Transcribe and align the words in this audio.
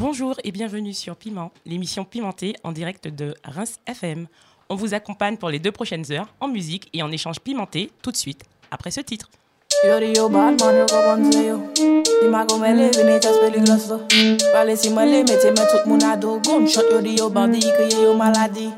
Bonjour 0.00 0.36
et 0.44 0.50
bienvenue 0.50 0.94
sur 0.94 1.14
Piment, 1.14 1.52
l'émission 1.66 2.06
pimentée 2.06 2.56
en 2.64 2.72
direct 2.72 3.06
de 3.06 3.34
Reims 3.44 3.80
FM. 3.84 4.28
On 4.70 4.74
vous 4.74 4.94
accompagne 4.94 5.36
pour 5.36 5.50
les 5.50 5.58
deux 5.58 5.72
prochaines 5.72 6.10
heures 6.10 6.34
en 6.40 6.48
musique 6.48 6.88
et 6.94 7.02
en 7.02 7.12
échange 7.12 7.38
pimenté 7.38 7.90
tout 8.00 8.10
de 8.10 8.16
suite 8.16 8.44
après 8.70 8.90
ce 8.92 9.02
titre. 9.02 9.28
Yori 9.82 10.14
yo 10.14 10.28
bad 10.28 10.60
man 10.60 10.76
yo 10.76 10.86
kapon 10.86 11.32
se 11.32 11.46
yo. 11.46 11.56
Di 12.20 12.28
mako 12.28 12.58
me 12.58 12.74
leve 12.74 13.02
ne 13.02 13.18
chas 13.18 13.38
peli 13.40 13.60
glas 13.64 13.88
do 13.88 13.98
Pale 14.52 14.76
si 14.76 14.90
me 14.90 15.06
le 15.06 15.24
mete 15.24 15.50
me 15.56 15.64
tout 15.70 15.86
moun 15.86 16.04
ado 16.04 16.38
Gunshot 16.44 16.84
yori 16.92 17.16
yo 17.16 17.30
bandi 17.30 17.60
kriye 17.60 18.02
yo 18.02 18.12
maladi. 18.14 18.68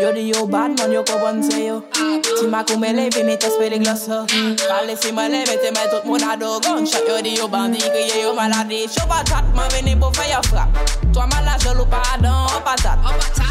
Yo 0.00 0.12
di 0.12 0.30
yo 0.30 0.46
bad 0.46 0.78
man 0.78 0.92
yo 0.92 1.02
kapon 1.02 1.42
se 1.42 1.66
yo. 1.66 1.82
Ti 1.90 2.46
mako 2.46 2.76
me 2.78 2.92
leve 2.92 3.24
ne 3.24 3.36
chas 3.36 3.56
peli 3.58 3.78
glas 3.80 4.06
do 4.06 4.24
Pale 4.68 4.94
si 4.96 5.10
me 5.10 5.28
le 5.28 5.40
mete 5.50 5.70
me 5.74 5.82
tout 5.90 6.04
moun 6.04 6.22
ado 6.22 6.60
Gunshot 6.60 7.08
yori 7.08 7.34
yo 7.36 7.48
bandi 7.48 7.78
kriye 7.78 8.22
yo 8.22 8.32
maladi. 8.32 8.86
Chova 8.86 9.24
tat 9.24 9.44
man 9.56 9.68
vini 9.70 9.96
pou 9.96 10.12
fè 10.14 10.30
yo 10.30 10.40
frap 10.46 10.68
Toa 11.12 11.26
mala, 11.26 11.58
jelou 11.58 11.86
pa 11.86 12.00
adan 12.14 12.46
opatat 12.56 12.98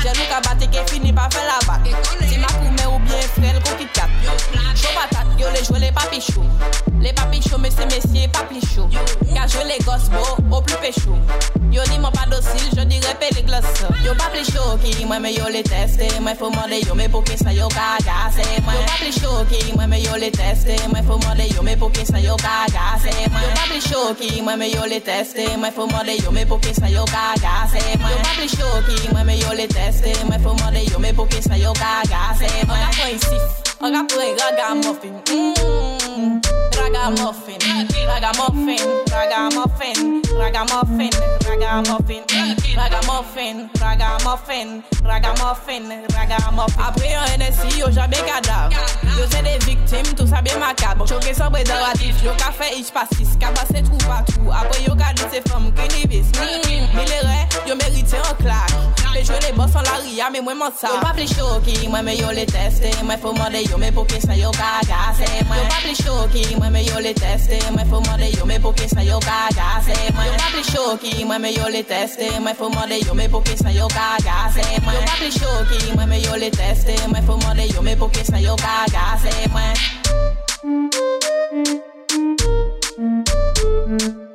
Jelou 0.02 0.26
ka 0.32 0.40
bate 0.48 0.66
ke 0.72 0.82
fini 0.90 1.12
pa 1.12 1.28
fè 1.30 1.44
la 1.46 1.60
bat 1.68 1.84
Ti 1.84 2.38
mako 2.40 2.72
me 2.72 2.81
bien 3.06 3.28
frel 3.36 3.60
kon 3.66 3.78
ki 3.80 3.88
tap 3.94 4.10
Chou 4.76 4.94
patat 4.96 5.28
yo 5.40 5.50
le 5.56 5.64
jwe 5.68 5.80
le 5.86 5.92
papi 5.96 6.22
chou 6.22 6.46
Le 7.02 7.14
papi 7.14 7.42
chou 7.48 7.58
mese 7.58 7.86
mesye 7.92 8.28
papi 8.34 8.62
chou 8.74 8.90
Ka 9.34 9.48
jwe 9.48 9.64
le 9.70 9.78
gos 9.86 10.10
Yo 11.72 11.82
di 11.86 11.98
man 11.98 12.12
pa 12.12 12.26
dosil, 12.28 12.68
je 12.76 12.84
di 12.86 13.00
repe 13.00 13.32
le 13.34 13.42
glos 13.44 13.64
Yo 14.04 14.14
pa 14.16 14.28
pli 14.30 14.44
chou 14.44 14.78
ki 14.84 14.92
yo 15.38 15.48
le 15.48 15.64
teste. 15.64 16.04
Mwen 16.20 16.36
fò 16.36 16.50
mande 16.50 16.82
yo 16.86 16.94
me 16.94 17.08
pou 17.08 17.24
ki 17.24 17.38
sa 17.38 17.52
yo 17.54 17.70
ka 17.70 17.96
Yo 18.36 18.82
pa 18.84 18.96
pli 19.00 19.12
chou 19.12 19.46
ki 19.48 19.72
yo 20.04 20.18
le 20.18 20.32
teste. 20.32 20.76
Mwen 20.92 21.06
fò 21.08 21.18
mande 21.24 21.48
yo 21.56 21.62
me 21.62 21.78
pou 21.78 21.90
ki 21.90 22.04
yo 22.22 22.36
ka 22.36 22.68
Yo 22.68 23.48
pa 23.56 23.64
pli 23.70 23.80
chou 23.80 24.14
ki 24.20 24.44
yo 24.76 24.86
le 24.86 25.00
teste. 25.00 25.48
Mwen 25.58 25.72
fò 25.72 25.88
mande 25.88 26.12
yo 26.18 26.32
yo 26.92 27.06
ka 27.06 27.36
Yo 27.72 28.18
pa 28.20 28.32
pli 28.36 28.48
chou 28.50 28.84
ki 28.84 29.40
yo 29.40 29.54
le 29.54 29.68
teste. 29.68 30.12
Mwen 30.28 30.44
fò 30.44 30.54
mande 30.60 30.84
yo 30.84 31.00
i 33.82 33.92
got 33.92 34.10
play 34.10 34.34
i 34.34 34.56
got 34.56 34.78
muffin. 34.78 35.14
Mmm. 35.26 36.01
Ragamuffin, 36.82 37.58
ragamuffin, 38.08 38.84
ragamuffin, 39.12 40.22
ragamuffin, 40.38 41.10
ragamuffin, 41.48 42.26
ragamuffin, 42.76 43.70
ragamuffin, 43.80 44.82
ragamuffin, 45.04 45.84
ragamuffin. 46.14 46.82
Après 46.86 47.14
un 47.16 47.38
NSI, 47.38 47.80
yo 47.80 47.92
jamais 47.92 48.18
cadavre. 48.18 48.76
Yo 49.18 49.26
c'est 49.30 49.44
des 49.44 49.66
victimes, 49.66 50.14
tout 50.16 50.28
ça 50.28 50.42
bien 50.42 50.58
macabre. 50.58 51.08
Choqué 51.08 51.34
sans 51.34 51.50
préservatif, 51.50 52.22
yo 52.24 52.32
ka 52.38 52.52
fait 52.52 52.78
ich 52.78 52.92
passis, 52.92 53.38
passe 53.40 53.84
trou 53.84 53.98
partout. 54.08 54.52
Après 54.52 54.84
yo 54.84 54.94
dit 54.96 55.24
ces 55.32 55.42
femmes 55.50 55.72
qui 55.74 55.88
n'y 55.98 56.08
vis. 56.08 56.32
Milleraient, 56.94 57.48
yo 57.68 57.76
mérité 57.76 58.18
en 58.18 58.36
claque. 58.36 58.74
Les 59.14 59.24
jouer 59.26 59.40
les 59.48 59.54
boss 59.54 59.76
en 59.76 59.82
la 59.82 59.98
ria, 60.04 60.30
mais 60.32 60.42
moi 60.42 60.56
m'en 60.56 60.72
ça. 60.72 60.88
Yo 60.94 61.00
pas 61.02 61.14
plus 61.14 61.28
chaud 61.28 61.60
qui, 61.66 61.88
moi 61.88 62.02
mais 62.02 62.18
yo 62.18 62.32
les 62.32 62.46
tester. 62.46 62.92
Moi 63.04 63.18
faut 63.22 63.34
demander 63.34 63.64
yo, 63.64 63.78
mais 63.78 63.92
pour 63.92 64.08
que 64.08 64.20
ça 64.20 64.36
yo 64.36 64.52
gaga, 64.52 65.14
c'est 65.18 65.46
moi. 65.46 65.58
Yo 65.58 65.64
pas 65.64 65.82
plus 65.84 66.01
choki, 66.04 66.56
mwen 66.58 66.72
me 66.72 66.84
yo 66.86 67.00
le 67.00 67.14
teste 67.14 67.60
Mwen 67.72 67.88
fò 67.90 68.02
mode 68.06 68.46
me 68.46 68.60
pou 68.60 68.74
kis 68.74 68.94
nan 68.94 69.06
yo 69.06 69.20
ka 69.20 69.50
gase 69.56 69.96
Mwen 70.16 70.28
yo 70.28 70.34
pa 70.38 70.50
pli 70.54 70.64
shocking 70.64 71.28
when 71.28 71.42
me 71.42 71.54
only 71.64 71.72
le 71.78 71.84
teste 71.84 72.30
Mwen 72.40 72.56
fò 72.56 72.70
mode 72.74 73.16
me 73.16 73.28
pou 73.28 73.42
kis 73.42 73.62
your 73.64 73.74
yo 73.74 73.88
ka 73.88 74.18
gase 74.26 74.66
Mwen 74.86 74.96
yo 74.96 75.02
pa 75.06 75.16
pli 75.20 75.30
choki, 75.38 75.94
mwen 75.96 76.10
me 76.10 76.22
yo 76.22 76.36
le 76.38 76.50
teste 76.52 76.98
Mwen 77.08 77.24
fò 77.28 77.38
me 77.84 77.96
pou 77.96 78.10
kis 78.10 78.30
your 78.42 78.58
yo. 84.02 84.31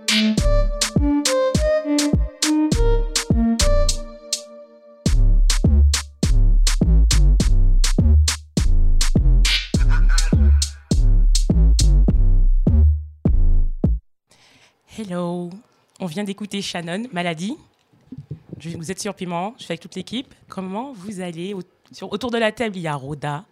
Hello, 14.98 15.50
on 16.00 16.06
vient 16.06 16.24
d'écouter 16.24 16.62
Shannon, 16.62 17.04
Maladie. 17.12 17.56
Je- 18.58 18.70
vous 18.76 18.90
êtes 18.90 19.00
sur 19.00 19.14
Piment, 19.14 19.54
je 19.58 19.64
suis 19.64 19.72
avec 19.72 19.80
toute 19.80 19.94
l'équipe. 19.94 20.32
Comment 20.48 20.92
vous 20.94 21.20
allez 21.20 21.52
Au- 21.54 21.62
sur- 21.92 22.10
Autour 22.12 22.30
de 22.30 22.38
la 22.38 22.52
table, 22.52 22.76
il 22.76 22.82
y 22.82 22.88
a 22.88 22.94
Rhoda, 22.94 23.44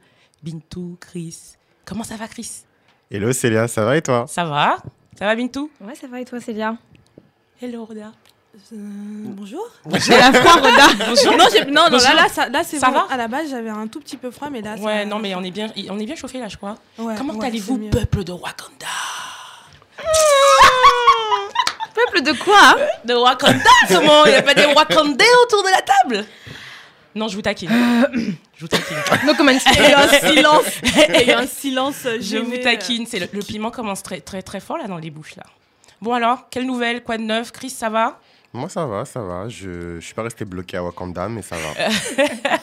Bintou, 0.42 0.96
Chris. 1.00 1.36
Comment 1.84 2.04
ça 2.04 2.16
va, 2.16 2.28
Chris? 2.28 2.62
Hello 3.10 3.32
Célia, 3.32 3.68
ça 3.68 3.84
va 3.84 3.96
et 3.96 4.02
toi? 4.02 4.24
Ça 4.26 4.44
va? 4.44 4.78
Ça 5.18 5.26
va, 5.26 5.34
Bintou? 5.34 5.70
Ouais, 5.80 5.94
ça 5.94 6.06
va 6.06 6.20
et 6.20 6.24
toi, 6.24 6.40
Célia? 6.40 6.76
Hello, 7.60 7.84
Rhoda. 7.84 8.12
bonjour. 8.70 9.66
J'ai 9.94 10.16
la 10.16 10.32
froid, 10.32 10.54
Roda. 10.54 10.94
Non, 11.36 11.44
j'ai- 11.52 11.64
non, 11.66 11.72
non, 11.72 11.82
Bonjour. 11.90 12.08
là, 12.08 12.14
là, 12.14 12.28
ça, 12.28 12.48
là 12.48 12.64
c'est 12.64 12.78
Ça 12.78 12.86
bon. 12.88 12.94
va? 12.94 13.06
À 13.10 13.16
la 13.18 13.28
base, 13.28 13.50
j'avais 13.50 13.68
un 13.70 13.86
tout 13.88 14.00
petit 14.00 14.16
peu 14.16 14.30
froid, 14.30 14.48
mais 14.48 14.62
là, 14.62 14.76
Ouais, 14.76 15.00
ça- 15.00 15.04
non, 15.04 15.18
mais 15.18 15.34
on 15.34 15.42
est 15.42 15.50
bien, 15.50 15.70
on 15.90 15.98
est 15.98 16.06
bien 16.06 16.14
chauffé 16.16 16.38
là, 16.38 16.48
je 16.48 16.56
crois. 16.56 16.76
Ouais, 16.98 17.14
Comment 17.18 17.34
ouais, 17.34 17.46
allez-vous, 17.48 17.90
peuple 17.90 18.24
de 18.24 18.32
Wakanda? 18.32 18.86
Peuple 22.06 22.22
de 22.22 22.32
quoi 22.32 22.76
De 23.04 23.14
Wakanda 23.14 23.64
Comment 23.88 24.24
Il 24.26 24.30
n'y 24.30 24.36
a 24.36 24.42
pas 24.42 24.54
des 24.54 24.66
Wakandais 24.66 25.24
autour 25.44 25.62
de 25.62 25.68
la 25.70 25.82
table 25.82 26.26
Non, 27.14 27.28
je 27.28 27.36
vous 27.36 27.42
taquine. 27.42 27.70
je 28.56 28.60
vous 28.60 28.68
taquine. 28.68 28.96
No 29.26 29.34
comment. 29.34 29.50
Et 29.52 29.54
un 29.94 30.08
silence. 30.08 30.64
Et 30.84 31.22
il 31.22 31.28
y 31.28 31.32
a 31.32 31.38
un 31.40 31.46
silence 31.46 31.96
Je 32.04 32.20
gêné. 32.20 32.44
vous 32.44 32.62
taquine. 32.62 33.06
C'est 33.06 33.18
le, 33.18 33.28
le 33.32 33.40
piment 33.42 33.70
commence 33.70 34.02
très, 34.02 34.20
très, 34.20 34.42
très 34.42 34.60
fort 34.60 34.78
là 34.78 34.86
dans 34.86 34.98
les 34.98 35.10
bouches 35.10 35.36
là. 35.36 35.44
Bon 36.00 36.12
alors, 36.12 36.48
quelle 36.50 36.66
nouvelle 36.66 37.02
Quoi 37.02 37.16
de 37.16 37.22
neuf? 37.22 37.50
Chris, 37.52 37.70
ça 37.70 37.88
va? 37.88 38.18
Moi 38.52 38.68
ça 38.68 38.84
va, 38.86 39.04
ça 39.04 39.20
va. 39.20 39.48
Je, 39.48 39.96
je 39.98 40.04
suis 40.04 40.14
pas 40.14 40.22
resté 40.22 40.44
bloqué 40.44 40.76
à 40.76 40.82
Wakanda, 40.84 41.28
mais 41.28 41.42
ça 41.42 41.56
va. 41.56 41.88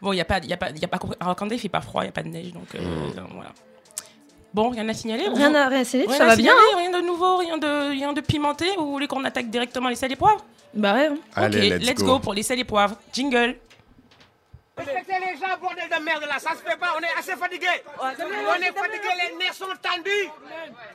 Bon, 0.00 0.12
il 0.12 0.16
y 0.16 0.20
a 0.20 0.24
pas, 0.24 0.38
il 0.38 0.48
y 0.48 0.52
a 0.52 0.56
pas, 0.56 0.70
il 0.70 0.78
y 0.80 0.84
a 0.84 0.88
pas. 0.88 0.98
À 1.18 1.26
Wakanda, 1.28 1.54
il 1.54 1.58
fait 1.60 1.68
pas 1.68 1.80
froid, 1.80 2.02
il 2.02 2.06
y 2.06 2.08
a 2.08 2.12
pas 2.12 2.22
de 2.22 2.28
neige, 2.28 2.52
donc 2.52 2.66
euh, 2.76 3.08
voilà. 3.32 3.50
Bon, 4.54 4.70
rien 4.70 4.88
à 4.88 4.94
signaler 4.94 5.28
Rien 5.28 5.52
à 5.54 5.68
rien 5.68 5.80
à 5.80 5.84
signaler, 5.84 6.08
Rien 6.08 6.16
ça 6.18 6.24
à 6.24 6.28
va 6.28 6.36
bien 6.36 6.52
hein 6.54 6.76
Rien 6.78 6.90
de 6.90 7.00
nouveau, 7.04 7.36
rien 7.38 7.58
de, 7.58 7.90
rien 7.90 8.12
de 8.12 8.20
pimenté. 8.20 8.66
Ou 8.78 8.84
vous 8.84 8.90
voulez 8.92 9.08
qu'on 9.08 9.24
attaque 9.24 9.50
directement 9.50 9.88
les 9.88 9.96
sels 9.96 10.12
et 10.12 10.16
poivres? 10.16 10.44
Bah 10.72 10.94
ouais. 10.94 11.06
hein. 11.08 11.16
Allez, 11.34 11.74
Ok, 11.74 11.82
let's, 11.82 12.02
go. 12.02 12.18
pour 12.20 12.34
les 12.34 12.42
sels 12.44 12.60
et 12.60 12.64
poivres. 12.64 12.96
Jingle. 13.12 13.56
Respectez 14.76 15.12
les 15.12 15.36
gens, 15.38 15.56
bordel 15.60 15.84
de 15.88 16.04
merde 16.04 16.22
là, 16.28 16.38
ça 16.40 16.50
se 16.50 16.56
fait 16.68 16.76
pas, 16.76 16.94
on 16.98 17.00
est 17.00 17.18
assez 17.18 17.36
fatigué. 17.36 17.66
On 18.00 18.08
est 18.08 18.72
fatigué, 18.72 19.08
les 19.30 19.36
nerfs 19.38 19.54
sont 19.54 19.66
tendus. 19.80 20.30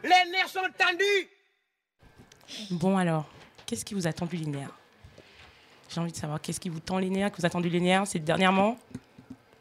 Les 0.04 0.32
nerfs 0.32 0.50
sont 0.50 0.60
tendus. 0.78 1.30
Bon 2.72 2.98
alors, 2.98 3.26
qu'est-ce 3.66 3.86
qui 3.86 3.94
vous 3.94 4.06
a 4.08 4.12
tendu 4.12 4.36
les 4.36 4.48
nerfs? 4.48 4.72
J'ai 5.90 6.00
envie 6.02 6.12
de 6.12 6.18
savoir 6.18 6.42
qu'est-ce 6.42 6.60
qui 6.60 6.68
vous 6.70 6.82
tend 6.82 6.98
les 6.98 7.10
nerfs, 7.10 7.32
qui 7.32 7.40
vous 7.42 7.46
a 7.46 7.50
tendu 7.50 7.70
les 7.70 7.80
nerfs, 7.80 8.04
c'est 8.08 8.20
dernièrement? 8.20 8.78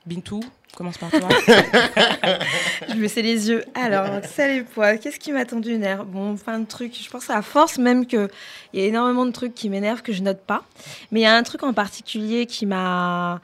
Bintou, 0.04 0.40
commence 0.76 0.98
par 0.98 1.10
toi. 1.10 1.28
Je 2.88 2.94
me 2.94 3.08
sais 3.08 3.22
les 3.22 3.48
yeux. 3.48 3.64
Alors, 3.74 4.06
ça 4.24 4.46
les 4.46 4.62
poids. 4.62 4.96
Qu'est-ce 4.96 5.18
qui 5.18 5.32
m'a 5.32 5.44
tendu 5.44 5.72
une 5.74 5.80
nerf 5.80 6.04
Bon, 6.04 6.36
plein 6.36 6.60
de 6.60 6.66
trucs. 6.66 6.96
Je 7.02 7.10
pense 7.10 7.28
à 7.30 7.42
force 7.42 7.78
même 7.78 8.06
qu'il 8.06 8.28
y 8.74 8.80
a 8.80 8.84
énormément 8.84 9.26
de 9.26 9.32
trucs 9.32 9.54
qui 9.54 9.68
m'énervent 9.68 10.02
que 10.02 10.12
je 10.12 10.22
note 10.22 10.40
pas. 10.40 10.62
Mais 11.10 11.20
il 11.20 11.22
y 11.24 11.26
a 11.26 11.34
un 11.34 11.42
truc 11.42 11.62
en 11.62 11.72
particulier 11.72 12.46
qui 12.46 12.66
m'a 12.66 13.40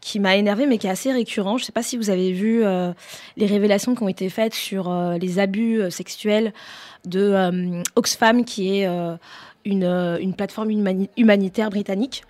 qui 0.00 0.20
m'a 0.20 0.36
énervé 0.36 0.66
mais 0.66 0.78
qui 0.78 0.86
est 0.86 0.90
assez 0.90 1.10
récurrent. 1.12 1.58
Je 1.58 1.64
sais 1.64 1.72
pas 1.72 1.82
si 1.82 1.96
vous 1.96 2.10
avez 2.10 2.30
vu 2.30 2.64
euh, 2.64 2.92
les 3.36 3.46
révélations 3.46 3.96
qui 3.96 4.02
ont 4.04 4.08
été 4.08 4.28
faites 4.28 4.54
sur 4.54 4.88
euh, 4.88 5.18
les 5.18 5.40
abus 5.40 5.80
euh, 5.80 5.90
sexuels 5.90 6.52
de 7.04 7.82
Oxfam, 7.96 8.44
qui 8.44 8.78
est 8.80 8.86
une, 9.64 9.84
une 9.84 10.34
plateforme 10.34 10.70
humani- 10.70 11.08
humanitaire 11.16 11.70
britannique. 11.70 12.24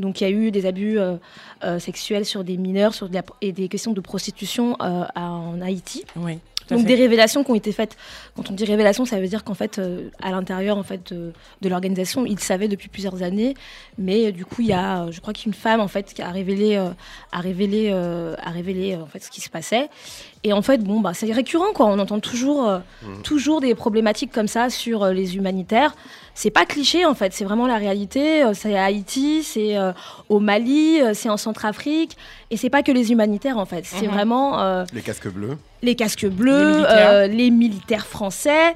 Donc 0.00 0.20
il 0.20 0.24
y 0.24 0.26
a 0.26 0.30
eu 0.30 0.50
des 0.50 0.66
abus 0.66 0.98
euh, 0.98 1.16
euh, 1.64 1.78
sexuels 1.78 2.24
sur 2.24 2.42
des 2.44 2.56
mineurs 2.56 2.94
sur 2.94 3.08
de 3.08 3.14
la- 3.14 3.22
et 3.40 3.52
des 3.52 3.68
questions 3.68 3.92
de 3.92 4.00
prostitution 4.00 4.76
euh, 4.82 5.04
à- 5.14 5.30
en 5.30 5.60
Haïti. 5.60 6.04
oui, 6.16 6.38
Donc 6.70 6.80
fait. 6.80 6.86
des 6.86 6.94
révélations 6.94 7.44
qui 7.44 7.50
ont 7.50 7.54
été 7.54 7.72
faites. 7.72 7.96
Quand 8.36 8.50
on 8.50 8.54
dit 8.54 8.64
révélation, 8.64 9.04
ça 9.04 9.20
veut 9.20 9.28
dire 9.28 9.44
qu'en 9.44 9.54
fait, 9.54 9.80
à 10.22 10.30
l'intérieur 10.30 10.78
en 10.78 10.82
fait 10.82 11.12
de, 11.12 11.32
de 11.60 11.68
l'organisation, 11.68 12.24
ils 12.26 12.38
savaient 12.38 12.68
depuis 12.68 12.88
plusieurs 12.88 13.22
années. 13.22 13.54
Mais 13.98 14.32
du 14.32 14.44
coup, 14.44 14.62
il 14.62 14.68
y 14.68 14.72
a, 14.72 15.10
je 15.10 15.20
crois 15.20 15.32
qu'une 15.34 15.54
femme 15.54 15.80
en 15.80 15.88
fait 15.88 16.14
qui 16.14 16.22
a 16.22 16.30
révélé, 16.30 16.76
a 16.76 17.40
révélé, 17.40 17.90
a 17.92 18.50
révélé 18.50 18.96
en 18.96 19.06
fait 19.06 19.20
ce 19.22 19.30
qui 19.30 19.40
se 19.40 19.50
passait. 19.50 19.88
Et 20.42 20.54
en 20.54 20.62
fait, 20.62 20.78
bon, 20.82 21.00
bah, 21.00 21.12
c'est 21.12 21.30
récurrent 21.32 21.72
quoi. 21.74 21.84
On 21.86 21.98
entend 21.98 22.18
toujours, 22.18 22.66
euh, 22.66 22.78
toujours 23.22 23.60
des 23.60 23.74
problématiques 23.74 24.32
comme 24.32 24.48
ça 24.48 24.70
sur 24.70 25.02
euh, 25.02 25.12
les 25.12 25.36
humanitaires. 25.36 25.94
C'est 26.34 26.50
pas 26.50 26.64
cliché 26.64 27.04
en 27.04 27.14
fait, 27.14 27.34
c'est 27.34 27.44
vraiment 27.44 27.66
la 27.66 27.76
réalité. 27.76 28.42
Euh, 28.44 28.54
C'est 28.54 28.74
à 28.74 28.84
Haïti, 28.84 29.42
c'est 29.42 29.76
euh, 29.76 29.92
au 30.30 30.40
Mali, 30.40 31.00
euh, 31.02 31.12
c'est 31.12 31.28
en 31.28 31.36
Centrafrique, 31.36 32.16
et 32.50 32.56
c'est 32.56 32.70
pas 32.70 32.82
que 32.82 32.90
les 32.92 33.12
humanitaires 33.12 33.58
en 33.58 33.66
fait. 33.66 33.84
C'est 33.84 34.06
Mhm. 34.06 34.14
vraiment 34.14 34.60
euh, 34.62 34.84
Les 34.94 35.02
casques 35.02 35.28
bleus. 35.28 35.58
les 35.82 35.94
casques 35.94 36.22
Les 36.22 36.30
bleus, 36.30 36.72
militaires. 36.76 37.10
euh, 37.10 37.26
les 37.26 37.50
militaires 37.50 38.06
français. 38.06 38.72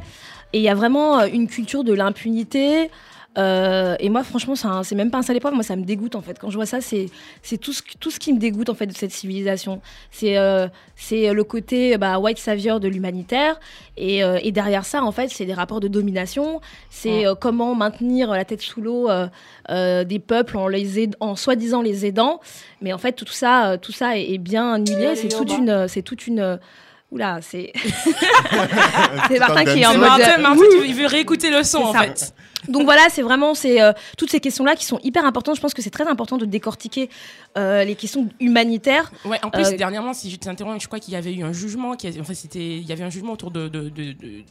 Et 0.53 0.59
il 0.59 0.63
y 0.63 0.69
a 0.69 0.75
vraiment 0.75 1.19
euh, 1.21 1.27
une 1.33 1.49
culture 1.49 1.83
de 1.83 1.95
l'impunité. 1.95 2.91
Euh, 3.37 3.97
et 3.99 4.09
moi, 4.11 4.23
franchement, 4.23 4.55
c'est 4.85 4.95
même 4.95 5.11
pas 5.11 5.19
un 5.19 5.23
sale 5.23 5.37
épreuve. 5.37 5.55
Moi, 5.55 5.63
ça 5.63 5.77
me 5.77 5.85
dégoûte 5.85 6.15
en 6.15 6.21
fait. 6.23 6.39
Quand 6.39 6.51
je 6.51 6.57
vois 6.57 6.67
ça, 6.67 6.81
c'est 6.81 7.09
tout 7.61 7.73
ce, 7.73 7.83
qui- 7.83 7.97
tout 7.99 8.11
ce 8.11 8.19
qui 8.21 8.33
me 8.33 8.39
dégoûte 8.39 8.69
en 8.69 8.75
fait 8.75 8.87
de 8.87 8.93
cette 8.95 9.11
civilisation. 9.11 9.81
C'est 10.11 10.37
euh, 10.39 10.69
c'est 10.97 11.33
le 11.33 11.45
côté 11.45 11.99
bah, 11.99 12.19
white 12.19 12.39
savior 12.39 12.79
de 12.81 12.89
l'humanitaire. 12.89 13.59
Et, 13.97 14.23
euh, 14.25 14.39
et 14.43 14.53
derrière 14.53 14.85
ça, 14.85 15.03
en 15.03 15.13
fait, 15.13 15.29
c'est 15.31 15.45
des 15.47 15.55
rapports 15.55 15.81
de 15.81 15.89
domination. 15.89 16.61
C'est 16.91 17.25
comment 17.41 17.75
maintenir 17.75 18.31
la 18.31 18.45
tête 18.45 18.61
sous 18.63 18.81
l'eau 18.81 19.09
des 19.69 20.19
peuples 20.19 20.57
en, 20.57 20.69
les 20.69 21.09
en 21.21 21.37
soi-disant 21.37 21.83
les 21.83 22.07
aidant. 22.07 22.41
Mais 22.81 22.93
en 22.93 22.99
fait, 22.99 23.13
tout 23.13 23.27
ça, 23.27 23.79
tout 23.81 23.93
ça 23.93 24.19
est, 24.19 24.33
est 24.35 24.39
bien 24.39 24.75
annulé. 24.75 25.17
C'est 25.17 25.29
toute 25.29 25.57
une. 25.57 25.89
C'est 25.89 26.03
toute 26.03 26.27
une 26.27 26.59
Oula, 27.15 27.39
c'est. 27.43 27.73
c'est 29.29 29.39
Martin 29.39 29.65
qui 29.65 29.81
est 29.81 29.87
en 29.87 29.95
mode. 29.97 30.01
Martin, 30.41 30.63
tu- 30.81 30.87
il 30.87 30.95
veut 30.95 31.07
réécouter 31.07 31.51
le 31.51 31.63
son, 31.63 31.79
C'est 31.79 31.85
en 31.85 31.93
ça. 31.93 32.01
fait. 32.03 32.35
Donc 32.69 32.85
voilà, 32.85 33.03
c'est 33.11 33.21
vraiment 33.23 33.55
c'est 33.55 33.83
euh, 33.83 33.93
toutes 34.17 34.31
ces 34.31 34.41
questions-là 34.41 34.75
qui 34.75 34.85
sont 34.87 34.99
hyper 35.03 35.25
importantes. 35.27 35.55
Je 35.57 35.61
pense 35.61 35.75
que 35.75 35.83
c'est 35.83 35.91
très 35.91 36.07
important 36.09 36.39
de 36.39 36.47
décortiquer 36.47 37.11
euh, 37.59 37.85
les 37.85 37.95
questions 37.95 38.29
humanitaires. 38.41 39.13
Ouais, 39.27 39.39
en 39.45 39.51
plus, 39.51 39.67
Euh, 39.67 39.77
dernièrement, 39.77 40.15
si 40.15 40.31
je 40.31 40.37
t'interromps, 40.37 40.83
je 40.83 40.87
crois 40.87 40.99
qu'il 40.99 41.13
y 41.13 41.17
avait 41.17 41.35
eu 41.35 41.43
un 41.45 41.53
jugement. 41.53 41.95
Qui 41.95 42.07
a- 42.09 42.11
enfin, 42.21 42.33
c'était, 42.35 42.77
il 42.79 42.83
y 42.89 42.93
avait 42.93 43.05
un 43.05 43.11
jugement 43.11 43.35
autour 43.35 43.51
de. 43.51 43.69
de, 43.69 43.91
de, 43.91 44.13
de 44.13 44.43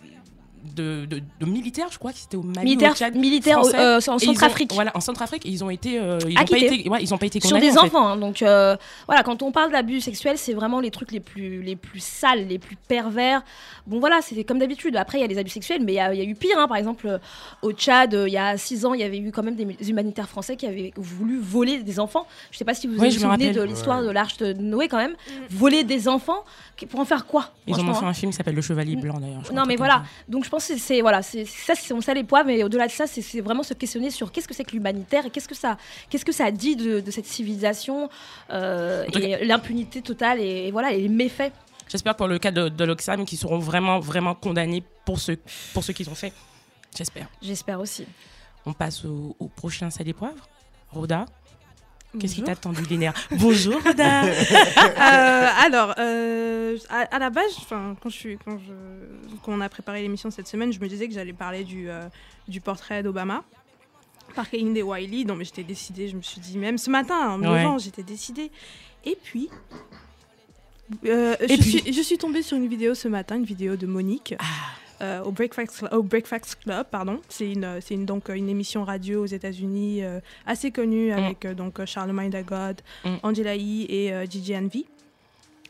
de, 0.75 1.05
de- 1.05 1.21
de 1.39 1.45
militaires, 1.45 1.87
je 1.91 1.97
crois 1.99 2.11
que 2.11 2.17
c'était 2.17 2.37
au 2.37 2.41
Mali, 2.43 2.63
Militaires- 2.63 2.91
au 2.91 2.95
Tchad, 2.95 3.15
militaires, 3.15 3.59
français. 3.59 3.77
euh, 3.79 3.99
en 4.07 4.15
ont- 4.15 4.19
Centrafrique. 4.19 4.73
Voilà, 4.73 4.91
en 4.95 4.99
Centrafrique, 5.01 5.43
ils 5.45 5.63
ont 5.63 5.69
été, 5.69 5.99
euh, 5.99 6.19
ils 6.27 6.39
ont 6.39 6.45
pas 6.45 6.57
été, 6.57 6.89
ouais, 6.89 6.99
ils 7.03 7.13
ont 7.13 7.17
pas 7.17 7.25
été 7.25 7.39
sur 7.41 7.57
des 7.59 7.77
en 7.77 7.83
enfants. 7.85 8.07
hein. 8.07 8.17
donc 8.17 8.41
euh, 8.41 8.75
voilà, 9.07 9.23
quand 9.23 9.41
on 9.43 9.51
parle 9.51 9.71
d'abus 9.71 10.01
sexuels, 10.01 10.37
c'est 10.37 10.53
vraiment 10.53 10.79
les 10.79 10.91
trucs 10.91 11.11
les 11.11 11.19
plus, 11.19 11.61
les 11.61 11.75
plus 11.75 12.01
sales, 12.01 12.47
les 12.47 12.59
plus 12.59 12.75
pervers. 12.75 13.43
Bon 13.87 13.99
voilà, 13.99 14.19
c'est 14.21 14.43
comme 14.43 14.59
d'habitude. 14.59 14.95
Après, 14.95 15.17
il 15.17 15.21
y 15.21 15.23
a 15.23 15.27
les 15.27 15.37
abus 15.37 15.49
sexuels, 15.49 15.81
mais 15.83 15.93
il 15.93 15.95
y, 15.95 15.99
a 15.99 16.13
il 16.13 16.19
y 16.19 16.21
a 16.21 16.25
eu 16.29 16.35
pire. 16.35 16.57
hein. 16.57 16.67
Par 16.67 16.77
exemple, 16.77 17.07
euh, 17.07 17.17
au 17.61 17.71
Tchad, 17.73 18.13
euh, 18.13 18.27
il 18.27 18.33
y 18.33 18.37
a 18.37 18.57
six 18.57 18.85
ans, 18.85 18.93
il 18.93 19.01
y 19.01 19.03
avait 19.03 19.17
eu 19.19 19.31
quand 19.31 19.43
même 19.43 19.55
des 19.55 19.89
humanitaires 19.89 20.29
français 20.29 20.55
qui 20.55 20.65
avaient 20.65 20.93
voulu 20.95 21.39
voler 21.39 21.83
des 21.83 21.99
enfants. 21.99 22.25
Je 22.51 22.57
sais 22.57 22.65
pas 22.65 22.73
si 22.73 22.87
vous 22.87 22.97
Oui, 22.99 23.09
vous 23.09 23.19
souvenez 23.19 23.51
de 23.51 23.61
l'histoire 23.61 23.99
Ouais. 23.99 24.07
de 24.07 24.11
l'arche 24.11 24.37
de 24.37 24.53
Noé 24.53 24.87
quand 24.87 24.97
même. 24.97 25.15
Voler 25.49 25.83
des 25.83 26.07
enfants, 26.07 26.43
pour 26.89 26.99
en 26.99 27.05
faire 27.05 27.25
quoi 27.25 27.49
Ils 27.67 27.73
ont 27.75 27.93
fait 27.93 28.05
hein 28.05 28.09
un 28.09 28.13
film 28.13 28.31
qui 28.31 28.37
s'appelle 28.37 28.55
Le 28.55 28.61
Chevalier 28.61 28.95
Blanc, 28.95 29.19
d'ailleurs. 29.19 29.41
Non, 29.53 29.63
mais 29.67 29.75
voilà. 29.75 30.03
Donc 30.27 30.43
je 30.45 30.49
pense 30.53 30.67
que 30.67 30.77
c'est 30.77 31.01
voilà, 31.01 31.21
c'est 31.23 31.45
ça, 31.45 31.73
c'est 31.75 31.93
mon 31.93 32.01
sale 32.01 32.17
et 32.19 32.23
poivre. 32.23 32.47
Mais 32.47 32.63
au-delà 32.63 32.85
de 32.87 32.91
ça, 32.91 33.07
c'est- 33.07 33.41
vraiment 33.41 33.63
se 33.63 33.73
questionner 33.73 34.11
sur 34.11 34.31
qu'est-ce 34.31 34.47
que 34.47 34.53
c'est 34.53 34.63
que 34.63 34.71
l'humanitaire 34.73 35.25
et 35.25 35.29
qu'est-ce 35.31 35.47
que 35.47 35.55
ça, 35.55 35.77
qu'est-ce 36.09 36.25
que 36.25 36.31
ça 36.31 36.51
dit 36.51 36.75
de, 36.75 36.99
de 36.99 37.11
cette 37.11 37.25
civilisation 37.25 38.09
euh, 38.51 39.05
et 39.19 39.45
l'impunité 39.45 40.01
totale 40.01 40.39
et, 40.39 40.67
et 40.67 40.71
voilà 40.71 40.91
et 40.93 41.01
les 41.01 41.09
méfaits. 41.09 41.51
J'espère 41.89 42.15
pour 42.15 42.27
le 42.27 42.37
cas 42.39 42.51
de, 42.51 42.69
de 42.69 42.83
l'Oxfam 42.85 43.25
qu'ils 43.25 43.37
seront 43.37 43.59
vraiment, 43.59 43.99
vraiment 43.99 44.35
condamnés 44.35 44.83
pour 45.05 45.19
ce, 45.19 45.33
pour 45.73 45.83
ce 45.83 45.91
qu'ils 45.91 46.09
ont 46.09 46.15
fait. 46.15 46.33
J'espère. 46.95 47.27
J'espère 47.41 47.79
aussi. 47.79 48.05
On 48.65 48.73
passe 48.73 49.03
au, 49.05 49.35
au 49.39 49.47
prochain 49.47 49.89
sel 49.89 50.07
et 50.07 50.13
poivre. 50.13 50.47
Roda, 50.91 51.25
qu'est-ce 52.19 52.35
qui 52.35 52.43
t'a 52.43 52.55
tendu 52.55 52.81
nerfs 52.97 53.13
Bonjour, 53.31 53.81
Roda. 53.83 54.23
Euh, 55.03 55.47
alors, 55.65 55.93
euh, 55.99 56.77
à, 56.89 56.99
à 57.15 57.19
la 57.19 57.29
base, 57.29 57.51
quand 57.69 57.95
je 58.09 58.09
suis, 58.15 58.37
quand 58.43 58.57
je, 58.57 58.73
quand 59.43 59.51
on 59.53 59.61
a 59.61 59.69
préparé 59.69 60.01
l'émission 60.01 60.31
cette 60.31 60.47
semaine, 60.47 60.71
je 60.71 60.79
me 60.79 60.87
disais 60.87 61.07
que 61.07 61.13
j'allais 61.13 61.33
parler 61.33 61.63
du, 61.63 61.89
euh, 61.89 62.03
du 62.47 62.61
portrait 62.61 63.03
d'Obama 63.03 63.43
par 64.35 64.49
Kehinde 64.49 64.77
Wiley. 64.77 65.25
Non, 65.25 65.35
mais 65.35 65.43
j'étais 65.45 65.63
décidée. 65.63 66.07
Je 66.07 66.15
me 66.15 66.21
suis 66.21 66.39
dit, 66.39 66.57
même 66.57 66.77
ce 66.77 66.89
matin, 66.89 67.31
en 67.31 67.37
me 67.37 67.47
Ouais. 67.49 67.61
levant, 67.63 67.77
j'étais 67.77 68.03
décidée. 68.03 68.49
Et 69.05 69.17
puis, 69.21 69.49
euh, 71.05 71.35
Et 71.41 71.47
je, 71.55 71.61
puis 71.61 71.71
Suis, 71.79 71.93
je 71.93 72.01
suis 72.01 72.17
tombée 72.17 72.41
sur 72.41 72.55
une 72.57 72.67
vidéo 72.67 72.93
ce 72.95 73.07
matin, 73.07 73.35
une 73.35 73.45
vidéo 73.45 73.75
de 73.75 73.85
Monique. 73.87 74.35
Euh, 75.03 75.21
au, 75.23 75.31
Breakfast, 75.31 75.85
au 75.91 76.01
Breakfast 76.01 76.57
Club, 76.63 76.87
pardon. 76.89 77.19
C'est 77.29 77.51
une, 77.51 77.63
euh, 77.63 77.79
c'est 77.81 77.93
une, 77.93 78.05
donc 78.05 78.29
euh, 78.29 78.33
une 78.33 78.49
émission 78.49 78.83
radio 78.83 79.23
aux 79.23 79.27
États-Unis 79.27 80.03
euh, 80.03 80.19
assez 80.45 80.71
connue 80.71 81.11
avec 81.11 81.45
euh, 81.45 81.53
donc 81.53 81.83
Charlemagne 81.85 82.29
Dagod, 82.29 82.81
Mm. 83.03 83.15
Angela 83.23 83.55
Yee 83.55 83.85
et 83.89 84.13
Gigi 84.29 84.55
Envy. 84.55 84.85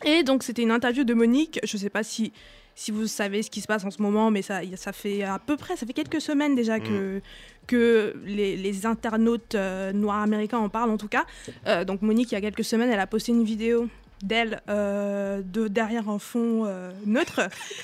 Et 0.06 0.24
donc 0.24 0.44
c'était 0.44 0.62
une 0.62 0.72
interview 0.72 1.04
de 1.04 1.14
Monique. 1.14 1.60
Je 1.64 1.78
ne 1.78 1.82
sais 1.82 1.90
pas 1.90 2.04
si 2.04 2.32
si 2.76 2.92
vous 2.92 3.08
savez 3.08 3.44
ce 3.44 3.52
qui 3.52 3.62
se 3.62 3.68
passe 3.68 3.84
en 3.86 3.92
ce 3.92 4.02
moment, 4.02 4.32
mais 4.32 4.42
ça, 4.42 4.62
ça 4.76 4.94
fait 4.94 5.24
à 5.24 5.40
peu 5.40 5.58
près, 5.58 5.76
ça 5.76 5.86
fait 5.86 5.94
quelques 5.94 6.22
semaines 6.22 6.56
déjà 6.56 6.80
que, 6.80 7.22
que 7.68 8.16
les, 8.26 8.58
les 8.58 8.86
internautes 8.86 9.56
euh, 9.56 9.94
noirs 9.94 10.22
américains 10.22 10.58
en 10.58 10.70
parlent 10.70 10.90
en 10.90 10.98
tout 10.98 11.08
cas. 11.08 11.26
Euh, 11.68 11.86
donc 11.86 12.02
Monique, 12.02 12.32
il 12.32 12.36
y 12.36 12.38
a 12.38 12.42
quelques 12.42 12.64
semaines, 12.64 12.90
elle 12.90 13.00
a 13.00 13.08
posté 13.08 13.32
une 13.32 13.44
vidéo 13.44 13.88
d'elle 14.24 14.62
euh, 14.70 15.42
de 15.44 15.68
derrière 15.68 16.10
un 16.10 16.20
fond 16.20 16.64
euh, 16.66 16.92
neutre. 17.06 17.42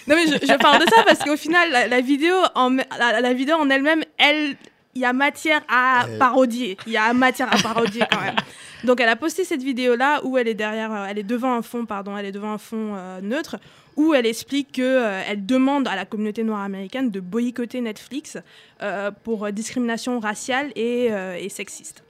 Non 0.07 0.15
mais 0.15 0.25
je, 0.25 0.45
je 0.45 0.57
parle 0.57 0.83
de 0.83 0.89
ça 0.89 1.03
parce 1.06 1.19
qu'au 1.19 1.38
final, 1.38 1.69
la, 1.71 1.88
la 1.88 2.01
vidéo 2.01 2.36
en, 2.56 2.77
la, 2.97 3.21
la 3.21 3.33
vidéo 3.33 3.56
en 3.57 3.69
elle-même, 3.69 4.03
elle, 4.18 4.56
il 4.95 5.01
y 5.01 5.06
a 5.06 5.13
matière 5.13 5.62
à 5.68 6.06
parodier. 6.18 6.77
Il 6.88 6.94
y 6.94 6.97
a 6.97 7.13
matière 7.13 7.53
à 7.53 7.57
parodier 7.57 8.03
quand 8.12 8.21
même. 8.21 8.36
Donc 8.83 9.01
elle 9.01 9.09
a 9.09 9.18
posté 9.18 9.44
cette 9.44 9.62
vidéo 9.62 9.95
là 9.95 10.21
où 10.24 10.38
elle 10.38 10.47
est 10.47 10.53
derrière, 10.53 10.91
euh, 10.94 11.06
elle 11.09 11.19
est 11.19 11.24
devant 11.24 11.53
un 11.53 11.62
fond, 11.62 11.86
pardon, 11.86 12.18
elle 12.18 12.25
est 12.25 12.31
devant 12.31 12.53
un 12.53 12.57
fond 12.57 12.95
euh, 12.95 13.21
neutre 13.21 13.57
où 13.97 14.13
elle 14.13 14.25
explique 14.25 14.71
que 14.71 14.81
euh, 14.81 15.21
elle 15.27 15.45
demande 15.45 15.86
à 15.88 15.95
la 15.97 16.06
communauté 16.06 16.44
noire 16.44 16.62
américaine 16.62 17.12
de 17.12 17.19
boycotter 17.19 17.81
Netflix 17.81 18.38
euh, 18.81 19.12
pour 19.25 19.51
discrimination 19.51 20.21
raciale 20.21 20.71
et, 20.77 21.07
et 21.39 21.50
sexiste. 21.50 22.03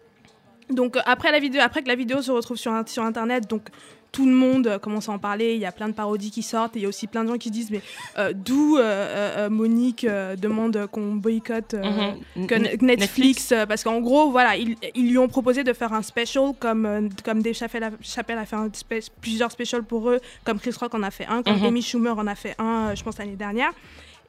Donc 0.70 0.98
après 1.06 1.32
la 1.32 1.40
vidéo, 1.40 1.62
après 1.64 1.82
que 1.82 1.88
la 1.88 1.96
vidéo 1.96 2.22
se 2.22 2.30
retrouve 2.30 2.58
sur, 2.58 2.72
sur 2.88 3.02
internet, 3.04 3.50
donc 3.50 3.70
tout 4.12 4.26
le 4.26 4.32
monde 4.34 4.68
euh, 4.68 4.80
commence 4.80 5.08
à 5.10 5.12
en 5.12 5.20
parler. 5.20 5.54
Il 5.54 5.60
y 5.60 5.66
a 5.66 5.72
plein 5.72 5.88
de 5.88 5.94
parodies 5.94 6.32
qui 6.32 6.42
sortent 6.44 6.76
et 6.76 6.80
il 6.80 6.82
y 6.84 6.86
a 6.86 6.90
aussi 6.90 7.08
plein 7.08 7.24
de 7.24 7.30
gens 7.30 7.38
qui 7.38 7.52
disent 7.52 7.70
mais 7.72 7.82
euh, 8.18 8.34
d'où 8.36 8.78
euh, 8.78 9.50
Monique 9.50 10.06
demande 10.42 10.88
qu'on 10.92 11.16
boycotte 11.16 11.76
Mhm. 12.36 12.48
que 12.48 12.84
Netflix, 12.86 13.54
parce 13.68 13.84
qu'en 13.84 14.00
gros, 14.02 14.32
voilà, 14.32 14.56
ils, 14.58 14.76
ils 14.96 15.10
lui 15.10 15.18
ont 15.18 15.28
proposé 15.28 15.64
de 15.64 15.74
faire 15.74 15.94
un 15.94 16.02
special 16.02 16.54
comme, 16.60 17.10
comme 17.24 17.42
Dave 17.42 17.54
Chappelle 17.54 17.84
a, 17.84 17.92
Chappelle 18.02 18.38
a 18.38 18.46
fait 18.46 18.56
un 18.56 18.70
plusieurs 19.22 19.52
specials 19.52 19.84
pour 19.84 20.10
eux, 20.10 20.20
comme 20.44 20.60
Chris 20.60 20.74
Rock 20.80 20.94
en 20.96 21.04
a 21.04 21.12
fait 21.12 21.26
un, 21.26 21.44
comme 21.44 21.58
Mhm. 21.58 21.66
Amy 21.66 21.82
Schumer 21.82 22.18
en 22.18 22.28
a 22.28 22.36
fait 22.36 22.56
un, 22.60 22.94
je 22.96 23.04
pense, 23.04 23.18
l'année 23.18 23.36
dernière. 23.36 23.72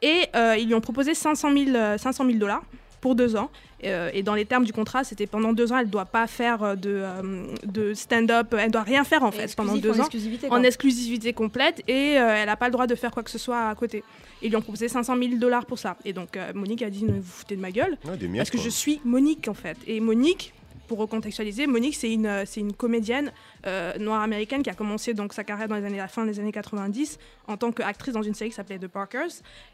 Et 0.02 0.28
ils 0.58 0.66
lui 0.66 0.74
ont 0.74 0.80
proposé 0.80 1.14
500 1.14 1.52
000 1.52 1.76
euh, 1.76 1.98
500 1.98 2.24
000 2.24 2.38
dollars 2.38 2.62
pour 3.00 3.14
deux 3.14 3.36
ans. 3.36 3.50
Euh, 3.84 4.10
et 4.12 4.22
dans 4.22 4.34
les 4.34 4.44
termes 4.44 4.64
du 4.64 4.72
contrat, 4.74 5.04
c'était 5.04 5.26
pendant 5.26 5.52
deux 5.54 5.72
ans, 5.72 5.78
elle 5.78 5.86
ne 5.86 5.90
doit 5.90 6.04
pas 6.04 6.26
faire 6.26 6.62
euh, 6.62 6.74
de, 6.74 6.90
euh, 7.02 7.46
de 7.64 7.94
stand-up, 7.94 8.54
elle 8.58 8.70
doit 8.70 8.82
rien 8.82 9.04
faire 9.04 9.22
en 9.22 9.30
fait 9.30 9.56
pendant 9.56 9.74
deux 9.76 9.90
en 9.92 9.94
ans 10.00 10.04
exclusivité, 10.04 10.48
en 10.50 10.62
exclusivité 10.62 11.32
complète 11.32 11.82
et 11.88 12.18
euh, 12.18 12.34
elle 12.36 12.46
n'a 12.46 12.56
pas 12.56 12.66
le 12.66 12.72
droit 12.72 12.86
de 12.86 12.94
faire 12.94 13.10
quoi 13.10 13.22
que 13.22 13.30
ce 13.30 13.38
soit 13.38 13.68
à 13.68 13.74
côté. 13.74 14.04
Ils 14.42 14.50
lui 14.50 14.56
ont 14.56 14.60
proposé 14.62 14.88
500 14.88 15.16
000 15.16 15.34
dollars 15.36 15.64
pour 15.64 15.78
ça. 15.78 15.96
Et 16.04 16.12
donc 16.12 16.36
euh, 16.36 16.52
Monique 16.54 16.82
a 16.82 16.90
dit 16.90 17.04
ne 17.04 17.12
vous 17.12 17.22
foutez 17.22 17.56
de 17.56 17.60
ma 17.62 17.70
gueule 17.70 17.96
Ouais, 18.04 18.16
des 18.18 18.28
miettes, 18.28 18.40
parce 18.40 18.50
que 18.50 18.56
quoi. 18.56 18.64
je 18.64 18.70
suis 18.70 19.00
Monique 19.04 19.48
en 19.48 19.54
fait. 19.54 19.78
Et 19.86 20.00
Monique, 20.00 20.52
pour 20.90 20.98
recontextualiser, 20.98 21.68
Monique 21.68 21.94
c'est 21.94 22.12
une, 22.12 22.26
euh, 22.26 22.42
c'est 22.44 22.58
une 22.58 22.72
comédienne 22.72 23.30
euh, 23.64 23.96
noire 23.98 24.22
américaine 24.22 24.64
qui 24.64 24.70
a 24.70 24.74
commencé 24.74 25.14
donc 25.14 25.32
sa 25.32 25.44
carrière 25.44 25.68
dans 25.68 25.76
les 25.76 25.84
années, 25.84 25.98
la 25.98 26.08
fin 26.08 26.26
des 26.26 26.40
années 26.40 26.50
90 26.50 27.16
en 27.46 27.56
tant 27.56 27.70
qu'actrice 27.70 28.12
dans 28.12 28.22
une 28.24 28.34
série 28.34 28.50
qui 28.50 28.56
s'appelait 28.56 28.80
The 28.80 28.88
Parkers. 28.88 29.30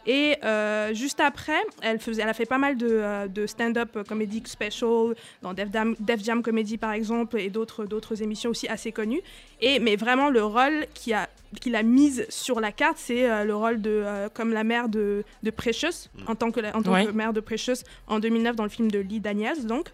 Et 0.07 0.37
euh, 0.45 0.93
juste 0.93 1.21
après, 1.21 1.57
elle, 1.81 1.99
faisait, 2.01 2.21
elle 2.21 2.29
a 2.29 2.35
fait 2.35 2.45
pas 2.45 2.59
mal 2.59 2.77
de, 2.77 3.27
de 3.29 3.47
stand-up 3.47 3.97
comedy 4.07 4.43
special 4.45 5.15
dans 5.41 5.55
Def 5.55 5.69
Jam, 5.73 5.97
Def 6.01 6.23
Jam 6.23 6.43
Comedy 6.43 6.77
par 6.77 6.93
exemple 6.93 7.39
et 7.41 7.49
d'autres, 7.49 7.87
d'autres 7.87 8.23
émissions 8.23 8.51
aussi 8.51 8.69
assez 8.69 8.93
connues. 8.93 9.23
Et, 9.63 9.79
mais 9.79 9.97
vraiment 9.97 10.29
le 10.29 10.45
rôle 10.45 10.85
qui 10.93 11.15
a 11.15 11.31
qu'il 11.63 11.77
a 11.77 11.83
mise 11.83 12.27
sur 12.29 12.61
la 12.61 12.73
carte, 12.73 12.99
c'est 12.99 13.31
euh, 13.31 13.45
le 13.45 13.55
rôle 13.57 13.81
de 13.81 13.89
euh, 14.05 14.29
comme 14.29 14.53
la 14.53 14.65
mère 14.65 14.91
de, 14.91 15.25
de 15.43 15.51
Precious 15.51 16.11
en 16.27 16.35
tant 16.35 16.51
que 16.51 16.61
la- 16.61 16.77
en 16.77 16.83
tant 16.83 16.93
Ouais. 16.93 17.07
que 17.07 17.11
mère 17.13 17.33
de 17.33 17.41
Precious 17.41 17.81
en 18.07 18.19
2009 18.19 18.57
dans 18.57 18.65
le 18.65 18.69
film 18.69 18.91
de 18.91 18.99
Lee 18.99 19.21
Daniels 19.21 19.65
donc 19.65 19.89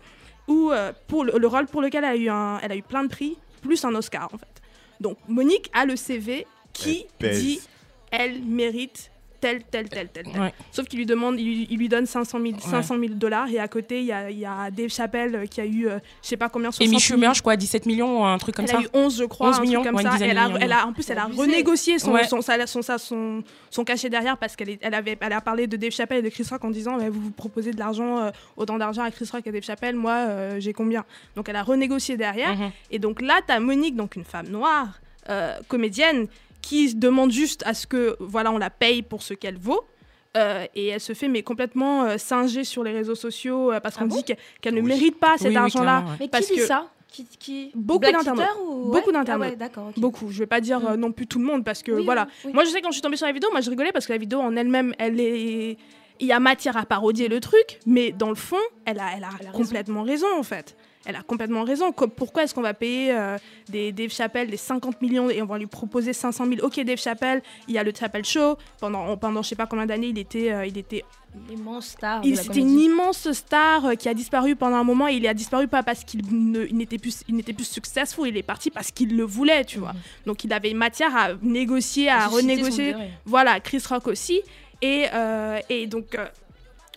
où 0.48 0.70
euh, 0.72 0.92
pour 1.06 1.24
le, 1.24 1.38
le 1.38 1.46
rôle 1.46 1.66
pour 1.66 1.82
lequel 1.82 2.04
elle 2.04 2.10
a 2.10 2.16
eu 2.16 2.28
un, 2.28 2.58
elle 2.62 2.72
a 2.72 2.76
eu 2.76 2.82
plein 2.82 3.04
de 3.04 3.08
prix 3.08 3.36
plus 3.60 3.84
un 3.84 3.94
Oscar 3.94 4.28
en 4.34 4.38
fait. 4.38 4.46
Donc 5.00 5.16
Monique 5.28 5.70
a 5.72 5.84
le 5.86 5.94
CV 5.96 6.46
qui 6.72 7.06
dit 7.32 7.60
elle 8.10 8.42
mérite 8.42 9.11
tel 9.42 9.62
tel 9.70 9.88
tel 9.90 10.08
tel. 10.08 10.24
tel. 10.32 10.40
Ouais. 10.40 10.54
Sauf 10.70 10.86
qu'il 10.86 10.98
lui 11.00 11.04
demande, 11.06 11.38
il, 11.38 11.44
lui- 11.44 11.66
il 11.70 11.76
lui 11.78 11.88
donne 11.90 12.06
500 12.06 12.38
000, 12.40 12.52
Ouais. 12.54 12.60
500 12.60 12.96
000 12.98 13.14
dollars 13.14 13.48
et 13.50 13.58
à 13.58 13.68
côté 13.68 13.98
il 14.00 14.06
y 14.06 14.12
a, 14.12 14.30
il 14.30 14.38
y 14.38 14.46
a 14.46 14.70
Dave 14.70 14.88
Chappelle 14.88 15.34
euh, 15.34 15.46
qui 15.46 15.60
a 15.60 15.66
eu 15.66 15.86
euh, 15.88 15.98
je 16.22 16.28
sais 16.28 16.36
pas 16.38 16.48
combien 16.48 16.70
60 16.70 16.82
Amy 16.88 16.98
000. 16.98 17.00
Schumer, 17.00 17.34
je 17.34 17.40
crois, 17.42 17.56
17 17.56 17.84
millions, 17.86 18.24
un 18.24 18.38
truc 18.38 18.54
comme 18.54 18.64
Elle 18.64 18.70
ça. 18.70 18.78
a 18.78 18.82
eu 18.82 18.88
11, 18.94 19.18
je 19.18 19.24
crois, 19.24 19.48
11 19.48 19.52
un 19.54 19.56
truc 19.58 19.68
millions, 19.68 19.82
comme 19.82 19.96
ouais, 19.96 20.02
ça. 20.04 20.16
Elle 20.20 20.38
a, 20.38 20.46
millions. 20.48 20.58
elle 20.62 20.72
a- 20.72 20.86
en 20.86 20.92
plus, 20.94 21.10
elle 21.10 21.18
a 21.18 21.24
renégocié 21.26 21.98
son, 21.98 22.12
Ouais. 22.12 22.24
son, 22.24 22.40
salaire- 22.40 22.68
son, 22.68 22.80
son, 22.82 23.42
son 23.70 23.84
cachet 23.84 24.08
derrière 24.08 24.38
parce 24.38 24.56
qu'elle 24.56 24.78
elle 24.80 24.94
avait, 24.94 25.18
elle 25.20 25.32
a 25.32 25.40
parlé 25.40 25.66
de 25.66 25.76
Dave 25.76 25.90
Chappelle 25.92 26.18
et 26.18 26.22
de 26.22 26.28
Chris 26.28 26.46
Rock 26.50 26.64
en 26.64 26.70
disant 26.70 26.96
mais 26.96 27.08
Vous 27.08 27.20
vous 27.20 27.30
proposez 27.32 27.72
de 27.72 27.78
l'argent, 27.78 28.18
euh, 28.20 28.30
autant 28.56 28.78
d'argent 28.78 29.02
à 29.02 29.10
Chris 29.10 29.28
Rock 29.32 29.42
et 29.46 29.48
à 29.48 29.52
Dave 29.52 29.62
Chappelle, 29.64 29.96
moi 29.96 30.12
euh, 30.28 30.60
j'ai 30.60 30.72
combien? 30.72 31.04
Donc 31.36 31.48
elle 31.48 31.56
a 31.56 31.62
renégocié 31.62 32.16
derrière. 32.16 32.54
Mhm. 32.56 32.70
Et 32.92 32.98
donc 32.98 33.20
là, 33.20 33.40
tu 33.46 33.52
as 33.52 33.58
Monique, 33.60 33.96
donc 33.96 34.14
une 34.16 34.24
femme 34.24 34.48
noire, 34.48 35.00
euh, 35.28 35.56
comédienne, 35.68 36.26
qui 36.62 36.94
demande 36.94 37.30
juste 37.30 37.62
à 37.66 37.74
ce 37.74 37.86
que 37.86 38.16
voilà 38.20 38.50
on 38.52 38.58
la 38.58 38.70
paye 38.70 39.02
pour 39.02 39.22
ce 39.22 39.34
qu'elle 39.34 39.58
vaut. 39.58 39.84
Euh, 40.34 40.64
et 40.74 40.86
elle 40.86 41.00
se 41.00 41.12
fait 41.12 41.28
mais 41.28 41.42
complètement 41.42 42.04
euh, 42.04 42.16
singer 42.16 42.64
sur 42.64 42.82
les 42.82 42.92
réseaux 42.92 43.14
sociaux 43.14 43.70
euh, 43.70 43.80
parce 43.80 43.96
Ah 43.98 44.00
qu'on 44.00 44.06
bon 44.06 44.16
dit 44.16 44.24
que- 44.24 44.32
qu'elle 44.62 44.72
ne 44.74 44.80
Oui. 44.80 44.86
mérite 44.88 45.18
pas 45.20 45.36
cet 45.36 45.48
Oui, 45.48 45.56
argent-là. 45.56 46.04
ouais. 46.08 46.16
Mais 46.20 46.28
qui 46.40 46.52
dit 46.54 46.58
que- 46.60 46.66
ça? 46.66 46.86
Qui, 47.08 47.26
qui... 47.38 47.70
Beaucoup 47.74 48.00
d'internautes. 48.10 48.46
Ou- 48.66 48.90
Beaucoup 48.90 49.08
ouais 49.08 49.12
d'internautes. 49.12 49.46
Ah 49.48 49.50
ouais, 49.50 49.56
d'accord. 49.56 49.88
ok. 49.88 49.98
Beaucoup. 50.00 50.30
Je 50.30 50.38
vais 50.38 50.46
pas 50.46 50.62
dire 50.62 50.78
euh, 50.88 50.96
Mm. 50.96 51.00
non 51.00 51.12
plus 51.12 51.26
tout 51.26 51.38
le 51.38 51.44
monde 51.44 51.62
parce 51.62 51.82
que 51.82 51.92
Oui, 51.92 52.06
voilà. 52.06 52.26
oui, 52.26 52.40
oui. 52.46 52.52
Moi, 52.54 52.64
je 52.64 52.70
sais 52.70 52.80
quand 52.80 52.88
je 52.88 52.94
suis 52.94 53.02
tombée 53.02 53.18
sur 53.18 53.26
la 53.26 53.32
vidéo, 53.34 53.50
moi 53.50 53.60
je 53.60 53.68
rigolais 53.68 53.92
parce 53.92 54.06
que 54.06 54.12
la 54.12 54.18
vidéo 54.18 54.40
en 54.40 54.56
elle-même, 54.56 54.94
elle 54.98 55.20
est. 55.20 55.76
il 56.20 56.26
y 56.26 56.32
a 56.32 56.40
matière 56.40 56.78
à 56.78 56.86
parodier 56.86 57.28
le 57.28 57.38
truc, 57.40 57.80
mais 57.84 58.12
dans 58.12 58.30
le 58.30 58.34
fond, 58.36 58.56
elle 58.86 58.98
a, 59.00 59.08
elle 59.14 59.24
a, 59.24 59.50
complètement 59.52 60.02
raison. 60.04 60.28
en 60.38 60.42
fait. 60.42 60.74
Elle 61.04 61.16
a 61.16 61.22
complètement 61.22 61.64
raison. 61.64 61.92
Pourquoi 61.92 62.44
est-ce 62.44 62.54
qu'on 62.54 62.62
va 62.62 62.74
payer 62.74 63.12
euh, 63.12 63.36
des 63.68 63.90
Dave 63.92 64.10
Chappelle 64.10 64.48
des 64.50 64.56
50 64.56 65.00
millions 65.02 65.30
et 65.30 65.42
on 65.42 65.46
va 65.46 65.58
lui 65.58 65.66
proposer 65.66 66.12
500 66.12 66.46
000 66.46 66.64
Ok, 66.66 66.78
Dave 66.84 66.98
Chappelle, 66.98 67.42
il 67.66 67.74
y 67.74 67.78
a 67.78 67.82
le 67.82 67.92
Chappelle 67.98 68.24
Show. 68.24 68.56
Pendant, 68.80 69.16
pendant 69.16 69.42
je 69.42 69.48
sais 69.48 69.56
pas 69.56 69.66
combien 69.66 69.86
d'années, 69.86 70.08
il 70.08 70.18
était, 70.18 70.52
euh, 70.52 70.64
il 70.66 70.78
était 70.78 71.04
Immense 71.50 71.86
star. 71.88 72.20
il- 72.24 72.36
C'était 72.36 72.60
une 72.60 72.78
immense 72.78 73.32
star 73.32 73.86
euh, 73.86 73.94
qui 73.94 74.06
a 74.08 74.12
disparu 74.14 74.54
pendant 74.54 74.76
un 74.76 74.84
moment. 74.84 75.08
Et 75.08 75.14
il 75.14 75.26
a 75.26 75.32
disparu 75.34 75.66
pas 75.66 75.82
parce 75.82 76.04
qu'il 76.04 76.20
n'était 76.72 76.98
plus, 76.98 77.22
il 77.26 77.34
n'était 77.36 77.54
plus 77.54 77.64
successful. 77.68 78.28
Il 78.28 78.36
est 78.36 78.42
parti 78.42 78.70
parce 78.70 78.90
qu'il 78.90 79.16
le 79.16 79.24
voulait, 79.24 79.64
tu 79.64 79.78
vois. 79.78 79.92
Donc 80.26 80.44
il 80.44 80.52
avait 80.52 80.74
matière 80.74 81.16
à 81.16 81.28
négocier, 81.40 82.10
à 82.10 82.26
renégocier. 82.28 82.92
Voilà, 83.24 83.60
Chris 83.60 83.82
Rock 83.88 84.08
aussi. 84.08 84.42
Et, 84.82 85.06
euh, 85.14 85.58
et 85.70 85.86
donc. 85.86 86.16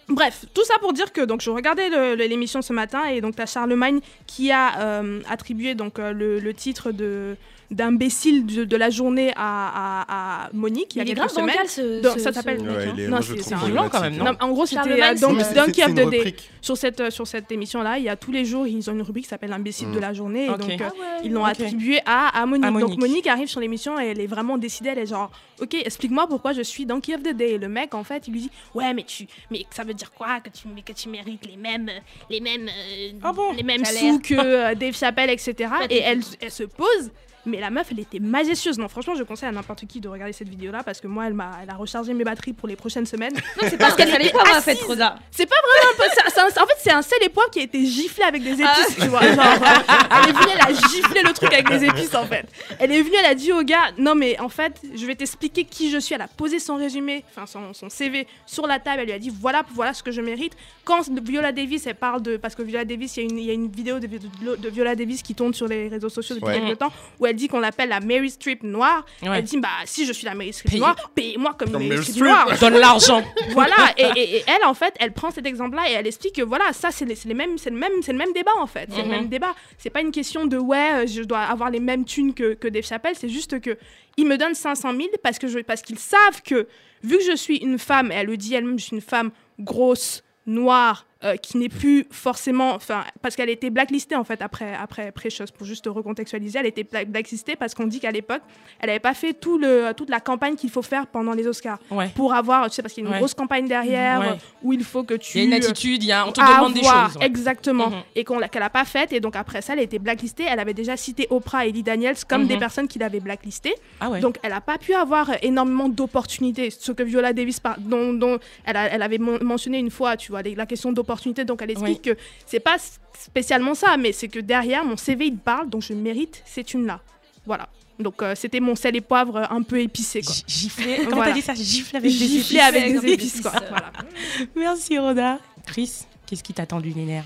Bref, 0.07 0.45
tout 0.53 0.63
ça 0.63 0.75
pour 0.79 0.93
dire 0.93 1.11
que 1.11 1.21
donc 1.21 1.41
je 1.41 1.49
regardais 1.49 2.15
l'émission 2.15 2.61
ce 2.61 2.73
matin 2.73 3.05
et 3.05 3.21
donc 3.21 3.35
t'as 3.35 3.47
Charlemagne 3.47 4.01
qui 4.27 4.51
a 4.51 4.79
euh, 4.79 5.21
attribué 5.27 5.73
donc 5.73 5.97
euh, 5.97 6.13
le 6.13 6.53
titre 6.53 6.91
de 6.91 7.35
d'imbécile 7.71 8.45
de, 8.45 8.63
de 8.63 8.75
la 8.77 8.89
journée 8.89 9.31
à, 9.35 10.05
à- 10.05 10.45
à 10.45 10.49
Monique 10.53 10.95
il 10.95 10.99
y 10.99 11.01
a 11.01 11.05
quelques 11.05 11.17
grave 11.17 11.29
semaines. 11.29 11.47
bancal 11.47 11.67
ce. 11.67 12.01
Donc, 12.01 12.13
ce- 12.13 12.19
ça 12.19 12.31
s'appelle- 12.33 12.61
Ouais, 12.61 12.87
hein. 12.87 13.09
Non, 13.09 13.21
c'est- 13.21 13.71
blanc, 13.71 13.89
quand 13.91 14.01
même. 14.01 14.17
Non, 14.17 14.33
en 14.39 14.49
gros, 14.49 14.65
c'était 14.65 15.13
Donkey 15.15 15.83
of 15.83 15.93
the 15.95 16.09
Day. 16.09 16.35
Sur 16.61 16.77
cette, 16.77 16.99
euh, 16.99 17.09
sur 17.11 17.27
cette 17.27 17.51
émission-là, 17.51 17.97
il 17.99 18.05
y 18.05 18.09
a 18.09 18.15
tous 18.15 18.31
les 18.31 18.43
jours, 18.45 18.65
ils 18.65 18.89
ont 18.89 18.93
une 18.93 19.01
rubrique 19.03 19.25
qui 19.25 19.29
s'appelle 19.29 19.51
l'imbécile 19.51 19.89
Mm. 19.89 19.93
de 19.95 19.99
la 19.99 20.13
journée. 20.13 20.45
Et 20.45 20.47
donc, 20.47 20.61
euh, 20.69 20.75
Ah 20.79 20.83
ouais. 20.87 21.21
ils 21.23 21.31
l'ont 21.31 21.45
attribué 21.45 21.99
à, 22.05 22.29
à 22.41 22.45
Monique. 22.45 22.65
À 22.65 22.71
Donc, 22.71 22.97
Monique. 22.97 23.27
Arrive 23.27 23.47
sur 23.47 23.59
l'émission 23.59 23.99
et 23.99 24.05
elle 24.07 24.19
est 24.19 24.27
vraiment 24.27 24.57
décidée. 24.57 24.89
Elle 24.89 24.99
est 24.99 25.05
genre, 25.05 25.29
OK, 25.61 25.73
explique-moi 25.75 26.27
pourquoi 26.27 26.53
je 26.53 26.61
suis 26.61 26.85
Donkey 26.85 27.13
of 27.15 27.21
the 27.23 27.33
Day. 27.33 27.51
Et 27.53 27.57
le 27.57 27.67
mec, 27.67 27.93
en 27.93 28.03
fait, 28.03 28.27
il 28.27 28.33
lui 28.33 28.41
dit, 28.41 28.51
Ouais, 28.73 28.93
mais, 28.93 29.03
tu, 29.03 29.27
mais 29.51 29.65
ça 29.69 29.83
veut 29.83 29.93
dire 29.93 30.11
quoi 30.11 30.39
que 30.39 30.49
tu, 30.49 30.67
mais 30.73 30.81
que 30.81 30.93
tu 30.93 31.09
mérites 31.09 31.45
les 31.45 31.57
mêmes, 31.57 31.89
les 32.29 32.39
mêmes, 32.41 32.67
euh, 32.67 33.11
Ah 33.23 33.31
bon 33.33 33.51
les 33.53 33.63
mêmes 33.63 33.85
sous 33.85 34.19
que 34.19 34.73
Dave 34.75 34.95
Chappelle, 34.95 35.29
etc. 35.29 35.69
Et 35.89 35.99
elle, 35.99 36.21
elle 36.41 36.51
se 36.51 36.63
pose. 36.63 37.11
Mais 37.45 37.59
la 37.59 37.69
meuf, 37.69 37.87
elle 37.91 37.99
était 37.99 38.19
majestueuse. 38.19 38.77
Non, 38.79 38.87
franchement, 38.87 39.15
je 39.15 39.23
conseille 39.23 39.49
à 39.49 39.51
n'importe 39.51 39.85
qui 39.85 39.99
de 39.99 40.07
regarder 40.07 40.33
cette 40.33 40.49
vidéo-là 40.49 40.83
parce 40.83 40.99
que 40.99 41.07
moi, 41.07 41.27
elle 41.27 41.33
m'a, 41.33 41.51
elle 41.61 41.69
a 41.69 41.75
rechargé 41.75 42.13
mes 42.13 42.23
batteries 42.23 42.53
pour 42.53 42.67
les 42.67 42.75
prochaines 42.75 43.05
semaines. 43.05 43.33
C'est 43.61 43.77
parce 43.77 43.95
qu'elle 43.95 44.11
allait 44.13 44.29
pas 44.31 44.41
avoir 44.41 44.63
fait. 44.63 44.73
Roda. 44.81 45.15
C'est 45.31 45.45
pas 45.45 45.55
vraiment 45.63 45.93
un 45.93 45.97
peu. 45.97 46.03
c'est- 46.15 46.31
c'est 46.33 46.39
un- 46.59 46.63
en 46.63 46.67
fait, 46.67 46.75
c'est 46.79 46.91
un 46.91 47.01
sel 47.01 47.17
et 47.23 47.29
poivre 47.29 47.49
qui 47.51 47.59
a 47.59 47.63
été 47.63 47.85
giflé 47.85 48.23
avec 48.23 48.43
des 48.43 48.53
épices, 48.53 48.95
tu 48.99 49.07
vois. 49.07 49.21
Genre, 49.21 49.39
euh, 49.39 50.17
elle 50.23 50.29
est 50.29 50.33
venue, 50.33 50.51
elle 50.53 50.61
a 50.61 50.73
giflé 50.73 51.21
le 51.23 51.33
truc 51.33 51.53
avec 51.53 51.69
des 51.69 51.85
épices, 51.85 52.15
en 52.15 52.25
fait. 52.25 52.45
Elle 52.79 52.91
est 52.91 53.01
venue, 53.01 53.15
elle 53.19 53.25
a 53.31 53.35
dit 53.35 53.51
au 53.51 53.61
gars 53.63 53.91
Non, 53.97 54.15
mais 54.15 54.39
en 54.39 54.49
fait, 54.49 54.81
je 54.95 55.05
vais 55.05 55.15
t'expliquer 55.15 55.63
qui 55.65 55.89
je 55.91 55.97
suis. 55.97 56.15
Elle 56.15 56.21
a 56.21 56.27
posé 56.27 56.59
son 56.59 56.75
résumé, 56.75 57.23
enfin 57.29 57.45
son, 57.45 57.73
son 57.73 57.89
CV 57.89 58.27
sur 58.45 58.67
la 58.67 58.79
table. 58.79 59.01
Elle 59.01 59.05
lui 59.07 59.13
a 59.13 59.19
dit 59.19 59.31
Voilà, 59.41 59.63
voilà 59.73 59.93
ce 59.93 60.03
que 60.03 60.11
je 60.11 60.21
mérite. 60.21 60.53
Quand 60.83 61.01
Viola 61.23 61.51
Davis, 61.51 61.85
elle 61.87 61.95
parle 61.95 62.21
de. 62.21 62.37
Parce 62.37 62.55
que 62.55 62.61
Viola 62.63 62.85
Davis, 62.85 63.17
il 63.17 63.23
y, 63.23 63.23
a 63.27 63.29
une- 63.29 63.39
il 63.39 63.45
y 63.45 63.49
a 63.49 63.53
une 63.53 63.69
vidéo 63.71 63.99
de, 63.99 64.07
de- 64.07 64.55
de 64.55 64.69
Viola 64.69 64.95
Davis 64.95 65.21
qui 65.21 65.35
tourne 65.35 65.53
sur 65.53 65.67
les 65.67 65.87
réseaux 65.87 66.09
sociaux 66.09 66.35
depuis 66.35 66.47
Ouais. 66.47 66.59
quelques 66.61 66.77
temps 66.79 66.91
où 67.19 67.25
elle 67.25 67.34
dit 67.35 67.47
qu'on 67.47 67.59
l'appelle 67.59 67.89
la 67.89 67.99
Mary 67.99 68.29
Streep 68.29 68.63
noire. 68.63 69.05
Ouais. 69.21 69.29
Elle 69.39 69.43
dit 69.43 69.57
Bah, 69.59 69.69
si 69.85 70.05
je 70.05 70.13
suis 70.13 70.25
la 70.25 70.33
Mary 70.35 70.53
Streep 70.53 70.69
Payez. 70.71 70.79
noire, 70.79 70.95
payez-moi 71.13 71.53
comme, 71.57 71.71
Mary 71.71 71.89
Streep 71.97 72.03
Streep. 72.03 72.23
noire 72.23 72.57
Donne 72.59 72.77
l'argent. 72.77 73.23
voilà 73.51 73.75
et, 73.97 74.03
et- 74.19 74.35
et 74.37 74.43
elle 74.47 74.65
en 74.65 74.73
fait 74.73 74.93
elle 74.99 75.11
prend 75.13 75.31
cet 75.31 75.45
exemple 75.45 75.75
là 75.75 75.89
et 75.89 75.93
elle 75.93 76.07
explique 76.07 76.35
que 76.35 76.41
voilà 76.41 76.73
ça 76.73 76.91
c'est 76.91 77.05
les, 77.05 77.15
c'est 77.15 77.27
les 77.27 77.33
mêmes 77.35 77.57
c'est 77.57 77.69
le 77.69 77.77
même 77.77 77.91
c'est 78.01 78.11
le 78.11 78.17
même 78.17 78.33
débat 78.33 78.51
en 78.59 78.67
fait 78.67 78.87
c'est 78.91 78.97
le 79.01 79.03
Mhm. 79.05 79.09
même 79.11 79.27
débat 79.27 79.53
c'est 79.77 79.89
pas 79.89 80.01
une 80.01 80.11
question 80.11 80.45
de 80.45 80.57
ouais 80.57 80.91
euh, 80.93 81.07
je 81.07 81.21
dois 81.23 81.39
avoir 81.39 81.69
les 81.69 81.79
mêmes 81.79 82.05
thunes 82.05 82.33
que, 82.33 82.53
que 82.53 82.67
Dave 82.67 82.83
Chappelle 82.85 83.15
c'est 83.15 83.29
juste 83.29 83.59
que 83.61 83.77
ils 84.17 84.25
me 84.25 84.37
donnent 84.37 84.55
500 84.55 84.91
000 84.93 85.03
parce 85.23 85.37
que 85.39 85.47
je 85.47 85.59
parce 85.59 85.81
qu'ils 85.81 85.99
savent 85.99 86.41
que 86.43 86.67
vu 87.03 87.17
que 87.17 87.23
je 87.23 87.35
suis 87.35 87.57
une 87.57 87.77
femme 87.79 88.11
et 88.11 88.15
elle 88.15 88.27
le 88.27 88.37
dit 88.37 88.53
elle-même 88.55 88.79
je 88.79 88.85
suis 88.85 88.95
une 88.95 89.01
femme 89.01 89.31
grosse 89.59 90.23
noire 90.45 91.05
euh, 91.23 91.37
qui 91.37 91.57
n'est 91.57 91.69
plus 91.69 92.05
forcément 92.11 92.73
enfin 92.73 93.05
parce 93.21 93.35
qu'elle 93.37 93.49
était 93.49 93.69
blacklistée 93.69 94.15
en 94.17 94.25
fait 94.25 94.41
après 94.41 94.73
après 94.75 95.11
Precious 95.13 95.45
pour 95.57 95.65
juste 95.65 95.85
recontextualiser 95.87 96.59
elle 96.59 96.65
était 96.65 96.83
bla- 96.83 97.05
blacklistée 97.05 97.55
parce 97.55 97.73
qu'on 97.73 97.87
dit 97.87 98.01
qu'à 98.01 98.11
l'époque 98.11 98.41
elle 98.81 98.87
n'avait 98.87 98.99
pas 98.99 99.13
fait 99.13 99.33
tout 99.33 99.57
le 99.57 99.93
toute 99.95 100.09
la 100.09 100.19
campagne 100.19 100.55
qu'il 100.55 100.69
faut 100.69 100.81
faire 100.81 101.07
pendant 101.07 101.31
les 101.33 101.47
Oscars 101.47 101.79
Ouais. 101.89 102.09
pour 102.15 102.33
avoir, 102.33 102.69
tu 102.69 102.75
sais, 102.75 102.81
parce 102.81 102.93
qu'il 102.93 103.03
y 103.03 103.07
a 103.07 103.09
une 103.09 103.13
Ouais. 103.13 103.19
grosse 103.19 103.33
campagne 103.33 103.67
derrière 103.67 104.19
Ouais. 104.19 104.29
euh, 104.31 104.35
où 104.61 104.73
il 104.73 104.83
faut 104.83 105.03
que 105.03 105.13
tu. 105.13 105.37
Il 105.37 105.41
y 105.41 105.43
a 105.53 105.57
une 105.57 105.63
attitude, 105.63 106.03
il 106.03 106.07
y 106.07 106.11
a, 106.11 106.27
on 106.27 106.31
te 106.33 106.41
demande 106.41 106.73
des 106.73 106.81
choses. 106.83 107.17
Exactement. 107.21 107.89
Mhm. 107.89 107.95
Et 108.15 108.23
qu'on 108.25 108.39
qu'elle 108.39 108.61
n'a 108.61 108.69
pas 108.69 108.83
faite. 108.85 109.13
Et 109.13 109.19
donc 109.21 109.35
après 109.37 109.61
ça, 109.61 109.73
elle 109.73 109.79
a 109.79 109.83
été 109.83 109.99
blacklistée. 109.99 110.43
Elle 110.49 110.59
avait 110.59 110.73
déjà 110.73 110.97
cité 110.97 111.27
Oprah 111.29 111.65
et 111.65 111.71
Lee 111.71 111.83
Daniels 111.83 112.15
comme 112.27 112.41
Mhm. 112.43 112.47
des 112.47 112.57
personnes 112.57 112.87
qui 112.87 112.99
l'avaient 112.99 113.19
blacklistée. 113.21 113.73
Ah. 114.01 114.09
Donc 114.19 114.37
elle 114.43 114.51
n'a 114.51 114.61
pas 114.61 114.77
pu 114.77 114.93
avoir 114.93 115.29
euh, 115.29 115.33
énormément 115.41 115.87
d'opportunités. 115.89 116.69
Ce 116.71 116.91
que 116.91 117.03
Viola 117.03 117.31
Davis, 117.33 117.59
par- 117.59 117.79
dont, 117.79 118.13
dont 118.13 118.37
elle, 118.65 118.75
a- 118.77 118.87
elle 118.91 119.01
avait 119.01 119.17
mentionné 119.17 119.79
une 119.79 119.91
fois, 119.91 120.17
tu 120.17 120.31
vois, 120.31 120.41
la 120.41 120.65
question 120.65 120.91
d'opportunité. 120.91 121.14
Donc 121.45 121.61
elle 121.61 121.71
explique 121.71 122.01
que 122.03 122.17
c'est 122.45 122.59
pas 122.59 122.77
spécialement 123.19 123.73
ça, 123.75 123.97
mais 123.97 124.11
c'est 124.11 124.27
que 124.27 124.39
derrière, 124.39 124.83
mon 124.85 124.97
CV, 124.97 125.25
il 125.27 125.37
parle, 125.37 125.69
donc 125.69 125.81
je 125.83 125.93
mérite 125.93 126.41
ces 126.45 126.63
thunes-là. 126.63 126.99
Voilà. 127.45 127.69
Donc 127.99 128.21
euh, 128.21 128.33
c'était 128.35 128.59
mon 128.59 128.75
sel 128.75 128.95
et 128.97 129.01
poivre 129.01 129.37
euh, 129.37 129.45
un 129.49 129.61
peu 129.61 129.79
épicé, 129.79 130.21
quoi. 130.21 130.33
Gi- 130.35 130.43
Gifler. 130.47 130.97
Comment 131.05 131.15
Voilà. 131.17 131.31
t'as 131.31 131.35
dit 131.37 131.41
ça? 131.41 131.53
Gifler 131.53 131.97
avec 131.99 132.11
des 132.11 132.17
Giflé 132.17 132.57
épices. 132.57 132.59
avec 132.67 132.99
des 133.01 133.07
épices, 133.13 133.41
quoi. 133.41 133.51
Voilà. 133.69 133.91
Merci 134.55 134.97
Rhoda. 134.99 135.39
Chris, 135.65 135.91
qu'est-ce 136.25 136.43
qui 136.43 136.53
t'a 136.53 136.65
tendu 136.65 136.89
les 136.89 137.03
nerfs 137.05 137.23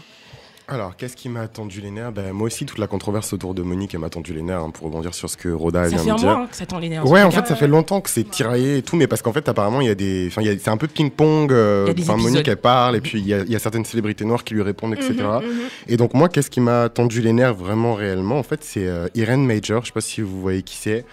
Alors, 0.71 0.95
qu'est-ce 0.95 1.15
qui 1.15 1.29
m'a 1.29 1.47
tendu 1.47 1.81
les 1.81 1.89
nerfs? 1.91 2.11
Ben, 2.11 2.31
Moi 2.31 2.45
aussi, 2.47 2.65
toute 2.65 2.77
la 2.77 2.85
controverse 2.88 3.33
autour 3.33 3.53
de 3.55 3.61
Monique, 3.63 3.93
elle 3.95 4.01
m'a 4.01 4.09
tendu 4.09 4.33
les 4.33 4.41
nerfs, 4.43 4.59
hein, 4.59 4.69
pour 4.69 4.85
rebondir 4.88 5.13
sur 5.15 5.29
ce 5.29 5.35
que 5.35 5.49
Rhoda 5.49 5.83
Ça 5.85 5.89
vient 5.89 5.97
fait 6.03 6.09
un 6.11 6.13
de 6.15 6.19
dire. 6.19 6.29
mois 6.29 6.39
hein, 6.43 6.47
que 6.49 6.55
ça 6.55 6.65
tend 6.65 6.77
les 6.79 6.89
nerfs. 6.89 7.05
Ouais, 7.09 7.23
en 7.23 7.31
fait, 7.31 7.45
ça 7.47 7.55
fait 7.55 7.67
longtemps 7.67 8.01
que 8.01 8.09
c'est 8.09 8.29
tiraillé 8.29 8.77
et 8.77 8.81
tout, 8.83 8.95
mais 8.95 9.07
parce 9.07 9.21
qu'en 9.21 9.33
fait, 9.33 9.49
apparemment, 9.49 9.81
il 9.81 9.88
y 9.88 9.91
a 9.91 9.95
des. 9.95 10.27
Enfin, 10.27 10.41
c'est 10.43 10.69
un 10.69 10.77
peu 10.77 10.88
ping-pong. 10.88 11.51
euh. 11.51 11.93
Monique, 12.17 12.47
elle 12.47 12.57
parle, 12.57 12.95
et 12.97 13.01
puis 13.01 13.19
il 13.19 13.25
y, 13.25 13.29
y 13.51 13.55
a 13.55 13.59
certaines 13.59 13.85
célébrités 13.85 14.25
noires 14.25 14.43
qui 14.43 14.53
lui 14.53 14.61
répondent, 14.61 14.93
etc. 14.93 15.13
Mhm, 15.19 15.47
mhm. 15.47 15.59
Et 15.88 15.97
donc, 15.97 16.13
moi, 16.13 16.29
qu'est-ce 16.29 16.49
qui 16.51 16.61
m'a 16.61 16.89
tendu 16.89 17.21
les 17.21 17.33
nerfs 17.33 17.55
vraiment, 17.55 17.95
réellement? 17.95 18.38
En 18.38 18.43
fait, 18.43 18.63
c'est 18.63 18.85
euh, 18.88 19.07
Irene 19.15 19.45
Major. 19.45 19.81
Je 19.81 19.88
sais 19.88 19.93
pas 19.93 20.01
si 20.01 20.21
vous 20.21 20.39
voyez 20.39 20.61
qui 20.61 20.75
c'est. 20.75 21.03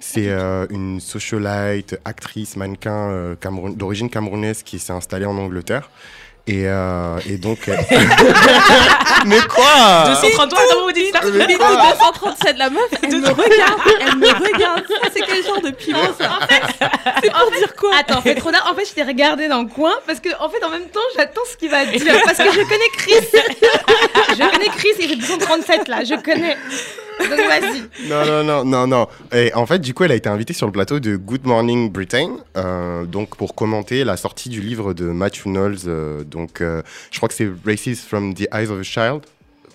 C'est 0.00 0.28
euh, 0.28 0.66
une 0.70 1.00
socialite, 1.00 1.98
actrice, 2.04 2.56
mannequin 2.56 3.10
euh, 3.10 3.34
d'origine 3.74 4.10
camerounaise 4.10 4.62
qui 4.62 4.78
s'est 4.78 4.92
installée 4.92 5.26
en 5.26 5.36
Angleterre. 5.38 5.90
Et, 6.48 6.62
euh, 6.66 7.18
et 7.28 7.38
donc. 7.38 7.58
elle- 7.66 7.84
mais 9.26 9.38
quoi 9.48 10.04
233, 10.06 10.44
attends, 10.62 10.84
vous 10.84 10.92
dites 10.92 11.12
ça 11.12 11.20
Mais 11.32 11.46
Bintou 11.46 11.58
quoi 11.58 11.92
237, 11.92 12.56
la 12.58 12.70
meuf, 12.70 12.82
elle 13.02 13.10
me 13.20 13.26
regarde, 13.28 13.80
elle 14.00 14.16
me 14.16 14.26
regarde. 14.28 14.84
C'est 15.12 15.22
quel 15.26 15.44
genre 15.44 15.60
de 15.60 15.70
piment 15.70 15.98
ça 16.18 16.38
C'est 17.22 17.32
pour 17.32 17.50
dire 17.58 17.74
quoi 17.76 17.90
Attends, 17.98 18.18
en 18.18 18.22
fait, 18.22 18.38
Roda, 18.40 18.58
en 18.70 18.74
fait, 18.74 18.84
je 18.88 18.92
t'ai 18.94 19.02
regardé 19.02 19.48
dans 19.48 19.62
le 19.62 19.68
coin 19.68 19.92
parce 20.06 20.20
que, 20.20 20.28
en 20.40 20.48
fait, 20.48 20.62
en 20.64 20.70
même 20.70 20.86
temps, 20.88 21.00
j'attends 21.16 21.40
ce 21.50 21.56
qu'il 21.56 21.70
va 21.70 21.84
dire 21.86 22.14
parce 22.24 22.38
que 22.38 22.44
je 22.52 22.60
connais 22.60 22.90
Chris. 22.96 23.26
je 24.30 24.50
connais 24.50 24.68
Chris, 24.68 24.90
il 25.00 25.08
fait 25.08 25.16
237 25.16 25.88
là, 25.88 26.04
je 26.04 26.14
connais. 26.14 26.56
Donc 27.18 27.30
vas-y. 27.30 28.08
Non, 28.10 28.26
non, 28.26 28.44
non, 28.44 28.64
non, 28.64 28.86
non. 28.86 29.06
Et 29.32 29.50
en 29.54 29.64
fait, 29.64 29.78
du 29.78 29.94
coup, 29.94 30.04
elle 30.04 30.12
a 30.12 30.16
été 30.16 30.28
invitée 30.28 30.52
sur 30.52 30.66
le 30.66 30.72
plateau 30.72 31.00
de 31.00 31.16
Good 31.16 31.46
Morning 31.46 31.90
Britain, 31.90 32.36
euh, 32.58 33.04
donc 33.06 33.36
pour 33.36 33.54
commenter 33.54 34.04
la 34.04 34.18
sortie 34.18 34.50
du 34.50 34.60
livre 34.60 34.92
de 34.92 35.06
Matthew 35.06 35.44
Knowles. 35.46 35.78
euh, 35.86 36.24
donc, 36.36 36.60
euh, 36.60 36.82
je 37.10 37.16
crois 37.18 37.28
que 37.28 37.34
c'est 37.34 37.48
Races 37.64 38.00
from 38.06 38.34
the 38.34 38.46
Eyes 38.52 38.70
of 38.70 38.78
a 38.80 38.82
Child. 38.82 39.22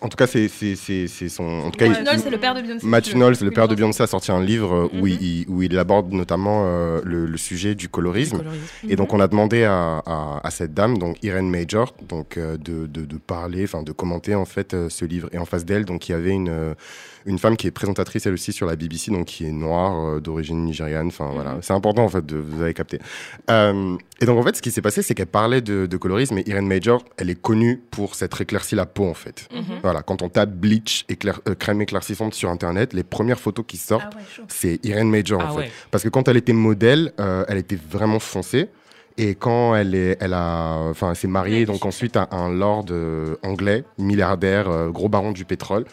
En 0.03 0.10
tout 0.10 0.18
cas, 0.18 0.25
c'est 0.25 0.48
c'est- 0.48 0.75
c'est- 0.75 1.06
c'est 1.08 1.30
son. 1.30 1.44
En 1.44 1.70
tout 1.70 1.77
cas, 1.77 1.86
il- 1.86 2.20
c'est 2.20 2.32
le 2.32 2.39
père 2.39 2.56
de 2.56 2.62
Beyoncé. 2.62 2.88
Matthew 2.88 3.13
Knowles, 3.13 3.36
le 3.44 3.51
père 3.51 3.68
de 3.68 3.75
Beyoncé, 3.75 4.01
a 4.01 4.08
sorti 4.08 4.32
un 4.32 4.41
livre 4.44 4.89
où, 4.94 5.06
Mhm. 5.06 5.18
il, 5.22 5.46
où 5.48 5.62
il 5.62 5.77
aborde 5.77 6.12
notamment 6.12 6.63
euh, 6.65 7.01
le, 7.03 7.27
le 7.27 7.38
sujet 7.38 7.75
du 7.75 7.88
colorisme. 7.88 8.38
Colorisme. 8.39 8.89
Et 8.89 8.96
donc, 8.96 9.13
on 9.13 9.20
a 9.20 9.27
demandé 9.27 9.63
à, 9.63 10.01
à- 10.03 10.41
à 10.44 10.50
cette 10.50 10.74
dame, 10.74 10.98
donc 10.98 11.24
Irene 11.24 11.48
Major, 11.51 11.94
donc, 12.10 12.38
euh, 12.38 12.58
de, 12.58 12.88
de- 12.88 13.06
de 13.06 13.18
parler, 13.18 13.63
enfin 13.65 13.84
de 13.84 13.91
commenter 13.91 14.34
en 14.34 14.46
fait 14.46 14.74
euh, 14.74 14.89
ce 14.89 15.06
livre. 15.06 15.30
Et 15.34 15.38
en 15.38 15.46
face 15.46 15.65
d'elle, 15.65 15.86
donc 15.86 16.10
il 16.10 16.13
y 16.13 16.15
avait 16.15 16.32
une, 16.32 16.74
une 17.25 17.37
femme 17.39 17.55
qui 17.57 17.67
est 17.67 17.71
présentatrice 17.71 18.25
elle 18.25 18.33
aussi 18.33 18.51
sur 18.51 18.65
la 18.67 18.75
BBC, 18.75 19.11
donc 19.11 19.25
qui 19.25 19.45
est 19.45 19.51
noire, 19.51 20.15
euh, 20.15 20.19
d'origine 20.19 20.63
nigériane. 20.63 21.07
Enfin 21.07 21.29
voilà, 21.33 21.57
c'est 21.61 21.73
important 21.73 22.03
en 22.03 22.09
fait, 22.09 22.25
de, 22.25 22.37
vous 22.37 22.61
avez 22.61 22.73
capté. 22.73 22.99
Euh, 23.49 23.95
et 24.19 24.25
donc 24.25 24.39
en 24.39 24.43
fait, 24.43 24.55
ce 24.55 24.61
qui 24.61 24.71
s'est 24.71 24.81
passé, 24.81 25.01
c'est 25.01 25.13
qu'elle 25.15 25.27
parlait 25.27 25.61
de, 25.61 25.85
de 25.85 25.97
colorisme. 25.97 26.37
Et 26.39 26.43
Irene 26.49 26.67
Major, 26.67 27.03
elle 27.17 27.29
est 27.29 27.41
connue 27.41 27.81
pour 27.91 28.15
s'être 28.15 28.41
éclaircie 28.41 28.75
la 28.75 28.85
peau 28.85 29.05
en 29.07 29.13
fait. 29.13 29.47
Mhm. 29.53 29.79
Voilà, 29.81 30.01
quand 30.01 30.21
on 30.21 30.29
tape 30.29 30.51
bleach, 30.51 31.05
éclair- 31.09 31.39
euh, 31.49 31.55
crème 31.55 31.81
éclaircissante 31.81 32.33
sur 32.33 32.49
internet, 32.49 32.93
les 32.93 33.03
premières 33.03 33.39
photos 33.39 33.65
qui 33.67 33.77
sortent, 33.77 34.03
Ah 34.13 34.17
ouais, 34.17 34.45
c'est 34.47 34.79
Irene 34.85 35.09
Major 35.09 35.39
en 35.41 35.45
Ah 35.47 35.51
fait. 35.51 35.57
ouais. 35.57 35.71
Parce 35.91 36.03
que 36.03 36.09
quand 36.09 36.27
elle 36.27 36.37
était 36.37 36.53
modèle, 36.53 37.13
euh, 37.19 37.45
elle 37.47 37.57
était 37.57 37.77
vraiment 37.89 38.19
foncée. 38.19 38.69
Et 39.17 39.35
quand 39.35 39.75
elle 39.75 39.93
est, 39.93 40.17
elle 40.21 40.33
a, 40.33 40.77
enfin, 40.89 41.13
s'est 41.15 41.27
mariée 41.27 41.65
donc 41.65 41.85
ensuite 41.85 42.15
à 42.15 42.29
un 42.31 42.49
lord 42.49 42.85
euh, 42.91 43.35
anglais, 43.43 43.83
milliardaire, 43.97 44.69
euh, 44.69 44.89
gros 44.89 45.09
baron 45.09 45.31
du 45.33 45.43
pétrole. 45.43 45.83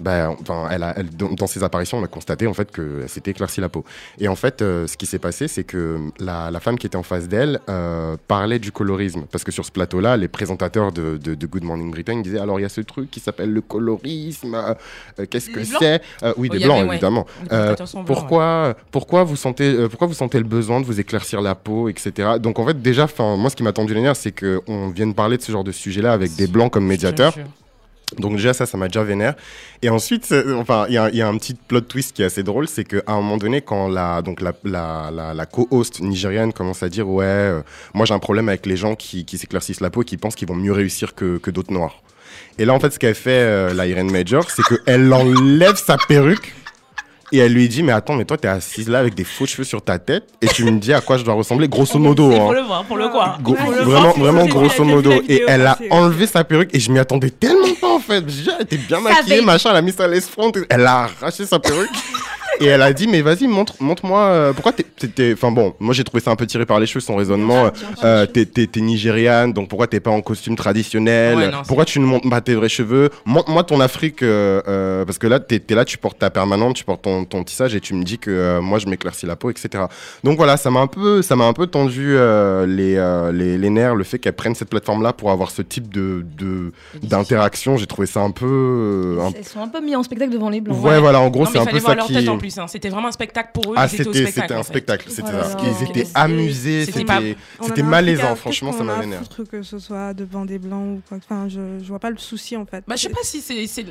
Enfin, 0.00 0.68
elle 0.70 0.82
a, 0.82 0.94
elle- 0.96 1.10
dans, 1.10 1.46
ses 1.46 1.62
apparitions, 1.62 1.98
on 1.98 2.04
a 2.04 2.08
constaté 2.08 2.46
en 2.46 2.54
fait 2.54 2.70
que 2.70 3.06
s'était 3.06 3.32
éclairci 3.32 3.60
la 3.60 3.68
peau. 3.68 3.84
Et 4.18 4.28
en 4.28 4.36
fait, 4.36 4.62
euh, 4.62 4.86
ce 4.86 4.96
qui 4.96 5.06
s'est 5.06 5.18
passé, 5.18 5.48
c'est 5.48 5.64
que 5.64 5.98
la, 6.18 6.50
la 6.50 6.60
femme 6.60 6.78
qui 6.78 6.86
était 6.86 6.96
en 6.96 7.02
face 7.02 7.28
d'elle 7.28 7.60
euh, 7.68 8.16
parlait 8.28 8.58
du 8.58 8.72
colorisme. 8.72 9.22
Parce 9.30 9.44
que 9.44 9.52
sur 9.52 9.64
ce 9.64 9.70
plateau-là, 9.70 10.16
les 10.16 10.28
présentateurs 10.28 10.92
de, 10.92 11.16
de, 11.16 11.34
de 11.34 11.46
Good 11.46 11.64
Morning 11.64 11.90
Britain 11.90 12.20
disaient 12.20 12.38
alors 12.38 12.58
il 12.58 12.62
y 12.62 12.66
a 12.66 12.68
ce 12.70 12.80
truc 12.80 13.10
qui 13.10 13.20
s'appelle 13.20 13.52
le 13.52 13.60
colorisme. 13.60 14.54
euh, 14.54 14.74
euh, 15.20 15.26
Qu'est-ce 15.28 15.50
que 15.50 15.64
c'est? 15.64 16.00
Euh, 16.22 16.32
Oui, 16.36 16.48
Oh, 16.50 16.56
des 16.56 16.64
avait, 16.64 16.64
blancs, 16.66 16.88
ouais. 16.88 16.94
évidemment. 16.96 17.26
Euh, 17.52 17.74
blancs, 17.74 18.04
pourquoi, 18.06 18.74
pourquoi, 18.90 19.24
vous 19.24 19.36
sentez, 19.36 19.64
euh, 19.74 19.88
pourquoi 19.88 20.06
vous 20.06 20.14
sentez 20.14 20.38
le 20.38 20.44
besoin 20.44 20.80
de 20.80 20.86
vous 20.86 20.98
éclaircir 21.00 21.40
la 21.40 21.54
peau, 21.54 21.88
etc. 21.88 22.30
Donc 22.40 22.58
en 22.58 22.66
fait, 22.66 22.80
déjà, 22.82 23.06
moi, 23.18 23.48
ce 23.50 23.56
qui 23.56 23.62
m'a 23.62 23.72
tendu 23.72 23.94
les 23.94 24.00
nerfs, 24.02 24.16
c'est 24.16 24.32
qu'on 24.32 24.88
vienne 24.88 25.14
parler 25.14 25.36
de 25.36 25.42
ce 25.42 25.52
genre 25.52 25.64
de 25.64 25.72
sujet-là 25.72 26.12
avec 26.12 26.34
des 26.36 26.46
blancs 26.46 26.72
comme 26.72 26.86
médiateurs. 26.86 27.34
Donc 28.18 28.36
déjà 28.36 28.52
ça, 28.52 28.66
ça 28.66 28.76
m'a 28.78 28.88
déjà 28.88 29.02
vénère. 29.02 29.34
Et 29.82 29.88
ensuite, 29.88 30.34
enfin, 30.56 30.86
il 30.88 30.94
y, 30.94 30.98
a- 30.98 31.28
un 31.28 31.36
petit 31.38 31.54
plot 31.54 31.80
twist 31.82 32.14
qui 32.14 32.22
est 32.22 32.26
assez 32.26 32.42
drôle, 32.42 32.68
c'est 32.68 32.84
qu'à 32.84 33.02
un 33.06 33.16
moment 33.16 33.36
donné, 33.36 33.60
quand 33.62 33.88
la 33.88 34.22
donc 34.22 34.40
la, 34.40 34.52
la 34.62 35.46
co-host 35.46 36.00
nigériane 36.00 36.52
commence 36.52 36.82
à 36.82 36.88
dire 36.88 37.08
ouais, 37.08 37.24
euh, 37.24 37.62
moi 37.94 38.06
j'ai 38.06 38.14
un 38.14 38.18
problème 38.18 38.48
avec 38.48 38.66
les 38.66 38.76
gens 38.76 38.94
qui, 38.94 39.24
qui 39.24 39.38
s'éclaircissent 39.38 39.80
la 39.80 39.90
peau 39.90 40.02
et 40.02 40.04
qui 40.04 40.16
pensent 40.16 40.34
qu'ils 40.34 40.48
vont 40.48 40.54
mieux 40.56 40.72
réussir 40.72 41.14
que, 41.14 41.38
que 41.38 41.50
d'autres 41.50 41.72
noirs. 41.72 42.02
Et 42.58 42.64
là 42.64 42.74
en 42.74 42.80
fait, 42.80 42.90
ce 42.90 42.98
qu'elle 42.98 43.14
fait 43.14 43.30
euh, 43.30 43.72
la 43.74 43.86
Irene 43.86 44.10
Major, 44.10 44.44
c'est 44.50 44.62
qu'elle 44.62 45.12
enlève 45.12 45.76
sa 45.76 45.96
perruque. 45.96 46.54
Et 47.32 47.38
elle 47.38 47.52
lui 47.54 47.66
dit, 47.68 47.82
mais 47.82 47.92
attends, 47.92 48.14
mais 48.14 48.26
toi, 48.26 48.36
t'es 48.36 48.48
assise 48.48 48.88
là 48.88 48.98
avec 48.98 49.14
des 49.14 49.24
faux 49.24 49.46
cheveux 49.46 49.64
sur 49.64 49.82
ta 49.82 49.98
tête 49.98 50.24
et 50.42 50.48
tu 50.48 50.64
me 50.64 50.78
dis 50.78 50.92
à 50.92 51.00
quoi 51.00 51.16
je 51.16 51.24
dois 51.24 51.34
ressembler, 51.34 51.66
grosso 51.66 51.98
modo. 51.98 52.30
Hein. 52.30 52.36
pour 52.36 52.52
le 52.52 52.60
voir, 52.60 52.84
pour 52.84 52.96
le 52.96 53.04
je 53.04 53.82
vraiment, 53.82 54.12
vraiment 54.12 54.46
grosso 54.46 54.84
modo. 54.84 55.12
Et 55.28 55.42
elle 55.48 55.66
a 55.66 55.78
enlevé 55.90 56.26
sa 56.26 56.44
perruque 56.44 56.74
et 56.74 56.80
je 56.80 56.92
m'y 56.92 56.98
attendais 56.98 57.30
tellement 57.30 57.74
pas 57.80 57.94
en 57.94 58.00
fait. 58.00 58.22
J'ai 58.28 58.42
dit, 58.42 58.50
ah, 58.50 58.56
elle 58.58 58.64
était 58.64 58.76
bien 58.76 59.00
maquillée, 59.00 59.40
machin, 59.40 59.70
elle 59.70 59.76
a 59.76 59.82
mis 59.82 59.92
sa 59.92 60.06
laisse 60.06 60.28
front. 60.28 60.52
Elle 60.68 60.86
a 60.86 61.08
arraché 61.20 61.46
sa 61.46 61.58
perruque. 61.58 61.90
Et 62.60 62.66
elle 62.66 62.82
a 62.82 62.92
dit, 62.92 63.06
mais 63.08 63.22
vas-y, 63.22 63.46
montre, 63.46 63.74
montre-moi, 63.80 64.20
euh, 64.20 64.52
pourquoi 64.52 64.72
t'es, 64.72 64.84
t'es- 64.84 65.08
t'es- 65.08 65.32
enfin 65.32 65.50
bon, 65.50 65.74
moi 65.80 65.94
j'ai 65.94 66.04
trouvé 66.04 66.22
ça 66.22 66.30
un 66.30 66.36
peu 66.36 66.46
tiré 66.46 66.66
par 66.66 66.78
les 66.78 66.86
cheveux, 66.86 67.00
son 67.00 67.16
raisonnement, 67.16 67.66
euh, 67.66 67.70
euh, 68.04 68.26
t'es, 68.26 68.44
t'es, 68.46 68.66
t'es 68.66 68.80
nigériane, 68.80 69.52
donc 69.52 69.68
pourquoi 69.68 69.86
t'es 69.86 70.00
pas 70.00 70.10
en 70.10 70.20
costume 70.20 70.54
traditionnel, 70.54 71.36
Ouais, 71.36 71.50
non, 71.50 71.58
pourquoi 71.66 71.84
tu 71.84 71.98
ne 71.98 72.04
montres 72.04 72.28
pas 72.28 72.40
tes 72.40 72.54
vrais 72.54 72.68
cheveux, 72.68 73.10
montre-moi 73.24 73.64
ton 73.64 73.80
Afrique, 73.80 74.22
euh, 74.22 74.60
euh, 74.68 75.04
parce 75.04 75.18
que 75.18 75.26
là, 75.26 75.40
t'es, 75.40 75.58
t'es 75.58 75.74
là, 75.74 75.84
tu 75.84 75.98
portes 75.98 76.18
ta 76.18 76.30
permanente, 76.30 76.76
tu 76.76 76.84
portes 76.84 77.02
ton, 77.02 77.24
ton 77.24 77.42
tissage 77.42 77.74
et 77.74 77.80
tu 77.80 77.94
me 77.94 78.04
dis 78.04 78.18
que 78.18 78.30
euh, 78.30 78.60
moi 78.60 78.78
je 78.78 78.86
m'éclaircis 78.86 79.26
la 79.26 79.34
peau, 79.36 79.50
etc. 79.50 79.84
Donc 80.22 80.36
voilà, 80.36 80.56
ça 80.56 80.70
m'a 80.70 80.80
un 80.80 80.86
peu, 80.86 81.22
ça 81.22 81.34
m'a 81.36 81.44
un 81.46 81.52
peu 81.54 81.66
tendu 81.66 82.14
euh, 82.16 82.66
les, 82.66 82.96
euh, 82.96 83.32
les, 83.32 83.58
les 83.58 83.70
nerfs, 83.70 83.94
le 83.94 84.04
fait 84.04 84.18
qu'elle 84.18 84.34
prenne 84.34 84.54
cette 84.54 84.68
plateforme-là 84.70 85.12
pour 85.14 85.30
avoir 85.30 85.50
ce 85.50 85.62
type 85.62 85.92
de, 85.92 86.24
de 86.38 86.72
d'interaction, 87.02 87.76
j'ai 87.76 87.86
trouvé 87.86 88.06
ça 88.06 88.20
un 88.20 88.30
peu, 88.30 88.46
euh, 88.46 89.20
un- 89.20 89.32
Ils 89.38 89.44
sont 89.44 89.60
un 89.60 89.68
peu 89.68 89.80
mis 89.80 89.96
en 89.96 90.02
spectacle 90.02 90.32
devant 90.32 90.48
les 90.50 90.60
blancs. 90.60 90.76
ouais, 90.82 91.00
voilà, 91.00 91.20
en 91.20 91.28
gros 91.30 91.46
c'est 91.46 91.58
un 91.58 91.64
peu 91.66 91.78
ça 91.80 91.94
qui. 92.06 92.14
Plus. 92.42 92.58
hein. 92.58 92.66
C'était 92.66 92.88
vraiment 92.88 93.08
un 93.08 93.12
spectacle 93.12 93.50
pour 93.54 93.72
eux. 93.72 93.76
Ah, 93.78 93.88
c'était 93.88 94.04
spectacle, 94.04 94.32
c'était 94.42 94.54
un 94.54 94.62
spectacle, 94.62 95.06
c'était 95.10 95.22
Voilà. 95.30 95.44
ça. 95.44 95.56
Ils 95.62 95.88
étaient 95.88 96.04
C'était- 96.04 96.10
amusés, 96.18 96.84
c'était 96.86 96.98
c'était 97.00 97.82
pas- 97.82 97.88
malaisant, 97.88 98.34
franchement, 98.36 98.72
ça 98.72 98.84
m'a 98.84 98.96
vénère. 99.00 99.20
que 99.50 99.62
ce 99.62 99.78
soit 99.78 100.12
devant 100.14 100.44
des 100.44 100.58
blancs 100.58 100.98
ou 100.98 101.02
quoi. 101.08 101.18
Enfin, 101.18 101.48
je, 101.48 101.60
je 101.82 101.88
vois 101.88 101.98
pas 101.98 102.10
le 102.10 102.18
souci 102.18 102.56
en 102.56 102.66
fait. 102.66 102.84
Bah, 102.86 102.94
je 102.96 103.02
sais 103.02 103.08
pas 103.08 103.22
si 103.22 103.40
c'est. 103.40 103.86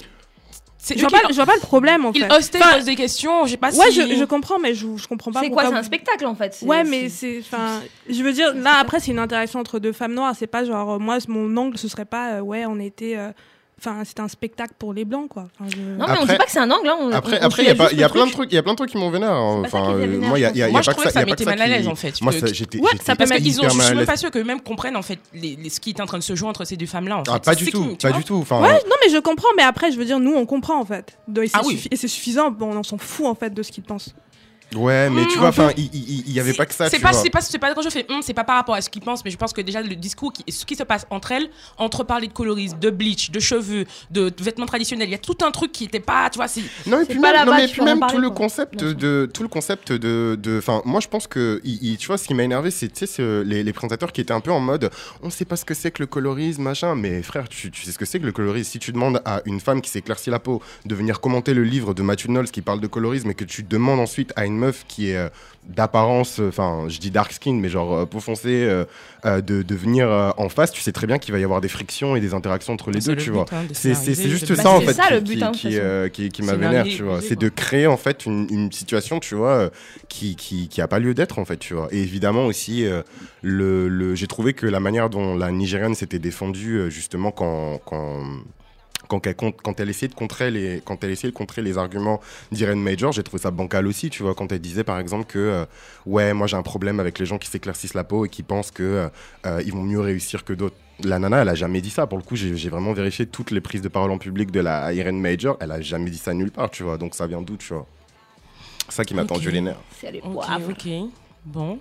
Je 0.96 1.00
vois, 1.00 1.10
pas, 1.12 1.20
je 1.30 1.36
vois 1.36 1.46
pas 1.46 1.54
le 1.54 1.60
problème 1.62 2.06
en 2.08 2.12
Ils 2.12 2.24
fait. 2.24 2.34
hostaient, 2.34 2.58
Enfin, 2.60 2.74
posent 2.78 2.86
des 2.86 2.96
questions. 2.96 3.46
Je 3.46 3.52
sais 3.52 3.58
pas 3.58 3.70
ouais, 3.72 3.92
si. 3.92 4.02
je, 4.02 4.16
je 4.16 4.24
comprends, 4.26 4.58
mais 4.58 4.74
je, 4.74 4.88
je 4.98 5.08
comprends 5.08 5.32
pas. 5.32 5.42
C'est 5.42 5.50
quoi 5.50 5.62
pourquoi 5.62 5.78
C'est 5.78 5.80
un 5.80 5.84
spectacle 5.84 6.26
en 6.26 6.34
fait? 6.34 6.56
c'est- 6.56 6.66
Ouais, 6.66 6.84
mais 6.84 7.08
c'est- 7.10 7.42
c'est. 7.42 7.56
Enfin, 7.56 7.82
je 8.10 8.24
veux 8.24 8.34
dire, 8.34 8.56
là 8.56 8.78
après, 8.80 9.00
c'est 9.00 9.12
une 9.12 9.20
interaction 9.20 9.60
entre 9.60 9.78
deux 9.78 9.92
femmes 9.94 10.16
noires. 10.16 10.34
C'est 10.36 10.48
pas 10.48 10.66
genre, 10.66 10.94
euh, 10.94 10.98
moi, 10.98 11.20
mon 11.28 11.56
angle, 11.56 11.78
ce 11.78 11.88
serait 11.88 12.06
pas, 12.06 12.34
euh, 12.38 12.40
ouais, 12.42 12.66
on 12.66 12.80
était. 12.80 13.16
euh, 13.16 13.32
Enfin, 13.84 14.04
c'était 14.06 14.22
un 14.22 14.28
spectacle 14.28 14.74
pour 14.78 14.94
les 14.94 15.06
blancs, 15.06 15.28
quoi. 15.28 15.48
Enfin, 15.60 15.68
je- 15.74 15.78
Non, 15.82 15.96
mais 15.98 16.04
on 16.04 16.12
Après- 16.22 16.34
dit 16.34 16.38
pas 16.38 16.46
que 16.46 16.52
c'est 16.52 16.60
un 16.60 16.70
angle. 16.70 16.88
Hein. 16.88 16.98
On, 17.02 17.12
Après, 17.12 17.40
on- 17.40 17.42
on 17.42 17.46
après, 17.48 17.64
il 17.64 17.68
y 17.68 17.72
a 17.72 17.76
pas, 17.76 17.92
y 17.92 17.96
plein 17.96 18.06
de 18.06 18.10
truc. 18.10 18.32
trucs, 18.34 18.52
il 18.52 18.56
y 18.56 18.58
a 18.60 18.62
plein 18.64 18.74
de 18.74 18.78
trucs 18.78 18.92
qui 18.92 18.98
m'ont 18.98 19.10
vénère. 19.10 19.32
hein. 19.32 19.64
C'est 19.68 19.76
Enfin, 19.76 19.94
euh, 19.96 20.20
moi, 20.20 20.38
il 20.38 20.44
y 20.44 20.46
a, 20.46 20.52
y 20.52 20.62
a- 20.62 20.70
y 20.70 20.72
pas 20.72 20.82
que 20.82 20.92
trouvais 20.92 21.08
que 21.08 21.14
ça 21.14 21.20
il 21.20 21.22
y 21.22 21.24
a 21.24 21.26
pas 21.26 21.32
mettait 21.32 21.44
que 21.46 21.50
mal 21.50 21.62
à 21.62 21.66
qui- 21.66 21.72
l'aise, 21.72 21.88
en 21.88 21.96
fait. 21.96 22.22
Moi, 22.22 22.32
que- 22.32 22.54
j'étais, 22.54 22.78
Ouais, 22.78 22.90
j'étais 22.92 23.04
ça 23.04 23.14
peut 23.14 23.18
Parce 23.20 23.30
mettre- 23.32 23.42
qu'ils 23.44 23.60
ont, 23.60 23.70
je 23.70 23.82
suis 23.82 23.96
même 23.96 24.06
pas 24.06 24.18
sûre 24.18 24.30
qu'eux-mêmes 24.30 24.62
comprennent 24.62 24.96
en 24.96 25.02
fait 25.02 25.18
les, 25.34 25.56
les- 25.56 25.70
ce 25.72 25.80
qui 25.80 25.90
est 25.90 26.00
en 26.02 26.06
train 26.06 26.20
de 26.20 26.24
se 26.24 26.36
jouer 26.36 26.48
entre 26.48 26.64
ces 26.64 26.78
deux 26.78 26.86
femmes-là. 26.86 27.18
En 27.18 27.26
fait. 27.26 27.32
Ah, 27.34 27.40
pas 27.40 27.54
C'est 27.56 27.66
du 27.66 27.72
tout, 27.72 27.98
pas 28.00 28.12
du 28.12 28.24
tout. 28.24 28.36
Enfin, 28.36 28.62
Ouais, 28.62 28.74
non, 28.88 28.96
mais 29.04 29.12
je 29.12 29.18
comprends, 29.18 29.50
mais 29.58 29.64
après, 29.64 29.92
je 29.92 29.98
veux 29.98 30.06
dire, 30.06 30.20
nous, 30.20 30.34
on 30.34 30.46
comprend 30.46 30.80
en 30.80 30.86
fait. 30.86 31.18
Et 31.42 31.48
c'est 31.48 31.58
Ah 31.58 31.62
et 31.92 31.96
c'est 31.96 32.08
suffisant, 32.08 32.56
on 32.62 32.84
s'en 32.84 33.00
fout 33.00 33.26
en 33.26 33.34
fait 33.36 33.52
de 33.52 33.64
ce 33.64 33.72
qu'ils 33.72 33.84
pensent. 33.84 34.14
Ouais, 34.76 35.10
mais 35.10 35.26
tu 35.28 35.38
Mmh, 35.38 35.40
vois, 35.40 35.50
enfin, 35.50 35.72
il- 35.78 35.90
il 35.94 36.24
il 36.28 36.34
y 36.34 36.40
avait 36.40 36.54
pas 36.54 36.66
que 36.66 36.74
ça, 36.74 36.90
C'est 36.90 37.00
pas, 37.00 37.14
c'est 37.14 37.30
pas, 37.30 37.42
c'est 37.42 37.60
pas 37.60 37.74
quand 37.74 37.82
je 37.82 37.90
fais, 37.90 38.06
c'est 38.22 38.34
pas 38.34 38.44
par 38.44 38.56
rapport 38.56 38.76
à 38.76 38.82
ce 38.82 38.90
qu'ils 38.90 39.02
pensent, 39.02 39.24
mais 39.26 39.32
je 39.32 39.38
pense 39.38 39.54
que 39.54 39.62
déjà 39.62 39.82
le 39.82 39.96
discours, 39.96 40.32
qui, 40.34 40.44
ce 40.52 40.66
qui 40.66 40.76
se 40.76 40.84
passe 40.84 41.06
entre 41.10 41.32
elles, 41.34 41.50
entre 41.78 42.04
parler 42.04 42.28
de 42.28 42.34
colorisme, 42.34 42.78
de 42.80 42.90
bleach, 42.90 43.32
de 43.32 43.40
cheveux, 43.40 43.86
de, 44.12 44.30
de 44.30 44.44
vêtements 44.44 44.66
traditionnels, 44.66 45.08
il 45.10 45.12
y 45.12 45.16
a 45.16 45.20
tout 45.20 45.38
un 45.44 45.52
truc 45.52 45.72
qui 45.72 45.86
était 45.86 46.00
pas, 46.00 46.30
tu 46.30 46.38
vois, 46.38 46.48
c'est. 46.48 46.62
Non, 46.88 47.02
et 47.02 47.06
puis 47.06 47.20
pas 47.20 47.34
même, 47.34 47.46
non, 47.48 47.56
mais 47.56 47.68
puis 47.68 47.82
même 47.82 48.00
tout 48.10 48.18
le 48.20 48.30
concept 48.30 48.84
de 48.84 49.30
tout 49.34 49.44
le 49.44 49.50
concept 49.50 49.92
de 49.92 50.58
enfin 50.58 50.82
moi 50.86 51.00
je 51.00 51.08
pense 51.08 51.28
que 51.28 51.60
il, 51.64 51.80
il- 51.84 51.98
tu 51.98 52.08
vois 52.08 52.18
ce 52.18 52.28
qui 52.28 52.34
m'a 52.34 52.44
énervé 52.44 52.72
c'est 52.72 52.88
tu 52.90 53.00
sais 53.00 53.08
ce- 53.08 53.42
les, 53.44 53.64
les 53.64 53.74
présentateurs 53.74 54.12
qui 54.12 54.22
étaient 54.22 54.34
un 54.34 54.40
peu 54.42 54.52
en 54.52 54.60
mode 54.60 54.90
on 55.22 55.30
sait 55.30 55.46
pas 55.46 55.56
ce 55.56 55.66
que 55.66 55.74
c'est 55.74 55.92
que 55.92 56.02
le 56.04 56.08
colorisme 56.08 56.64
machin. 56.64 56.96
Mais 56.96 57.22
frère 57.24 57.48
tu, 57.50 57.72
tu 57.72 57.84
sais 57.84 57.92
ce 57.92 57.98
que 57.98 58.06
c'est 58.06 58.20
que 58.20 58.26
le 58.26 58.32
colorisme? 58.32 58.70
Si 58.72 58.80
tu 58.80 58.92
demandes 58.92 59.22
à 59.26 59.42
une 59.46 59.60
femme 59.60 59.82
qui 59.82 59.90
s'éclaircit 59.90 60.30
la 60.30 60.40
peau 60.40 60.62
de 60.86 60.96
venir 60.96 61.20
commenter 61.22 61.54
le 61.54 61.64
livre 61.64 61.94
de 61.94 62.02
Matthew 62.02 62.28
Knowles 62.28 62.50
qui 62.52 62.62
parle 62.62 62.80
de 62.80 62.88
colorisme 62.88 63.30
et 63.32 63.34
que 63.36 63.44
tu 63.46 63.64
demandes 63.64 64.00
ensuite 64.00 64.32
à 64.36 64.46
une 64.46 64.58
meuf 64.62 64.86
qui 64.88 65.10
est 65.12 65.18
euh, 65.18 65.30
d'apparence 65.68 66.40
euh, 66.40 66.48
enfin 66.50 66.86
je 66.88 66.98
dis 67.00 67.12
dark 67.12 67.32
skin 67.32 67.54
mais 67.62 67.70
genre 67.70 67.94
euh, 67.94 68.06
peau 68.06 68.20
foncée 68.20 68.68
de, 69.26 69.62
de 69.62 69.76
venir 69.76 70.08
en 70.38 70.50
face 70.50 70.72
tu 70.72 70.82
sais 70.82 70.92
très 70.92 71.06
bien 71.06 71.20
qu'il 71.20 71.32
va 71.34 71.40
y 71.40 71.44
avoir 71.44 71.62
des 71.62 71.68
frictions 71.68 72.16
et 72.16 72.22
des 72.22 72.34
interactions 72.34 72.74
entre 72.74 72.90
les 72.92 73.00
deux 73.00 73.16
tu 73.16 73.30
vois. 73.30 73.46
hein, 73.52 73.64
c'est 73.74 73.94
juste 74.30 74.56
ça 74.56 74.70
en 74.72 74.82
fait 74.82 74.94
ça, 74.94 75.08
qui, 75.08 75.14
le 75.14 75.20
qui, 75.22 75.36
but, 75.36 75.44
hein, 75.44 75.52
qui, 75.52 75.70
qui, 76.14 76.30
qui 76.30 76.42
m'a 76.42 76.54
C'est 76.54 76.58
vénère 76.58 76.72
narguer, 76.86 76.96
tu 76.96 77.04
vois. 77.04 77.22
c'est 77.22 77.40
de 77.40 77.50
créer 77.50 77.88
en 77.88 77.98
fait 77.98 78.26
une, 78.26 78.48
une 78.50 78.72
situation 78.72 79.20
tu 79.20 79.36
vois 79.36 79.70
qui 80.10 80.36
qui 80.36 80.68
qui 80.70 80.82
a 80.82 80.88
pas 80.88 81.00
lieu 81.00 81.14
d'être 81.14 81.38
en 81.40 81.46
fait 81.46 81.58
tu 81.58 81.74
vois. 81.76 81.88
Et 81.92 82.02
évidemment 82.02 82.46
aussi 82.46 82.86
le, 83.42 83.88
le 83.88 84.16
j'ai 84.16 84.28
trouvé 84.28 84.54
que 84.54 84.66
la 84.66 84.80
manière 84.80 85.10
dont 85.10 85.36
la 85.36 85.52
Nigériane 85.52 85.96
s'était 85.96 86.20
défendue 86.20 86.90
justement 86.90 87.32
quand 87.32 87.80
quand 87.86 88.24
quand 89.12 89.28
elle, 89.28 89.36
con- 89.36 89.52
quand 89.52 89.78
elle 89.82 89.90
essayait 89.90 90.08
de 90.08 90.16
contrer 90.16 90.52
les 90.52 90.82
quand 90.86 91.04
elle 91.04 91.12
essayait 91.12 91.32
de 91.32 91.36
contrer 91.38 91.62
les 91.62 91.78
arguments 91.78 92.22
d'Irene 92.54 92.82
Major, 92.82 93.12
j'ai 93.12 93.24
trouvé 93.24 93.42
ça 93.44 93.52
bancal 93.52 93.86
aussi, 93.86 94.10
tu 94.10 94.24
vois, 94.24 94.34
quand 94.34 94.50
elle 94.54 94.62
disait 94.62 94.86
par 94.86 95.00
exemple 95.00 95.26
que 95.26 95.38
euh, 95.38 95.66
ouais, 96.06 96.34
moi 96.34 96.48
j'ai 96.48 96.56
un 96.56 96.62
problème 96.64 97.02
avec 97.02 97.20
les 97.20 97.26
gens 97.26 97.38
qui 97.38 97.50
s'éclaircissent 97.50 97.94
la 97.94 98.06
peau 98.06 98.26
et 98.26 98.30
qui 98.30 98.42
pensent 98.42 98.72
que 98.72 98.84
euh, 98.84 99.10
euh, 99.46 99.62
ils 99.66 99.74
vont 99.74 99.84
mieux 99.84 100.00
réussir 100.00 100.46
que 100.46 100.54
d'autres. 100.54 100.78
La 101.04 101.20
nana, 101.20 101.42
elle 101.42 101.50
a 101.50 101.56
jamais 101.56 101.82
dit 101.82 101.90
ça. 101.90 102.08
Pour 102.08 102.20
le 102.20 102.24
coup, 102.24 102.36
j'ai 102.38 102.70
vraiment 102.70 102.94
vérifié 102.94 103.26
toutes 103.26 103.52
les 103.52 103.60
prises 103.60 103.82
de 103.82 103.90
parole 103.90 104.12
en 104.12 104.18
public 104.20 104.50
de 104.52 104.60
la 104.62 104.94
Irene 104.94 105.20
Major. 105.20 105.58
Elle 105.60 105.72
a 105.72 105.82
jamais 105.82 106.10
dit 106.12 106.18
ça 106.18 106.34
nulle 106.34 106.52
part, 106.52 106.70
tu 106.70 106.84
vois. 106.84 106.98
Donc 106.98 107.16
ça 107.16 107.28
vient 107.28 107.42
d'où, 107.42 107.58
tu 107.58 107.74
vois? 107.74 107.88
C'est 108.88 108.96
ça 108.96 109.04
qui 109.04 109.14
m'a 109.16 109.26
tendu 109.26 109.50
les 109.52 109.62
nerfs. 109.62 109.82
C'est 110.00 110.12
les 110.12 110.22
Ok, 110.22 110.32
poivres. 110.34 110.70
ok. 110.70 110.88
Bon. 111.44 111.80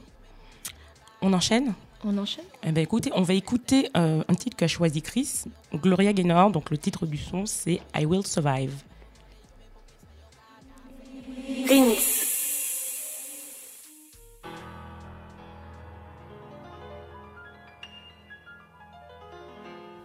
On 1.21 1.33
enchaîne? 1.35 1.75
On 2.03 2.17
enchaîne? 2.17 2.45
Eh 2.63 2.73
ben 2.73 2.83
écoutez, 2.83 3.11
on 3.15 3.23
va 3.23 3.35
écouter 3.35 3.91
euh, 3.97 4.23
un 4.27 4.35
titre 4.35 4.57
qu'a 4.57 4.69
choisi 4.69 5.03
Chris, 5.03 5.45
Gloria 5.75 6.13
Gaynor. 6.13 6.51
Donc 6.51 6.71
le 6.71 6.79
titre 6.79 7.07
du 7.07 7.19
son, 7.19 7.45
c'est 7.45 7.81
I 7.95 8.07
Will 8.07 8.27
Survive. 8.27 8.73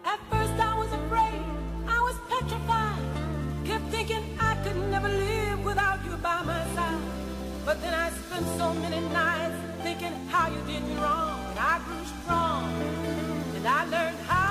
At 0.04 0.20
first 0.30 0.54
I 0.60 0.78
was 0.78 0.92
afraid, 0.92 1.42
I 1.88 2.00
was 2.02 2.16
petrified. 2.30 3.02
Kept 3.66 3.90
thinking 3.90 4.22
I 4.40 4.56
could 4.64 4.78
never 4.92 5.08
live 5.08 5.64
without 5.64 6.04
you 6.06 6.18
by 6.18 6.44
my 6.46 6.64
side. 6.76 7.02
But 7.66 7.82
then 7.82 7.94
I 7.94 8.10
spent 8.10 8.46
so 8.58 8.74
many 8.74 9.00
nights 9.14 9.56
thinking 9.82 10.14
how 10.30 10.50
you 10.50 10.62
did 10.68 10.84
me 10.88 10.96
wrong. 11.02 11.35
I 11.68 11.80
grew 11.80 12.06
strong, 12.06 12.70
and 13.56 13.68
I 13.68 13.86
learned 13.86 14.20
how 14.28 14.45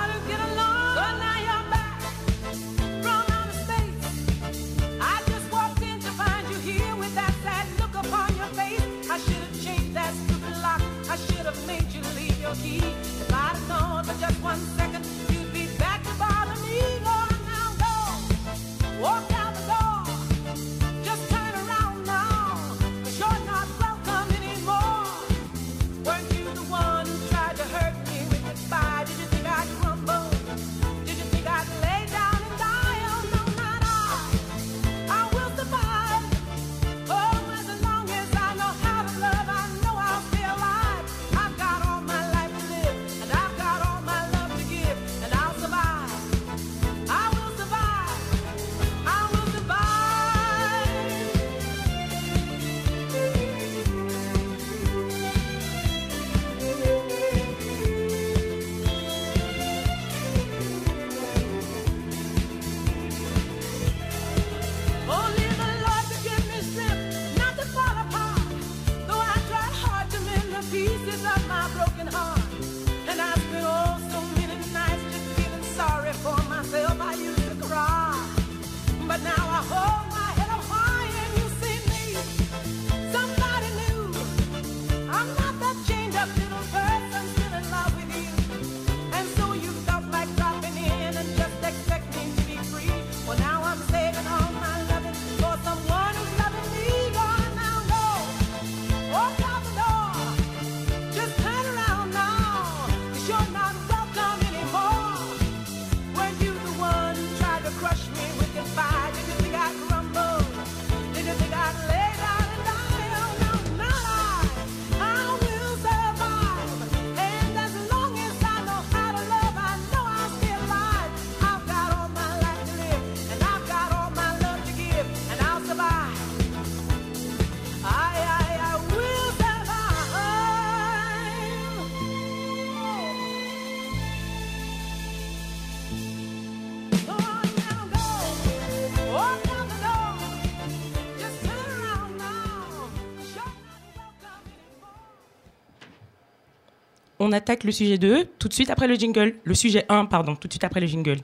On 147.27 147.31
attaque 147.31 147.63
le 147.63 147.71
sujet 147.71 147.97
2 147.97 148.27
tout 148.37 148.47
de 148.47 148.53
suite 148.53 148.69
après 148.69 148.85
le 148.85 148.93
jingle. 148.93 149.33
Le 149.45 149.55
sujet 149.55 149.83
1, 149.89 150.05
pardon, 150.05 150.35
tout 150.35 150.47
de 150.47 150.53
suite 150.53 150.63
après 150.63 150.79
le 150.79 150.85
jingle. 150.85 151.21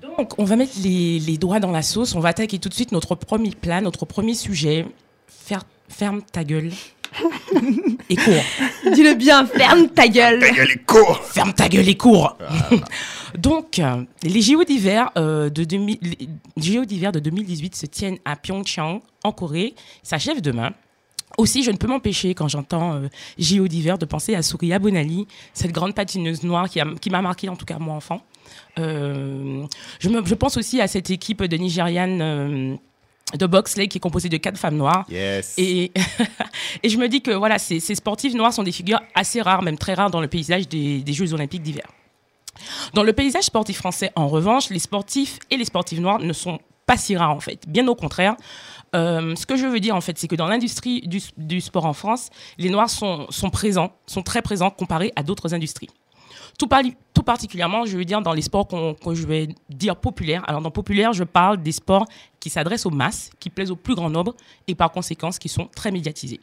Donc, 0.00 0.38
on 0.38 0.44
va 0.44 0.56
mettre 0.56 0.72
les, 0.82 1.18
les 1.18 1.36
doigts 1.36 1.60
dans 1.60 1.70
la 1.70 1.82
sauce. 1.82 2.14
On 2.14 2.20
va 2.20 2.30
attaquer 2.30 2.58
tout 2.58 2.70
de 2.70 2.74
suite 2.74 2.90
notre 2.90 3.14
premier 3.14 3.50
plat, 3.50 3.82
notre 3.82 4.06
premier 4.06 4.32
sujet. 4.32 4.86
Ferme 5.88 6.22
ta 6.22 6.42
gueule 6.42 6.72
et 8.10 8.16
cours. 8.16 8.92
Dis-le 8.92 9.14
bien, 9.14 9.46
ferme 9.46 9.88
ta 9.88 10.08
gueule. 10.08 10.42
Elle 10.42 10.70
est 10.70 10.84
court 10.86 11.20
Ferme 11.24 11.52
ta 11.52 11.68
gueule 11.68 11.88
et 11.88 11.96
cours. 11.96 12.36
Donc, 13.38 13.78
euh, 13.78 14.02
les 14.22 14.40
JO 14.40 14.64
d'hiver 14.64 15.10
euh, 15.18 15.50
de, 15.50 15.64
2000 15.64 15.98
les 16.02 16.28
JO 16.62 16.84
d'hiver 16.84 17.12
de 17.12 17.18
2018 17.20 17.74
se 17.76 17.86
tiennent 17.86 18.18
à 18.24 18.36
Pyeongchang, 18.36 19.00
en 19.24 19.32
Corée. 19.32 19.74
S'achèvent 20.02 20.40
demain. 20.40 20.70
Aussi, 21.38 21.62
je 21.62 21.70
ne 21.70 21.76
peux 21.76 21.86
m'empêcher, 21.88 22.34
quand 22.34 22.48
j'entends 22.48 22.94
euh, 22.94 23.08
JO 23.38 23.68
d'hiver, 23.68 23.98
de 23.98 24.06
penser 24.06 24.34
à 24.34 24.42
Souria 24.42 24.78
Bonali, 24.78 25.26
cette 25.52 25.72
grande 25.72 25.94
patineuse 25.94 26.44
noire 26.44 26.68
qui 26.70 26.80
a- 26.80 26.86
qui 27.00 27.10
m'a 27.10 27.20
marqué, 27.20 27.48
en 27.50 27.56
tout 27.56 27.66
cas 27.66 27.78
moi 27.78 27.94
enfant. 27.94 28.22
Euh, 28.78 29.64
je, 30.00 30.08
me- 30.08 30.24
je 30.24 30.34
pense 30.34 30.56
aussi 30.56 30.80
à 30.80 30.86
cette 30.86 31.10
équipe 31.10 31.42
de 31.42 31.56
Nigérianes 31.56 32.20
euh, 32.22 32.74
de 33.34 33.46
bobsleigh 33.46 33.88
qui 33.88 33.98
est 33.98 34.00
composée 34.00 34.28
de 34.28 34.36
quatre 34.36 34.58
femmes 34.58 34.76
noires. 34.76 35.04
Yes 35.10 35.54
Et, 35.58 35.92
et 36.82 36.88
je 36.88 36.96
me 36.96 37.08
dis 37.08 37.22
que 37.22 37.32
voilà, 37.32 37.58
ces, 37.58 37.80
ces 37.80 37.94
sportifs 37.94 38.34
noirs 38.34 38.52
sont 38.52 38.62
des 38.62 38.72
figures 38.72 39.00
assez 39.14 39.42
rares, 39.42 39.62
même 39.62 39.78
très 39.78 39.94
rares 39.94 40.10
dans 40.10 40.20
le 40.20 40.28
paysage 40.28 40.68
des, 40.68 41.00
des 41.00 41.12
Jeux 41.12 41.34
olympiques 41.34 41.62
d'hiver. 41.62 41.86
Dans 42.94 43.02
le 43.02 43.12
paysage 43.12 43.44
sportif 43.44 43.78
français, 43.78 44.12
en 44.14 44.28
revanche, 44.28 44.70
les 44.70 44.78
sportifs 44.78 45.38
et 45.50 45.56
les 45.56 45.64
sportives 45.64 46.00
noirs 46.00 46.20
ne 46.20 46.32
sont 46.32 46.58
pas 46.86 46.96
si 46.96 47.16
rares 47.16 47.32
en 47.32 47.40
fait. 47.40 47.68
Bien 47.68 47.86
au 47.88 47.94
contraire. 47.94 48.36
Euh, 48.94 49.34
ce 49.34 49.44
que 49.44 49.56
je 49.56 49.66
veux 49.66 49.80
dire 49.80 49.96
en 49.96 50.00
fait, 50.00 50.16
c'est 50.16 50.28
que 50.28 50.36
dans 50.36 50.46
l'industrie 50.46 51.02
du, 51.02 51.20
du 51.36 51.60
sport 51.60 51.84
en 51.84 51.92
France, 51.92 52.30
les 52.58 52.70
noirs 52.70 52.88
sont, 52.88 53.26
sont 53.30 53.50
présents, 53.50 53.92
sont 54.06 54.22
très 54.22 54.40
présents 54.40 54.70
comparés 54.70 55.12
à 55.16 55.22
d'autres 55.22 55.52
industries. 55.52 55.90
Tout, 56.58 57.22
particulièrement, 57.22 57.84
je 57.86 57.96
veux 57.98 58.04
dire, 58.04 58.22
dans 58.22 58.32
les 58.32 58.42
sports 58.42 58.66
qu'on- 58.68 58.94
que 58.94 59.14
je 59.14 59.26
vais 59.26 59.48
dire 59.68 59.96
populaires. 59.96 60.42
Alors, 60.48 60.60
dans 60.62 60.70
populaire, 60.70 61.12
je 61.12 61.24
parle 61.24 61.58
des 61.62 61.72
sports 61.72 62.06
qui 62.40 62.50
s'adressent 62.50 62.86
aux 62.86 62.90
masses, 62.90 63.30
qui 63.40 63.50
plaisent 63.50 63.70
au 63.70 63.76
plus 63.76 63.94
grand 63.94 64.08
nombre 64.10 64.34
et 64.68 64.74
par 64.74 64.90
conséquent, 64.92 65.30
qui 65.30 65.48
sont 65.48 65.66
très 65.74 65.90
médiatisés. 65.90 66.40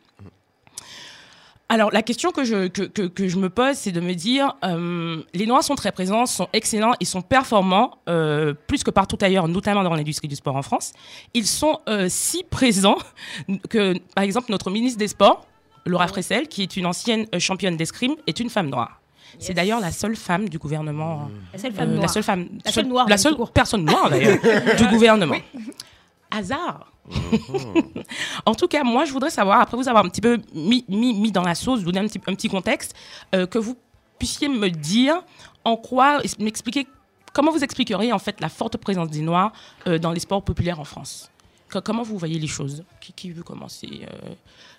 Alors, 1.69 1.89
la 1.91 2.03
question 2.03 2.31
que 2.31 2.43
je, 2.43 2.67
que, 2.67 2.83
que- 2.83 3.07
que 3.07 3.27
je 3.27 3.37
me 3.37 3.49
pose, 3.49 3.75
c'est 3.77 3.91
de 3.93 4.01
me 4.01 4.13
dire, 4.13 4.53
euh, 4.63 5.23
les 5.33 5.47
Noirs 5.47 5.63
sont 5.63 5.75
très 5.75 5.91
présents, 5.91 6.25
sont 6.27 6.47
excellents 6.53 6.93
et 6.99 7.05
sont 7.05 7.21
performants, 7.23 7.97
euh, 8.09 8.53
plus 8.67 8.83
que 8.83 8.91
partout 8.91 9.17
ailleurs, 9.21 9.47
notamment 9.47 9.81
dans 9.83 9.93
l'industrie 9.95 10.27
du 10.27 10.35
sport 10.35 10.55
en 10.55 10.61
France. 10.61 10.91
Ils 11.33 11.47
sont 11.47 11.79
euh, 11.89 12.07
si 12.09 12.43
présents 12.43 12.97
que, 13.69 13.97
par 14.13 14.23
exemple, 14.23 14.51
notre 14.51 14.69
ministre 14.69 14.99
des 14.99 15.07
Sports, 15.07 15.47
Laura 15.85 16.07
Flessel, 16.07 16.47
qui 16.47 16.61
est 16.61 16.77
une 16.77 16.85
ancienne 16.85 17.25
championne 17.39 17.77
d'escrime, 17.77 18.15
est 18.27 18.39
une 18.39 18.49
femme 18.49 18.69
noire. 18.69 18.99
C'est 19.39 19.53
d'ailleurs 19.53 19.79
la 19.79 19.91
seule 19.91 20.15
femme 20.15 20.47
du 20.49 20.57
gouvernement. 20.57 21.29
La 21.53 21.59
seule 21.59 21.71
euh, 21.71 21.75
femme 21.75 21.95
la 21.99 22.07
seule 22.07 22.23
femme. 22.23 22.47
La 22.65 22.71
seule 22.71 22.85
noire, 22.87 23.07
La 23.09 23.17
seule 23.17 23.35
personne 23.53 23.85
noire, 23.85 24.09
d'ailleurs, 24.09 24.37
du 24.77 24.87
gouvernement. 24.87 25.35
Hasard. 26.31 26.91
en 28.45 28.55
tout 28.55 28.67
cas, 28.67 28.83
moi, 28.83 29.05
je 29.05 29.11
voudrais 29.11 29.29
savoir, 29.29 29.59
après 29.61 29.77
vous 29.77 29.87
avoir 29.87 30.05
un 30.05 30.09
petit 30.09 30.21
peu 30.21 30.39
mis, 30.53 30.85
mis, 30.87 31.13
mis 31.13 31.31
dans 31.31 31.43
la 31.43 31.55
sauce, 31.55 31.83
donner 31.83 31.99
un 31.99 32.07
petit, 32.07 32.19
un 32.27 32.33
petit 32.35 32.49
contexte, 32.49 32.95
euh, 33.35 33.45
que 33.45 33.57
vous 33.59 33.75
puissiez 34.19 34.47
me 34.47 34.69
dire 34.69 35.21
en 35.65 35.75
quoi, 35.75 36.21
m'expliquer, 36.39 36.87
comment 37.33 37.51
vous 37.51 37.63
expliqueriez 37.63 38.13
en 38.13 38.19
fait 38.19 38.39
la 38.41 38.49
forte 38.49 38.77
présence 38.77 39.09
des 39.09 39.21
Noirs 39.21 39.51
euh, 39.87 39.97
dans 39.99 40.11
les 40.11 40.19
sports 40.19 40.43
populaires 40.43 40.79
en 40.79 40.85
France 40.85 41.29
Co- 41.69 41.81
Comment 41.81 42.03
vous 42.03 42.17
voyez 42.17 42.39
les 42.39 42.47
choses? 42.47 42.83
Qui, 43.01 43.13
qui 43.13 43.31
veut 43.31 43.43
commencer 43.43 43.87
Euh, 44.03 44.29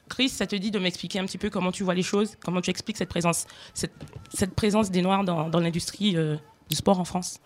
Chris, 0.09 0.29
ça 0.29 0.47
te 0.47 0.57
dit 0.57 0.71
de 0.71 0.79
m'expliquer 0.79 1.19
un 1.19 1.25
petit 1.25 1.39
peu 1.39 1.51
comment 1.51 1.73
tu 1.73 1.83
vois 1.83 1.95
les 1.95 2.03
choses, 2.03 2.37
comment 2.45 2.61
tu 2.61 2.71
expliques 2.71 2.97
cette 2.97 3.09
présence, 3.09 3.47
cette, 3.73 4.55
présence 4.55 4.91
des 4.91 5.03
Noirs 5.03 5.25
dans, 5.25 5.61
l'industrie 5.61 6.17
euh, 6.17 6.37
du 6.69 6.77
sport 6.77 7.01
en 7.01 7.05
France? 7.05 7.41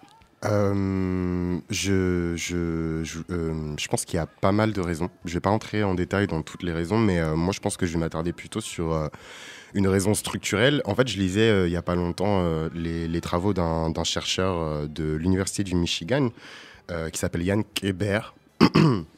Euh, 0.45 1.59
je, 1.69 2.35
je, 2.37 3.03
je, 3.03 3.19
euh, 3.31 3.75
je 3.77 3.89
pense 3.89 4.05
qu'il 4.05 4.17
y 4.17 4.21
a 4.21 4.27
pas 4.27 4.53
mal 4.53 4.73
de 4.73 4.81
raisons. 4.81 5.11
Je 5.25 5.35
vais 5.35 5.41
pas 5.41 5.51
entrer 5.51 5.83
en 5.83 5.95
détail 5.95 6.27
dans 6.27 6.43
toutes 6.43 6.63
les 6.63 6.73
raisons, 6.73 6.99
mais 6.99 7.21
moi 7.35 7.53
je 7.53 7.61
pense 7.61 7.77
que 7.77 7.87
je 7.87 7.95
vais 7.95 7.99
m'attarder 7.99 8.33
plutôt 8.33 8.61
sur 8.61 9.09
une 9.75 9.89
raison 9.89 10.15
structurelle. 10.15 10.83
En 10.85 10.95
fait, 10.95 11.09
je 11.09 11.19
lisais 11.19 11.67
il 11.67 11.73
y 11.73 11.77
a 11.77 11.83
pas 11.83 11.97
longtemps 11.97 12.69
les, 12.75 13.09
les 13.09 13.21
travaux 13.21 13.53
d'un 13.53 14.05
chercheur 14.05 14.89
de 14.89 15.15
l'université 15.15 15.65
du 15.65 15.75
Michigan 15.75 16.31
qui 16.89 17.19
s'appelle 17.19 17.43
Yann 17.43 17.65
Keber. 17.75 18.35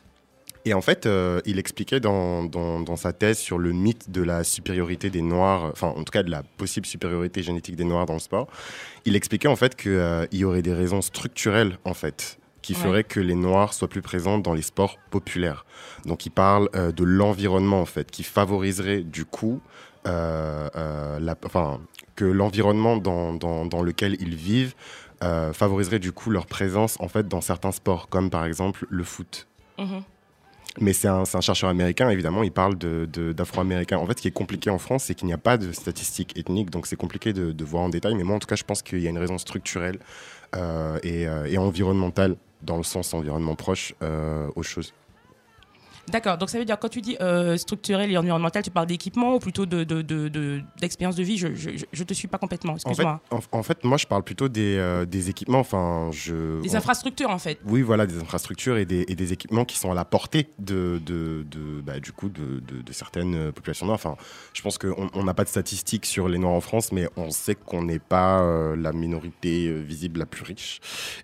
Et 0.70 0.74
en 0.74 0.80
fait, 0.80 1.04
euh, 1.06 1.40
il 1.46 1.58
expliquait 1.58 1.98
dans, 1.98 2.44
dans, 2.44 2.78
dans 2.78 2.94
sa 2.94 3.12
thèse 3.12 3.38
sur 3.38 3.58
le 3.58 3.72
mythe 3.72 4.08
de 4.08 4.22
la 4.22 4.44
supériorité 4.44 5.10
des 5.10 5.20
Noirs, 5.20 5.64
enfin 5.72 5.88
en 5.88 6.04
tout 6.04 6.12
cas 6.12 6.22
de 6.22 6.30
la 6.30 6.44
possible 6.44 6.86
supériorité 6.86 7.42
génétique 7.42 7.74
des 7.74 7.82
Noirs 7.82 8.06
dans 8.06 8.12
le 8.14 8.20
sport, 8.20 8.46
il 9.04 9.16
expliquait 9.16 9.48
en 9.48 9.56
fait 9.56 9.74
qu'il 9.74 10.28
y 10.30 10.44
aurait 10.44 10.62
des 10.62 10.72
raisons 10.72 11.02
structurelles 11.02 11.76
en 11.84 11.92
fait 11.92 12.38
qui 12.62 12.74
Ouais. 12.74 12.78
feraient 12.78 13.02
que 13.04 13.18
les 13.18 13.34
Noirs 13.34 13.74
soient 13.74 13.88
plus 13.88 14.00
présents 14.02 14.38
dans 14.38 14.54
les 14.54 14.62
sports 14.62 14.96
populaires. 15.10 15.64
Donc 16.04 16.24
il 16.24 16.30
parle 16.30 16.68
euh, 16.76 16.92
de 16.92 17.02
l'environnement 17.02 17.80
en 17.80 17.86
fait, 17.86 18.08
qui 18.08 18.22
favoriserait 18.22 19.00
du 19.00 19.24
coup, 19.24 19.60
euh, 20.06 20.68
euh, 20.76 21.18
la, 21.18 21.34
enfin 21.46 21.80
que 22.14 22.24
l'environnement 22.24 22.96
dans, 22.96 23.34
dans, 23.34 23.66
dans 23.66 23.82
lequel 23.82 24.16
ils 24.20 24.36
vivent 24.36 24.74
euh, 25.24 25.52
favoriserait 25.52 25.98
du 25.98 26.12
coup 26.12 26.30
leur 26.30 26.46
présence 26.46 26.96
en 27.00 27.08
fait 27.08 27.26
dans 27.26 27.40
certains 27.40 27.72
sports, 27.72 28.08
comme 28.08 28.30
par 28.30 28.44
exemple 28.44 28.86
le 28.88 29.02
foot. 29.02 29.48
Mhm. 29.76 30.02
Mais 30.78 30.92
c'est 30.92 31.08
un, 31.08 31.24
chercheur 31.24 31.68
américain, 31.68 32.08
évidemment, 32.10 32.42
il 32.42 32.52
parle 32.52 32.76
d'afro-américains. 32.76 33.98
En 33.98 34.06
fait, 34.06 34.18
ce 34.18 34.22
qui 34.22 34.28
est 34.28 34.32
compliqué 34.32 34.70
en 34.70 34.78
France, 34.78 35.04
c'est 35.04 35.14
qu'il 35.14 35.26
n'y 35.26 35.32
a 35.32 35.38
pas 35.38 35.58
de 35.58 35.72
statistiques 35.72 36.38
ethniques, 36.38 36.70
donc 36.70 36.86
c'est 36.86 36.96
compliqué 36.96 37.32
de, 37.32 37.64
voir 37.64 37.82
en 37.82 37.88
détail. 37.88 38.14
Mais 38.14 38.22
moi, 38.22 38.36
en 38.36 38.38
tout 38.38 38.46
cas, 38.46 38.56
je 38.56 38.64
pense 38.64 38.82
qu'il 38.82 39.00
y 39.00 39.06
a 39.06 39.10
une 39.10 39.18
raison 39.18 39.38
structurelle 39.38 39.98
euh, 40.54 40.98
et, 41.02 41.26
euh, 41.26 41.46
et 41.46 41.58
environnementale, 41.58 42.36
dans 42.62 42.76
le 42.76 42.82
sens 42.82 43.14
environnement 43.14 43.56
proche, 43.56 43.94
euh, 44.02 44.48
aux 44.54 44.62
choses. 44.62 44.94
D'accord, 46.10 46.38
donc 46.38 46.50
ça 46.50 46.58
veut 46.58 46.64
dire 46.64 46.78
quand 46.78 46.88
tu 46.88 47.00
dis 47.00 47.16
euh, 47.20 47.56
structurel 47.56 48.10
et 48.10 48.16
environnemental, 48.16 48.62
tu 48.62 48.70
parles 48.70 48.86
d'équipement 48.86 49.34
ou 49.34 49.38
plutôt 49.38 49.66
de, 49.66 49.84
de, 49.84 50.02
de- 50.02 50.28
de- 50.28 50.60
d'expérience 50.80 51.16
de 51.16 51.22
vie? 51.22 51.38
Je, 51.38 51.48
je 51.92 52.04
te 52.04 52.14
suis 52.14 52.28
pas 52.28 52.38
complètement, 52.38 52.72
En 52.72 52.76
fait, 52.76 52.88
excuse-moi. 52.88 53.20
en, 53.30 53.40
en 53.58 53.62
fait, 53.62 53.84
moi, 53.84 53.96
je 53.96 54.06
parle 54.06 54.22
plutôt 54.22 54.48
des, 54.48 54.76
euh, 54.76 55.04
des 55.04 55.30
équipements. 55.30 55.60
Enfin, 55.60 56.10
je. 56.12 56.60
Des 56.62 56.74
on- 56.74 56.78
infrastructures 56.78 57.30
en 57.30 57.38
fait. 57.38 57.58
Oui, 57.66 57.82
voilà, 57.82 58.06
des 58.06 58.18
infrastructures 58.18 58.76
et 58.76 58.84
des, 58.86 59.04
et 59.08 59.14
des 59.14 59.32
équipements 59.32 59.64
qui 59.64 59.78
sont 59.78 59.90
à 59.90 59.94
la 59.94 60.04
portée 60.04 60.48
de, 60.58 61.00
de, 61.04 61.44
de- 61.50 61.80
bah, 61.80 62.00
du 62.00 62.12
coup, 62.12 62.28
de, 62.28 62.60
certaines 62.92 63.34
euh, 63.34 63.52
populations 63.52 63.86
noires. 63.86 63.96
Enfin, 64.02 64.16
je 64.52 64.62
pense 64.62 64.78
qu'on 64.78 65.08
on 65.14 65.24
n'a 65.24 65.34
pas 65.34 65.44
de 65.44 65.48
statistiques 65.48 66.06
sur 66.06 66.28
les 66.28 66.38
Noirs 66.38 66.54
en 66.54 66.60
France, 66.60 66.92
mais 66.92 67.08
on 67.16 67.30
sait 67.30 67.54
qu'on 67.54 67.82
n'est 67.82 67.98
pas 67.98 68.40
euh, 68.42 68.74
la 68.76 68.92
minorité 68.92 69.72
visible 69.82 70.18
la 70.18 70.26
plus 70.26 70.42
riche. 70.42 70.80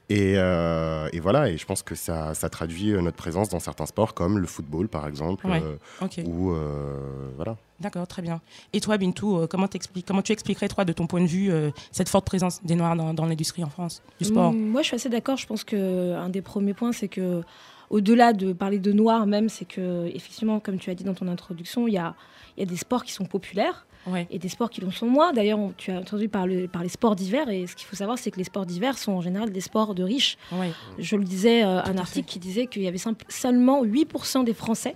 Et, 0.08 0.34
et 0.34 1.20
voilà, 1.20 1.48
et 1.50 1.56
je 1.58 1.64
pense 1.66 1.82
que 1.82 1.94
ça, 1.94 2.34
ça 2.34 2.48
traduit 2.48 2.92
notre 2.92 3.16
présence 3.16 3.48
dans 3.48 3.60
certains 3.60 3.86
sports 3.86 4.14
comme 4.14 4.38
le 4.38 4.46
football, 4.46 4.75
par 4.88 5.06
exemple, 5.08 5.46
Ouais. 5.46 5.62
euh, 5.62 6.22
ou 6.26 6.52
euh, 6.52 7.30
voilà. 7.36 7.56
d'accord, 7.80 8.06
très 8.06 8.22
bien. 8.22 8.40
Et 8.72 8.80
toi, 8.80 8.96
Bintou, 8.98 9.38
euh, 9.38 9.46
comment, 9.46 9.68
t'expliques, 9.68 10.06
comment 10.06 10.22
tu 10.22 10.32
expliquerais, 10.32 10.68
toi, 10.68 10.84
de 10.84 10.92
ton 10.92 11.06
point 11.06 11.20
de 11.20 11.26
vue, 11.26 11.50
euh, 11.50 11.70
cette 11.92 12.08
forte 12.08 12.24
présence 12.26 12.62
des 12.64 12.74
Noirs 12.74 12.96
dans, 12.96 13.14
dans 13.14 13.26
l'industrie 13.26 13.64
en 13.64 13.68
France, 13.70 14.02
du 14.20 14.26
sport? 14.26 14.52
Mm, 14.52 14.68
Moi, 14.68 14.82
je 14.82 14.86
suis 14.88 14.94
assez 14.96 15.08
d'accord. 15.08 15.36
Je 15.36 15.46
pense 15.46 15.64
que 15.64 16.14
un 16.14 16.28
des 16.28 16.42
premiers 16.42 16.74
points, 16.74 16.92
c'est 16.92 17.08
que 17.08 17.42
au-delà 17.90 18.32
de 18.32 18.52
parler 18.52 18.78
de 18.78 18.92
noir 18.92 19.26
même, 19.26 19.48
c'est 19.48 19.64
que 19.64 20.06
effectivement, 20.14 20.60
comme 20.60 20.78
tu 20.78 20.90
as 20.90 20.94
dit 20.94 21.04
dans 21.04 21.14
ton 21.14 21.28
introduction, 21.28 21.86
il 21.88 21.94
y 21.94 21.98
a, 21.98 22.14
il 22.56 22.60
y 22.60 22.62
a 22.62 22.66
des 22.66 22.76
sports 22.76 23.04
qui 23.04 23.12
sont 23.12 23.24
populaires 23.26 23.86
Ouais. 24.06 24.26
et 24.30 24.38
des 24.38 24.48
sports 24.48 24.70
qui 24.70 24.80
le 24.80 24.90
sont 24.92 25.06
moins. 25.06 25.32
D'ailleurs, 25.32 25.58
tu 25.76 25.90
as 25.90 25.98
entendu 25.98 26.28
parler 26.28 26.68
par 26.68 26.82
les 26.82 26.88
sports 26.88 27.16
d'hiver 27.16 27.48
et 27.48 27.66
ce 27.66 27.74
qu'il 27.74 27.86
faut 27.86 27.96
savoir, 27.96 28.18
c'est 28.18 28.30
que 28.30 28.38
les 28.38 28.44
sports 28.44 28.64
d'hiver 28.66 28.96
sont 28.98 29.12
en 29.12 29.20
général 29.20 29.50
des 29.50 29.60
sports 29.60 29.94
de 29.94 30.02
riches. 30.04 30.38
Ouais. 30.52 30.70
Je 30.98 31.16
le 31.16 31.24
disais, 31.24 31.64
euh, 31.64 31.82
un 31.82 31.98
article 31.98 32.28
qui 32.28 32.38
disait 32.38 32.66
qu'il 32.66 32.82
y 32.82 32.88
avait 32.88 32.98
simple- 32.98 33.24
seulement 33.28 33.82
8% 33.84 34.44
des 34.44 34.54
Français, 34.54 34.94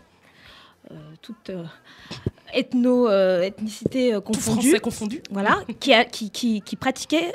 euh, 0.92 0.94
toutes 1.22 1.50
euh, 1.50 1.64
ethno, 2.54 3.08
euh, 3.08 3.42
ethnicités 3.42 4.14
euh, 4.14 4.20
confondues, 4.20 4.78
confondu 4.80 5.22
voilà, 5.30 5.60
qui, 5.80 5.92
a- 5.92 6.04
qui, 6.04 6.30
qui, 6.30 6.60
qui 6.62 6.76
pratiquaient, 6.76 7.32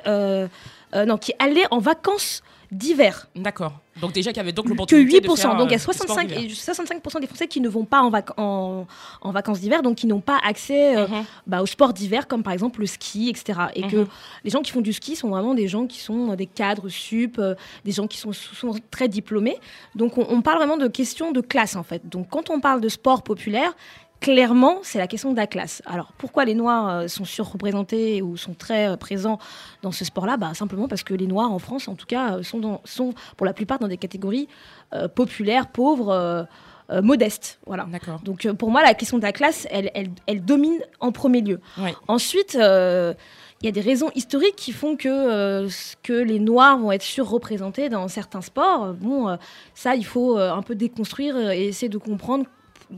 non, 0.96 1.18
qui 1.18 1.34
allaient 1.40 1.68
en 1.72 1.80
vacances 1.80 2.42
d'hiver. 2.72 3.28
D'accord. 3.36 3.74
Donc 4.02 4.12
déjà 4.12 4.32
qu'il 4.32 4.38
y 4.38 4.40
avait 4.42 4.52
donc 4.52 4.66
Que 4.66 4.70
l'opportunité 4.72 5.20
8%. 5.22 5.22
de 5.22 5.36
faire, 5.40 5.56
donc 5.56 5.68
il 5.68 5.72
y 5.72 5.74
euh, 5.74 5.76
a 5.76 5.78
du 5.78 5.80
sport 5.84 5.94
65, 5.96 6.28
d'hiver. 6.28 6.44
et 6.44 6.48
65% 6.48 7.22
des 7.22 7.28
Français 7.28 7.48
qui 7.48 7.62
ne 7.62 7.70
vont 7.70 7.86
pas 7.86 8.02
en, 8.02 8.10
vac- 8.12 8.34
en, 8.38 8.86
en 9.22 9.32
vacances 9.32 9.62
d'hiver, 9.62 9.82
donc 9.84 9.96
qui 9.96 10.06
n'ont 10.08 10.20
pas 10.20 10.38
accès 10.46 10.98
euh, 10.98 11.08
Mhm. 11.08 11.24
bah, 11.48 11.62
au 11.62 11.66
sport 11.66 11.94
d'hiver, 11.94 12.28
comme 12.28 12.44
par 12.44 12.52
exemple 12.52 12.82
le 12.82 12.88
ski, 12.88 13.30
etc. 13.30 13.60
Et 13.74 13.84
que 13.84 13.96
Mhm. 13.98 14.08
les 14.44 14.50
gens 14.50 14.62
qui 14.62 14.72
font 14.72 14.82
du 14.82 14.92
ski 14.92 15.16
sont 15.16 15.30
vraiment 15.30 15.54
des 15.54 15.68
gens 15.70 15.88
qui 15.88 16.00
sont 16.00 16.32
euh, 16.32 16.36
des 16.36 16.46
cadres 16.46 16.90
sup, 16.90 17.38
euh, 17.40 17.56
des 17.86 17.94
gens 17.94 18.08
qui 18.08 18.18
sont 18.18 18.34
souvent 18.34 18.76
très 18.92 19.08
diplômés. 19.08 19.58
Donc 19.96 20.18
on, 20.18 20.26
on 20.30 20.42
parle 20.42 20.58
vraiment 20.58 20.78
de 20.78 20.88
questions 20.88 21.32
de 21.32 21.40
classe, 21.42 21.76
en 21.78 21.84
fait. 21.84 22.02
Donc 22.10 22.28
quand 22.30 22.50
on 22.50 22.60
parle 22.60 22.82
de 22.82 22.90
sport 22.90 23.24
populaire, 23.24 23.74
clairement, 24.20 24.80
c'est 24.82 24.98
la 24.98 25.08
question 25.08 25.32
de 25.32 25.38
la 25.38 25.48
classe. 25.48 25.82
Alors, 25.86 26.12
pourquoi 26.18 26.46
les 26.46 26.56
Noirs 26.56 26.90
euh, 26.90 27.08
sont 27.08 27.26
surreprésentés 27.26 28.22
ou 28.22 28.38
sont 28.38 28.54
très 28.54 28.90
euh, 28.90 28.98
présents 28.98 29.40
dans 29.82 29.92
ce 29.92 30.06
sport-là? 30.06 30.38
Bah, 30.38 30.54
Simplement 30.54 30.88
parce 30.88 31.04
que 31.04 31.14
les 31.14 31.28
Noirs, 31.28 31.52
en 31.52 31.60
France, 31.60 31.88
en 31.88 31.96
tout 31.96 32.06
cas, 32.08 32.38
euh, 32.38 32.44
sont, 32.44 32.60
dans- 32.60 32.82
sont 32.86 33.14
pour 33.38 33.46
la 33.46 33.54
plupart 33.54 33.80
dans 33.80 33.88
des 33.88 33.98
catégories 33.98 34.48
euh, 34.94 35.08
populaires, 35.08 35.68
pauvres, 35.68 36.10
euh, 36.10 36.44
euh, 36.92 37.02
modestes. 37.02 37.60
Voilà. 37.66 37.88
Donc, 38.24 38.48
pour 38.54 38.72
moi, 38.72 38.82
la 38.84 38.94
question 38.94 39.18
de 39.18 39.24
la 39.24 39.32
classe, 39.32 39.68
elle, 39.72 39.92
elle, 39.94 40.10
elle 40.28 40.44
domine 40.46 40.80
en 41.00 41.12
premier 41.12 41.42
lieu. 41.42 41.60
Oui. 41.80 41.90
Ensuite, 42.08 42.54
il 42.54 43.66
y 43.66 43.68
a 43.68 43.72
des 43.72 43.82
raisons 43.82 44.12
historiques 44.14 44.56
qui 44.56 44.72
font 44.72 44.96
que, 44.96 45.68
les 46.10 46.40
Noirs 46.40 46.78
vont 46.78 46.92
être 46.92 47.02
surreprésentés 47.02 47.90
dans 47.90 48.08
certains 48.08 48.42
sports. 48.42 48.94
Bon, 48.94 49.36
ça, 49.74 49.96
il 49.96 50.06
faut 50.06 50.38
un 50.38 50.62
peu 50.62 50.76
déconstruire 50.76 51.52
et 51.52 51.66
essayer 51.66 51.90
de 51.90 51.98
comprendre 51.98 52.46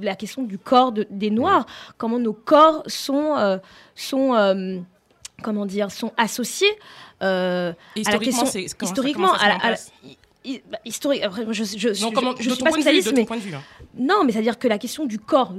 la 0.02 0.16
question 0.16 0.44
du 0.44 0.58
corps 0.58 0.92
de- 0.92 1.08
des 1.10 1.30
Noirs, 1.30 1.66
comment 1.98 2.20
nos 2.20 2.34
corps 2.34 2.84
sont, 2.88 3.36
euh, 3.38 3.58
sont 3.96 4.34
euh, 4.36 4.80
comment 5.44 5.66
dire, 5.66 5.92
sont 5.92 6.12
associés 6.18 6.68
euh, 7.24 7.74
Et 7.96 8.02
à 8.06 8.12
la 8.12 8.18
historiquement, 8.24 8.52
question. 8.52 8.86
historiquement, 8.88 9.34
à 9.34 9.48
la- 9.50 9.56
à 9.56 9.72
la- 9.72 9.78
historique. 10.86 11.24
Après, 11.24 11.44
moi, 11.44 11.54
je, 11.54 11.64
je, 11.64 11.78
je, 11.78 11.88
Non, 12.02 12.10
je- 12.10 12.14
comment- 12.14 12.36
je 12.40 12.50
de 12.50 12.56
suis 12.56 12.64
pas 12.64 12.72
spécialiste, 12.72 13.12
mais 13.16 13.26
point 13.26 13.38
de 13.38 13.42
vue, 13.42 13.54
hein. 13.54 13.62
non, 13.98 14.24
mais 14.26 14.32
c'est-à-dire 14.32 14.58
que 14.60 14.68
la 14.68 14.78
question 14.78 15.06
du 15.06 15.20
corps, 15.20 15.54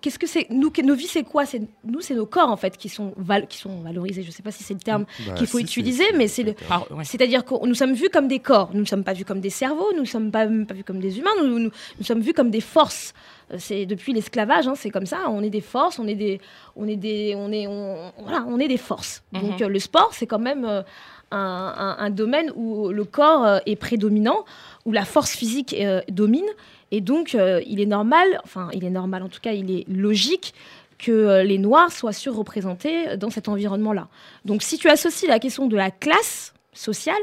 qu'est-ce 0.00 0.18
que 0.18 0.26
c'est 0.26 0.46
nous, 0.50 0.70
que- 0.70 0.82
nos 0.82 0.94
vies, 0.94 1.06
c'est 1.06 1.22
quoi? 1.24 1.46
C'est 1.46 1.62
nous, 1.84 2.00
c'est 2.00 2.14
nos 2.14 2.26
corps 2.26 2.48
en 2.50 2.56
fait 2.56 2.76
qui 2.76 2.88
sont 2.88 3.12
val- 3.16 3.46
qui 3.46 3.58
sont 3.58 3.80
valorisés. 3.82 4.22
Je 4.22 4.30
sais 4.30 4.42
pas 4.42 4.50
si 4.52 4.62
c'est 4.62 4.74
le 4.74 4.80
terme 4.80 5.04
Bah, 5.26 5.34
qu'il 5.34 5.46
faut 5.46 5.58
si, 5.58 5.64
utiliser, 5.64 6.04
c'est- 6.10 6.16
mais 6.16 6.28
c'est 6.28 6.42
le. 6.42 6.54
Ouais. 6.90 7.04
C'est-à-dire 7.04 7.44
que 7.44 7.54
nous 7.66 7.74
sommes 7.74 7.94
vus 7.94 8.08
comme 8.10 8.28
des 8.28 8.38
corps, 8.40 8.70
nous 8.74 8.80
ne 8.80 8.86
sommes 8.86 9.04
pas 9.04 9.12
vus 9.12 9.24
comme 9.24 9.40
des 9.40 9.50
cerveaux, 9.50 9.92
nous 9.94 10.00
ne 10.02 10.06
sommes 10.06 10.30
pas, 10.30 10.46
pas 10.46 10.74
vus 10.74 10.84
comme 10.84 11.00
des 11.00 11.18
humains, 11.18 11.30
nous, 11.42 11.58
nous, 11.58 11.70
nous 11.98 12.04
sommes 12.04 12.20
vus 12.20 12.32
comme 12.32 12.50
des 12.50 12.60
forces. 12.60 13.12
Euh, 13.52 13.56
C'est 13.58 13.84
depuis 13.84 14.12
l'esclavage, 14.12 14.68
hein, 14.68 14.74
c'est 14.76 14.90
comme 14.90 15.06
ça. 15.06 15.18
On 15.28 15.42
est 15.42 15.50
des 15.50 15.60
forces, 15.60 15.98
on 15.98 16.06
est 16.06 16.14
des, 16.14 16.40
on 16.76 16.86
est 16.86 16.96
des, 16.96 17.34
on 17.36 17.50
est, 17.50 17.66
on, 17.66 18.12
voilà, 18.22 18.44
on 18.48 18.60
est 18.60 18.68
des 18.68 18.76
forces. 18.76 19.22
Donc 19.32 19.42
Mhm. 19.58 19.62
euh, 19.62 19.68
le 19.68 19.78
sport, 19.80 20.10
c'est 20.12 20.26
quand 20.26 20.38
même 20.38 20.64
euh, 20.64 20.82
un, 21.30 22.10
domaine 22.10 22.50
où 22.54 22.88
le 22.88 23.04
corps 23.04 23.44
euh, 23.44 23.58
est 23.66 23.76
prédominant, 23.76 24.44
où 24.84 24.92
la 24.92 25.04
force 25.04 25.32
physique 25.32 25.74
euh, 25.78 26.00
domine, 26.08 26.46
et 26.90 27.00
donc 27.00 27.34
euh, 27.34 27.60
il 27.66 27.80
est 27.80 27.86
normal, 27.86 28.40
enfin 28.44 28.68
il 28.72 28.84
est 28.84 28.90
normal, 28.90 29.22
en 29.22 29.28
tout 29.28 29.40
cas 29.40 29.52
il 29.52 29.70
est 29.70 29.88
logique 29.88 30.54
que 30.98 31.42
les 31.42 31.56
Noirs 31.56 31.92
soient 31.92 32.12
surreprésentés 32.12 33.16
dans 33.16 33.30
cet 33.30 33.48
environnement-là. 33.48 34.08
Donc 34.44 34.62
si 34.62 34.76
tu 34.76 34.88
associes 34.90 35.28
la 35.28 35.38
question 35.38 35.66
de 35.66 35.76
la 35.76 35.90
classe 35.90 36.52
sociale 36.74 37.22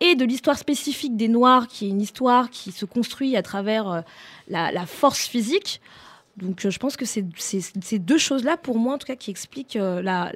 et 0.00 0.14
de 0.14 0.24
l'histoire 0.24 0.56
spécifique 0.56 1.16
des 1.18 1.28
Noirs, 1.28 1.66
qui 1.68 1.84
est 1.84 1.90
une 1.90 2.00
histoire 2.00 2.48
qui 2.48 2.72
se 2.72 2.86
construit 2.86 3.36
à 3.36 3.42
travers 3.42 4.04
la, 4.48 4.86
force 4.86 5.26
physique, 5.26 5.82
donc 6.38 6.66
je 6.66 6.78
pense 6.78 6.96
que 6.96 7.04
c'est 7.04 7.26
ces 7.36 7.98
deux 7.98 8.16
choses-là, 8.16 8.56
pour 8.56 8.78
moi 8.78 8.94
en 8.94 8.98
tout 8.98 9.06
cas, 9.06 9.16
qui 9.16 9.30
expliquent 9.30 9.76
la, 9.78 10.30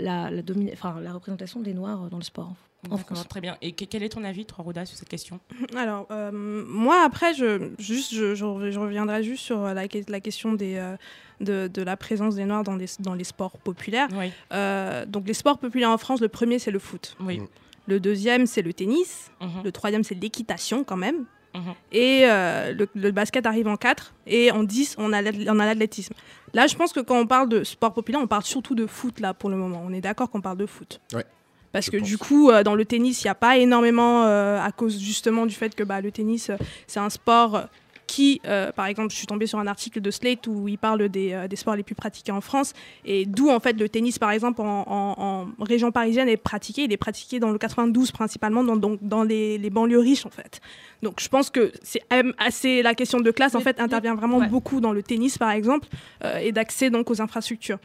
représentation 1.14 1.60
des 1.60 1.72
Noirs 1.72 2.10
dans 2.10 2.18
le 2.18 2.22
sport. 2.22 2.52
En 2.90 2.96
D'accord, 2.96 3.16
France. 3.16 3.28
très 3.28 3.40
bien. 3.40 3.56
Et 3.62 3.72
que- 3.72 3.84
quel 3.84 4.02
est 4.02 4.08
ton 4.10 4.24
avis, 4.24 4.44
toi, 4.46 4.64
Roda, 4.64 4.84
sur 4.86 4.96
cette 4.96 5.08
question? 5.08 5.40
Alors, 5.76 6.06
euh, 6.10 6.30
moi, 6.32 7.02
après, 7.04 7.34
je, 7.34 7.70
juste, 7.78 8.14
je, 8.14 8.34
je 8.34 8.44
rev- 8.44 8.70
je 8.70 8.78
reviendrai 8.78 9.22
juste 9.22 9.42
sur 9.44 9.60
la, 9.62 9.88
que- 9.88 9.98
la 10.10 10.20
question 10.20 10.52
des, 10.52 10.76
euh, 10.76 10.96
de, 11.40 11.68
de 11.72 11.82
la 11.82 11.96
présence 11.96 12.34
des 12.36 12.44
Noirs 12.44 12.64
dans 12.64 12.76
les, 12.76 12.86
dans 13.00 13.14
les 13.14 13.24
sports 13.24 13.58
populaires. 13.58 14.08
Oui. 14.14 14.30
Euh, 14.52 15.04
donc, 15.06 15.26
les 15.26 15.34
sports 15.34 15.58
populaires 15.58 15.90
en 15.90 15.98
France, 15.98 16.20
le 16.20 16.28
premier, 16.28 16.58
c'est 16.58 16.70
le 16.70 16.78
foot. 16.78 17.16
Oui. 17.20 17.40
Le 17.86 18.00
deuxième, 18.00 18.46
c'est 18.46 18.62
le 18.62 18.72
tennis. 18.72 19.30
Mhm. 19.40 19.62
Le 19.64 19.72
troisième, 19.72 20.04
c'est 20.04 20.14
l'équitation, 20.14 20.84
quand 20.84 20.96
même. 20.96 21.24
Mhm. 21.54 21.74
Et 21.92 22.22
euh, 22.24 22.72
le, 22.72 22.88
le 22.94 23.10
basket 23.12 23.46
arrive 23.46 23.68
en 23.68 23.76
4. 23.76 24.14
Et 24.26 24.50
en 24.50 24.64
10, 24.64 24.96
on 24.98 25.12
a 25.12 25.22
l'at- 25.22 25.32
on 25.52 25.58
a 25.60 25.66
l'athlétisme. 25.66 26.14
Là, 26.52 26.66
je 26.66 26.74
pense 26.76 26.92
que 26.92 27.00
quand 27.00 27.16
on 27.18 27.26
parle 27.26 27.48
de 27.48 27.62
sport 27.62 27.92
populaire, 27.92 28.20
on 28.22 28.26
parle 28.26 28.42
surtout 28.44 28.74
de 28.74 28.86
foot, 28.86 29.20
là, 29.20 29.34
pour 29.34 29.50
le 29.50 29.56
moment. 29.56 29.82
On 29.84 29.92
est 29.92 30.00
d'accord 30.00 30.30
qu'on 30.30 30.40
parle 30.40 30.56
de 30.56 30.66
foot. 30.66 31.00
Ouais, 31.12 31.24
Parce 31.74 31.86
je 31.86 31.90
que 31.90 31.96
pense. 31.98 32.06
du 32.08 32.16
coup, 32.16 32.50
euh, 32.50 32.62
dans 32.62 32.74
le 32.74 32.84
tennis, 32.86 33.22
il 33.22 33.26
n'y 33.26 33.30
a 33.30 33.34
pas 33.34 33.58
énormément, 33.58 34.24
euh, 34.24 34.58
à 34.58 34.72
cause 34.72 34.98
justement 34.98 35.44
du 35.44 35.54
fait 35.54 35.74
que 35.74 35.82
bah, 35.82 36.00
le 36.00 36.10
tennis, 36.10 36.48
euh, 36.48 36.56
c'est 36.86 37.00
un 37.00 37.10
sport 37.10 37.64
qui, 38.06 38.40
euh, 38.46 38.70
par 38.70 38.84
exemple, 38.86 39.10
je 39.10 39.16
suis 39.16 39.26
tombée 39.26 39.46
sur 39.46 39.58
un 39.58 39.66
article 39.66 40.00
de 40.02 40.10
Slate 40.10 40.46
où 40.46 40.68
il 40.68 40.76
parle 40.76 41.08
des, 41.08 41.32
euh, 41.32 41.48
des 41.48 41.56
sports 41.56 41.74
les 41.74 41.82
plus 41.82 41.94
pratiqués 41.94 42.32
en 42.32 42.42
France, 42.42 42.74
et 43.06 43.24
d'où 43.24 43.48
en 43.48 43.60
fait 43.60 43.72
le 43.80 43.88
tennis, 43.88 44.18
par 44.18 44.30
exemple, 44.30 44.60
en, 44.60 44.84
en- 44.86 45.46
en 45.58 45.64
région 45.64 45.90
parisienne 45.90 46.28
est 46.28 46.36
pratiqué. 46.36 46.84
Il 46.84 46.92
est 46.92 46.98
pratiqué 46.98 47.40
dans 47.40 47.50
le 47.50 47.56
92 47.58 48.12
principalement, 48.12 48.62
dans, 48.62 48.76
donc, 48.76 48.98
dans 49.02 49.22
les, 49.24 49.56
les 49.58 49.70
banlieues 49.70 49.98
riches 50.00 50.26
en 50.26 50.30
fait. 50.30 50.60
Donc 51.02 51.18
je 51.20 51.28
pense 51.28 51.48
que 51.50 51.72
c'est 51.82 52.02
assez 52.38 52.82
la 52.82 52.94
question 52.94 53.20
de 53.20 53.30
classe 53.30 53.54
en 53.54 53.60
fait 53.60 53.80
intervient 53.80 54.14
vraiment 54.14 54.38
ouais. 54.38 54.48
beaucoup 54.48 54.80
dans 54.80 54.92
le 54.92 55.02
tennis 55.02 55.36
par 55.38 55.50
exemple 55.50 55.88
euh, 56.24 56.38
et 56.38 56.52
d'accès 56.52 56.90
donc 56.90 57.10
aux 57.10 57.20
infrastructures. 57.20 57.78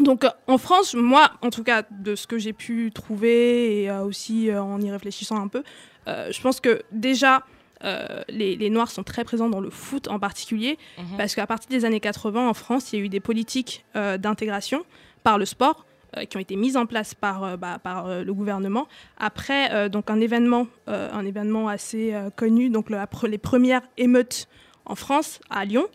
Donc 0.00 0.24
euh, 0.24 0.30
en 0.46 0.58
France, 0.58 0.94
moi, 0.94 1.30
en 1.42 1.50
tout 1.50 1.62
cas, 1.62 1.82
de 1.90 2.14
ce 2.14 2.26
que 2.26 2.38
j'ai 2.38 2.52
pu 2.52 2.90
trouver 2.92 3.82
et 3.82 3.90
euh, 3.90 4.02
aussi 4.02 4.50
euh, 4.50 4.62
en 4.62 4.80
y 4.80 4.90
réfléchissant 4.90 5.40
un 5.40 5.48
peu, 5.48 5.62
euh, 6.08 6.32
je 6.32 6.40
pense 6.40 6.60
que 6.60 6.82
déjà, 6.92 7.44
les, 8.28 8.56
les 8.56 8.68
Noirs 8.68 8.90
sont 8.90 9.02
très 9.04 9.24
présents 9.24 9.48
dans 9.48 9.60
le 9.60 9.70
foot 9.70 10.06
en 10.08 10.18
particulier, 10.18 10.76
Mhm. 10.98 11.16
parce 11.16 11.34
qu'à 11.34 11.46
partir 11.46 11.70
des 11.70 11.86
années 11.86 11.98
80, 12.00 12.46
en 12.46 12.52
France, 12.52 12.92
il 12.92 12.98
y 12.98 13.02
a 13.02 13.04
eu 13.06 13.08
des 13.08 13.20
politiques 13.20 13.86
d'intégration 14.18 14.84
par 15.22 15.38
le 15.38 15.46
sport 15.46 15.86
qui 16.28 16.36
ont 16.36 16.40
été 16.40 16.56
mises 16.56 16.76
en 16.76 16.84
place 16.84 17.14
par, 17.14 17.56
bah, 17.56 17.78
par 17.82 18.22
le 18.22 18.34
gouvernement. 18.34 18.86
Après, 19.16 19.88
donc 19.88 20.10
un 20.10 20.20
événement, 20.20 20.66
un 20.88 21.24
événement 21.24 21.68
assez 21.68 22.14
connu, 22.36 22.68
donc 22.68 22.90
les 22.90 23.38
premières 23.38 23.80
émeutes 23.96 24.46
en 24.84 24.94
France, 24.94 25.40
à 25.48 25.64
Lyon, 25.64 25.86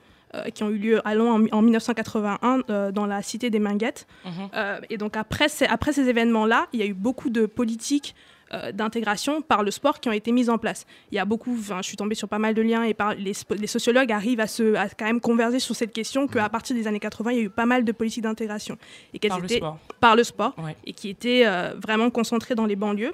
qui 0.54 0.63
ont 0.63 0.69
eu 0.69 0.78
lieu 0.78 1.08
à 1.08 1.15
Lyon 1.15 1.32
en, 1.52 1.58
en 1.58 1.62
1981 1.62 2.62
euh, 2.69 2.91
dans 2.91 3.06
la 3.06 3.21
cité 3.21 3.50
des 3.50 3.60
Minguettes. 3.60 4.08
Mhm. 4.26 4.32
Euh, 4.56 4.80
et 4.89 4.98
donc 4.98 5.17
après, 5.17 5.50
ces- 5.50 5.65
après 5.65 5.93
ces 5.93 6.08
événements-là, 6.10 6.67
il 6.74 6.80
y 6.80 6.84
a 6.84 6.86
eu 6.86 6.93
beaucoup 6.93 7.30
de 7.30 7.45
politiques 7.45 8.15
euh, 8.54 8.71
d'intégration 8.71 9.41
par 9.41 9.63
le 9.63 9.71
sport 9.71 10.00
qui 10.00 10.08
ont 10.08 10.12
été 10.12 10.32
mises 10.32 10.52
en 10.52 10.60
place. 10.60 10.86
Il 11.12 11.15
y 11.15 11.19
a 11.19 11.26
beaucoup, 11.26 11.58
je 11.58 11.82
suis 11.82 11.98
tombée 11.98 12.13
sur 12.13 12.28
pas 12.30 12.38
mal 12.38 12.54
de 12.54 12.62
liens 12.62 12.84
et 12.84 12.93
par, 12.93 13.15
les, 13.15 13.34
sociologues 13.67 14.12
arrivent 14.12 14.39
à, 14.39 14.45
se, 14.48 14.76
à 14.76 14.88
quand 14.88 15.06
même 15.06 15.19
converger 15.19 15.60
sur 15.60 15.76
cette 15.76 15.91
question 15.91 16.28
qu'à 16.28 16.48
partir 16.50 16.76
des 16.76 16.86
années 16.88 17.00
80, 17.00 17.32
il 17.32 17.38
y 17.38 17.39
a 17.41 17.43
eu 17.43 17.50
pas 17.50 17.65
mal 17.65 17.84
de 17.84 17.91
politiques 17.91 18.21
d'intégration. 18.24 18.78
Et 19.15 19.19
qu'elles 19.19 19.30
Par 19.32 19.39
le 19.39 19.45
étaient 19.45 19.56
sport. 19.58 19.80
par 20.00 20.15
le 20.15 20.24
sport 20.24 20.54
Ouais. 20.63 20.76
et 20.86 20.93
qui 20.93 21.10
étaient 21.10 21.43
euh, 21.48 21.74
vraiment 21.82 22.12
concentrées 22.12 22.54
dans 22.54 22.67
les 22.67 22.76
banlieues. 22.76 23.13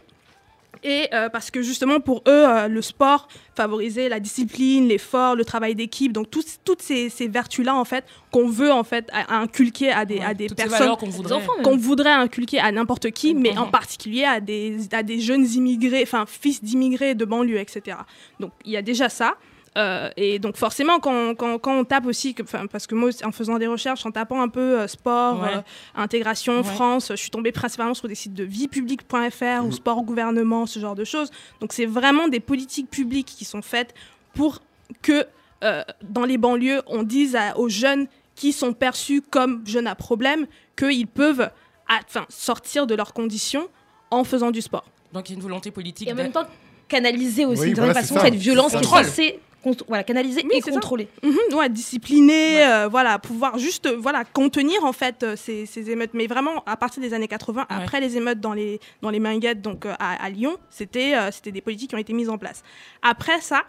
Et 0.84 1.08
euh, 1.14 1.30
parce 1.30 1.52
que 1.52 1.62
justement 1.62 2.00
pour 2.00 2.20
eux, 2.28 2.32
euh, 2.48 2.68
le 2.68 2.82
sport 2.82 3.28
favorisait 3.56 4.10
la 4.10 4.20
discipline, 4.20 4.88
l'effort, 4.88 5.36
le 5.36 5.46
travail 5.46 5.76
d'équipe, 5.76 6.12
donc 6.12 6.28
toutes 6.32 6.82
ces, 6.82 7.10
ces 7.10 7.28
vertus-là 7.28 7.76
en 7.76 7.86
fait 7.86 8.04
qu'on 8.32 8.48
veut 8.48 8.72
en 8.72 8.84
fait 8.84 9.08
à- 9.14 9.36
à 9.36 9.38
inculquer 9.42 9.92
à 9.92 10.06
des, 10.06 10.16
Ouais, 10.16 10.26
à 10.26 10.34
des 10.34 10.48
personnes 10.48 10.96
qu'on 10.98 11.10
voudrait. 11.10 11.34
enfants, 11.36 11.54
même. 11.58 11.66
qu'on 11.66 11.78
voudrait 11.78 12.12
inculquer 12.14 12.60
à 12.60 12.72
n'importe 12.72 13.12
qui, 13.12 13.36
mais 13.36 13.56
en 13.58 13.68
particulier 13.68 14.24
à 14.24 14.40
des, 14.40 14.78
à 14.94 15.04
des 15.04 15.20
jeunes 15.20 15.46
immigrés, 15.46 16.02
enfin 16.02 16.26
fils 16.28 16.64
d'immigrés 16.64 17.14
de 17.14 17.26
banlieue, 17.26 17.60
etc. 17.60 17.98
Donc 18.40 18.52
il 18.66 18.72
y 18.72 18.78
a 18.78 18.82
déjà 18.82 19.08
ça. 19.10 19.36
Euh, 19.78 20.10
et 20.18 20.38
donc 20.40 20.58
forcément, 20.58 21.00
quand, 21.00 21.34
quand, 21.36 21.58
quand 21.58 21.74
on 21.80 21.86
tape 21.86 22.06
aussi, 22.06 22.34
que- 22.34 22.44
parce 22.68 22.88
que 22.88 22.96
moi, 22.96 23.10
en 23.24 23.32
faisant 23.32 23.58
des 23.58 23.68
recherches, 23.68 24.06
en 24.06 24.12
tapant 24.12 24.42
un 24.42 24.50
peu 24.50 24.82
euh, 24.82 24.88
sport, 24.88 25.42
Ouais. 25.42 25.48
euh, 25.56 25.62
intégration, 25.96 26.58
Ouais. 26.58 26.64
France, 26.64 27.08
je 27.12 27.16
suis 27.16 27.30
tombée 27.30 27.54
principalement 27.54 27.94
sur 27.94 28.10
des 28.10 28.16
sites 28.16 28.34
de 28.34 28.44
viepublique.fr 28.44 29.66
ou 29.66 29.72
sport 29.72 30.04
gouvernement, 30.04 30.66
ce 30.66 30.80
genre 30.80 30.96
de 30.96 31.06
choses. 31.06 31.32
Donc 31.62 31.72
c'est 31.74 31.86
vraiment 31.86 32.28
des 32.28 32.40
politiques 32.42 32.90
publiques 32.90 33.28
qui 33.38 33.46
sont 33.46 33.62
faites 33.62 33.94
pour 34.34 34.60
que 35.02 35.26
euh, 35.64 35.84
dans 36.04 36.26
les 36.26 36.38
banlieues, 36.38 36.82
on 36.88 37.04
dise 37.04 37.36
à- 37.36 37.58
aux 37.58 37.70
jeunes 37.70 38.08
qui 38.36 38.52
sont 38.52 38.74
perçus 38.74 39.22
comme 39.22 39.62
jeunes 39.66 39.88
à 39.88 39.96
problème 39.96 40.48
qu'ils 40.76 41.08
peuvent 41.08 41.50
à- 41.88 42.00
sortir 42.30 42.88
de 42.88 42.96
leurs 42.96 43.14
conditions 43.14 43.68
en 44.10 44.24
faisant 44.24 44.52
du 44.52 44.62
sport. 44.62 44.84
Donc 45.14 45.30
il 45.30 45.34
y 45.34 45.36
a 45.36 45.38
une 45.38 45.44
volonté 45.44 45.72
politique. 45.72 46.08
Et 46.08 46.12
en 46.12 46.16
de- 46.16 46.22
même 46.24 46.32
temps, 46.32 46.46
canaliser 46.88 47.46
aussi 47.46 47.62
Oui, 47.62 47.68
d'une 47.68 47.76
voilà, 47.76 47.94
façon 47.94 48.16
ça. 48.16 48.22
cette 48.22 48.36
violence 48.36 48.72
qui 48.72 48.78
est 48.80 48.84
censée 48.84 49.40
voilà, 49.88 50.04
canaliser 50.04 50.42
Oui, 50.44 50.58
et 50.58 50.62
contrôler. 50.62 51.08
Mhm, 51.24 51.56
ouais, 51.58 51.70
discipliner, 51.70 52.66
euh, 52.66 52.88
voilà, 52.88 53.20
pouvoir 53.20 53.58
juste 53.60 53.86
euh, 53.86 53.96
voilà, 53.98 54.24
contenir 54.26 54.84
en 54.86 54.92
fait 54.94 55.24
euh, 55.24 55.36
ces, 55.36 55.66
ces 55.66 55.90
émeutes. 55.92 56.12
Mais 56.14 56.28
vraiment, 56.28 56.64
à 56.66 56.76
partir 56.78 57.02
des 57.02 57.14
années 57.14 57.28
80, 57.28 57.62
Ouais. 57.62 57.68
après 57.70 58.00
les 58.02 58.18
émeutes 58.18 58.40
dans 58.40 58.54
les, 58.54 58.80
dans 59.02 59.10
les 59.12 59.20
Minguettes, 59.20 59.62
donc 59.62 59.86
euh, 59.86 59.94
à, 60.00 60.24
à 60.24 60.30
Lyon, 60.30 60.58
c'était 60.70 61.14
c'était 61.32 61.52
des 61.52 61.62
politiques 61.62 61.90
qui 61.90 61.96
ont 61.96 62.00
été 62.00 62.14
mises 62.14 62.30
en 62.30 62.38
place. 62.38 62.64
Après 63.02 63.40
ça, 63.42 63.64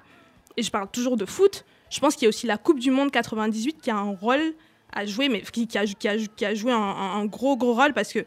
et 0.56 0.62
je 0.62 0.70
parle 0.70 0.88
toujours 0.90 1.16
de 1.16 1.24
foot, 1.26 1.64
je 1.90 2.00
pense 2.00 2.14
qu'il 2.14 2.22
y 2.24 2.26
a 2.26 2.30
aussi 2.30 2.46
la 2.46 2.56
Coupe 2.58 2.78
du 2.78 2.90
Monde 2.90 3.10
98 3.10 3.78
qui 3.82 3.90
a 3.90 3.96
un 3.96 4.10
rôle 4.14 4.54
à 4.94 5.04
jouer, 5.06 5.28
mais 5.28 5.40
qui, 5.42 5.66
qui 5.66 5.76
a, 5.78 5.84
qui 5.86 6.08
a- 6.08 6.16
qui 6.16 6.44
a 6.44 6.54
joué 6.54 6.72
un, 6.72 7.24
gros, 7.26 7.56
gros 7.56 7.74
rôle 7.74 7.92
parce 7.94 8.12
que 8.12 8.20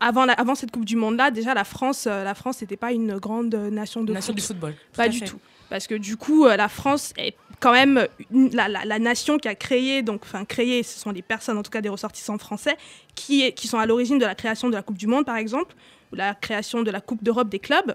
avant, 0.00 0.24
la- 0.26 0.32
avant 0.34 0.54
cette 0.54 0.70
Coupe 0.70 0.84
du 0.84 0.96
Monde 0.96 1.16
là, 1.16 1.30
déjà 1.30 1.54
la 1.54 1.64
France, 1.64 2.06
euh, 2.06 2.24
la 2.24 2.34
France 2.34 2.60
n'était 2.60 2.76
pas 2.76 2.92
une 2.92 3.16
grande 3.18 3.54
nation 3.54 4.02
de 4.02 4.12
Nation 4.12 4.32
foot. 4.32 4.36
du 4.36 4.42
football. 4.42 4.74
Pas 4.96 5.08
du 5.08 5.18
fait. 5.20 5.24
tout. 5.26 5.38
Parce 5.70 5.86
que 5.86 5.94
du 5.94 6.16
coup, 6.16 6.46
euh, 6.46 6.56
la 6.56 6.68
France 6.68 7.12
est 7.16 7.34
quand 7.60 7.72
même 7.72 8.06
une- 8.30 8.54
la, 8.54 8.68
la- 8.68 8.84
la 8.84 8.98
nation 8.98 9.38
qui 9.38 9.48
a 9.48 9.54
créé, 9.54 10.02
donc, 10.02 10.20
enfin 10.24 10.44
créé, 10.44 10.82
ce 10.82 10.98
sont 10.98 11.12
des 11.12 11.22
personnes, 11.22 11.56
en 11.58 11.62
tout 11.62 11.70
cas 11.70 11.80
des 11.80 11.88
ressortissants 11.88 12.38
français, 12.38 12.76
qui, 13.14 13.42
est- 13.42 13.52
qui 13.52 13.68
sont 13.68 13.78
à 13.78 13.86
l'origine 13.86 14.18
de 14.18 14.26
la 14.26 14.34
création 14.34 14.68
de 14.68 14.74
la 14.74 14.82
Coupe 14.82 14.98
du 14.98 15.06
Monde, 15.06 15.24
par 15.24 15.36
exemple, 15.36 15.74
ou 16.12 16.16
la 16.16 16.34
création 16.34 16.82
de 16.82 16.90
la 16.90 17.00
Coupe 17.00 17.22
d'Europe 17.24 17.48
des 17.48 17.58
clubs, 17.58 17.94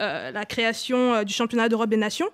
euh, 0.00 0.30
la 0.30 0.44
création 0.46 1.14
euh, 1.14 1.24
du 1.24 1.32
championnat 1.34 1.68
d'Europe 1.68 1.90
des 1.90 1.96
nations, 1.98 2.28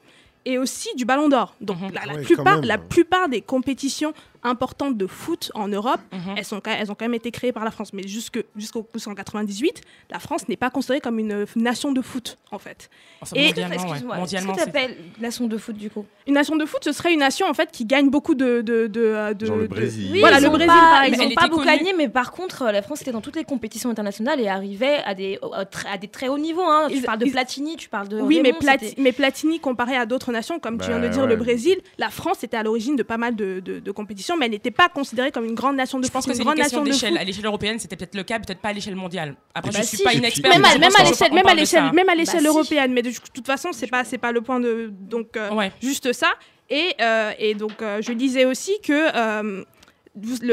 et 0.44 0.56
aussi 0.56 0.88
du 0.94 1.04
Ballon 1.04 1.28
d'Or. 1.28 1.54
Donc 1.60 1.78
Mhm. 1.80 1.90
la, 1.92 2.00
plupart, 2.22 2.60
la 2.68 2.78
plupart 2.78 3.28
des 3.28 3.40
compétitions 3.42 4.14
importantes 4.42 4.96
de 4.96 5.06
foot 5.06 5.50
en 5.54 5.68
Europe, 5.68 6.00
Mhm. 6.12 6.34
elles, 6.36 6.44
sont, 6.44 6.60
quand- 6.60 6.70
elles 6.78 6.90
ont 6.90 6.94
quand 6.94 7.04
même 7.04 7.14
été 7.14 7.30
créées 7.30 7.52
par 7.52 7.64
la 7.64 7.70
France. 7.70 7.92
Mais 7.92 8.02
jusqu'en 8.06 9.14
98, 9.14 9.82
la 10.10 10.18
France 10.18 10.48
n'est 10.48 10.56
pas 10.56 10.70
considérée 10.70 11.00
comme 11.00 11.18
une 11.18 11.32
euh, 11.32 11.46
nation 11.56 11.92
de 11.92 12.00
foot, 12.02 12.38
en 12.50 12.58
fait. 12.58 12.88
Enfin, 13.20 13.36
Et- 13.36 13.46
mondialement, 13.46 13.74
ouais. 13.76 13.82
Excuse-moi, 13.82 14.16
Mondialement, 14.16 14.52
qu'est-ce 14.54 14.66
que 14.66 14.70
t'appelles 14.70 14.96
nation 15.20 15.46
de 15.46 15.56
foot 15.58 15.76
du 15.76 15.90
coup 15.90 16.04
Une 16.26 16.34
nation 16.34 16.56
de 16.56 16.64
foot, 16.66 16.84
ce 16.84 16.92
serait 16.92 17.12
une 17.12 17.20
nation 17.20 17.46
en 17.48 17.54
fait 17.54 17.70
qui 17.72 17.84
gagne 17.84 18.10
beaucoup 18.10 18.34
de. 18.34 18.60
de, 18.60 18.86
de, 18.86 19.00
euh, 19.00 19.34
de- 19.34 19.46
Genre 19.46 19.56
le 19.56 19.62
de- 19.62 19.68
Brésil. 19.68 20.08
Oui, 20.12 20.20
Voilà, 20.20 20.38
ils 20.38 20.42
le 20.44 20.48
Brésil, 20.50 20.66
pas- 20.68 20.74
par 20.74 21.04
Ils 21.04 21.08
exemple. 21.14 21.28
n'ont 21.30 21.34
pas 21.34 21.48
beaucoup 21.48 21.64
gagné, 21.64 21.92
mais 21.96 22.08
par 22.08 22.32
contre, 22.32 22.62
euh, 22.62 22.72
la 22.72 22.82
France 22.82 23.02
était 23.02 23.12
dans 23.12 23.20
toutes 23.20 23.36
les 23.36 23.44
compétitions 23.44 23.90
internationales 23.90 24.40
et 24.40 24.48
arrivait 24.48 24.98
à 25.04 25.14
des, 25.14 25.38
à 25.52 25.64
très- 25.64 25.88
à 25.88 25.98
des 25.98 26.08
très 26.08 26.28
hauts 26.28 26.38
niveaux. 26.38 26.62
hein. 26.62 26.86
Tu 26.88 26.96
Ils- 26.96 27.02
parles 27.02 27.18
de 27.18 27.26
ils- 27.26 27.32
Platini, 27.32 27.76
tu 27.76 27.88
parles 27.88 28.08
de. 28.08 28.20
Oui, 28.20 28.40
mais, 28.42 28.50
Raymond, 28.50 29.12
Platini, 29.12 29.60
comparé 29.60 29.96
à 29.96 30.06
d'autres 30.06 30.32
nations, 30.32 30.58
comme 30.60 30.78
tu 30.78 30.86
viens 30.88 30.98
de 30.98 31.02
Bah, 31.06 31.08
dire, 31.08 31.22
ouais. 31.22 31.28
le 31.28 31.36
Brésil, 31.36 31.76
la 31.98 32.10
France 32.10 32.44
était 32.44 32.56
à 32.56 32.62
l'origine 32.62 32.96
de 32.96 33.02
pas 33.02 33.16
mal 33.18 33.34
de, 33.36 33.60
de- 33.60 33.78
de 33.80 33.90
mais 34.36 34.46
elle 34.46 34.52
n'était 34.52 34.70
pas 34.70 34.88
considérée 34.88 35.30
comme 35.30 35.44
une 35.44 35.54
grande 35.54 35.76
nation 35.76 35.98
de 35.98 36.06
Je 36.06 36.10
pense 36.10 36.26
que 36.26 36.32
c'est 36.32 36.38
une 36.38 36.44
grande 36.44 36.56
question 36.58 36.84
nation 36.84 36.92
d'échelle. 36.92 37.18
À 37.18 37.24
l'échelle 37.24 37.46
européenne, 37.46 37.78
c'était 37.78 37.96
peut-être 37.96 38.14
le 38.14 38.22
cas, 38.22 38.38
peut-être 38.38 38.60
pas 38.60 38.68
à 38.70 38.72
l'échelle 38.72 38.96
mondiale. 38.96 39.36
Après, 39.54 39.70
Bah 39.70 39.78
je 39.82 39.86
suis 39.86 39.96
si. 39.98 40.02
pas 40.04 40.14
une 40.14 40.24
experte. 40.24 40.54
Même 40.54 40.64
à, 40.64 40.78
même 40.78 40.90
l'échelle, 41.04 41.32
même 41.32 41.46
à 41.46 41.54
l'échelle, 41.54 41.92
même 41.92 42.08
à 42.08 42.14
l'échelle 42.14 42.34
Bah, 42.36 42.40
si. 42.40 42.46
européenne. 42.46 42.92
Mais 42.92 43.02
de, 43.02 43.10
toute 43.32 43.46
façon, 43.46 43.70
c'est 43.72 43.86
pas, 43.86 44.04
c'est 44.04 44.18
pas 44.18 44.32
le 44.32 44.40
point 44.40 44.60
de 44.60 44.90
donc 44.92 45.36
euh, 45.36 45.50
Ouais. 45.52 45.72
juste 45.82 46.12
ça. 46.12 46.28
Et, 46.70 46.94
euh, 47.00 47.32
et 47.38 47.54
donc, 47.54 47.80
euh, 47.80 48.02
je 48.02 48.12
disais 48.12 48.44
aussi 48.44 48.72
que 48.82 48.92
euh, 48.92 49.64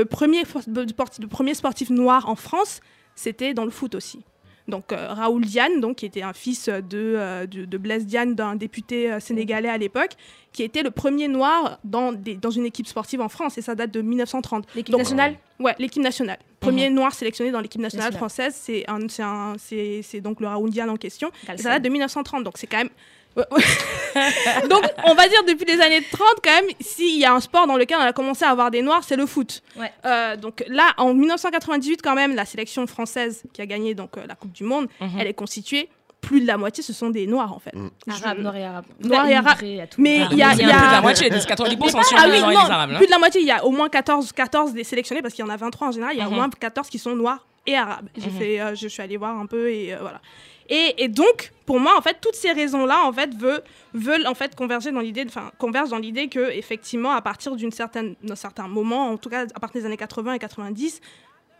premier 0.10 0.44
le 0.68 1.28
premier 1.28 1.54
sportif 1.54 1.90
noir 1.90 2.30
en 2.30 2.36
France, 2.36 2.80
c'était 3.16 3.54
dans 3.54 3.66
le 3.66 3.72
foot 3.72 3.96
aussi. 3.96 4.24
Donc, 4.68 4.92
euh, 4.92 5.08
Raoul 5.14 5.46
Diane, 5.46 5.80
donc, 5.80 5.98
qui 5.98 6.06
était 6.08 6.24
un 6.24 6.34
fils 6.34 6.70
de, 6.70 6.82
euh, 6.94 7.46
de, 7.46 7.66
de 7.66 7.78
Blaise 7.78 8.06
Diane, 8.08 8.34
d'un 8.34 8.56
député 8.56 9.12
euh, 9.12 9.20
sénégalais 9.20 9.70
à 9.70 9.78
l'époque, 9.78 10.12
qui 10.54 10.64
était 10.64 10.82
le 10.82 10.90
premier 10.90 11.28
noir 11.28 11.78
dans, 11.84 12.12
des- 12.14 12.36
dans 12.36 12.50
une 12.50 12.66
équipe 12.66 12.88
sportive 12.88 13.22
en 13.22 13.30
France, 13.30 13.58
et 13.60 13.62
ça 13.62 13.76
date 13.76 13.92
de 13.92 14.02
1930. 14.02 14.66
L'équipe 14.76 14.92
nationale 14.98 15.36
Ouais, 15.60 15.76
l'équipe 15.80 16.02
nationale. 16.02 16.40
Premier 16.60 16.90
noir 16.90 17.14
sélectionné 17.14 17.52
dans 17.52 17.62
l'équipe 17.62 17.80
nationale 17.80 18.08
française, 18.18 18.56
c'est 18.56 20.22
donc 20.22 20.42
le 20.42 20.48
Raoul 20.48 20.70
Diane 20.70 20.90
en 20.90 20.98
question. 20.98 21.32
Ça 21.62 21.70
date 21.70 21.84
de 21.84 21.90
1930, 21.90 22.44
donc 22.44 22.58
c'est 22.58 22.68
quand 22.68 22.78
même. 22.80 22.90
Donc, 24.70 24.84
on 25.06 25.14
va 25.14 25.28
dire 25.28 25.44
depuis 25.48 25.66
les 25.66 25.82
années 25.82 26.02
30, 26.10 26.28
quand 26.44 26.52
même, 26.52 26.70
s'il 26.80 27.20
y 27.20 27.26
a 27.26 27.34
un 27.34 27.40
sport 27.40 27.68
dans 27.68 27.76
lequel 27.78 27.98
on 28.00 28.04
a 28.04 28.14
commencé 28.14 28.46
à 28.46 28.50
avoir 28.50 28.72
des 28.72 28.82
noirs, 28.82 29.04
c'est 29.04 29.18
le 29.18 29.26
foot. 29.26 29.62
Ouais. 29.78 29.92
Euh, 30.06 30.38
donc 30.38 30.64
là, 30.68 30.94
en 30.98 31.14
1998, 31.14 32.02
quand 32.02 32.16
même, 32.16 32.36
la 32.36 32.46
sélection 32.46 32.88
française 32.88 33.44
qui 33.54 33.62
a 33.62 33.66
gagné 33.66 33.94
donc, 33.94 34.18
euh, 34.18 34.22
la 34.28 34.36
Coupe 34.36 34.54
du 34.54 34.64
Monde, 34.64 34.88
Mhm. 35.02 35.10
elle 35.20 35.28
est 35.28 35.34
constituée, 35.34 35.90
plus 36.22 36.42
de 36.42 36.48
la 36.48 36.58
moitié, 36.58 36.82
ce 36.84 36.92
sont 36.94 37.10
des 37.12 37.28
noirs, 37.28 37.54
en 37.54 37.60
fait. 37.60 37.76
Mm. 37.76 37.90
Arabe, 38.10 38.40
noir 38.40 38.56
et 38.56 38.66
arabe. 38.66 38.86
Noir 39.04 39.28
et 39.28 39.36
arabe. 39.36 39.58
Immigré 39.62 39.82
à 39.84 39.88
tout. 39.88 40.02
Mais 40.02 40.22
Ah, 40.24 40.28
il 40.32 40.38
y 40.40 40.42
a- 40.44 40.50
plus 40.54 40.64
de 40.64 40.70
la 40.70 41.02
moitié, 41.02 41.30
90% 41.30 42.02
sur 42.04 42.18
Ah 42.20 42.26
les 42.26 42.32
oui, 42.34 42.40
Noirs 42.40 42.52
et 42.52 42.56
non, 42.56 42.64
les 42.66 42.72
Arabes. 42.72 42.96
plus 42.98 43.06
de 43.06 43.12
la 43.12 43.20
moitié, 43.20 43.42
il 43.42 43.48
y 43.48 43.52
a 43.52 43.64
au 43.64 43.70
moins 43.70 43.90
14, 43.90 44.32
14 44.32 44.74
des 44.74 44.84
sélectionnés, 44.84 45.22
parce 45.22 45.36
qu'il 45.36 45.46
y 45.46 45.48
en 45.48 45.52
a 45.52 45.58
23 45.58 45.90
en 45.90 45.92
général, 45.92 46.16
il 46.16 46.20
y 46.20 46.22
a 46.24 46.28
au 46.28 46.32
Mhm. 46.32 46.36
moins 46.38 46.50
14 46.50 46.90
qui 46.90 46.98
sont 46.98 47.16
noirs 47.16 47.46
et 47.66 47.76
arabes. 47.76 48.08
J'ai 48.18 48.30
Mhm. 48.30 48.38
fait, 48.38 48.60
euh, 48.62 48.76
je 48.76 48.88
suis 48.88 49.02
allée 49.02 49.18
voir 49.18 49.38
un 49.38 49.46
peu 49.46 49.70
et 49.72 49.94
euh, 49.94 49.98
voilà. 50.02 50.22
Et, 50.68 51.04
et 51.04 51.08
donc, 51.10 51.52
pour 51.68 51.80
moi, 51.80 51.96
en 51.98 52.02
fait, 52.02 52.18
toutes 52.20 52.34
ces 52.36 52.52
raisons-là, 52.52 53.06
en 53.06 53.14
fait, 53.14 53.36
veulent, 53.36 53.62
veulent 53.94 54.26
en 54.26 54.34
fait 54.34 54.56
converger 54.56 54.92
dans 54.92 55.00
l'idée, 55.00 55.24
enfin, 55.28 55.52
convergent 55.60 55.92
dans 55.92 56.00
l'idée 56.00 56.28
que, 56.28 56.50
effectivement, 56.52 57.12
à 57.12 57.22
partir 57.22 57.56
d'une 57.56 57.72
certaine, 57.72 58.16
d'un 58.24 58.36
certain 58.36 58.68
moment, 58.68 59.10
en 59.12 59.18
tout 59.18 59.30
cas, 59.30 59.44
à 59.54 59.60
partir 59.60 59.82
des 59.82 59.86
années 59.86 59.96
80 59.98 60.34
et 60.34 60.40
90, 60.40 61.02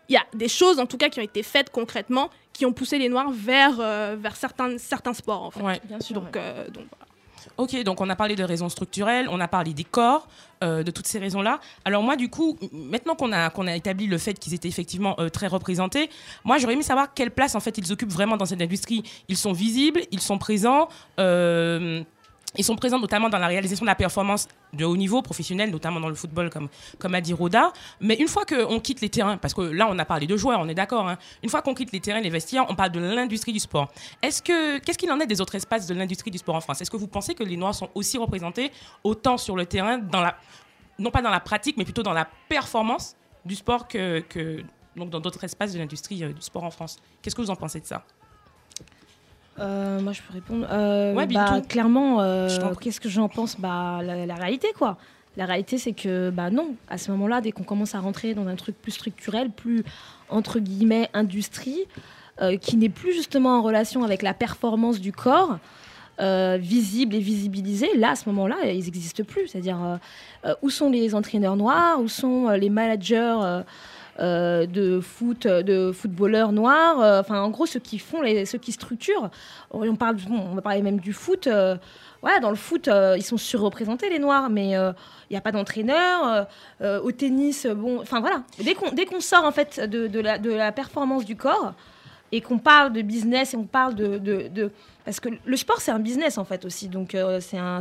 il 0.08 0.12
y 0.14 0.16
a 0.16 0.24
des 0.34 0.48
choses, 0.48 0.80
en 0.80 0.86
tout 0.86 0.96
cas, 0.96 1.08
qui 1.08 1.20
ont 1.20 1.24
été 1.24 1.44
faites 1.44 1.70
concrètement, 1.70 2.30
qui 2.52 2.66
ont 2.66 2.72
poussé 2.72 2.98
les 2.98 3.08
Noirs 3.08 3.30
vers, 3.30 3.78
euh, 3.78 4.16
vers 4.18 4.34
certains, 4.34 4.76
certains 4.78 5.14
sports, 5.14 5.42
en 5.42 5.50
fait. 5.52 5.62
Ouais. 5.62 5.80
Bien 5.84 6.00
sûr. 6.00 6.14
Donc, 6.20 6.36
euh, 6.36 6.64
donc 6.70 6.84
voilà. 6.90 7.06
Ok, 7.56 7.82
donc 7.82 8.00
on 8.00 8.10
a 8.10 8.16
parlé 8.16 8.36
de 8.36 8.44
raisons 8.44 8.68
structurelles, 8.68 9.28
on 9.30 9.40
a 9.40 9.48
parlé 9.48 9.72
des 9.72 9.84
corps, 9.84 10.28
euh, 10.62 10.82
de 10.82 10.90
toutes 10.90 11.06
ces 11.06 11.18
raisons-là. 11.18 11.60
Alors 11.84 12.02
moi, 12.02 12.16
du 12.16 12.28
coup, 12.28 12.58
maintenant 12.72 13.14
qu'on 13.14 13.32
a, 13.32 13.50
qu'on 13.50 13.66
a 13.66 13.74
établi 13.74 14.06
le 14.06 14.18
fait 14.18 14.38
qu'ils 14.38 14.54
étaient 14.54 14.68
effectivement 14.68 15.14
euh, 15.18 15.28
très 15.28 15.46
représentés, 15.46 16.10
moi 16.44 16.58
j'aurais 16.58 16.74
aimé 16.74 16.82
savoir 16.82 17.14
quelle 17.14 17.30
place 17.30 17.54
en 17.54 17.60
fait 17.60 17.76
ils 17.78 17.92
occupent 17.92 18.12
vraiment 18.12 18.36
dans 18.36 18.46
cette 18.46 18.60
industrie. 18.62 19.02
Ils 19.28 19.36
sont 19.36 19.52
visibles, 19.52 20.02
ils 20.10 20.20
sont 20.20 20.38
présents. 20.38 20.88
euh, 21.18 22.02
ils 22.58 22.64
sont 22.64 22.76
présents 22.76 22.98
notamment 22.98 23.28
dans 23.28 23.38
la 23.38 23.46
réalisation 23.46 23.84
de 23.84 23.90
la 23.90 23.94
performance 23.94 24.48
de 24.72 24.84
haut 24.84 24.96
niveau 24.96 25.22
professionnel, 25.22 25.70
notamment 25.70 26.00
dans 26.00 26.08
le 26.08 26.14
football, 26.14 26.50
comme, 26.50 26.68
comme 26.98 27.14
a 27.14 27.20
dit 27.20 27.32
Roda. 27.32 27.72
Mais 28.00 28.14
une 28.14 28.28
fois 28.28 28.44
qu'on 28.44 28.80
quitte 28.80 29.00
les 29.00 29.08
terrains, 29.08 29.36
parce 29.36 29.54
que 29.54 29.62
là 29.62 29.88
on 29.90 29.98
a 29.98 30.04
parlé 30.04 30.26
de 30.26 30.36
joueurs, 30.36 30.60
on 30.60 30.68
est 30.68 30.74
d'accord, 30.74 31.08
hein, 31.08 31.18
une 31.42 31.48
fois 31.48 31.62
qu'on 31.62 31.74
quitte 31.74 31.92
les 31.92 32.00
terrains, 32.00 32.20
les 32.20 32.30
vestiaires, 32.30 32.66
on 32.68 32.74
parle 32.74 32.90
de 32.90 33.00
l'industrie 33.00 33.52
du 33.52 33.60
sport. 33.60 33.92
Est-ce 34.22 34.42
que 34.42 34.78
qu'est-ce 34.78 34.98
qu'il 34.98 35.10
en 35.10 35.20
est 35.20 35.26
des 35.26 35.40
autres 35.40 35.54
espaces 35.54 35.86
de 35.86 35.94
l'industrie 35.94 36.30
du 36.30 36.38
sport 36.38 36.54
en 36.54 36.60
France? 36.60 36.80
Est-ce 36.80 36.90
que 36.90 36.96
vous 36.96 37.08
pensez 37.08 37.34
que 37.34 37.42
les 37.42 37.56
Noirs 37.56 37.74
sont 37.74 37.90
aussi 37.94 38.18
représentés 38.18 38.70
autant 39.04 39.38
sur 39.38 39.56
le 39.56 39.66
terrain, 39.66 39.98
dans 39.98 40.20
la, 40.20 40.36
non 40.98 41.10
pas 41.10 41.22
dans 41.22 41.30
la 41.30 41.40
pratique, 41.40 41.76
mais 41.76 41.84
plutôt 41.84 42.02
dans 42.02 42.12
la 42.12 42.28
performance 42.48 43.16
du 43.44 43.54
sport 43.54 43.88
que, 43.88 44.20
que 44.20 44.62
donc 44.96 45.10
dans 45.10 45.20
d'autres 45.20 45.44
espaces 45.44 45.72
de 45.72 45.78
l'industrie 45.78 46.24
euh, 46.24 46.32
du 46.32 46.42
sport 46.42 46.64
en 46.64 46.70
France? 46.70 46.98
Qu'est-ce 47.22 47.34
que 47.34 47.42
vous 47.42 47.50
en 47.50 47.56
pensez 47.56 47.80
de 47.80 47.86
ça? 47.86 48.04
Euh, 49.58 50.00
moi, 50.00 50.12
je 50.12 50.20
peux 50.22 50.32
répondre. 50.34 50.66
Euh, 50.70 51.14
Ouais, 51.14 51.26
bah, 51.26 51.60
clairement, 51.68 52.20
euh, 52.20 52.48
qu'est-ce 52.80 53.00
que 53.00 53.08
j'en 53.08 53.28
pense? 53.28 53.58
Bah, 53.58 54.00
la, 54.02 54.26
la 54.26 54.34
réalité, 54.34 54.68
quoi. 54.76 54.96
La 55.36 55.44
réalité, 55.44 55.76
c'est 55.76 55.92
que, 55.92 56.30
bah 56.30 56.48
non, 56.50 56.74
à 56.88 56.96
ce 56.96 57.10
moment-là, 57.10 57.42
dès 57.42 57.52
qu'on 57.52 57.62
commence 57.62 57.94
à 57.94 58.00
rentrer 58.00 58.32
dans 58.34 58.46
un 58.46 58.56
truc 58.56 58.74
plus 58.80 58.92
structurel, 58.92 59.50
plus, 59.50 59.84
entre 60.30 60.60
guillemets, 60.60 61.10
industrie, 61.12 61.80
euh, 62.40 62.56
qui 62.56 62.76
n'est 62.76 62.88
plus 62.88 63.12
justement 63.12 63.58
en 63.58 63.62
relation 63.62 64.02
avec 64.02 64.22
la 64.22 64.32
performance 64.34 65.00
du 65.00 65.12
corps, 65.12 65.58
visible 66.18 67.14
et 67.14 67.20
visibilisé, 67.20 67.94
là, 67.98 68.12
à 68.12 68.16
ce 68.16 68.26
moment-là, 68.30 68.56
ils 68.64 68.84
n'existent 68.86 69.24
plus. 69.24 69.48
C'est-à-dire, 69.48 69.98
où 70.62 70.70
sont 70.70 70.88
les 70.88 71.14
entraîneurs 71.14 71.56
noirs? 71.56 72.00
Où 72.00 72.08
sont 72.08 72.48
les 72.48 72.70
managers 72.70 73.36
euh, 74.18 74.62
euh, 74.62 74.66
de 74.66 75.00
foot, 75.00 75.46
de 75.46 75.92
footballeurs 75.92 76.52
noirs 76.52 77.00
euh, 77.00 77.20
Enfin, 77.20 77.40
en 77.42 77.50
gros, 77.50 77.66
ceux 77.66 77.80
qui 77.80 77.98
font, 77.98 78.22
les, 78.22 78.44
ceux 78.46 78.58
qui 78.58 78.72
structurent. 78.72 79.30
On 79.70 79.94
parle, 79.96 80.16
on 80.30 80.54
va 80.54 80.62
parler 80.62 80.82
même 80.82 80.98
du 81.00 81.12
foot. 81.12 81.46
euh, 81.46 81.76
ouais, 82.22 82.40
dans 82.40 82.50
le 82.50 82.56
foot, 82.56 82.88
euh, 82.88 83.14
ils 83.16 83.22
sont 83.24 83.36
surreprésentés 83.36 84.08
les 84.10 84.18
noirs, 84.18 84.48
mais 84.50 84.70
il 84.70 84.94
n'y 85.30 85.36
a 85.36 85.40
pas 85.40 85.52
d'entraîneur. 85.52 86.26
euh, 86.26 86.44
euh, 86.82 87.00
au 87.02 87.12
tennis, 87.12 87.66
euh, 87.66 87.74
bon, 87.74 88.00
enfin 88.00 88.20
voilà. 88.20 88.42
Dès 88.62 88.74
qu'on 88.74 88.90
dès 88.92 89.06
qu'on 89.06 89.20
sort 89.20 89.44
en 89.44 89.52
fait 89.52 89.80
de, 89.80 90.20
la, 90.20 90.38
de 90.38 90.50
la 90.52 90.72
performance 90.72 91.24
du 91.24 91.36
corps 91.36 91.74
et 92.32 92.40
qu'on 92.40 92.58
parle 92.58 92.92
de 92.92 93.02
business 93.02 93.54
et 93.54 93.56
on 93.56 93.64
parle 93.64 93.94
de, 93.94 94.18
de, 94.18 94.72
parce 95.04 95.20
que 95.20 95.28
le 95.44 95.56
sport 95.56 95.80
c'est 95.80 95.92
un 95.92 96.00
business 96.00 96.38
en 96.38 96.44
fait 96.44 96.64
aussi, 96.64 96.88
donc 96.88 97.14
euh, 97.14 97.38
c'est 97.40 97.56
un, 97.58 97.78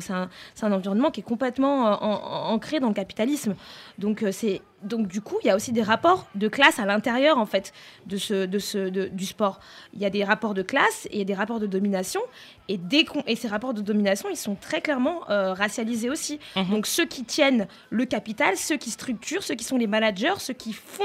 un, 0.61 0.71
environnement 0.71 1.09
qui 1.09 1.21
est 1.21 1.23
complètement 1.23 1.87
euh, 1.87 1.95
en- 1.99 2.21
en- 2.49 2.53
ancré 2.53 2.79
dans 2.79 2.89
le 2.89 2.93
capitalisme. 2.93 3.55
Donc 3.97 4.21
euh, 4.21 4.31
c'est 4.31 4.61
donc 4.85 5.07
du 5.07 5.19
coup 5.21 5.35
il 5.43 5.47
y 5.47 5.49
a 5.49 5.55
aussi 5.55 5.71
des 5.71 5.81
rapports 5.83 6.27
de 6.35 6.47
classe 6.47 6.79
à 6.79 6.85
l'intérieur 6.85 7.37
en 7.37 7.45
fait 7.45 7.73
de 8.05 8.17
ce, 8.17 8.45
de 8.45 8.59
ce, 8.59 8.77
de- 8.89 9.07
du 9.07 9.25
sport. 9.25 9.59
Il 9.93 9.99
y 10.01 10.05
a 10.05 10.09
des 10.09 10.23
rapports 10.23 10.53
de 10.53 10.61
classe 10.61 11.07
et 11.07 11.15
il 11.15 11.19
y 11.19 11.21
a 11.21 11.25
des 11.25 11.33
rapports 11.33 11.59
de 11.59 11.67
domination 11.67 12.21
et, 12.69 12.77
dès 12.77 13.03
qu'on- 13.03 13.23
et 13.27 13.35
ces 13.35 13.47
rapports 13.47 13.73
de 13.73 13.81
domination 13.81 14.29
ils 14.29 14.37
sont 14.37 14.55
très 14.55 14.81
clairement 14.81 15.29
euh, 15.29 15.53
racialisés 15.53 16.09
aussi. 16.09 16.39
Mhm. 16.55 16.69
Donc 16.69 16.87
ceux 16.87 17.05
qui 17.05 17.23
tiennent 17.25 17.67
le 17.89 18.05
capital, 18.05 18.55
ceux 18.57 18.77
qui 18.77 18.91
structurent, 18.91 19.43
ceux 19.43 19.55
qui 19.55 19.63
sont 19.65 19.77
les 19.77 19.87
managers, 19.87 20.35
ceux 20.39 20.53
qui 20.53 20.71
font 20.73 21.03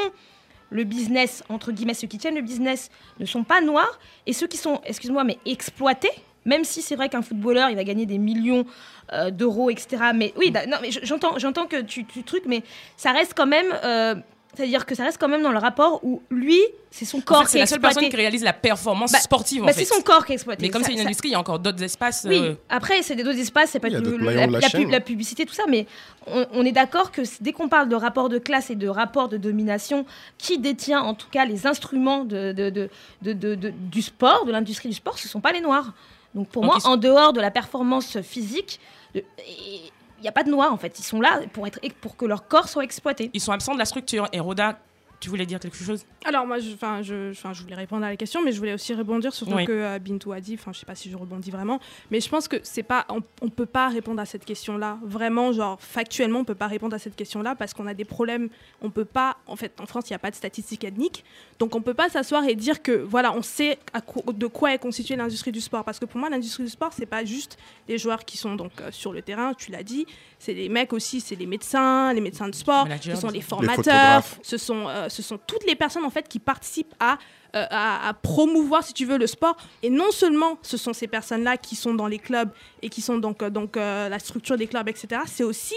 le 0.72 0.84
business, 0.84 1.42
entre 1.48 1.72
guillemets, 1.72 1.94
ceux 1.94 2.06
qui 2.06 2.18
tiennent 2.18 2.36
le 2.36 2.42
business 2.42 2.90
ne 3.18 3.26
sont 3.26 3.42
pas 3.42 3.60
noirs, 3.60 3.98
et 4.26 4.32
ceux 4.32 4.46
qui 4.46 4.56
sont, 4.56 4.80
excuse-moi, 4.84 5.24
mais 5.24 5.36
exploités, 5.44 6.12
même 6.44 6.62
si 6.62 6.80
c'est 6.80 6.94
vrai 6.94 7.08
qu'un 7.08 7.22
footballeur, 7.22 7.70
il 7.70 7.76
va 7.76 7.82
gagner 7.82 8.06
des 8.06 8.18
millions 8.18 8.64
euh, 9.12 9.30
d'euros, 9.30 9.70
etc. 9.70 10.02
Mais 10.14 10.32
oui, 10.36 10.50
da- 10.50 10.66
non, 10.66 10.76
mais 10.82 10.90
je- 10.90 11.00
j'entends, 11.02 11.38
j'entends 11.38 11.66
que 11.66 11.80
tu, 11.82 12.04
tu 12.04 12.22
trucs, 12.22 12.46
mais 12.46 12.62
ça 12.96 13.12
reste 13.12 13.32
quand 13.36 13.46
même, 13.46 13.66
euh, 13.84 14.14
c'est-à-dire 14.54 14.84
que 14.84 14.94
ça 14.96 15.04
reste 15.04 15.18
quand 15.18 15.28
même 15.28 15.42
dans 15.42 15.52
le 15.52 15.58
rapport 15.58 16.00
où 16.04 16.22
lui, 16.28 16.58
c'est 16.90 17.04
son 17.04 17.18
En 17.18 17.20
corps 17.20 17.38
fait, 17.42 17.44
qui 17.44 17.50
c'est 17.52 17.58
est 17.58 17.60
la 17.62 17.66
seule 17.66 17.80
personne 17.80 18.08
qui 18.08 18.16
réalise 18.16 18.42
la 18.42 18.52
performance 18.52 19.12
Bah, 19.12 19.20
sportive 19.20 19.62
en 19.62 19.66
Bah, 19.66 19.72
fait. 19.72 19.84
c'est 19.84 19.94
son 19.94 20.02
corps 20.02 20.26
qui 20.26 20.32
est 20.32 20.34
exploité. 20.34 20.62
Mais 20.66 20.70
comme 20.70 20.82
c'est 20.82 20.90
une 20.90 20.98
ça- 20.98 21.04
industrie, 21.04 21.28
il 21.28 21.32
y 21.32 21.34
a 21.36 21.38
encore 21.40 21.60
d'autres 21.60 21.82
espaces. 21.84 22.26
oui, 22.28 22.36
euh, 22.38 22.54
après, 22.68 23.02
c'est 23.02 23.14
des 23.14 23.22
d'autres 23.22 23.38
espaces, 23.38 23.70
c'est 23.70 23.78
pas 23.80 23.88
le- 23.88 24.00
la, 24.18 24.32
la 24.32 24.46
la 24.48 24.58
pub- 24.60 24.70
chaîne. 24.70 24.90
la 24.90 24.98
publicité, 25.00 25.46
tout 25.46 25.54
ça, 25.54 25.62
mais 25.68 25.86
on, 26.26 26.46
on 26.52 26.64
est 26.64 26.72
d'accord 26.72 27.12
que 27.12 27.22
dès 27.40 27.52
qu'on 27.52 27.68
parle 27.68 27.88
de 27.88 27.94
rapport 27.94 28.28
de 28.28 28.38
classe 28.38 28.70
et 28.70 28.74
de 28.74 28.88
rapport 28.88 29.28
de 29.28 29.36
domination, 29.36 30.04
qui 30.36 30.58
détient 30.58 31.00
en 31.00 31.14
tout 31.14 31.28
cas 31.30 31.44
les 31.44 31.68
instruments 31.68 32.24
de, 32.24 32.50
de- 32.52 32.70
de- 32.70 32.90
de- 33.22 33.32
de- 33.32 33.54
de- 33.54 33.70
du 33.70 34.02
sport, 34.02 34.44
de 34.46 34.50
l'industrie 34.52 34.88
du 34.88 34.94
sport, 34.96 35.16
ce 35.18 35.26
ne 35.28 35.30
sont 35.30 35.40
pas 35.40 35.52
les 35.52 35.60
noirs. 35.60 35.92
Donc 36.34 36.48
pour 36.48 36.62
Donc 36.62 36.72
moi, 36.72 36.80
sont- 36.80 36.90
en 36.90 36.96
dehors 36.96 37.32
de 37.32 37.40
la 37.40 37.50
performance 37.52 38.20
physique, 38.22 38.80
il 39.14 40.22
n'y 40.22 40.28
a 40.28 40.32
pas 40.32 40.42
de 40.42 40.50
noirs 40.50 40.72
en 40.72 40.76
fait. 40.76 40.98
Ils 40.98 41.04
sont 41.04 41.20
là 41.20 41.40
pour, 41.52 41.66
être, 41.66 41.80
pour 42.00 42.16
que 42.16 42.24
leur 42.24 42.46
corps 42.48 42.68
soit 42.68 42.84
exploité. 42.84 43.30
ils 43.32 43.40
sont 43.40 43.52
absents 43.52 43.74
de 43.74 43.78
la 43.78 43.84
structure. 43.84 44.28
Et 44.32 44.40
Roda, 44.40 44.78
tu 45.20 45.28
voulais 45.28 45.46
dire 45.46 45.60
quelque 45.60 45.76
chose? 45.76 46.04
Alors 46.24 46.46
moi, 46.46 46.58
je, 46.58 46.72
enfin, 46.72 47.02
je, 47.02 47.30
enfin, 47.30 47.52
je 47.52 47.62
voulais 47.62 47.74
répondre 47.74 48.04
à 48.04 48.08
la 48.10 48.16
question, 48.16 48.42
mais 48.42 48.52
je 48.52 48.58
voulais 48.58 48.72
aussi 48.72 48.94
rebondir 48.94 49.32
sur 49.34 49.46
ce 49.46 49.52
Oui. 49.54 49.64
que 49.66 49.72
euh, 49.72 49.98
Bintou 49.98 50.32
a 50.32 50.40
dit. 50.40 50.54
Enfin, 50.58 50.72
je 50.72 50.78
sais 50.80 50.86
pas 50.86 50.94
si 50.94 51.10
je 51.10 51.16
rebondis 51.16 51.50
vraiment, 51.50 51.78
mais 52.10 52.20
je 52.20 52.28
pense 52.28 52.48
que 52.48 52.56
c'est 52.62 52.82
pas, 52.82 53.04
on, 53.10 53.22
on 53.42 53.48
peut 53.50 53.66
pas 53.66 53.88
répondre 53.88 54.20
à 54.20 54.24
cette 54.26 54.44
question-là. 54.44 54.98
Vraiment, 55.04 55.52
genre 55.52 55.78
factuellement, 55.80 56.40
on 56.40 56.44
peut 56.44 56.54
pas 56.54 56.66
répondre 56.68 56.94
à 56.96 56.98
cette 56.98 57.16
question-là 57.16 57.54
parce 57.54 57.74
qu'on 57.74 57.86
a 57.86 57.94
des 57.94 58.04
problèmes. 58.04 58.48
On 58.80 58.90
peut 58.90 59.04
pas, 59.04 59.36
en 59.46 59.56
fait, 59.56 59.78
en 59.80 59.86
France, 59.86 60.04
il 60.08 60.12
n'y 60.12 60.16
a 60.16 60.20
pas 60.20 60.30
de 60.30 60.36
statistiques 60.36 60.84
ethniques, 60.84 61.24
donc 61.58 61.74
on 61.74 61.82
peut 61.82 61.94
pas 61.94 62.08
s'asseoir 62.08 62.44
et 62.44 62.54
dire 62.54 62.82
que 62.82 62.92
voilà, 62.92 63.34
on 63.34 63.42
sait 63.42 63.78
à 63.92 64.00
de 64.32 64.46
quoi 64.46 64.72
est 64.72 64.78
constituée 64.78 65.16
l'industrie 65.16 65.52
du 65.52 65.60
sport. 65.60 65.84
Parce 65.84 65.98
que 65.98 66.06
pour 66.06 66.18
moi, 66.18 66.30
l'industrie 66.30 66.64
du 66.64 66.70
sport, 66.70 66.92
c'est 66.96 67.04
pas 67.06 67.24
juste 67.24 67.58
les 67.88 67.98
joueurs 67.98 68.24
qui 68.24 68.38
sont 68.38 68.54
donc 68.56 68.72
euh, 68.80 68.90
sur 68.90 69.12
le 69.12 69.20
terrain. 69.20 69.52
Tu 69.54 69.70
l'as 69.70 69.82
dit, 69.82 70.06
c'est 70.38 70.54
les 70.54 70.68
mecs 70.70 70.92
aussi, 70.94 71.20
c'est 71.20 71.36
les 71.36 71.46
médecins, 71.46 72.12
les 72.14 72.22
médecins 72.22 72.48
de 72.48 72.54
sport, 72.54 72.88
ce 73.02 73.14
sont 73.16 73.28
les 73.28 73.42
formateurs, 73.42 74.24
ce 74.42 74.56
sont, 74.56 74.88
euh, 74.88 75.08
ce 75.10 75.22
sont 75.22 75.38
toutes 75.46 75.66
les 75.66 75.74
personnes 75.74 76.04
en 76.04 76.10
fait 76.10 76.26
qui 76.28 76.38
participent 76.38 76.94
à, 77.00 77.18
euh, 77.56 77.66
à, 77.70 78.08
à 78.08 78.14
promouvoir, 78.14 78.82
si 78.84 78.92
tu 78.94 79.04
veux, 79.04 79.18
le 79.18 79.26
sport. 79.26 79.56
Et 79.82 79.90
non 79.90 80.10
seulement 80.10 80.58
ce 80.62 80.76
sont 80.76 80.92
ces 80.92 81.06
personnes-là 81.08 81.56
qui 81.56 81.76
sont 81.76 81.92
dans 81.94 82.06
les 82.06 82.18
clubs 82.18 82.50
et 82.82 82.88
qui 82.88 83.02
sont 83.02 83.18
donc, 83.18 83.42
euh, 83.42 83.50
donc 83.50 83.76
euh, 83.76 84.08
la 84.08 84.18
structure 84.18 84.56
des 84.56 84.66
clubs, 84.66 84.88
etc. 84.88 85.20
C'est 85.26 85.44
aussi 85.44 85.74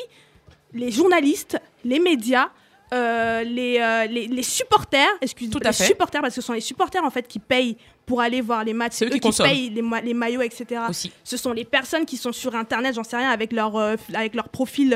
les 0.74 0.92
journalistes, 0.92 1.60
les 1.84 2.00
médias. 2.00 2.50
euh, 2.94 3.42
les, 3.44 3.80
euh, 3.80 4.06
les, 4.06 4.28
les 4.28 4.44
supporters, 4.44 5.10
excusez-moi, 5.20 5.60
les 5.64 5.74
fait. 5.74 5.86
supporters, 5.86 6.22
parce 6.22 6.36
que 6.36 6.42
ce 6.42 6.46
sont 6.46 6.54
les 6.54 6.62
supporters 6.62 7.04
en 7.04 7.10
fait 7.10 7.28
qui 7.28 7.40
payent 7.40 7.76
pour 8.06 8.22
aller 8.22 8.40
voir 8.42 8.64
les 8.64 8.74
matchs, 8.74 8.94
C'est 8.98 9.06
eux 9.06 9.16
eux 9.16 9.18
qui 9.18 9.32
payent 9.50 9.70
les, 9.72 9.82
ma- 9.82 10.02
les 10.02 10.14
maillots, 10.14 10.44
etc. 10.44 10.80
aussi 10.90 11.12
Ce 11.24 11.36
sont 11.38 11.54
les 11.54 11.66
personnes 11.66 12.06
qui 12.06 12.18
sont 12.18 12.32
sur 12.32 12.54
Internet, 12.54 12.94
j'en 12.94 13.04
sais 13.04 13.18
rien, 13.18 13.32
avec 13.32 13.52
leur, 13.52 13.76
euh, 13.78 13.96
avec 14.14 14.36
leur 14.36 14.48
profil, 14.50 14.94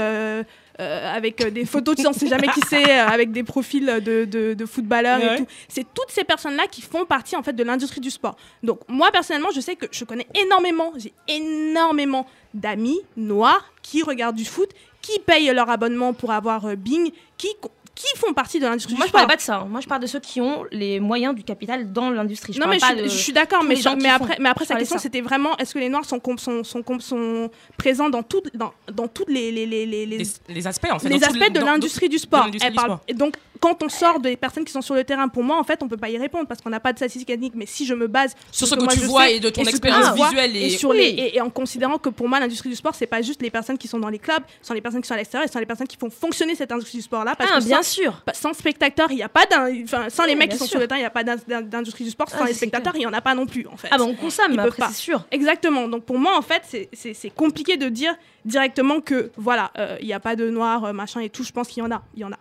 euh, 0.79 1.15
avec 1.15 1.41
euh, 1.41 1.49
des 1.49 1.65
photos, 1.65 1.95
tu 1.95 2.03
sais, 2.03 2.07
on 2.07 2.13
sait 2.13 2.27
jamais 2.27 2.47
qui 2.49 2.61
c'est, 2.69 2.89
euh, 2.99 3.07
avec 3.07 3.31
des 3.31 3.43
profils 3.43 3.85
de, 3.85 4.25
de, 4.25 4.53
de 4.53 4.65
footballeurs 4.65 5.19
Ouais. 5.19 5.33
et 5.35 5.37
tout. 5.37 5.47
C'est 5.67 5.85
toutes 5.93 6.09
ces 6.09 6.23
personnes-là 6.23 6.67
qui 6.69 6.81
font 6.81 7.05
partie 7.05 7.35
en 7.35 7.43
fait 7.43 7.53
de 7.53 7.63
l'industrie 7.63 8.01
du 8.01 8.11
sport. 8.11 8.35
Donc 8.63 8.79
moi 8.87 9.09
personnellement, 9.11 9.49
je 9.55 9.59
sais 9.61 9.75
que 9.75 9.87
je 9.91 10.05
connais 10.05 10.27
énormément, 10.35 10.93
j'ai 10.97 11.13
énormément 11.27 12.27
d'amis 12.53 12.99
noirs 13.15 13.71
qui 13.81 14.03
regardent 14.03 14.35
du 14.35 14.45
foot, 14.45 14.69
qui 15.01 15.19
payent 15.19 15.53
leur 15.53 15.69
abonnement 15.69 16.13
pour 16.13 16.31
avoir 16.31 16.65
euh, 16.65 16.75
Bing, 16.75 17.11
qui 17.37 17.49
qui 17.97 18.17
font 18.17 18.31
partie 18.33 18.59
de 18.59 18.65
l'industrie 18.67 18.93
Moi, 18.95 19.05
du 19.05 19.07
je 19.09 19.11
parle 19.11 19.23
sport. 19.23 19.29
pas 19.31 19.35
de 19.37 19.41
ça. 19.41 19.55
hein. 19.57 19.67
Moi, 19.69 19.81
je 19.81 19.87
parle 19.87 20.01
de 20.01 20.07
ceux 20.07 20.19
qui 20.19 20.39
ont 20.39 20.65
les 20.71 20.99
moyens 20.99 21.33
du 21.33 21.43
capital 21.43 21.91
dans 21.91 22.11
l'industrie. 22.11 22.55
Non 22.59 22.67
mais 22.67 22.75
je, 22.75 22.81
pas 22.81 22.87
suis- 22.93 22.97
de- 22.97 23.03
je 23.03 23.17
suis 23.17 23.33
d'accord, 23.33 23.63
mais, 23.63 23.75
après, 24.07 24.37
mais 24.39 24.49
après 24.49 24.65
sa 24.65 24.75
question 24.75 24.99
c'était 24.99 25.21
vraiment 25.21 25.57
est-ce 25.57 25.73
que 25.73 25.79
les 25.79 25.89
noirs 25.89 26.05
sont, 26.05 26.21
sont, 26.37 26.63
sont, 26.63 26.83
com- 26.83 27.01
sont 27.01 27.49
présents 27.77 28.09
dans 28.09 28.21
toutes 28.23 28.55
dans, 28.55 28.73
dans 28.93 29.07
toutes 29.07 29.29
les, 29.29 29.51
les, 29.51 29.65
les, 29.65 29.85
les, 29.85 30.05
les- 30.05 30.17
les, 30.19 30.27
les 30.49 30.67
aspects 30.67 30.89
en 30.91 30.99
fait 30.99 31.09
les 31.09 31.23
aspects 31.23 31.35
le- 31.39 31.49
de 31.59 31.59
l'industrie 31.65 32.09
du 32.09 32.19
sport. 32.19 32.47
sport. 32.71 32.99
Donc, 33.15 33.35
quand 33.59 33.81
on 33.81 33.89
sort 33.89 34.19
des 34.19 34.35
personnes 34.37 34.63
qui 34.65 34.71
sont 34.71 34.83
sur 34.83 34.93
le 34.93 35.03
terrain, 35.03 35.27
pour 35.27 35.41
moi, 35.43 35.57
en 35.59 35.63
fait, 35.63 35.81
on 35.81 35.87
peut 35.87 35.97
pas 35.97 36.09
y 36.11 36.17
répondre 36.19 36.45
parce 36.47 36.61
qu'on 36.61 36.69
n'a 36.69 36.79
pas 36.79 36.93
de 36.93 36.97
statistiques 36.99 37.31
ethniques. 37.31 37.55
Mais 37.55 37.65
si 37.65 37.87
je 37.87 37.95
me 37.95 38.05
base 38.05 38.35
sur 38.51 38.67
ce 38.67 38.75
que 38.75 38.85
tu 38.93 38.99
vois 38.99 39.23
sais 39.25 39.37
et 39.37 39.39
de 39.39 39.49
ton 39.49 39.63
expérience 39.63 40.13
visuelle 40.15 40.55
et, 40.55 40.69
sur 40.69 40.93
les, 40.93 41.31
et, 41.33 41.41
en 41.41 41.49
considérant 41.49 41.97
que 41.97 42.09
pour 42.09 42.29
moi, 42.29 42.39
l'industrie 42.39 42.69
du 42.69 42.75
sport, 42.75 42.93
c'est 42.93 43.07
pas 43.07 43.23
juste 43.23 43.41
les 43.41 43.49
personnes 43.49 43.79
qui 43.79 43.87
sont 43.87 43.97
dans 43.99 44.09
les 44.09 44.19
clubs, 44.19 44.43
ce 44.61 44.67
sont 44.67 44.73
les 44.75 44.81
personnes 44.81 45.01
qui 45.01 45.07
sont 45.07 45.15
à 45.15 45.17
l'extérieur, 45.17 45.43
et 45.45 45.47
ce 45.47 45.53
sont 45.53 45.59
les 45.59 45.65
personnes 45.65 45.87
qui 45.87 45.97
font 45.97 46.11
fonctionner 46.11 46.53
cette 46.53 46.71
industrie 46.71 46.99
du 46.99 47.03
sport-là. 47.03 47.35
Parce 47.35 47.49
Ah, 47.51 47.59
que 47.59 47.63
bien 47.65 47.81
sûr. 47.87 48.21
pas- 48.21 48.33
sans 48.33 48.53
spectateurs, 48.53 49.11
il 49.11 49.17
y 49.17 49.23
a 49.23 49.29
pas 49.29 49.45
d'un, 49.45 49.71
enfin, 49.83 50.09
sans 50.09 50.25
les 50.25 50.35
mecs 50.35 50.51
qui 50.51 50.57
sont 50.57 50.65
sûr. 50.65 50.71
sur 50.71 50.79
le 50.79 50.87
terrain, 50.87 50.99
il 50.99 51.03
n'y 51.03 51.07
a 51.07 51.09
pas 51.09 51.23
d'in- 51.23 51.35
d'in- 51.47 51.61
d'industrie 51.61 52.03
du 52.03 52.09
sport. 52.11 52.29
Sans 52.29 52.37
Ah, 52.41 52.45
les 52.45 52.53
c'est 52.53 52.57
spectateurs, 52.67 52.95
il 52.95 53.01
y 53.01 53.05
en 53.07 53.13
a 53.13 53.21
pas 53.21 53.33
non 53.35 53.45
plus, 53.45 53.65
en 53.67 53.77
fait. 53.77 53.87
Ah, 53.91 53.97
bah, 53.97 54.03
on 54.05 54.13
consomme, 54.15 54.55
mais 54.55 54.61
après, 54.61 54.77
pas. 54.77 54.87
c'est 54.89 54.93
sûr. 55.01 55.25
Exactement. 55.31 55.87
Donc 55.87 56.05
pour 56.05 56.19
moi, 56.19 56.37
en 56.37 56.41
fait, 56.41 56.61
c'est- 56.93 57.29
compliqué 57.35 57.77
de 57.77 57.89
dire 57.89 58.15
directement 58.45 59.01
que 59.01 59.31
voilà, 59.37 59.71
euh, 59.77 59.97
il 60.01 60.07
n'y 60.07 60.13
a 60.13 60.19
pas 60.19 60.35
de 60.35 60.49
noir, 60.49 60.85
euh, 60.85 60.93
machin 60.93 61.21
et 61.21 61.29
tout. 61.29 61.43
Je 61.43 61.51
pense 61.51 61.67
qu'il 61.67 61.83
y 61.83 61.85
en 61.85 61.91
a. 61.91 62.03
Il 62.15 62.21
y 62.21 62.23
en 62.25 62.31
a. 62.31 62.37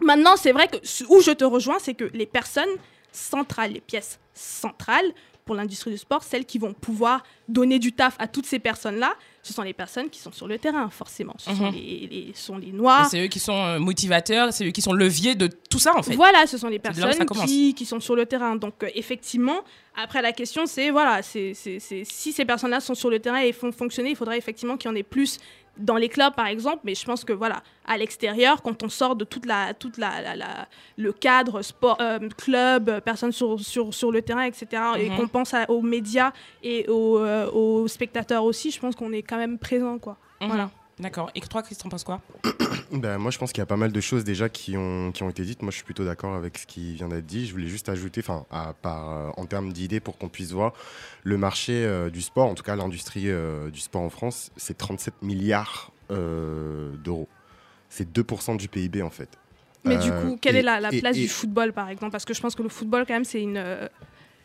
Maintenant, 0.00 0.36
c'est 0.36 0.52
vrai 0.52 0.66
que 0.68 0.76
où 1.08 1.20
je 1.20 1.30
te 1.32 1.44
rejoins, 1.44 1.78
c'est 1.78 1.94
que 1.94 2.10
les 2.14 2.26
personnes 2.26 2.68
centrales, 3.12 3.72
les 3.72 3.80
pièces 3.80 4.18
centrales 4.34 5.12
pour 5.44 5.54
l'industrie 5.54 5.90
du 5.90 5.98
sport, 5.98 6.22
celles 6.22 6.44
qui 6.46 6.58
vont 6.58 6.72
pouvoir 6.72 7.22
donner 7.48 7.78
du 7.78 7.92
taf 7.92 8.14
à 8.18 8.28
toutes 8.28 8.46
ces 8.46 8.58
personnes-là, 8.60 9.12
ce 9.42 9.52
sont 9.54 9.62
les 9.62 9.72
personnes 9.72 10.10
qui 10.10 10.18
sont 10.20 10.32
sur 10.32 10.46
le 10.46 10.58
terrain, 10.58 10.90
forcément. 10.90 11.34
Ce 11.38 11.46
sont, 11.54 11.64
Mhm. 11.66 11.72
les, 11.74 12.08
les- 12.10 12.32
ce 12.34 12.44
sont 12.46 12.58
les 12.58 12.68
Et 12.68 12.72
noirs, 12.72 13.08
c'est 13.10 13.24
eux 13.24 13.28
qui 13.28 13.38
sont 13.38 13.54
euh, 13.54 13.78
motivateurs 13.78 14.52
c'est 14.52 14.66
eux 14.66 14.70
qui 14.70 14.82
sont 14.82 14.92
leviers 14.92 15.34
de 15.34 15.46
tout 15.46 15.78
ça 15.78 15.96
en 15.96 16.02
fait 16.02 16.14
voilà, 16.14 16.46
ce 16.46 16.58
sont 16.58 16.68
les 16.68 16.78
personnes 16.78 17.26
qui, 17.46 17.74
qui 17.74 17.86
sont 17.86 18.00
sur 18.00 18.14
le 18.16 18.26
terrain. 18.26 18.56
Donc, 18.56 18.74
euh, 18.82 18.88
effectivement, 18.94 19.60
après, 19.96 20.20
la 20.22 20.32
question, 20.32 20.66
c'est 20.66 20.90
voilà, 20.90 21.22
c'est 21.22 21.54
si 21.54 22.32
ces 22.32 22.44
personnes-là 22.44 22.80
sont 22.80 22.94
sur 22.94 23.08
le 23.10 23.18
terrain 23.18 23.40
et 23.40 23.52
font 23.52 23.72
fonctionner, 23.72 24.10
il 24.10 24.16
faudrait 24.16 24.38
effectivement 24.38 24.76
qu'il 24.76 24.90
y 24.90 24.92
en 24.92 24.96
ait 24.96 25.02
plus 25.02 25.38
dans 25.76 25.96
les 25.96 26.08
clubs, 26.08 26.34
par 26.34 26.46
exemple. 26.46 26.80
Mais 26.84 26.94
je 26.94 27.04
pense 27.04 27.24
que, 27.24 27.32
voilà, 27.32 27.62
à 27.86 27.96
l'extérieur, 27.96 28.62
quand 28.62 28.82
on 28.82 28.88
sort 28.88 29.16
de 29.16 29.24
toute 29.24 29.46
la, 29.46 29.72
toute 29.74 29.96
la, 29.98 30.20
la- 30.20 30.36
la- 30.36 30.68
le 30.96 31.12
cadre 31.12 31.62
sport, 31.62 31.96
euh, 32.00 32.18
club, 32.36 33.00
personnes 33.00 33.32
sur, 33.32 33.58
sur, 33.60 33.92
sur 33.94 34.12
le 34.12 34.22
terrain, 34.22 34.42
etc., 34.44 34.66
et 34.98 35.08
Mhm. 35.10 35.16
qu'on 35.16 35.28
pense 35.28 35.54
à- 35.54 35.70
aux 35.70 35.82
médias 35.82 36.32
et 36.62 36.86
aux, 36.88 37.18
euh, 37.18 37.50
aux 37.50 37.88
spectateurs 37.88 38.44
aussi, 38.44 38.70
je 38.70 38.78
pense 38.80 38.94
qu'on 38.96 39.12
est 39.12 39.22
quand 39.22 39.38
même 39.38 39.58
présent, 39.58 39.98
quoi. 39.98 40.16
Mhm. 40.40 40.48
Voilà. 40.48 40.70
D'accord 41.00 41.30
et 41.34 41.40
toi 41.40 41.62
Christian 41.62 41.88
penses 41.88 42.04
quoi 42.04 42.20
Ben, 42.92 43.18
moi, 43.18 43.30
je 43.30 43.38
pense 43.38 43.52
qu'il 43.52 43.60
y 43.60 43.62
a 43.62 43.66
pas 43.66 43.76
mal 43.76 43.92
de 43.92 44.00
choses 44.00 44.24
déjà 44.24 44.48
qui 44.48 44.76
ont, 44.76 45.12
qui 45.12 45.22
ont 45.22 45.30
été 45.30 45.44
dites. 45.44 45.62
Moi, 45.62 45.70
je 45.70 45.76
suis 45.76 45.84
plutôt 45.84 46.04
d'accord 46.04 46.34
avec 46.34 46.58
ce 46.58 46.66
qui 46.66 46.94
vient 46.94 47.08
d'être 47.08 47.26
dit. 47.26 47.46
Je 47.46 47.52
voulais 47.52 47.68
juste 47.68 47.88
ajouter, 47.88 48.20
enfin, 48.20 48.44
à- 48.50 48.74
par, 48.82 49.10
euh, 49.10 49.30
en 49.36 49.46
termes 49.46 49.72
d'idées, 49.72 50.00
pour 50.00 50.18
qu'on 50.18 50.28
puisse 50.28 50.50
voir 50.50 50.72
le 51.22 51.36
marché 51.38 51.72
euh, 51.84 52.10
du 52.10 52.20
sport, 52.20 52.48
en 52.48 52.54
tout 52.54 52.64
cas 52.64 52.74
l'industrie 52.74 53.30
euh, 53.30 53.70
du 53.70 53.78
sport 53.80 54.02
en 54.02 54.10
France, 54.10 54.50
c'est 54.56 54.76
37 54.76 55.22
milliards 55.22 55.92
euh, 56.10 56.90
d'euros. 56.96 57.28
C'est 57.88 58.10
2% 58.12 58.56
du 58.56 58.66
PIB, 58.68 59.02
en 59.02 59.10
fait. 59.10 59.28
Mais 59.84 59.96
du 59.96 60.10
coup, 60.10 60.36
quelle 60.40 60.56
et- 60.56 60.58
est 60.58 60.62
la, 60.62 60.80
la 60.80 60.92
et- 60.92 61.00
place 61.00 61.16
et- 61.16 61.20
du 61.22 61.28
football, 61.28 61.72
par 61.72 61.88
exemple? 61.90 62.10
Parce 62.12 62.24
que 62.24 62.34
je 62.34 62.40
pense 62.40 62.54
que 62.56 62.62
le 62.62 62.68
football, 62.68 63.04
quand 63.06 63.14
même, 63.14 63.24
c'est 63.24 63.40
une. 63.42 63.56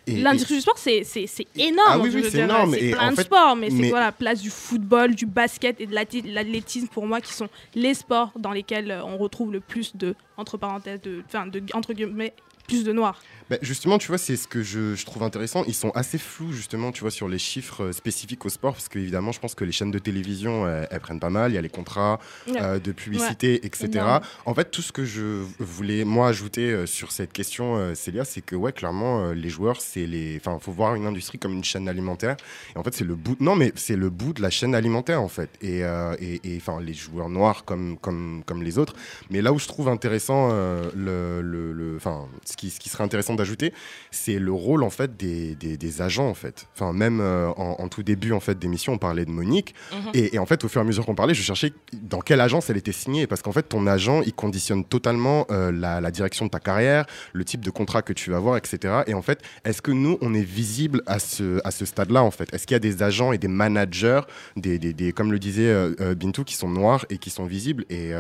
L'industrie 0.08 0.56
du 0.56 0.62
sport, 0.62 0.78
c'est 0.78 1.04
c'est- 1.04 1.28
c'est 1.28 1.48
énorme. 1.56 1.88
Ah 1.90 2.00
oui, 2.00 2.12
oui, 2.14 2.24
c'est 2.30 2.40
énorme. 2.40 2.74
C'est 2.74 2.84
Et 2.86 2.92
plein 2.92 3.08
en 3.08 3.12
de 3.12 3.16
fait- 3.16 3.24
sports, 3.24 3.56
mais, 3.56 3.70
c'est 3.72 3.90
quoi 3.90 4.00
la 4.00 4.12
place 4.12 4.42
du 4.42 4.50
football, 4.50 5.16
du 5.16 5.26
basket 5.26 5.82
et 5.82 5.88
de 5.88 5.94
l'athlétisme 6.34 6.88
pour 6.88 7.06
moi 7.08 7.22
qui 7.22 7.34
sont 7.34 7.50
les 7.74 7.94
sports 7.94 8.32
dans 8.38 8.52
lesquels 8.52 8.92
euh, 8.92 9.04
on 9.04 9.18
retrouve 9.18 9.52
le 9.52 9.60
plus 9.60 9.96
de, 9.96 10.16
entre 10.38 10.58
parenthèses, 10.58 11.02
de, 11.02 11.24
enfin, 11.28 11.48
de, 11.48 11.62
entre 11.74 11.94
guillemets, 11.94 12.34
plus 12.68 12.84
de 12.84 12.92
noirs. 12.94 13.20
Bah, 13.50 13.58
justement, 13.62 13.98
tu 14.00 14.08
vois, 14.08 14.18
c'est 14.18 14.36
ce 14.38 14.48
que 14.48 14.64
je, 14.64 14.96
je 14.96 15.06
trouve 15.06 15.22
intéressant. 15.22 15.64
Ils 15.68 15.76
sont 15.76 15.92
assez 15.92 16.18
flous, 16.18 16.52
justement, 16.52 16.92
tu 16.92 17.02
vois, 17.02 17.12
sur 17.12 17.28
les 17.28 17.38
chiffres 17.38 17.84
euh, 17.86 17.92
spécifiques 17.92 18.44
au 18.46 18.50
sport, 18.50 18.74
parce 18.74 18.90
qu'évidemment, 18.90 19.32
je 19.32 19.40
pense 19.40 19.54
que 19.54 19.64
les 19.64 19.72
chaînes 19.72 19.92
de 19.92 20.00
télévision, 20.00 20.68
elles, 20.68 20.88
elles 20.90 21.00
prennent 21.00 21.20
pas 21.20 21.30
mal. 21.30 21.52
Il 21.52 21.56
y 21.56 21.58
a 21.58 21.62
les 21.62 21.70
contrats 21.70 22.20
Ouais. 22.48 22.60
euh, 22.60 22.80
de 22.80 22.92
publicité, 22.92 23.66
etc. 23.66 23.88
Énorme. 23.94 24.22
En 24.46 24.54
fait, 24.56 24.72
tout 24.72 24.82
ce 24.82 24.92
que 24.92 25.06
je 25.06 25.44
voulais, 25.60 26.06
moi, 26.06 26.28
ajouter 26.30 26.72
euh, 26.72 26.86
sur 26.88 27.12
cette 27.12 27.32
question, 27.34 27.76
euh, 27.78 27.94
Célia, 27.94 28.26
c'est 28.26 28.42
que, 28.42 28.56
ouais, 28.56 28.72
clairement, 28.74 29.32
les 29.32 29.50
joueurs, 29.50 29.80
c'est 29.80 30.06
les. 30.08 30.38
Enfin, 30.38 30.58
faut 30.60 30.72
voir 30.72 30.96
une 30.96 31.06
industrie 31.06 31.38
comme 31.38 31.54
une 31.54 31.64
chaîne 31.64 31.88
alimentaire. 31.88 32.38
Et 32.76 32.80
en 32.80 32.84
fait, 32.84 32.96
c'est 32.96 33.04
le 33.06 33.16
bout. 33.16 33.36
Non, 33.40 33.56
mais 33.56 33.72
c'est 33.76 33.96
le 33.96 34.10
bout 34.10 34.34
de 34.34 34.42
la 34.42 34.50
chaîne 34.50 34.74
alimentaire, 34.74 35.22
en 35.22 35.28
fait. 35.30 35.50
Et, 35.62 35.82
et, 35.82 36.58
enfin, 36.58 36.80
les 36.82 36.94
joueurs 36.96 37.30
noirs 37.30 37.64
comme, 37.64 37.98
comme, 38.00 38.42
comme 38.46 38.64
les 38.64 38.80
autres. 38.80 38.94
Mais 39.30 39.42
là 39.44 39.54
où 39.54 39.60
je 39.60 39.68
trouve 39.68 39.88
intéressant, 39.88 40.50
le, 40.52 41.42
le, 41.42 41.72
le- 41.74 41.96
enfin, 41.98 42.26
ce 42.46 42.56
qui, 42.58 42.70
ce 42.72 42.80
qui 42.80 42.90
serait 42.90 43.04
intéressant 43.04 43.35
d'ajouter, 43.36 43.74
c'est 44.12 44.40
le 44.40 44.52
rôle 44.52 44.84
en 44.84 44.90
fait 44.90 45.16
des, 45.18 45.56
des, 45.56 45.78
des 45.78 46.02
agents 46.02 46.28
en 46.28 46.34
fait. 46.34 46.68
Enfin, 46.74 46.94
même 46.94 47.20
euh, 47.22 47.50
en, 47.58 47.76
en 47.80 47.88
tout 47.90 48.04
début 48.04 48.32
en 48.32 48.40
fait 48.40 48.58
d'émission, 48.58 48.94
on 48.94 48.98
parlait 48.98 49.26
de 49.26 49.32
Monique. 49.32 49.76
Mhm. 49.94 50.12
Et, 50.14 50.36
et 50.36 50.40
en 50.40 50.46
fait, 50.46 50.64
au 50.64 50.68
fur 50.68 50.82
et 50.82 50.84
à 50.84 50.88
mesure 50.88 51.06
qu'on 51.06 51.16
parlait, 51.16 51.34
je 51.34 51.42
cherchais 51.44 51.74
dans 51.94 52.20
quelle 52.22 52.42
agence 52.42 52.70
elle 52.70 52.78
était 52.78 52.92
signée. 52.92 53.28
Parce 53.28 53.42
qu'en 53.42 53.52
fait, 53.52 53.64
ton 53.64 53.88
agent, 53.88 54.22
il 54.22 54.34
conditionne 54.34 54.84
totalement 54.86 55.46
euh, 55.52 55.72
la, 55.72 56.02
la 56.02 56.12
direction 56.12 56.46
de 56.46 56.52
ta 56.52 56.60
carrière, 56.60 57.06
le 57.34 57.44
type 57.46 57.62
de 57.62 57.70
contrat 57.70 58.02
que 58.02 58.14
tu 58.14 58.32
vas 58.32 58.38
avoir, 58.38 58.58
etc. 58.58 59.02
Et 59.08 59.14
en 59.14 59.22
fait, 59.22 59.42
est-ce 59.64 59.82
que 59.82 59.92
nous, 59.92 60.18
on 60.22 60.34
est 60.34 60.44
visible 60.44 61.02
à 61.06 61.20
ce, 61.20 61.60
à 61.64 61.72
ce 61.72 61.86
stade-là, 61.86 62.24
en 62.24 62.32
fait? 62.32 62.54
Est-ce 62.54 62.66
qu'il 62.68 62.76
y 62.76 62.78
a 62.78 62.80
des 62.80 63.04
agents 63.04 63.32
et 63.34 63.38
des 63.38 63.48
managers, 63.48 64.22
des, 64.56 64.80
des, 64.80 64.94
des- 64.94 65.12
comme 65.14 65.32
le 65.32 65.40
disait 65.40 65.68
euh, 65.68 65.94
euh, 66.02 66.16
Bintou, 66.16 66.44
qui 66.44 66.56
sont 66.56 66.70
noirs 66.70 67.06
et 67.10 67.18
qui 67.18 67.30
sont 67.30 67.46
visibles? 67.46 67.86
Et 67.90 68.14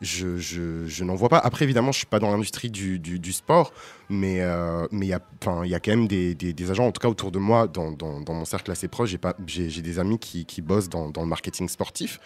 je, 0.00 1.04
n'en 1.04 1.14
vois 1.14 1.28
pas. 1.28 1.38
Après, 1.38 1.64
évidemment, 1.64 1.92
je 1.92 1.98
suis 1.98 2.06
pas 2.06 2.18
dans 2.18 2.30
l'industrie 2.30 2.70
du, 2.70 3.32
sport, 3.32 3.72
mais 4.08 4.40
euh, 4.40 4.86
il 4.92 5.04
y 5.04 5.12
a, 5.12 5.20
quand 5.40 5.88
même 5.88 6.06
des, 6.06 6.70
agents, 6.70 6.86
en 6.86 6.92
tout 6.92 7.00
cas 7.00 7.08
autour 7.08 7.30
de 7.30 7.38
moi, 7.38 7.66
dans, 7.68 7.94
mon 8.28 8.44
cercle 8.44 8.70
assez 8.70 8.88
proche, 8.88 9.14
j'ai 9.46 9.82
des 9.82 9.98
amis 9.98 10.18
qui, 10.18 10.62
bossent 10.62 10.88
dans, 10.88 11.12
le 11.14 11.26
marketing 11.26 11.68
sportif, 11.68 12.20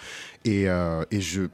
et, 0.44 0.68
euh, 0.68 1.04
je, 1.10 1.46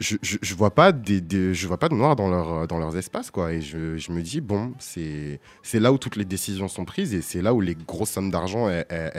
je 0.00 0.54
vois 0.54 0.70
pas 0.70 0.92
de 0.92 1.94
noirs 1.94 2.16
dans 2.16 2.28
leur, 2.28 2.66
dans 2.66 2.78
leurs 2.78 2.96
espaces, 2.96 3.30
et 3.50 3.60
je, 3.60 4.12
me 4.12 4.22
dis 4.22 4.40
bon, 4.40 4.74
c'est, 4.78 5.40
là 5.72 5.92
où 5.92 5.98
toutes 5.98 6.16
les 6.16 6.24
décisions 6.24 6.68
sont 6.68 6.84
prises, 6.84 7.14
et 7.14 7.22
c'est 7.22 7.42
là 7.42 7.54
où 7.54 7.60
les 7.60 7.74
grosses 7.74 8.10
sommes 8.10 8.30
d'argent 8.30 8.68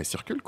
circulent. 0.04 0.42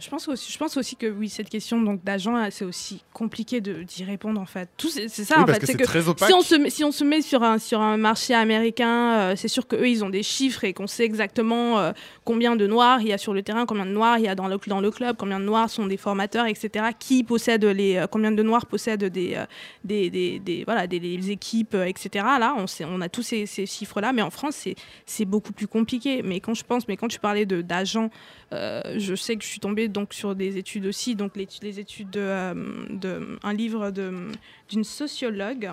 Je 0.00 0.08
pense 0.10 0.26
aussi, 0.28 0.50
je 0.52 0.58
pense 0.58 0.76
aussi 0.76 0.96
que 0.96 1.06
oui, 1.06 1.28
cette 1.28 1.48
question 1.48 1.80
donc 1.80 2.02
d'agent, 2.02 2.36
euh, 2.36 2.48
c'est 2.50 2.64
aussi 2.64 3.02
compliqué 3.12 3.60
d'y 3.60 4.04
répondre 4.04 4.40
en 4.40 4.46
fait. 4.46 4.68
Tout 4.76 4.88
c'est 4.88 5.08
ça 5.08 5.36
Oui, 5.38 5.42
en 5.44 5.46
fait, 5.46 5.58
que 5.60 5.66
c'est 5.66 5.74
que 5.74 5.84
très 5.84 6.08
opaque. 6.08 6.28
si 6.28 6.34
on 6.34 6.40
se 6.42 6.54
met, 6.54 6.70
si 6.70 6.84
on 6.84 6.92
se 6.92 7.04
met 7.04 7.22
sur 7.22 7.42
un 7.42 7.58
sur 7.58 7.80
un 7.80 7.96
marché 7.96 8.34
américain, 8.34 9.12
euh, 9.12 9.36
c'est 9.36 9.48
sûr 9.48 9.66
que 9.66 9.76
eux 9.76 9.88
ils 9.88 10.04
ont 10.04 10.10
des 10.10 10.22
chiffres 10.22 10.64
et 10.64 10.72
qu'on 10.72 10.86
sait 10.86 11.04
exactement 11.04 11.78
euh, 11.78 11.92
combien 12.24 12.56
de 12.56 12.66
noirs 12.66 13.00
il 13.00 13.08
y 13.08 13.12
a 13.12 13.18
sur 13.18 13.34
le 13.34 13.42
terrain, 13.42 13.66
combien 13.66 13.86
de 13.86 13.90
noirs 13.92 14.18
il 14.18 14.24
y 14.24 14.28
a 14.28 14.34
dans 14.34 14.48
le 14.48 14.58
dans 14.66 14.80
le 14.80 14.90
club, 14.90 15.16
combien 15.18 15.38
de 15.40 15.44
noirs 15.44 15.68
sont 15.70 15.86
des 15.86 15.96
formateurs, 15.96 16.46
etc. 16.46 16.86
Qui 16.98 17.22
possède 17.24 17.64
les 17.64 17.96
euh, 17.96 18.06
combien 18.06 18.32
de 18.32 18.42
noirs 18.42 18.66
possèdent 18.66 19.04
des 19.04 19.36
des, 19.84 20.10
des, 20.10 20.38
des- 20.38 20.64
voilà 20.64 20.86
des, 20.86 21.00
des 21.00 21.30
équipes, 21.30 21.74
etc. 21.86 22.24
Là, 22.38 22.54
on 22.56 22.66
sait, 22.66 22.84
on 22.84 23.00
a 23.00 23.08
tous 23.08 23.22
ces, 23.22 23.46
ces 23.46 23.66
chiffres 23.66 24.00
là, 24.00 24.12
mais 24.12 24.22
en 24.22 24.30
France 24.30 24.54
c'est 24.56 24.74
c'est 25.06 25.24
beaucoup 25.24 25.52
plus 25.52 25.66
compliqué. 25.66 26.22
Mais 26.22 26.40
quand 26.40 26.54
je 26.54 26.64
pense, 26.64 26.88
mais 26.88 26.96
quand 26.96 27.08
tu 27.08 27.18
parlais 27.18 27.46
de 27.46 27.62
d'agents 27.62 28.10
je 28.52 29.14
sais 29.14 29.36
que 29.36 29.44
je 29.44 29.48
suis 29.48 29.60
tombée 29.60 29.88
donc 29.88 30.12
sur 30.12 30.34
des 30.34 30.58
études 30.58 30.86
aussi, 30.86 31.14
donc 31.14 31.36
les, 31.36 31.78
études 31.78 32.10
de, 32.10 32.20
euh, 32.20 32.54
de 32.90 33.38
un 33.42 33.52
livre 33.52 33.90
d'une 33.90 34.84
sociologue. 34.84 35.72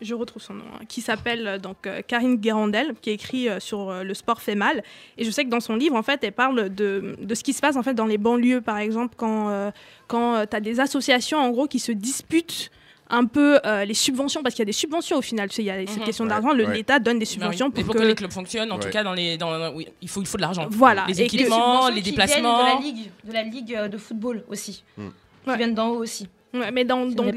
Je 0.00 0.14
retrouve 0.14 0.42
son 0.42 0.54
nom, 0.54 0.64
hein, 0.74 0.84
qui 0.88 1.00
s'appelle 1.00 1.46
euh, 1.46 1.58
donc 1.58 1.86
euh, 1.86 2.02
Karine 2.06 2.36
Guérandel, 2.36 2.94
qui 3.00 3.10
écrit 3.10 3.48
euh, 3.48 3.60
sur 3.60 3.90
euh, 3.90 4.02
le 4.02 4.12
sport 4.12 4.42
fait 4.42 4.56
mal. 4.56 4.82
Et 5.16 5.24
je 5.24 5.30
sais 5.30 5.44
que 5.44 5.50
dans 5.50 5.60
son 5.60 5.76
livre, 5.76 5.94
en 5.94 6.02
fait, 6.02 6.22
elle 6.24 6.32
parle 6.32 6.68
de, 6.68 7.16
de 7.18 7.34
ce 7.34 7.44
qui 7.44 7.52
se 7.52 7.60
passe 7.60 7.76
en 7.76 7.82
fait 7.82 7.94
dans 7.94 8.04
les 8.04 8.18
banlieues, 8.18 8.60
par 8.60 8.78
exemple, 8.78 9.14
quand 9.16 9.48
euh, 9.48 9.70
quand 10.08 10.46
tu 10.46 10.56
as 10.56 10.60
des 10.60 10.80
associations 10.80 11.38
en 11.38 11.50
gros 11.50 11.66
qui 11.68 11.78
se 11.78 11.92
disputent 11.92 12.70
un 13.10 13.26
peu 13.26 13.58
euh, 13.66 13.84
les 13.84 13.94
subventions, 13.94 14.42
parce 14.42 14.54
qu'il 14.54 14.62
y 14.62 14.66
a 14.66 14.66
des 14.66 14.72
subventions 14.72 15.16
au 15.18 15.22
final. 15.22 15.48
Tu 15.50 15.56
sais, 15.56 15.62
il 15.62 15.66
y 15.66 15.70
a 15.70 15.78
cette 15.86 15.98
Mhm. 15.98 16.04
question 16.04 16.24
Ouais, 16.24 16.30
d'argent, 16.30 16.56
ouais. 16.56 16.72
l'État 16.74 16.98
donne 16.98 17.18
des 17.18 17.24
Bah 17.24 17.28
oui. 17.28 17.34
subventions 17.34 17.68
Et 17.76 17.84
pour 17.84 17.94
que... 17.94 18.00
que 18.00 18.04
les 18.04 18.14
clubs 18.14 18.32
fonctionnent, 18.32 18.72
en 18.72 18.76
Ouais. 18.76 18.82
tout 18.82 18.88
cas, 18.90 19.02
dans 19.04 19.12
les, 19.12 19.36
dans, 19.36 19.72
oui, 19.74 19.86
il 20.00 20.08
faut, 20.08 20.20
il 20.22 20.26
faut 20.26 20.36
de 20.38 20.42
l'argent. 20.42 20.66
Voilà. 20.70 21.04
Les 21.08 21.20
équipements, 21.22 21.88
les 21.88 22.00
déplacements. 22.00 22.64
viennent 22.64 22.78
de 22.78 22.84
la 22.84 22.90
ligue, 22.92 23.10
de 23.24 23.32
la 23.32 23.42
ligue 23.42 23.74
euh, 23.74 23.88
de 23.88 23.98
football 23.98 24.44
aussi, 24.48 24.82
Hmm. 24.96 25.08
qui 25.44 25.50
Ouais. 25.50 25.56
viennent 25.56 25.74
d'en 25.74 25.88
haut 25.90 25.98
aussi. 26.02 26.28
Ouais, 26.54 26.70
mais 26.70 26.84
dans, 26.84 27.04
dans 27.06 27.24
les. 27.24 27.32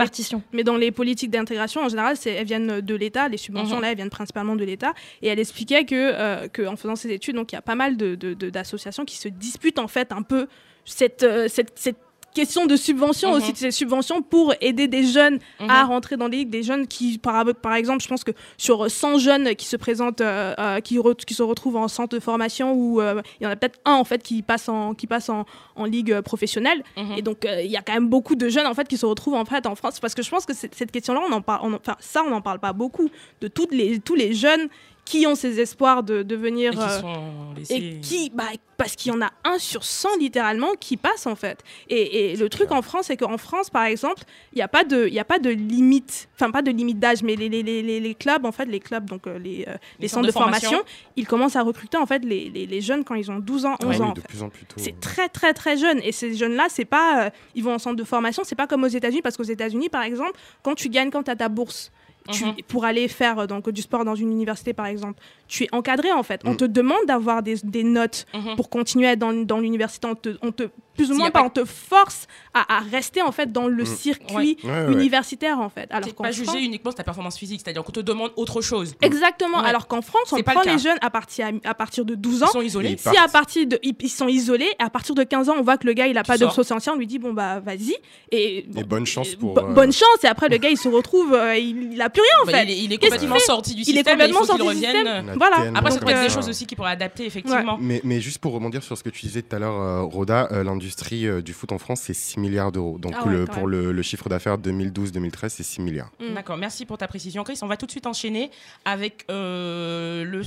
Mais 0.53 0.63
dans 0.63 0.77
les 0.77 0.91
politiques 0.91 1.31
d'intégration, 1.31 1.81
en 1.81 1.89
général, 1.89 2.15
c'est- 2.17 2.29
elles 2.33 2.45
viennent 2.45 2.81
de 2.81 2.95
l'État. 2.95 3.27
Les 3.27 3.37
subventions, 3.37 3.77
Mhm. 3.77 3.81
là, 3.81 3.89
elles 3.89 3.95
viennent 3.97 4.11
principalement 4.11 4.55
de 4.55 4.63
l'État. 4.63 4.93
Et 5.23 5.27
elle 5.27 5.39
expliquait 5.39 5.85
que, 5.85 5.95
euh, 5.95 6.47
que 6.47 6.61
en 6.67 6.75
faisant 6.75 6.95
ces 6.95 7.11
études, 7.11 7.35
donc 7.35 7.51
il 7.51 7.55
y 7.55 7.57
a 7.57 7.63
pas 7.63 7.73
mal 7.73 7.97
de- 7.97 8.13
de- 8.13 8.35
de- 8.35 8.51
d'associations 8.51 9.05
qui 9.05 9.17
se 9.17 9.27
disputent 9.27 9.79
en 9.79 9.87
fait 9.87 10.11
un 10.11 10.21
peu 10.21 10.45
cette, 10.85 11.23
euh, 11.23 11.47
cette, 11.47 11.71
cette 11.79 11.97
question 12.41 12.65
de 12.65 12.75
subvention 12.87 13.29
Mhm. 13.31 13.35
aussi, 13.37 13.51
de 13.53 13.57
ces 13.57 13.71
subventions 13.71 14.21
pour 14.21 14.53
aider 14.61 14.87
des 14.87 15.03
jeunes 15.15 15.39
Mhm. 15.59 15.69
à 15.69 15.83
rentrer 15.93 16.15
dans 16.17 16.29
des 16.29 16.37
ligues, 16.37 16.49
des 16.59 16.63
jeunes 16.69 16.85
qui, 16.87 17.17
par, 17.17 17.43
par 17.67 17.73
exemple, 17.81 18.01
je 18.03 18.07
pense 18.07 18.23
que 18.23 18.31
sur 18.57 18.89
100 18.89 19.17
jeunes 19.27 19.55
qui 19.55 19.65
se 19.73 19.77
présentent, 19.77 20.21
euh, 20.21 20.53
euh, 20.59 20.79
qui, 20.79 20.97
re- 20.97 21.15
qui 21.29 21.33
se 21.33 21.43
retrouvent 21.43 21.77
en 21.77 21.87
centre 21.87 22.15
de 22.15 22.21
formation, 22.21 22.73
où 22.73 23.01
euh, 23.01 23.21
il 23.39 23.43
y 23.43 23.47
en 23.47 23.49
a 23.51 23.55
peut-être 23.55 23.79
un 23.85 23.95
en 23.95 24.03
fait 24.03 24.21
qui 24.23 24.41
passe 24.41 24.69
en, 24.69 24.93
qui 24.93 25.07
passe 25.07 25.29
en, 25.29 25.45
en 25.75 25.85
ligue 25.85 26.21
professionnelle. 26.21 26.83
Mhm. 26.95 27.13
Et 27.17 27.21
donc, 27.21 27.39
il 27.63 27.71
y 27.71 27.77
a 27.77 27.81
quand 27.81 27.93
même 27.93 28.09
beaucoup 28.09 28.35
de 28.35 28.47
jeunes 28.49 28.67
en 28.67 28.73
fait 28.73 28.87
qui 28.87 28.97
se 28.97 29.05
retrouvent 29.05 29.35
en 29.35 29.45
fait 29.45 29.65
en 29.65 29.75
France 29.75 29.99
parce 29.99 30.13
que 30.15 30.21
je 30.23 30.29
pense 30.29 30.45
que 30.45 30.53
cette 30.53 30.91
question-là, 30.91 31.21
on 31.29 31.31
en 31.33 31.41
parle, 31.41 31.73
enfin 31.73 31.95
ça, 31.99 32.23
on 32.25 32.29
n'en 32.29 32.41
parle 32.41 32.59
pas 32.59 32.73
beaucoup 32.73 33.09
de 33.41 33.47
toutes 33.47 33.71
les 33.73 33.99
tous 33.99 34.15
les 34.15 34.33
jeunes 34.33 34.67
qui 35.09 35.25
ont 35.25 35.35
ces 35.35 35.59
espoirs 35.61 36.03
de 36.03 36.19
Et 36.19 36.23
devenir 36.25 36.71
qui 36.71 36.79
euh, 36.79 36.99
sont 36.99 37.53
laissés. 37.55 37.75
et 37.75 37.99
qui, 38.01 38.29
bah, 38.29 38.43
parce 38.75 38.95
qu'il 38.95 39.11
y 39.11 39.15
en 39.15 39.21
a 39.21 39.29
un 39.45 39.57
sur 39.57 39.83
100 39.85 40.17
littéralement 40.19 40.71
qui 40.79 40.97
passe 40.97 41.25
en 41.25 41.35
fait. 41.35 41.63
Et, 41.89 42.31
et 42.31 42.35
le 42.35 42.49
truc 42.49 42.71
en 42.71 42.81
France, 42.81 43.05
c'est 43.07 43.15
qu'en 43.17 43.37
France, 43.37 43.69
par 43.69 43.85
exemple, 43.85 44.23
il 44.51 44.57
n'y 44.57 44.61
a 44.61 44.67
pas 44.67 44.83
de, 44.83 45.07
il 45.07 45.13
y 45.13 45.19
a 45.19 45.23
pas 45.25 45.39
de 45.39 45.49
limite, 45.49 46.27
enfin 46.35 46.51
pas 46.51 46.61
de 46.61 46.71
limite 46.71 46.99
d'âge, 46.99 47.23
mais 47.23 47.35
les, 47.37 47.47
les, 47.47 47.63
les, 47.63 47.81
les- 47.81 47.99
les 48.01 48.15
clubs, 48.15 48.45
en 48.45 48.51
fait, 48.51 48.65
les 48.65 48.79
clubs, 48.81 49.05
donc 49.05 49.25
euh, 49.27 49.39
les, 49.39 49.65
euh, 49.67 49.75
les, 49.99 50.07
centres 50.09 50.27
de 50.27 50.31
formation, 50.31 50.81
ils 51.15 51.25
commencent 51.25 51.55
à 51.55 51.61
recruter 51.63 51.97
en 51.97 52.05
fait 52.05 52.25
les, 52.25 52.49
les, 52.49 52.65
les 52.65 52.81
jeunes 52.81 53.03
quand 53.05 53.15
ils 53.15 53.31
ont 53.31 53.39
12 53.39 53.65
ans, 53.65 53.75
11 53.83 53.95
Ah 53.99 54.03
ans. 54.03 54.09
en 54.09 54.13
de 54.13 54.19
fait. 54.21 54.27
plus 54.27 54.43
en 54.43 54.49
plus 54.49 54.65
tôt. 54.65 54.75
C'est 54.77 54.99
très 54.99 55.29
très 55.29 55.53
très 55.53 55.77
jeune 55.77 55.99
et 56.03 56.11
ces 56.11 56.35
jeunes-là, 56.35 56.67
c'est 56.69 56.85
pas, 56.85 57.27
euh, 57.27 57.29
ils 57.55 57.63
vont 57.63 57.73
en 57.73 57.79
centre 57.79 57.95
de 57.95 58.03
formation, 58.03 58.43
c'est 58.45 58.55
pas 58.55 58.67
comme 58.67 58.83
aux 58.83 58.87
États-Unis 58.87 59.21
parce 59.21 59.37
qu'aux 59.37 59.43
États-Unis, 59.43 59.89
par 59.89 60.03
exemple, 60.03 60.33
quand 60.63 60.75
tu 60.75 60.89
gagnes, 60.89 61.09
quand 61.11 61.23
tu 61.23 61.31
as 61.31 61.35
ta 61.37 61.49
bourse. 61.49 61.91
Tu- 62.31 62.45
Mhm. 62.45 62.55
pour 62.67 62.85
aller 62.85 63.07
faire 63.07 63.39
euh, 63.39 63.47
donc 63.47 63.69
du 63.69 63.81
sport 63.81 64.05
dans 64.05 64.15
une 64.15 64.31
université 64.31 64.73
par 64.73 64.85
exemple, 64.87 65.19
tu 65.47 65.63
es 65.65 65.67
encadré 65.71 66.11
en 66.11 66.23
fait. 66.23 66.41
On 66.45 66.51
Mm. 66.53 66.57
te 66.57 66.65
demande 66.65 67.05
d'avoir 67.07 67.43
des, 67.43 67.55
des 67.63 67.83
notes 67.83 68.25
Mhm. 68.33 68.55
pour 68.55 68.69
continuer 68.69 69.07
à 69.07 69.11
être 69.13 69.19
dans, 69.19 69.33
dans 69.33 69.59
l'université. 69.59 70.07
On 70.07 70.15
te, 70.15 70.29
on 70.41 70.51
te 70.51 70.63
plus 70.95 71.11
ou 71.11 71.15
moins 71.15 71.29
pas, 71.29 71.41
pas- 71.41 71.45
on 71.45 71.49
te 71.51 71.63
force 71.63 72.25
à, 72.55 72.77
à 72.77 72.79
rester 72.79 73.21
en 73.21 73.31
fait 73.31 73.51
dans 73.51 73.67
le 73.67 73.83
Mm. 73.83 73.85
circuit 73.85 74.57
Ouais, 74.63 74.69
ouais, 74.71 74.85
ouais. 74.87 74.93
universitaire 74.93 75.59
en 75.59 75.69
fait. 75.69 75.87
Alors 75.91 76.09
pas 76.15 76.31
France- 76.31 76.35
jugé 76.35 76.59
uniquement 76.65 76.89
sur 76.91 76.95
ta 76.97 77.03
performance 77.03 77.37
physique, 77.37 77.61
c'est-à-dire 77.63 77.83
qu'on 77.83 77.91
te 77.91 77.99
demande 77.99 78.31
autre 78.35 78.61
chose. 78.61 78.95
Exactement. 79.01 79.59
Ouais. 79.59 79.67
Alors 79.67 79.87
qu'en 79.87 80.01
France, 80.01 80.33
on 80.33 80.41
pas 80.41 80.53
prend 80.53 80.61
le 80.65 80.71
les 80.71 80.79
jeunes 80.79 80.97
à 81.01 81.09
partir, 81.11 81.49
à 81.63 81.73
partir 81.75 82.03
de 82.03 82.15
12 82.15 82.39
Ils 82.39 82.43
ans 82.43 82.47
sont 82.47 82.61
isolés. 82.61 82.89
Ils 82.91 82.97
si 82.97 83.03
partent. 83.03 83.17
à 83.17 83.27
partir 83.27 83.67
de 83.67 83.79
ils, 83.83 83.95
ils 83.99 84.09
sont 84.09 84.27
isolés 84.27 84.69
à 84.79 84.89
partir 84.89 85.13
de 85.15 85.23
15 85.23 85.49
ans 85.49 85.55
on 85.59 85.61
voit 85.61 85.77
que 85.77 85.85
le 85.87 85.93
gars 85.93 86.07
il 86.07 86.17
a 86.17 86.23
Tu 86.23 86.27
pas 86.27 86.37
de 86.37 86.47
social 86.49 86.95
on 86.95 86.97
lui 86.97 87.07
dit 87.07 87.19
bon 87.19 87.31
bah 87.33 87.59
vas-y 87.59 87.95
et, 88.31 88.65
bon, 88.69 88.81
bonne 88.81 89.05
chance 89.05 89.35
pour, 89.35 89.57
euh, 89.57 89.61
bonne 89.73 89.91
chance 89.91 90.23
et 90.23 90.27
après 90.27 90.49
le 90.49 90.57
gars 90.57 90.69
il 90.69 90.77
se 90.77 90.87
retrouve 90.87 91.33
euh, 91.33 91.55
il, 91.57 91.93
il 91.93 92.01
a 92.01 92.09
plus 92.09 92.21
rien 92.21 92.43
en 92.43 92.45
Bah, 92.45 92.51
fait 92.53 92.63
il, 92.65 92.71
est, 92.71 92.77
il 92.85 92.93
est 92.93 92.97
Qu'est-ce 92.97 93.13
complètement 93.13 93.39
sorti 93.39 93.75
du 93.75 93.81
il 93.83 93.89
est 93.89 93.93
système. 93.93 94.13
complètement 94.13 94.43
sorti 94.43 94.67
du 94.67 94.73
système 94.75 95.07
a 95.07 95.35
voilà 95.37 95.71
Après, 95.75 95.91
c'est 95.91 95.99
peut-être 95.99 96.21
des 96.21 96.29
choses 96.29 96.49
aussi 96.49 96.65
qui 96.65 96.75
pourraient 96.75 96.91
adapter, 96.91 97.25
effectivement. 97.25 97.77
Mais, 97.79 98.01
mais 98.03 98.19
juste 98.21 98.39
pour 98.39 98.53
rebondir 98.53 98.83
sur 98.83 98.97
ce 98.97 99.03
que 99.03 99.09
tu 99.09 99.25
disais 99.25 99.41
tout 99.41 99.55
à 99.55 99.59
l'heure, 99.59 99.79
euh, 99.79 100.01
Roda, 100.03 100.47
euh, 100.51 100.63
l'industrie 100.63 101.27
euh, 101.27 101.41
du 101.41 101.53
foot 101.53 101.71
en 101.71 101.77
France, 101.77 102.01
c'est 102.01 102.13
6 102.13 102.39
milliards 102.39 102.71
d'euros. 102.71 102.97
Donc 102.99 103.13
Ah 103.15 103.25
ouais, 103.25 103.33
le, 103.33 103.45
quand 103.45 103.53
pour 103.53 103.67
le, 103.67 103.91
le 103.91 104.01
chiffre 104.01 104.29
d'affaires 104.29 104.57
2012-2013, 104.57 105.49
c'est 105.49 105.63
6 105.63 105.81
milliards. 105.81 106.11
Mm. 106.19 106.33
D'accord, 106.33 106.57
merci 106.57 106.85
pour 106.85 106.97
ta 106.97 107.07
précision, 107.07 107.43
Chris. 107.43 107.59
On 107.61 107.67
va 107.67 107.77
tout 107.77 107.85
de 107.85 107.91
suite 107.91 108.07
enchaîner 108.07 108.51
avec 108.85 109.25
euh, 109.29 110.23
le 110.23 110.41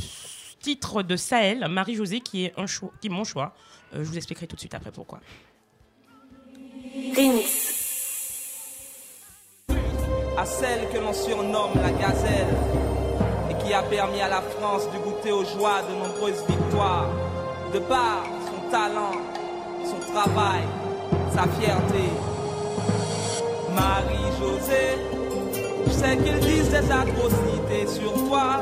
titre 0.61 1.03
de 1.03 1.17
Sahel, 1.17 1.67
Marie-Josée, 1.69 2.21
qui 2.21 2.45
est, 2.45 2.53
un 2.57 2.67
choix, 2.67 2.91
qui 3.01 3.09
est 3.09 3.11
mon 3.11 3.25
choix. 3.25 3.55
Euh, 3.95 4.05
je 4.05 4.09
vous 4.09 4.17
expliquerai 4.17 4.47
tout 4.47 4.57
de 4.57 4.61
suite 4.61 4.75
après 4.75 4.93
pourquoi. 4.93 5.21
à 10.37 10.45
celle 10.45 10.89
que 10.93 10.99
l'on 10.99 11.13
surnomme 11.13 11.75
la 11.83 11.91
gazelle 11.91 12.47
qui 13.65 13.73
a 13.73 13.83
permis 13.83 14.21
à 14.21 14.29
la 14.29 14.43
France 14.43 14.89
de 14.93 14.99
goûter 14.99 15.33
aux 15.33 15.45
joies 15.45 15.83
de 15.89 15.95
nombreuses 15.95 16.45
victoires, 16.49 17.09
de 17.73 17.79
par 17.79 18.25
son 18.47 18.71
talent, 18.71 19.17
son 19.85 20.13
travail, 20.13 20.63
sa 21.35 21.43
fierté. 21.43 22.05
Marie-Josée, 23.75 24.99
je 25.87 25.91
sais 25.91 26.17
qu'ils 26.17 26.41
disent 26.41 26.71
des 26.71 26.91
atrocités 26.91 27.87
sur 27.87 28.13
toi, 28.29 28.61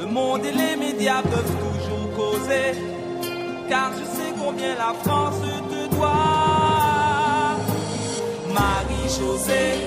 le 0.00 0.06
monde 0.06 0.44
et 0.44 0.52
les 0.52 0.76
médias 0.76 1.22
peuvent 1.22 1.56
toujours 1.64 2.14
causer, 2.16 2.74
car 3.68 3.92
je 3.92 4.04
sais 4.04 4.32
combien 4.38 4.74
la 4.74 4.94
France 5.02 5.40
te 5.70 5.94
doit. 5.94 7.56
Marie-Josée, 8.52 9.80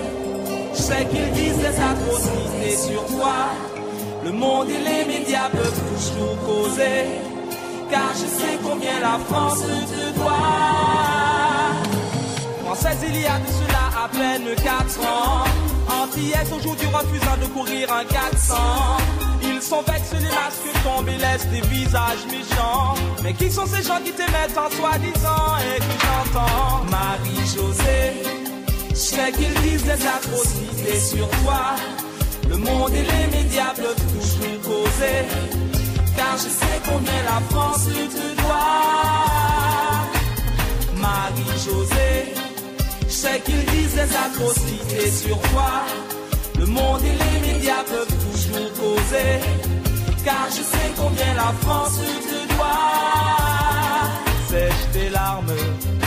je 0.74 0.78
sais 0.78 1.06
qu'ils 1.06 1.32
disent 1.32 1.58
des 1.58 1.80
atrocités 1.80 2.78
sur 2.78 3.06
toi. 3.06 3.77
Le 4.28 4.34
monde 4.34 4.68
et 4.70 4.78
les 4.78 5.06
médias 5.06 5.50
peuvent 5.50 5.82
toujours 5.90 6.38
causer. 6.46 7.06
Car 7.90 8.12
je 8.14 8.28
sais 8.28 8.60
combien 8.62 9.00
la 9.00 9.18
France 9.26 9.62
te 9.62 10.20
doit. 10.20 10.34
Française, 12.62 12.98
il 13.08 13.22
y 13.22 13.26
a 13.26 13.40
de 13.40 13.48
cela 13.48 14.04
à 14.04 14.10
peine 14.10 14.54
4 14.54 15.00
ans. 15.00 15.46
Antillaise 16.04 16.52
aujourd'hui 16.52 16.88
refusant 16.88 17.38
de 17.42 17.46
courir 17.54 17.94
un 17.94 18.04
400. 18.04 18.56
Ils 19.44 19.62
sont 19.62 19.82
vexés, 19.84 20.18
les 20.18 20.36
masques 20.36 20.76
tombent 20.84 21.08
et 21.08 21.18
laissent 21.18 21.48
des 21.48 21.62
visages 21.62 22.26
méchants. 22.30 22.96
Mais 23.24 23.34
qui 23.34 23.50
sont 23.50 23.66
ces 23.66 23.82
gens 23.82 24.02
qui 24.04 24.12
te 24.12 24.24
mettent 24.24 24.58
en 24.58 24.70
soi-disant 24.76 25.56
et 25.64 25.80
que 25.80 25.96
j'entends? 26.04 26.84
Marie-Josée. 26.92 28.12
Je 28.90 28.96
sais 28.96 29.32
qu'ils 29.32 29.62
disent 29.62 29.86
des 29.86 30.06
atrocités 30.06 31.00
sur 31.00 31.30
toi. 31.30 31.78
Le 32.50 32.58
monde 32.58 32.94
et 32.94 33.06
les 33.12 33.28
médias 33.38 33.74
peuvent 33.76 34.06
toujours 34.14 34.62
causer. 34.64 35.20
Car 36.16 36.38
je 36.38 36.50
sais 36.60 36.80
combien 36.86 37.22
la 37.32 37.40
France 37.50 37.86
te 37.86 38.42
doit. 38.42 39.68
Marie-Josée, 40.96 42.34
je 43.08 43.14
sais 43.14 43.40
qu'ils 43.42 43.66
disent 43.66 43.96
des 43.96 44.16
atrocités 44.26 45.12
sur 45.12 45.40
toi. 45.50 45.72
Le 46.58 46.66
monde 46.66 47.02
et 47.04 47.18
les 47.24 47.54
médias 47.54 47.84
peuvent 47.84 48.18
toujours 48.26 48.72
causer. 48.74 49.32
Car 50.26 50.48
je 50.50 50.64
sais 50.72 50.92
combien 50.98 51.34
la 51.36 51.54
France 51.62 52.00
te 52.30 52.54
doit. 52.54 53.28
Sèche 54.50 54.86
tes 54.94 55.10
larmes, 55.10 55.54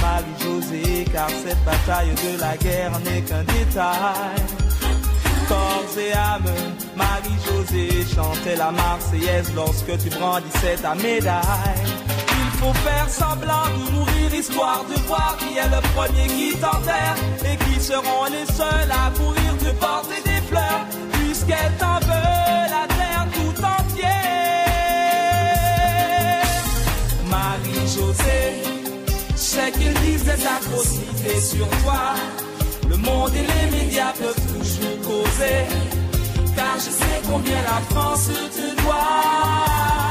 Marie-Josée, 0.02 1.04
car 1.12 1.28
cette 1.28 1.62
bataille 1.64 2.14
de 2.24 2.40
la 2.40 2.56
guerre 2.56 2.98
n'est 3.04 3.20
qu'un 3.22 3.44
détail. 3.44 4.42
Corps 5.48 5.84
Marie-Josée 7.00 8.06
chantait 8.14 8.56
la 8.56 8.70
Marseillaise 8.70 9.50
lorsque 9.54 9.96
tu 10.02 10.10
brandissais 10.10 10.76
ta 10.82 10.94
médaille. 10.94 11.90
Il 12.42 12.50
faut 12.58 12.74
faire 12.74 13.08
semblant 13.08 13.68
de 13.74 13.92
mourir 13.92 14.34
histoire 14.34 14.84
de 14.90 14.96
voir 15.06 15.36
qui 15.38 15.56
est 15.56 15.70
le 15.76 15.80
premier 15.94 16.26
qui 16.26 16.50
t'enterre 16.58 17.16
et 17.48 17.56
qui 17.64 17.80
seront 17.80 18.24
les 18.30 18.46
seuls 18.52 18.92
à 19.02 19.10
courir 19.18 19.52
te 19.64 19.70
porter 19.84 20.20
des 20.24 20.40
fleurs 20.48 20.84
puisqu'elle 21.12 21.74
t'en 21.78 21.98
veut 22.00 22.64
la 22.76 22.84
terre 22.98 23.26
tout 23.36 23.56
entière. 23.76 24.10
Marie-Josée, 27.30 28.50
sais 29.36 29.72
sur 31.40 31.68
toi. 31.82 32.14
Le 32.88 32.96
monde 32.96 33.30
et 33.34 33.46
les 33.52 33.66
médias 33.78 34.12
peuvent 34.18 34.46
toujours 34.52 34.98
causer, 35.02 35.60
je 36.80 36.90
sais 36.90 37.20
combien 37.30 37.62
la 37.62 37.80
France 37.90 38.28
te 38.28 38.82
doit. 38.82 40.09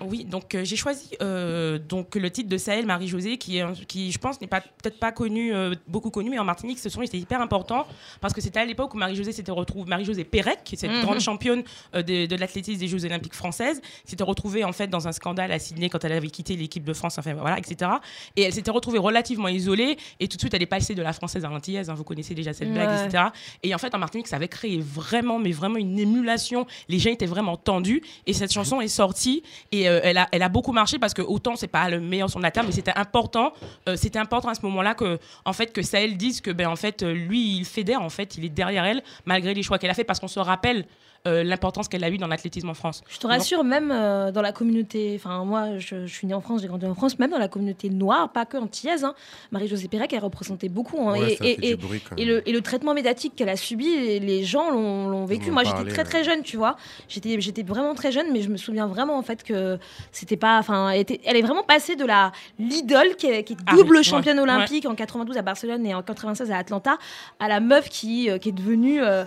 Oui, 0.00 0.24
donc 0.24 0.54
euh, 0.54 0.64
j'ai 0.64 0.74
choisi 0.76 1.10
euh, 1.20 1.78
donc 1.78 2.16
le 2.16 2.28
titre 2.30 2.48
de 2.48 2.56
Sahel 2.56 2.86
Marie-Josée 2.86 3.36
qui, 3.36 3.58
est 3.58 3.60
un- 3.60 3.74
qui 3.74 4.10
je 4.10 4.18
pense 4.18 4.40
n'est 4.40 4.46
pas 4.48 4.60
peut-être 4.60 4.98
pas 4.98 5.12
connu 5.12 5.54
euh, 5.54 5.74
beaucoup 5.86 6.10
connu 6.10 6.30
mais 6.30 6.38
en 6.38 6.44
Martinique 6.44 6.78
ce 6.78 6.88
son 6.88 7.02
était 7.02 7.18
hyper 7.18 7.40
important 7.40 7.86
parce 8.20 8.32
que 8.34 8.40
c'était 8.40 8.58
à 8.58 8.64
l'époque 8.64 8.94
où 8.94 8.96
Marie-Josée 8.96 9.32
s'était 9.32 9.52
retrouvée 9.52 9.88
Marie-Josée 9.88 10.24
Pérec 10.24 10.60
qui 10.64 10.74
est 10.74 10.78
cette 10.78 10.90
Mhm. 10.90 11.02
grande 11.02 11.20
championne 11.20 11.62
de, 11.94 12.26
de 12.26 12.36
l'athlétisme 12.36 12.80
des 12.80 12.88
Jeux 12.88 13.04
Olympiques 13.04 13.34
françaises 13.34 13.80
s'était 14.04 14.24
retrouvée 14.24 14.64
en 14.64 14.72
fait 14.72 14.88
dans 14.88 15.06
un 15.06 15.12
scandale 15.12 15.52
à 15.52 15.58
Sydney 15.58 15.88
quand 15.88 16.02
elle 16.04 16.12
avait 16.12 16.30
quitté 16.30 16.56
l'équipe 16.56 16.84
de 16.84 16.92
France 16.94 17.18
enfin 17.18 17.34
voilà 17.34 17.58
etc 17.58 17.90
et 18.36 18.42
elle 18.42 18.52
s'était 18.52 18.70
retrouvée 18.72 18.98
relativement 18.98 19.48
isolée 19.48 19.98
et 20.20 20.26
tout 20.26 20.36
de 20.36 20.40
suite 20.42 20.54
elle 20.54 20.62
est 20.62 20.66
passée 20.66 20.94
de 20.94 21.02
la 21.02 21.12
française 21.12 21.44
à 21.44 21.48
l'antillaise 21.48 21.90
hein, 21.90 21.94
vous 21.94 22.04
connaissez 22.04 22.34
déjà 22.34 22.52
cette 22.54 22.72
blague 22.72 22.88
Ouais. 22.88 23.04
etc 23.06 23.24
et 23.62 23.74
en 23.74 23.78
fait 23.78 23.94
en 23.94 23.98
Martinique 23.98 24.26
ça 24.26 24.36
avait 24.36 24.48
créé 24.48 24.80
vraiment 24.80 25.38
mais 25.38 25.52
vraiment 25.52 25.76
une 25.76 25.98
émulation 25.98 26.66
les 26.88 26.98
gens 26.98 27.10
étaient 27.10 27.26
vraiment 27.26 27.56
tendus 27.56 28.02
et 28.26 28.32
cette 28.32 28.52
chanson 28.52 28.80
est 28.80 28.88
sortie 28.88 29.42
et 29.70 29.88
euh, 29.92 30.14
elle, 30.32 30.42
a, 30.42 30.48
beaucoup 30.48 30.72
marché 30.72 30.98
parce 30.98 31.14
que 31.14 31.22
autant 31.22 31.56
c'est 31.56 31.66
pas 31.66 31.88
le 31.88 32.00
meilleur 32.00 32.30
son 32.30 32.38
de 32.38 32.44
la 32.44 32.50
terre 32.50 32.64
mais 32.64 32.72
c'était 32.72 32.96
important 32.96 33.52
euh, 33.88 33.96
c'était 33.96 34.18
important 34.18 34.48
à 34.48 34.54
ce 34.54 34.62
moment-là 34.62 34.94
que 34.94 35.18
en 35.44 35.52
fait 35.52 35.72
que 35.72 35.82
Sahel 35.82 36.16
dise 36.16 36.40
que 36.40 36.50
ben 36.50 36.68
en 36.68 36.76
fait 36.76 37.02
euh, 37.02 37.12
lui 37.12 37.58
il 37.58 37.64
fédère 37.64 38.02
en 38.02 38.10
fait 38.10 38.36
il 38.36 38.44
est 38.44 38.48
derrière 38.48 38.84
elle 38.84 39.02
malgré 39.24 39.54
les 39.54 39.62
choix 39.62 39.78
qu'elle 39.78 39.90
a 39.90 39.94
fait. 39.94 40.04
Parce 40.04 40.20
qu'on 40.20 40.28
se 40.28 40.40
rappelle 40.40 40.86
euh, 41.28 41.44
l'importance 41.44 41.88
qu'elle 41.88 42.02
a 42.04 42.10
eu 42.10 42.18
dans 42.18 42.26
l'athlétisme 42.26 42.68
en 42.68 42.74
France 42.74 43.02
Je 43.08 43.18
te 43.18 43.26
rassure, 43.26 43.62
même 43.62 43.90
euh, 43.92 44.32
dans 44.32 44.42
la 44.42 44.52
communauté, 44.52 45.12
enfin 45.16 45.44
moi 45.44 45.78
je, 45.78 46.06
je 46.06 46.12
suis 46.12 46.26
née 46.26 46.34
en 46.34 46.40
France, 46.40 46.62
j'ai 46.62 46.68
grandi 46.68 46.84
en 46.86 46.94
France, 46.94 47.18
même 47.18 47.30
dans 47.30 47.38
la 47.38 47.48
communauté 47.48 47.90
noire, 47.90 48.30
pas 48.32 48.44
que 48.44 48.56
antillaise, 48.56 49.04
hein, 49.04 49.14
Marie-Josée 49.52 49.86
Pérec, 49.88 50.12
elle 50.12 50.18
représentait 50.24 50.68
beaucoup. 50.68 51.08
hein, 51.08 51.12
Ouais, 51.18 51.36
et, 51.40 51.76
bruit, 51.76 52.02
le, 52.18 52.48
et 52.48 52.52
le 52.52 52.60
traitement 52.60 52.92
médiatique 52.94 53.34
qu'elle 53.36 53.48
a 53.50 53.56
subi, 53.56 53.84
les, 53.84 54.20
les 54.20 54.42
gens 54.44 54.70
l'ont 54.70 55.24
vécu. 55.24 55.50
Moi 55.50 55.62
j'étais 55.64 55.84
très 55.90 56.04
très 56.04 56.24
jeune, 56.24 56.42
tu 56.42 56.56
vois. 56.56 56.76
J'étais 57.08 57.62
vraiment 57.62 57.94
très 57.94 58.10
jeune, 58.12 58.32
mais 58.32 58.42
je 58.42 58.48
me 58.48 58.56
souviens 58.56 58.86
vraiment 58.86 59.16
en 59.16 59.22
fait 59.22 59.42
que 59.44 59.78
c'était 60.10 60.36
pas. 60.36 60.58
Enfin, 60.58 60.90
elle, 60.90 61.06
est 61.36 61.42
vraiment 61.42 61.62
passée 61.62 61.94
de 61.96 62.04
la 62.04 62.32
l'idole 62.58 63.16
qui 63.16 63.26
est, 63.28 63.44
qui 63.44 63.52
est 63.52 63.56
Ah 63.66 63.76
double 63.76 63.98
oui, 63.98 64.04
championne 64.04 64.38
ouais, 64.38 64.42
olympique 64.42 64.86
en 64.86 64.94
92 64.94 65.36
à 65.36 65.42
Barcelone 65.42 65.86
et 65.86 65.94
en 65.94 66.02
96 66.02 66.50
à 66.50 66.56
Atlanta, 66.58 66.98
à 67.38 67.48
la 67.48 67.60
meuf 67.60 67.88
qui, 67.88 68.28
euh, 68.30 68.38
qui 68.38 68.48
est 68.48 68.52
devenue. 68.52 69.02
euh, 69.02 69.24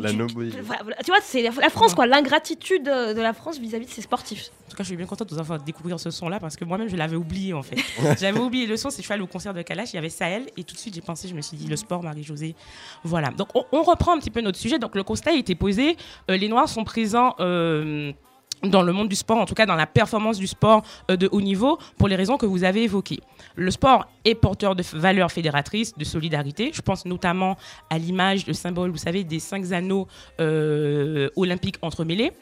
La 0.00 0.10
qui-. 0.10 0.16
Tu 1.04 1.10
vois, 1.10 1.17
c'est 1.22 1.42
la, 1.42 1.50
la 1.50 1.68
France, 1.70 1.94
quoi, 1.94 2.06
l'ingratitude 2.06 2.82
de, 2.84 3.12
de 3.14 3.20
la 3.20 3.32
France 3.32 3.58
vis-à-vis 3.58 3.86
de 3.86 3.90
ses 3.90 4.02
sportifs. 4.02 4.50
En 4.66 4.70
tout 4.70 4.76
cas, 4.76 4.82
je 4.82 4.88
suis 4.88 4.96
bien 4.96 5.06
contente 5.06 5.28
de 5.30 5.34
vous 5.34 5.40
avoir 5.40 5.58
découvrir 5.60 5.98
ce 5.98 6.10
son-là 6.10 6.38
parce 6.40 6.56
que 6.56 6.64
moi-même, 6.64 6.88
je 6.88 6.96
l'avais 6.96 7.16
oublié 7.16 7.52
en 7.54 7.62
fait. 7.62 7.76
J'avais 8.20 8.38
oublié 8.38 8.66
le 8.66 8.76
son, 8.76 8.90
c'est 8.90 8.98
je 8.98 9.02
suis 9.02 9.12
allée 9.14 9.22
au 9.22 9.26
concert 9.26 9.54
de 9.54 9.62
Kalash, 9.62 9.92
il 9.92 9.96
y 9.96 9.98
avait 9.98 10.08
Sahel 10.10 10.46
et 10.56 10.64
tout 10.64 10.74
de 10.74 10.78
suite, 10.80 10.94
j'ai 10.94 11.00
pensé, 11.00 11.26
je 11.28 11.34
me 11.34 11.40
suis 11.40 11.56
dit, 11.56 11.66
le 11.66 11.76
sport, 11.76 12.02
Marie-Josée. 12.02 12.54
Voilà. 13.04 13.30
Donc, 13.30 13.48
on, 13.54 13.64
on 13.72 13.82
reprend 13.82 14.14
un 14.14 14.18
petit 14.18 14.30
peu 14.30 14.40
notre 14.40 14.58
sujet. 14.58 14.78
Donc, 14.78 14.94
le 14.94 15.02
constat 15.02 15.30
a 15.30 15.34
été 15.34 15.54
posé. 15.54 15.96
Euh, 16.30 16.36
les 16.36 16.48
Noirs 16.48 16.68
sont 16.68 16.84
présents. 16.84 17.34
euh, 17.40 18.12
dans 18.62 18.82
le 18.82 18.92
monde 18.92 19.08
du 19.08 19.16
sport, 19.16 19.38
en 19.38 19.46
tout 19.46 19.54
cas 19.54 19.66
dans 19.66 19.74
la 19.76 19.86
performance 19.86 20.38
du 20.38 20.46
sport 20.46 20.82
euh, 21.10 21.16
de 21.16 21.28
haut 21.30 21.40
niveau, 21.40 21.78
pour 21.96 22.08
les 22.08 22.16
raisons 22.16 22.36
que 22.36 22.46
vous 22.46 22.64
avez 22.64 22.82
évoquées. 22.84 23.20
Le 23.56 23.70
sport 23.70 24.06
est 24.24 24.34
porteur 24.34 24.74
de 24.74 24.82
valeurs 24.92 25.30
fédératrices, 25.30 25.96
de 25.96 26.04
solidarité. 26.04 26.70
Je 26.72 26.82
pense 26.82 27.04
notamment 27.04 27.56
à 27.90 27.98
l'image, 27.98 28.46
le 28.46 28.52
symbole, 28.52 28.90
vous 28.90 28.98
savez, 28.98 29.24
des 29.24 29.40
cinq 29.40 29.72
anneaux 29.72 30.08
euh, 30.40 31.28
olympiques 31.36 31.76
entremêlés. 31.82 32.32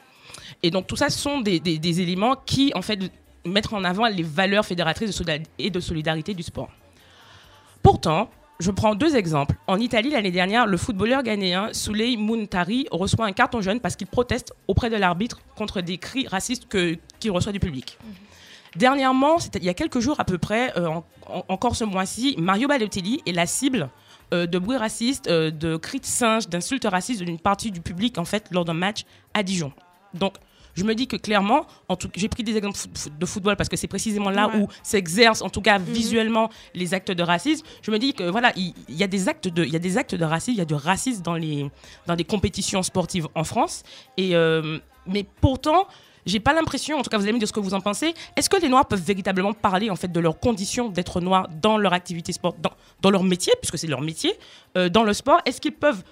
Et 0.62 0.70
donc 0.70 0.86
tout 0.86 0.96
ça 0.96 1.10
sont 1.10 1.40
des, 1.40 2.00
éléments 2.00 2.36
qui, 2.44 2.72
en 2.74 2.82
fait, 2.82 2.98
mettent 3.44 3.72
en 3.72 3.84
avant 3.84 4.06
les 4.06 4.22
valeurs 4.22 4.64
fédératrices 4.64 5.22
et 5.58 5.70
de 5.70 5.80
solidarité 5.80 6.34
du 6.34 6.42
sport. 6.42 6.70
Pourtant, 7.82 8.30
je 8.58 8.70
prends 8.70 8.94
deux 8.94 9.16
exemples. 9.16 9.54
En 9.66 9.78
Italie, 9.78 10.10
l'année 10.10 10.30
dernière, 10.30 10.66
le 10.66 10.76
footballeur 10.76 11.22
ghanéen 11.22 11.68
Souley 11.72 12.16
Muntari 12.16 12.86
reçoit 12.90 13.26
un 13.26 13.32
carton 13.32 13.60
jaune 13.60 13.80
parce 13.80 13.96
qu'il 13.96 14.06
proteste 14.06 14.54
auprès 14.66 14.88
de 14.90 14.96
l'arbitre 14.96 15.40
contre 15.56 15.80
des 15.82 15.98
cris 15.98 16.26
racistes 16.26 16.66
qu'il 16.68 17.30
reçoit 17.30 17.52
du 17.52 17.60
public. 17.60 17.98
Dernièrement, 18.74 19.38
c'était 19.38 19.58
il 19.58 19.64
y 19.64 19.68
a 19.70 19.74
quelques 19.74 20.00
jours 20.00 20.20
à 20.20 20.24
peu 20.24 20.38
près, 20.38 20.72
euh, 20.78 20.86
en- 20.86 21.04
en- 21.28 21.44
encore 21.48 21.76
ce 21.76 21.84
mois-ci, 21.84 22.34
Mario 22.38 22.68
Balotelli 22.68 23.22
est 23.26 23.32
la 23.32 23.46
cible 23.46 23.88
euh, 24.34 24.46
de 24.46 24.58
bruits 24.58 24.76
racistes, 24.76 25.28
euh, 25.28 25.50
de 25.52 25.76
cris 25.76 26.00
de 26.00 26.04
singe, 26.04 26.48
d'insultes 26.48 26.84
racistes 26.90 27.22
d'une 27.22 27.38
partie 27.38 27.70
du 27.70 27.80
public 27.80 28.18
en 28.18 28.24
fait 28.24 28.48
lors 28.50 28.64
d'un 28.64 28.74
match 28.74 29.04
à 29.34 29.42
Dijon. 29.44 29.72
Donc, 30.14 30.34
je 30.76 30.84
me 30.84 30.94
dis 30.94 31.06
que 31.08 31.16
clairement, 31.16 31.66
en 31.88 31.96
tout, 31.96 32.08
j'ai 32.14 32.28
pris 32.28 32.44
des 32.44 32.56
exemples 32.56 32.78
de 33.18 33.26
football 33.26 33.56
parce 33.56 33.68
que 33.68 33.76
c'est 33.76 33.88
précisément 33.88 34.30
là 34.30 34.48
Ouais. 34.48 34.58
où 34.60 34.68
s'exercent, 34.82 35.42
en 35.42 35.48
tout 35.48 35.62
cas 35.62 35.78
visuellement, 35.78 36.50
les 36.74 36.94
actes 36.94 37.10
de 37.10 37.22
racisme. 37.22 37.66
Je 37.82 37.90
me 37.90 37.98
dis 37.98 38.12
que 38.12 38.22
voilà, 38.24 38.52
il 38.56 38.74
y, 38.88 39.02
a 39.02 39.06
des 39.06 39.28
actes 39.28 39.48
de, 39.48 39.64
il 39.64 39.72
y 39.72 39.76
a 39.76 39.80
des 39.80 39.96
actes 39.98 40.14
de 40.14 40.24
racisme, 40.24 40.52
il 40.52 40.58
y 40.58 40.60
a 40.60 40.66
du 40.66 40.74
racisme 40.74 41.22
dans 41.22 41.34
les 41.34 41.70
dans 42.06 42.14
des 42.14 42.24
compétitions 42.24 42.82
sportives 42.82 43.26
en 43.34 43.42
France. 43.44 43.82
Et 44.16 44.36
euh, 44.36 44.78
mais 45.06 45.24
pourtant, 45.40 45.86
j'ai 46.26 46.40
pas 46.40 46.52
l'impression, 46.52 46.98
en 46.98 47.02
tout 47.02 47.10
cas 47.10 47.16
vous 47.18 47.22
allez 47.24 47.32
me 47.32 47.38
dire 47.38 47.48
ce 47.48 47.52
que 47.52 47.60
vous 47.60 47.72
en 47.74 47.80
pensez, 47.80 48.12
est-ce 48.36 48.50
que 48.50 48.60
les 48.60 48.68
Noirs 48.68 48.86
peuvent 48.86 49.00
véritablement 49.00 49.52
parler 49.54 49.88
en 49.90 49.96
fait 49.96 50.10
de 50.10 50.20
leurs 50.20 50.38
conditions 50.40 50.88
d'être 50.88 51.20
Noirs 51.20 51.48
dans 51.62 51.78
leur 51.78 51.92
activité 51.92 52.32
sport, 52.32 52.54
dans, 52.60 52.72
dans 53.00 53.10
leur 53.10 53.22
métier, 53.22 53.52
puisque 53.60 53.78
c'est 53.78 53.86
leur 53.86 54.00
métier, 54.02 54.32
euh, 54.76 54.88
dans 54.88 55.04
le 55.04 55.12
sport? 55.12 55.40
Est-ce 55.46 55.60
qu'ils 55.60 55.72
peuvent 55.72 56.02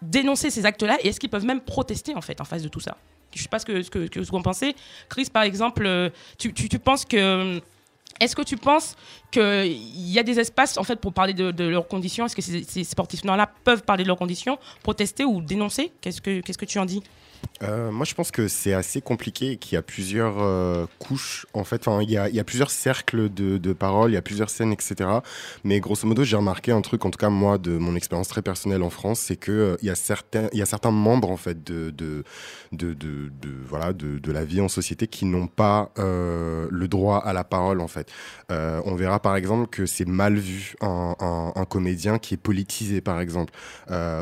dénoncer 0.00 0.50
ces 0.50 0.64
actes-là 0.64 0.96
et 1.02 1.08
est-ce 1.08 1.18
qu'ils 1.20 1.30
peuvent 1.30 1.44
même 1.44 1.60
protester 1.60 2.14
en 2.14 2.20
fait 2.20 2.40
en 2.40 2.44
face 2.44 2.62
de 2.62 2.68
tout 2.68 2.80
ça? 2.80 2.96
Je 3.34 3.42
sais 3.42 3.48
pas 3.48 3.58
ce 3.58 3.66
que, 3.66 3.82
ce 3.82 4.42
pensez. 4.42 4.74
Chris, 5.08 5.28
par 5.32 5.42
exemple, 5.42 5.84
euh, 5.86 6.10
tu, 6.38 6.52
tu, 6.52 6.78
penses 6.78 7.04
que... 7.04 7.60
Est-ce 8.20 8.36
que 8.36 8.42
tu 8.42 8.56
penses 8.56 8.94
qu'il 9.32 10.10
y 10.10 10.18
a 10.20 10.22
des 10.22 10.38
espaces 10.38 10.78
en 10.78 10.84
fait 10.84 10.96
pour 10.96 11.12
parler 11.12 11.34
de, 11.34 11.50
de 11.50 11.64
leurs 11.64 11.88
conditions? 11.88 12.26
Est-ce 12.26 12.36
que 12.36 12.42
ces, 12.42 12.62
ces 12.62 12.84
sportifs 12.84 13.24
noirs-là 13.24 13.50
peuvent 13.64 13.82
parler 13.82 14.04
de 14.04 14.08
leurs 14.08 14.18
conditions, 14.18 14.56
protester 14.84 15.24
ou 15.24 15.40
dénoncer? 15.40 15.90
Qu'est-ce 16.00 16.20
que 16.20 16.40
qu'est-ce 16.40 16.58
que 16.58 16.64
tu 16.64 16.78
en 16.78 16.84
dis? 16.84 17.02
Euh, 17.62 17.90
moi, 17.90 18.04
je 18.04 18.14
pense 18.14 18.30
que 18.30 18.48
c'est 18.48 18.72
assez 18.74 19.00
compliqué 19.00 19.52
et 19.52 19.56
qu'il 19.56 19.74
y 19.74 19.78
a 19.78 19.82
plusieurs 19.82 20.34
euh, 20.38 20.86
couches. 20.98 21.46
En 21.54 21.64
fait, 21.64 21.86
Enfin, 21.86 22.02
il 22.02 22.10
y 22.10 22.16
a, 22.16 22.28
il 22.28 22.34
y 22.34 22.40
a 22.40 22.44
plusieurs 22.44 22.70
cercles 22.70 23.32
de, 23.32 23.58
de 23.58 23.72
paroles, 23.72 24.10
il 24.10 24.14
y 24.14 24.16
a 24.18 24.22
plusieurs 24.22 24.48
scènes, 24.50 24.72
etc. 24.72 25.08
Mais 25.64 25.80
grosso 25.80 26.06
modo, 26.06 26.24
j'ai 26.24 26.36
remarqué 26.36 26.72
un 26.72 26.80
truc, 26.80 27.04
en 27.04 27.10
tout 27.10 27.18
cas 27.18 27.28
moi, 27.30 27.58
de 27.58 27.76
mon 27.78 27.94
expérience 27.96 28.28
très 28.28 28.42
personnelle 28.42 28.82
en 28.82 28.90
France, 28.90 29.20
c'est 29.20 29.36
que 29.36 29.52
euh, 29.52 29.76
y 29.82 29.90
a 29.90 29.94
certains, 29.94 30.48
il 30.52 30.58
y 30.58 30.62
a 30.62 30.66
certains 30.66 30.90
membres 30.90 31.30
en 31.30 31.36
fait 31.36 31.62
de 31.64 31.90
de 31.90 32.24
de, 32.72 32.92
de, 32.94 33.30
de- 33.40 33.54
voilà 33.68 33.92
de, 33.92 34.18
de 34.18 34.32
la 34.32 34.44
vie 34.44 34.60
en 34.60 34.68
société 34.68 35.06
qui 35.06 35.24
n'ont 35.26 35.46
pas 35.46 35.90
euh, 35.98 36.66
le 36.70 36.88
droit 36.88 37.18
à 37.18 37.32
la 37.32 37.44
parole 37.44 37.80
en 37.80 37.88
fait. 37.88 38.10
On 38.50 38.94
verra 38.94 39.18
par 39.20 39.34
exemple 39.36 39.66
que 39.68 39.84
c'est 39.86 40.06
mal 40.06 40.36
vu 40.36 40.74
un, 40.80 41.14
un, 41.20 41.52
un 41.56 41.64
comédien 41.64 42.18
qui 42.18 42.34
est 42.34 42.38
politisé 42.38 43.00
par 43.00 43.20
exemple, 43.20 43.52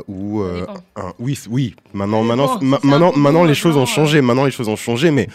ou 0.09 0.43
oui, 1.19 1.39
oui. 1.51 1.75
Maintenant, 1.93 2.23
maintenant, 2.63 3.12
maintenant, 3.17 3.45
les 3.45 3.55
choses 3.55 3.77
ont 3.77 3.81
maintenant, 3.81 3.95
changé. 3.95 4.21
Maintenant, 4.21 4.45
les 4.45 4.51
choses 4.51 4.69
ont 4.69 4.77
changé, 4.77 5.11
mais 5.11 5.29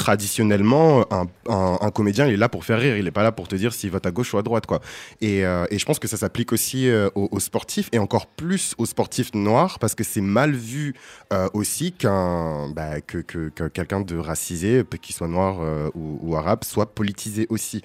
traditionnellement, 0.00 1.04
un, 1.12 1.26
un- 1.48 1.90
comédien, 1.90 2.26
il 2.26 2.32
est 2.34 2.36
là 2.38 2.48
pour 2.48 2.64
faire 2.64 2.78
rire. 2.80 2.96
Il 2.96 3.06
est 3.06 3.10
pas 3.10 3.22
là 3.22 3.32
pour 3.32 3.48
te 3.48 3.54
dire 3.54 3.72
s'il 3.74 3.90
vote 3.90 4.06
à 4.06 4.10
gauche 4.10 4.32
ou 4.32 4.38
à 4.38 4.42
droite, 4.42 4.64
quoi. 4.64 4.80
Et, 5.20 5.44
euh, 5.44 5.66
et 5.70 5.78
je 5.78 5.84
pense 5.84 5.98
que 5.98 6.08
ça 6.08 6.16
s'applique 6.16 6.52
aussi 6.52 6.88
euh, 6.88 7.10
aux, 7.14 7.40
sportifs 7.40 7.88
et 7.92 7.98
encore 7.98 8.26
plus 8.26 8.74
aux 8.78 8.86
sportifs 8.86 9.34
noirs 9.34 9.78
parce 9.78 9.94
que 9.94 10.02
c'est 10.04 10.22
mal 10.22 10.52
vu 10.52 10.94
euh, 11.32 11.48
aussi 11.52 11.92
qu'un 11.92 12.70
bah, 12.70 13.00
que, 13.02 13.18
que- 13.18 13.50
que 13.50 13.64
quelqu'un 13.68 14.00
de 14.00 14.16
racisé, 14.16 14.82
qu'il 15.02 15.14
soit 15.14 15.28
noir 15.28 15.58
ou, 15.94 16.34
arabe, 16.34 16.64
soit 16.64 16.94
politisé 16.94 17.46
aussi. 17.50 17.82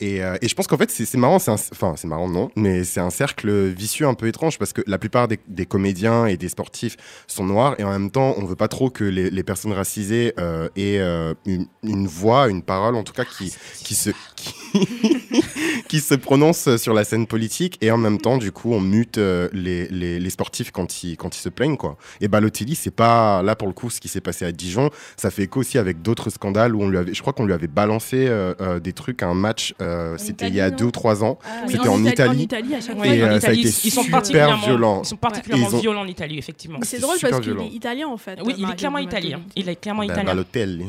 Et, 0.00 0.16
et 0.42 0.48
je 0.48 0.54
pense 0.54 0.66
qu'en 0.66 0.76
fait, 0.76 0.90
c'est 0.90 1.14
marrant, 1.16 1.36
enfin, 1.36 1.94
c'est 1.96 2.08
marrant, 2.08 2.28
non, 2.28 2.50
mais 2.56 2.84
c'est 2.84 3.00
un 3.00 3.10
cercle 3.10 3.68
vicieux 3.68 4.06
un 4.06 4.14
peu 4.14 4.26
étrange 4.26 4.58
parce 4.58 4.72
que 4.72 4.82
la 4.86 4.98
plupart 4.98 5.28
des, 5.28 5.66
comédiens 5.66 6.26
et 6.26 6.36
des 6.36 6.48
sportifs 6.48 6.96
sont 7.26 7.44
noirs 7.44 7.74
et 7.78 7.84
en 7.84 7.90
même 7.90 8.10
temps, 8.10 8.34
on 8.38 8.44
veut 8.44 8.56
pas 8.56 8.68
trop 8.68 8.90
que 8.90 9.04
les, 9.04 9.30
les 9.30 9.42
personnes 9.42 9.72
racisées 9.72 10.34
aient 10.76 10.98
euh, 10.98 11.34
une, 11.54 11.66
une 11.82 12.06
voix, 12.06 12.48
une 12.48 12.62
parole 12.62 12.94
en 12.96 13.02
tout 13.02 13.12
cas 13.12 13.24
qui, 13.24 13.52
qui 13.82 13.94
se 13.94 14.10
qui, 14.36 14.54
qui 15.88 16.00
se 16.00 16.14
prononce 16.14 16.76
sur 16.76 16.94
la 16.94 17.04
scène 17.04 17.26
politique 17.26 17.78
et 17.80 17.90
en 17.90 17.96
même 17.98 18.18
temps, 18.20 18.36
du 18.38 18.52
coup, 18.52 18.72
on 18.72 18.80
mute 18.80 19.18
euh, 19.18 19.48
les, 19.52 19.86
les, 19.88 20.18
les 20.20 20.30
sportifs 20.30 20.70
quand 20.70 21.02
ils, 21.04 21.16
quand 21.16 21.34
ils 21.36 21.40
se 21.40 21.48
plaignent, 21.48 21.76
quoi. 21.76 21.96
Et 22.20 22.28
Balotelli, 22.28 22.74
c'est 22.74 22.90
pas 22.90 23.42
là 23.42 23.54
pour 23.56 23.68
le 23.68 23.74
coup 23.74 23.90
ce 23.90 24.00
qui 24.00 24.08
s'est 24.08 24.20
passé 24.20 24.44
à 24.44 24.52
Dijon, 24.52 24.90
ça 25.16 25.30
fait 25.30 25.42
écho 25.44 25.60
aussi 25.60 25.78
avec 25.78 26.02
d'autres 26.02 26.30
scandales 26.30 26.74
où 26.74 26.82
on 26.82 26.88
lui 26.88 26.98
avait, 26.98 27.14
je 27.14 27.20
crois 27.20 27.32
qu'on 27.32 27.46
lui 27.46 27.52
avait 27.52 27.66
balancé 27.68 28.26
euh, 28.28 28.54
euh, 28.60 28.80
des 28.80 28.92
trucs 28.92 29.22
à 29.22 29.26
un 29.28 29.34
match, 29.34 29.74
euh, 29.80 30.16
c'était 30.18 30.48
il 30.48 30.54
y 30.54 30.60
a 30.60 30.70
deux 30.70 30.86
ou 30.86 30.90
trois 30.90 31.22
ans. 31.24 31.38
Ah, 31.44 31.62
Oui, 31.66 31.72
C'était 31.72 31.88
en 31.88 32.02
Ita- 32.04 32.10
Italie. 32.12 32.38
En 32.38 32.42
Italie, 32.42 32.74
à 32.74 32.80
chaque 32.80 32.96
Oui, 32.96 33.06
fois. 33.06 33.06
Et, 33.14 33.24
en 33.24 33.26
euh, 33.28 33.40
ça 33.40 33.48
a 33.48 33.52
été 33.52 33.60
ils 33.62 33.90
sont 33.90 34.02
super 34.02 34.10
particulièrement 34.18 34.56
violent. 34.66 35.02
Ils 35.04 35.08
sont 35.08 35.16
particulièrement 35.16 35.66
Et 35.66 35.70
ils 35.70 35.76
ont- 35.76 35.80
violents 35.80 36.00
en 36.02 36.06
Italie, 36.06 36.38
effectivement. 36.38 36.78
C'est 36.82 36.98
drôle 37.00 37.16
parce 37.20 37.34
qu'il 37.40 37.52
violent. 37.52 37.64
est 37.64 37.74
italien 37.74 38.08
en 38.08 38.16
fait. 38.16 38.38
Oui, 38.44 38.54
il 38.58 38.68
est 38.68 38.76
clairement 38.76 38.98
italien. 38.98 39.40
Il 39.56 39.68
est 39.68 39.76
clairement 39.76 40.00
Ben, 40.02 40.12
italien. 40.12 40.24
Balotelli. 40.24 40.84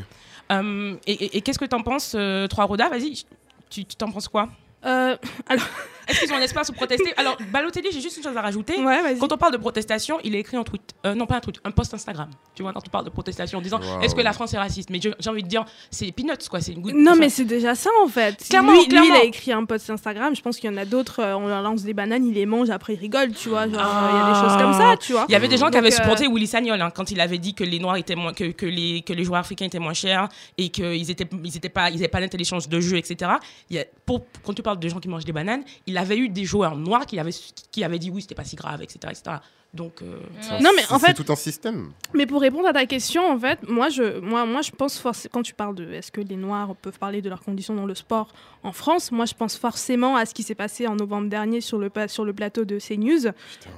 Euh, 0.51 0.95
et 1.07 1.41
qu'est-ce 1.41 1.59
que 1.59 1.65
t'en 1.65 1.81
penses, 1.81 2.13
euh, 2.15 2.47
Trois 2.47 2.65
Roda 2.65 2.89
Vas-y, 2.89 3.23
tu 3.69 3.85
tu 3.85 3.95
t'en 3.95 4.11
penses 4.11 4.27
quoi? 4.27 4.49
Euh, 4.85 5.17
alors, 5.47 5.65
Est-ce 6.07 6.19
qu'ils 6.21 6.31
ont 6.33 6.35
un 6.37 6.41
espace 6.41 6.67
pour 6.67 6.75
protester? 6.75 7.13
Alors, 7.17 7.37
Balotelli, 7.51 7.89
j'ai 7.91 8.01
juste 8.01 8.17
une 8.17 8.23
chose 8.23 8.35
à 8.37 8.41
rajouter. 8.41 8.77
Ouais. 8.83 9.15
Quand 9.19 9.31
on 9.31 9.37
parle 9.37 9.53
de 9.53 9.57
protestation, 9.57 10.17
il 10.23 10.35
est 10.35 10.39
écrit 10.39 10.57
en 10.57 10.63
tweet. 10.63 10.81
Euh, 11.05 11.15
non, 11.15 11.25
pas 11.25 11.37
un 11.37 11.39
tweet, 11.39 11.59
un 11.63 11.71
post 11.71 11.93
Instagram. 11.93 12.29
Tu 12.53 12.63
vois, 12.63 12.73
quand 12.73 12.81
on 12.85 12.89
parle 12.89 13.05
de 13.05 13.09
protestation, 13.09 13.59
en 13.59 13.61
disant 13.61 13.79
Wow. 13.79 14.01
est-ce 14.01 14.15
que 14.15 14.21
la 14.21 14.33
France 14.33 14.53
est 14.53 14.57
raciste? 14.57 14.89
Mais 14.89 14.99
j'ai 15.01 15.29
envie 15.29 15.43
de 15.43 15.47
dire, 15.47 15.65
c'est 15.91 16.11
peanuts, 16.11 16.47
quoi. 16.49 16.61
C'est 16.61 16.73
une 16.73 16.81
goutte. 16.81 16.93
Non, 16.95 17.11
enfin, 17.11 17.19
mais 17.19 17.29
c'est 17.29 17.45
déjà 17.45 17.75
ça 17.75 17.89
en 18.03 18.07
fait. 18.07 18.37
Clairement, 18.49 18.71
lui, 18.73 18.85
lui, 18.87 19.07
il 19.07 19.13
a 19.15 19.23
écrit 19.23 19.51
un 19.51 19.65
post 19.65 19.89
Instagram. 19.89 20.35
Je 20.35 20.41
pense 20.41 20.57
qu'il 20.57 20.69
y 20.69 20.73
en 20.73 20.77
a 20.77 20.85
d'autres. 20.85 21.19
euh, 21.21 21.35
on 21.35 21.47
leur 21.47 21.61
lance 21.61 21.83
des 21.83 21.93
bananes, 21.93 22.25
ils 22.25 22.33
les 22.33 22.45
mangent, 22.45 22.69
après 22.69 22.93
ils 22.93 22.99
rigolent, 22.99 23.33
tu 23.33 23.49
vois. 23.49 23.67
Genre, 23.67 23.79
euh, 23.79 24.09
il 24.11 24.17
y 24.17 24.21
a 24.21 24.33
des 24.33 24.39
choses 24.47 24.57
comme 24.61 24.73
ça, 24.73 24.95
tu 24.97 25.13
vois. 25.13 25.25
Il 25.27 25.31
y 25.31 25.35
avait 25.35 25.47
des 25.47 25.57
gens 25.57 25.69
qui 25.69 25.77
avaient 25.77 25.91
euh, 25.93 25.95
supporté 25.95 26.27
Willy 26.27 26.47
Sagnol 26.47 26.81
hein, 26.81 26.89
quand 26.93 27.11
il 27.11 27.19
avait 27.19 27.37
dit 27.37 27.53
que 27.53 27.63
les 27.63 27.79
noirs 27.79 27.97
étaient 27.97 28.15
moins, 28.15 28.33
que, 28.33 28.51
que 28.51 28.65
les 28.65 29.01
que 29.01 29.13
les 29.13 29.23
joueurs 29.23 29.39
africains 29.39 29.65
étaient 29.65 29.79
moins 29.79 29.93
chers 29.93 30.29
et 30.57 30.69
qu'ils 30.69 31.09
étaient 31.11 31.27
ils 31.43 31.57
étaient 31.57 31.69
pas 31.69 31.89
ils 31.89 31.97
avaient 31.97 32.07
pas 32.07 32.19
l'intelligence 32.19 32.67
de 32.69 32.79
jeu 32.79 32.97
etc. 32.97 33.31
Il 33.69 33.75
y 33.77 33.79
a, 33.79 33.85
pour, 34.05 34.25
quand 34.43 34.53
tu 34.53 34.61
parles 34.63 34.79
de 34.79 34.87
gens 34.87 34.99
qui 34.99 35.07
mangent 35.09 35.25
des 35.25 35.31
bananes, 35.31 35.63
il 35.87 35.94
avait 35.97 36.17
eu 36.17 36.29
des 36.29 36.45
joueurs 36.45 36.75
noirs 36.75 37.05
qui 37.05 37.19
avaient 37.19 37.33
qui 37.71 37.83
avaient 37.83 37.99
dit 37.99 38.09
oui 38.09 38.21
c'était 38.21 38.35
pas 38.35 38.43
si 38.43 38.55
grave 38.55 38.81
etc 38.81 39.11
etc. 39.11 39.37
Donc 39.75 40.01
euh, 40.01 40.19
Non, 40.61 40.69
mais 40.75 40.83
en 40.89 40.97
C'est 40.99 41.07
fait- 41.07 41.13
tout 41.13 41.31
un 41.31 41.35
système. 41.35 41.91
Mais 42.13 42.25
pour 42.25 42.39
répondre 42.41 42.67
à 42.67 42.73
ta 42.73 42.85
question, 42.85 43.29
en 43.29 43.37
fait, 43.37 43.59
moi, 43.67 43.89
je, 43.89 44.19
moi, 44.19 44.45
moi, 44.45 44.61
je 44.61 44.71
pense 44.71 44.97
forcément, 44.97 45.29
quand 45.33 45.43
tu 45.43 45.53
parles 45.53 45.75
de 45.75 45.91
est-ce 45.91 46.11
que 46.11 46.21
les 46.21 46.37
Noirs 46.37 46.75
peuvent 46.81 46.97
parler 46.97 47.21
de 47.21 47.29
leurs 47.29 47.41
conditions 47.41 47.75
dans 47.75 47.85
le 47.85 47.93
sport 47.95 48.29
en 48.63 48.71
France, 48.71 49.11
moi, 49.11 49.25
je 49.25 49.33
pense 49.33 49.57
forcément 49.57 50.15
à 50.15 50.25
ce 50.25 50.33
qui 50.33 50.41
s'est 50.43 50.55
passé 50.55 50.87
en 50.87 50.95
novembre 50.95 51.29
dernier 51.29 51.61
sur 51.61 51.77
le, 51.77 51.91
sur 52.07 52.25
le 52.25 52.33
plateau 52.33 52.63
de 52.65 52.79
CNews, 52.79 53.31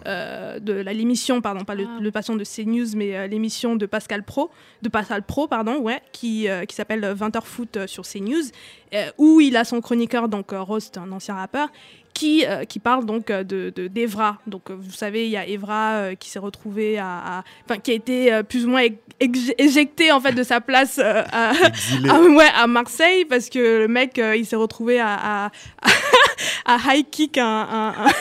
euh, 0.05 0.59
de 0.59 0.73
la 0.73 0.93
l'émission, 0.93 1.41
pardon, 1.41 1.63
pas 1.65 1.75
le, 1.75 1.85
Ah. 1.87 1.99
le 2.01 2.11
patient 2.11 2.35
de 2.35 2.43
CNews, 2.43 2.95
mais 2.95 3.15
euh, 3.15 3.27
l'émission 3.27 3.75
de 3.75 3.85
Pascal 3.85 4.23
Pro, 4.23 4.49
de 4.81 4.89
Pascal 4.89 5.23
Pro, 5.23 5.47
pardon, 5.47 5.77
ouais, 5.79 6.01
qui, 6.11 6.47
euh, 6.47 6.65
qui 6.65 6.75
s'appelle 6.75 7.03
20h 7.13 7.43
Foot 7.43 7.79
sur 7.87 8.03
CNews, 8.03 8.43
euh, 8.93 9.09
où 9.17 9.41
il 9.41 9.57
a 9.57 9.63
son 9.63 9.81
chroniqueur, 9.81 10.29
donc 10.29 10.53
euh, 10.53 10.61
Rost, 10.61 10.97
un 10.97 11.11
ancien 11.11 11.35
rappeur, 11.35 11.69
qui, 12.13 12.45
euh, 12.47 12.63
qui 12.65 12.79
parle 12.79 13.05
donc 13.05 13.27
de 13.27 13.69
de- 13.75 13.87
d'Evra. 13.87 14.37
Donc, 14.47 14.71
vous 14.71 14.91
savez, 14.91 15.25
il 15.25 15.31
y 15.31 15.37
a 15.37 15.45
Evra 15.47 15.86
euh, 15.95 16.15
qui 16.15 16.29
s'est 16.29 16.39
retrouvé 16.39 16.97
à, 16.99 17.43
enfin, 17.65 17.79
qui 17.79 17.91
a 17.91 17.93
été 17.95 18.33
euh, 18.33 18.43
plus 18.43 18.65
ou 18.65 18.69
moins 18.69 18.83
éjecté 19.57 20.11
en 20.11 20.19
fait 20.19 20.33
de 20.33 20.43
sa 20.43 20.61
place 20.61 20.99
euh, 21.03 21.23
à, 21.33 21.53
ouais, 22.21 22.49
à 22.55 22.67
Marseille 22.67 23.25
parce 23.25 23.49
que 23.49 23.79
le 23.79 23.87
mec 23.87 24.19
il 24.35 24.45
s'est 24.45 24.55
retrouvé 24.55 24.99
à, 24.99 25.45
à, 25.45 25.51
à 26.65 26.77
high 26.95 27.05
kick 27.09 27.37
un, 27.37 27.45
un- 27.45 27.93
un- 28.05 28.11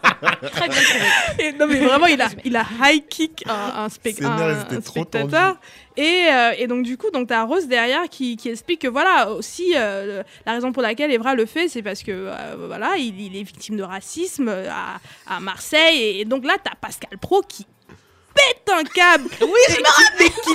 Très 0.21 0.69
bien 0.69 0.81
trouvé. 0.81 1.05
Et 1.47 1.51
non 1.53 1.67
mais 1.67 1.79
vraiment 1.79 2.05
il 2.07 2.21
a 2.21 2.29
il 2.45 2.55
a 2.55 2.65
high 2.83 3.03
kick 3.07 3.43
un, 3.47 3.83
un, 3.83 3.87
spec- 3.89 4.21
un- 4.23 4.37
un 4.77 4.81
trop 4.81 5.01
spectateur. 5.01 5.57
et, 5.97 6.25
euh, 6.31 6.51
et 6.57 6.67
donc 6.67 6.83
du 6.83 6.97
coup 6.97 7.09
donc 7.11 7.27
t'as 7.27 7.43
Rose 7.43 7.67
derrière 7.67 8.07
qui, 8.09 8.37
qui 8.37 8.49
explique 8.49 8.81
que 8.81 8.87
voilà 8.87 9.31
aussi 9.31 9.73
euh, 9.75 10.23
la 10.45 10.53
raison 10.53 10.71
pour 10.71 10.81
laquelle 10.83 11.11
Evra 11.11 11.33
le 11.35 11.45
fait 11.45 11.67
c'est 11.67 11.81
parce 11.81 12.03
que 12.03 12.11
euh, 12.11 12.55
voilà 12.67 12.95
il, 12.97 13.19
il 13.19 13.35
est 13.35 13.43
victime 13.43 13.77
de 13.77 13.83
racisme 13.83 14.49
à, 14.49 14.99
à 15.27 15.39
Marseille. 15.39 15.97
Et, 16.01 16.21
et 16.21 16.25
donc 16.25 16.45
là 16.45 16.55
t'as 16.63 16.75
Pascal 16.79 17.17
Pro 17.19 17.41
qui 17.41 17.65
pète 18.33 18.69
un 18.73 18.83
câble. 18.83 19.29
Oui 19.41 19.59
je 19.69 19.77
me 19.79 19.85
rappelle. 19.85 20.31
qui 20.43 20.53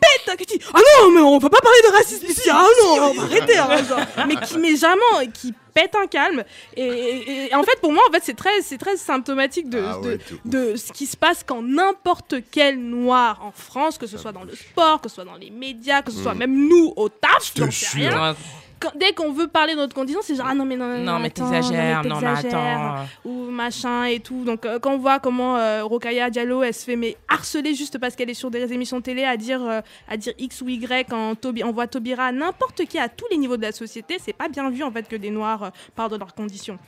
pète 0.00 0.28
un 0.28 0.34
dit 0.36 0.60
ah 0.74 0.78
non 1.02 1.10
mais 1.10 1.20
on 1.20 1.38
va 1.38 1.48
pas 1.48 1.60
parler 1.60 1.78
de 1.88 1.92
racisme 1.92 2.26
ici. 2.26 2.48
Ah 2.50 2.66
non 2.82 2.88
on 3.10 3.14
va 3.14 3.22
arrêter 3.24 3.58
hein, 3.58 3.68
genre. 3.88 4.00
mais 4.26 4.36
qui 4.36 4.58
met 4.58 4.76
jamais 4.76 5.28
qui 5.32 5.52
pète 5.74 5.94
un 5.94 6.06
calme 6.06 6.42
et, 6.76 6.82
et- 6.84 7.50
et 7.50 7.54
en 7.54 7.62
fait 7.62 7.78
pour 7.80 7.92
moi 7.92 8.02
en 8.08 8.12
fait 8.12 8.22
c'est 8.24 8.34
très 8.36 8.62
c'est 8.62 8.78
très 8.78 8.96
symptomatique 8.96 9.68
de, 9.68 9.78
Ah 9.86 9.98
de- 10.02 10.08
ouais, 10.08 10.16
de 10.18 10.34
ouf. 10.34 10.40
de 10.72 10.76
ce 10.76 10.92
qui 10.92 11.06
se 11.06 11.16
passe 11.16 11.42
quand 11.46 11.62
n'importe 11.62 12.36
quel 12.50 12.78
noir 12.80 13.40
en 13.44 13.52
France, 13.52 13.98
que 13.98 14.06
ce 14.06 14.16
soit 14.18 14.32
dans 14.32 14.44
le 14.44 14.54
sport, 14.54 15.00
que 15.02 15.08
ce 15.08 15.16
soit 15.16 15.24
dans 15.24 15.34
les 15.36 15.50
médias, 15.50 16.00
que 16.02 16.10
ce 16.10 16.22
soit 16.22 16.34
même 16.34 16.68
nous 16.68 16.92
au 16.96 17.08
taf, 17.10 17.52
te 17.54 17.60
j'en 17.64 17.70
sais 17.70 18.08
rien. 18.08 18.34
Quand- 18.78 18.92
dès 18.94 19.12
qu'on 19.14 19.32
veut 19.32 19.46
parler 19.46 19.72
de 19.72 19.78
notre 19.78 19.94
condition, 19.94 20.20
c'est 20.22 20.34
genre 20.34 20.46
ah 20.50 20.54
non 20.54 20.66
mais 20.66 20.76
non, 20.76 20.86
non, 20.86 20.98
non 21.14 21.18
mais 21.18 21.30
t'exagères, 21.30 22.02
non 22.04 22.20
mais 22.20 22.26
t'exagères, 22.26 22.78
attends. 22.96 23.06
ou 23.24 23.50
machin 23.50 24.04
et 24.04 24.20
tout. 24.20 24.44
Donc 24.44 24.66
euh, 24.66 24.78
quand 24.78 24.92
on 24.92 24.98
voit 24.98 25.18
comment 25.18 25.56
euh, 25.56 25.82
Rokaya 25.84 26.28
Diallo 26.28 26.62
elle 26.62 26.74
se 26.74 26.84
fait 26.84 26.96
mais 26.96 27.16
harceler 27.28 27.74
juste 27.74 27.98
parce 27.98 28.14
qu'elle 28.14 28.28
est 28.28 28.34
sur 28.34 28.50
des 28.50 28.70
émissions 28.74 29.00
télé 29.00 29.24
à 29.24 29.36
dire 29.38 29.62
euh, 29.64 29.80
à 30.08 30.18
dire 30.18 30.34
X 30.38 30.60
ou 30.60 30.68
Y 30.68 31.06
quand 31.08 31.34
Tobi 31.36 31.64
on 31.64 31.72
voit 31.72 31.86
Tobira 31.86 32.32
n'importe 32.32 32.84
qui 32.84 32.98
à 32.98 33.08
tous 33.08 33.24
les 33.30 33.38
niveaux 33.38 33.56
de 33.56 33.62
la 33.62 33.72
société, 33.72 34.18
c'est 34.22 34.34
pas 34.34 34.48
bien 34.48 34.68
vu 34.68 34.82
en 34.82 34.90
fait 34.92 35.08
que 35.08 35.16
des 35.16 35.30
noirs 35.30 35.62
euh, 35.64 35.70
parlent 35.94 36.10
de 36.10 36.16
leurs 36.18 36.34
conditions. 36.34 36.78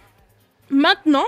Maintenant, 0.70 1.24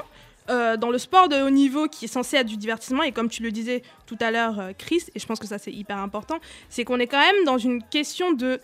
euh, 0.50 0.76
dans 0.76 0.90
le 0.90 0.98
sport 0.98 1.28
de 1.28 1.36
haut 1.40 1.50
niveau 1.50 1.86
qui 1.86 2.04
est 2.06 2.08
censé 2.08 2.36
être 2.36 2.46
du 2.46 2.56
divertissement, 2.56 3.02
et 3.02 3.12
comme 3.12 3.28
tu 3.30 3.42
le 3.42 3.50
disais 3.52 3.82
tout 4.06 4.16
à 4.20 4.30
l'heure, 4.30 4.58
euh, 4.60 4.72
Chris, 4.76 5.04
et 5.14 5.18
je 5.18 5.26
pense 5.26 5.38
que 5.38 5.46
ça 5.46 5.58
c'est 5.58 5.72
hyper 5.72 5.96
important, 5.98 6.36
c'est 6.68 6.84
qu'on 6.84 6.98
est 6.98 7.06
quand 7.06 7.20
même 7.20 7.44
dans 7.46 7.56
une 7.58 7.82
question 7.82 8.32
de. 8.32 8.60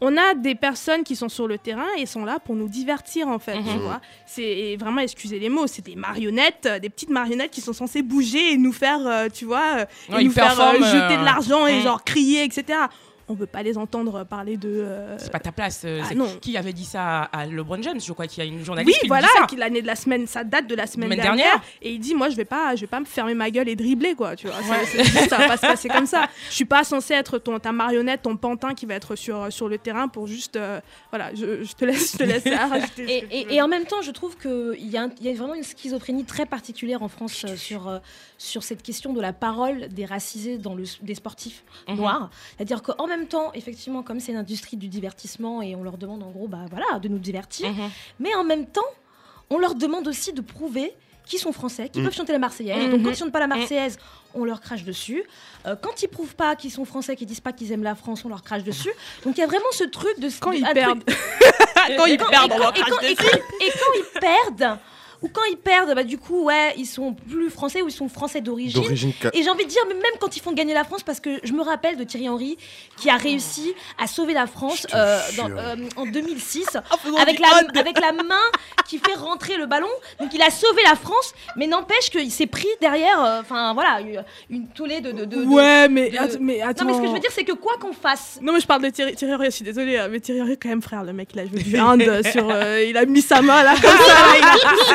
On 0.00 0.16
a 0.16 0.34
des 0.34 0.54
personnes 0.54 1.02
qui 1.02 1.16
sont 1.16 1.28
sur 1.28 1.48
le 1.48 1.58
terrain 1.58 1.88
et 1.96 2.06
sont 2.06 2.24
là 2.24 2.38
pour 2.38 2.54
nous 2.54 2.68
divertir 2.68 3.26
en 3.26 3.38
fait, 3.40 3.54
tu 3.54 3.70
Mhm. 3.70 3.78
vois. 3.78 4.00
C'est 4.26 4.76
vraiment, 4.78 5.00
excusez 5.00 5.40
les 5.40 5.48
mots, 5.48 5.66
c'est 5.66 5.84
des 5.84 5.96
marionnettes, 5.96 6.66
euh, 6.66 6.78
des 6.78 6.88
petites 6.88 7.10
marionnettes 7.10 7.50
qui 7.50 7.60
sont 7.60 7.72
censées 7.72 8.02
bouger 8.02 8.52
et 8.52 8.56
nous 8.56 8.72
faire, 8.72 9.00
euh, 9.06 9.28
tu 9.28 9.44
vois, 9.44 9.78
euh, 9.78 10.18
et 10.18 10.24
nous 10.24 10.30
faire 10.30 10.60
euh, 10.60 10.72
jeter 10.84 11.16
de 11.16 11.24
l'argent 11.24 11.66
et 11.66 11.80
genre 11.80 12.04
crier, 12.04 12.44
etc. 12.44 12.78
On 13.28 13.34
veut 13.34 13.46
pas 13.46 13.62
les 13.62 13.76
entendre 13.76 14.24
parler 14.24 14.56
de. 14.56 14.68
euh, 14.68 15.18
C'est 15.18 15.30
pas 15.30 15.38
ta 15.38 15.52
place. 15.52 15.82
euh, 15.84 16.00
ah 16.10 16.14
non. 16.14 16.28
Qui 16.40 16.56
avait 16.56 16.72
dit 16.72 16.84
ça 16.84 17.22
à, 17.24 17.46
LeBron 17.46 17.82
James 17.82 18.00
Je 18.00 18.12
crois 18.12 18.26
qu'il 18.26 18.42
y 18.42 18.46
a 18.46 18.50
une 18.50 18.64
journaliste 18.64 18.96
Oui, 18.96 19.00
qui 19.02 19.08
voilà, 19.08 19.26
dit 19.26 19.32
ça. 19.40 19.46
qui- 19.46 19.56
l'année 19.56 19.82
de 19.82 19.86
la 19.86 19.96
semaine, 19.96 20.26
ça 20.26 20.44
date 20.44 20.66
de 20.66 20.74
la 20.74 20.86
semaine 20.86 21.08
Semaine 21.08 21.20
dernière, 21.20 21.44
dernière. 21.44 21.62
Et 21.82 21.92
il 21.92 21.98
dit, 21.98 22.14
moi, 22.14 22.28
je 22.30 22.36
vais 22.36 22.44
pas, 22.44 22.74
je 22.74 22.80
vais 22.82 22.86
pas 22.86 23.00
me 23.00 23.04
fermer 23.04 23.34
ma 23.34 23.50
gueule 23.50 23.68
et 23.68 23.76
dribbler, 23.76 24.14
quoi. 24.14 24.34
Tu 24.36 24.46
vois, 24.46 24.56
C'est- 24.62 24.86
c'est 24.86 25.04
juste, 25.04 25.28
ça 25.28 25.36
va 25.38 25.48
pas 25.48 25.56
se 25.56 25.62
passer 25.66 25.88
comme 25.88 26.06
ça. 26.06 26.26
Je 26.48 26.54
suis 26.54 26.64
pas 26.64 26.84
censé 26.84 27.14
être 27.14 27.38
ton, 27.38 27.58
ta 27.58 27.72
marionnette, 27.72 28.22
ton 28.22 28.36
pantin 28.36 28.74
qui 28.74 28.86
va 28.86 28.94
être 28.94 29.14
sur, 29.14 29.52
sur 29.52 29.68
le 29.68 29.78
terrain 29.78 30.08
pour 30.08 30.26
juste, 30.26 30.56
euh, 30.56 30.80
voilà, 31.10 31.34
je, 31.34 31.62
je 31.64 31.72
te 31.74 31.84
laisse, 31.84 32.12
je 32.12 32.18
te 32.18 32.22
laisse 32.22 32.44
là, 32.46 32.66
rajouter 32.68 33.06
ce 33.06 33.12
Et, 33.12 33.20
que 33.44 33.48
tu 33.48 33.54
et- 33.54 33.62
en 33.62 33.68
même 33.68 33.84
temps, 33.84 34.00
je 34.02 34.10
trouve 34.10 34.36
qu'il 34.38 34.88
y, 34.88 34.96
a 34.96 35.02
un- 35.02 35.10
il 35.20 35.26
y 35.26 35.30
a 35.30 35.34
vraiment 35.34 35.54
une 35.54 35.62
schizophrénie 35.64 36.24
très 36.24 36.46
particulière 36.46 37.02
en 37.02 37.08
France 37.08 37.44
euh, 37.46 37.56
sur, 37.56 37.88
euh, 37.88 37.98
sur 38.38 38.62
cette 38.62 38.82
question 38.82 39.12
de 39.12 39.20
la 39.20 39.32
parole 39.32 39.88
des 39.88 40.04
racisés 40.06 40.58
dans 40.58 40.74
le, 40.74 40.84
des 41.02 41.14
sportifs 41.14 41.62
Mhm. 41.88 41.96
noirs. 41.96 42.30
C'est-à-dire 42.56 42.82
qu'en 42.82 43.06
même 43.06 43.17
temps, 43.26 43.52
effectivement, 43.54 44.02
comme 44.02 44.20
c'est 44.20 44.32
l'industrie 44.32 44.76
du 44.76 44.88
divertissement 44.88 45.60
et 45.62 45.74
on 45.74 45.82
leur 45.82 45.98
demande 45.98 46.22
en 46.22 46.30
gros 46.30 46.48
bah, 46.48 46.66
voilà, 46.70 46.98
de 46.98 47.08
nous 47.08 47.18
divertir, 47.18 47.68
Mhm. 47.70 47.90
mais 48.20 48.34
en 48.34 48.44
même 48.44 48.66
temps, 48.66 48.80
on 49.50 49.58
leur 49.58 49.74
demande 49.74 50.06
aussi 50.08 50.32
de 50.32 50.40
prouver 50.40 50.92
qu'ils 51.26 51.38
sont 51.38 51.52
français, 51.52 51.88
qu'ils 51.90 52.00
Mm. 52.00 52.04
peuvent 52.06 52.14
chanter 52.14 52.32
la 52.32 52.38
Marseillaise. 52.38 52.84
Mhm. 52.86 52.90
Donc 52.90 53.02
quand 53.02 53.10
ils 53.10 53.16
chantent 53.16 53.32
pas 53.32 53.40
la 53.40 53.46
Marseillaise, 53.46 53.98
on 54.34 54.44
leur 54.44 54.60
crache 54.62 54.84
dessus. 54.84 55.22
Euh, 55.66 55.76
quand 55.76 56.02
ils 56.02 56.08
prouvent 56.08 56.34
pas 56.34 56.56
qu'ils 56.56 56.70
sont 56.70 56.86
français, 56.86 57.16
qu'ils 57.16 57.26
disent 57.26 57.40
pas 57.40 57.52
qu'ils 57.52 57.70
aiment 57.72 57.82
la 57.82 57.94
France, 57.94 58.24
on 58.24 58.28
leur 58.30 58.42
crache 58.42 58.62
dessus. 58.64 58.90
Donc 59.24 59.36
il 59.36 59.40
y 59.40 59.44
a 59.44 59.46
vraiment 59.46 59.66
ce 59.72 59.84
truc 59.84 60.18
de 60.20 60.30
Quand 60.40 60.50
de- 60.52 60.56
ils 60.56 60.64
perdent. 60.72 61.02
Quand 61.96 62.06
ils 62.06 62.16
perdent, 62.18 62.52
on 62.52 62.58
leur 62.58 62.72
crache 62.72 62.90
dessus. 63.02 63.12
et 63.12 63.70
quand 63.70 63.92
ils 63.96 64.20
perdent, 64.20 64.78
ou 65.22 65.28
quand 65.28 65.42
ils 65.50 65.56
perdent, 65.56 65.94
bah, 65.94 66.04
du 66.04 66.16
coup, 66.18 66.44
ouais, 66.44 66.74
ils 66.76 66.86
sont 66.86 67.14
plus 67.14 67.50
français 67.50 67.82
ou 67.82 67.88
ils 67.88 67.92
sont 67.92 68.08
français 68.08 68.40
d'origine. 68.40 68.82
Et 69.34 69.42
j'ai 69.42 69.50
envie 69.50 69.64
de 69.64 69.70
dire, 69.70 69.82
mais 69.88 69.94
même 69.94 70.12
quand 70.20 70.36
ils 70.36 70.40
font 70.40 70.52
gagner 70.52 70.74
la 70.74 70.84
France, 70.84 71.02
parce 71.02 71.20
que 71.20 71.40
je 71.42 71.52
me 71.52 71.62
rappelle 71.62 71.96
de 71.96 72.04
Thierry 72.04 72.28
Henry 72.28 72.56
qui 72.96 73.10
a 73.10 73.16
réussi 73.16 73.74
à 73.98 74.06
sauver 74.06 74.32
la 74.34 74.46
France 74.46 74.86
euh, 74.94 75.20
dans- 75.36 75.50
euh, 75.50 75.76
en 75.96 76.06
2006 76.06 76.66
faisant 77.02 77.16
avec 77.16 77.38
la, 77.40 77.48
hot. 77.48 77.78
avec 77.78 78.00
la 78.00 78.12
main 78.12 78.34
qui 78.86 78.98
fait 78.98 79.14
rentrer 79.14 79.56
le 79.56 79.66
ballon. 79.66 79.88
Donc 80.20 80.30
il 80.34 80.42
a 80.42 80.50
sauvé 80.50 80.82
la 80.88 80.94
France, 80.96 81.34
mais 81.56 81.66
n'empêche 81.66 82.10
qu'il 82.10 82.30
s'est 82.30 82.46
pris 82.46 82.68
derrière, 82.80 83.22
euh, 83.22 83.40
enfin 83.40 83.74
voilà, 83.74 84.00
une, 84.50 84.68
tollée 84.68 85.00
de. 85.00 85.12
de, 85.12 85.24
de- 85.24 85.36
de- 85.42 85.44
Ouais, 85.48 85.88
mais, 85.88 86.10
att- 86.16 86.38
mais 86.40 86.60
attends. 86.60 86.84
Non, 86.84 86.90
mais 86.92 86.96
ce 86.96 87.02
que 87.02 87.08
je 87.08 87.12
veux 87.12 87.20
dire, 87.20 87.30
c'est 87.32 87.44
que 87.44 87.52
quoi 87.52 87.74
qu'on 87.80 87.92
fasse. 87.92 88.38
Non 88.42 88.52
mais 88.52 88.60
je 88.60 88.66
parle 88.66 88.82
de 88.82 88.90
Thierry, 88.90 89.14
Thierry 89.16 89.34
Henry, 89.34 89.46
je 89.46 89.50
suis 89.50 89.64
désolée, 89.64 89.98
hein, 89.98 90.08
mais 90.10 90.20
Thierry 90.20 90.42
Henry 90.42 90.56
quand 90.58 90.68
même 90.68 90.82
frère, 90.82 91.02
le 91.04 91.12
mec 91.12 91.30
il 91.34 91.40
a 91.40 91.46
joué 91.46 91.58
du 91.62 91.78
hand 91.78 92.02
sur, 92.30 92.50
il 92.86 92.96
a 92.96 93.04
mis 93.06 93.22
sa 93.22 93.42
main 93.42 93.62
là 93.62 93.74
comme 93.80 93.90
ça, 93.90 93.96
là, 93.96 94.34
il 94.38 94.44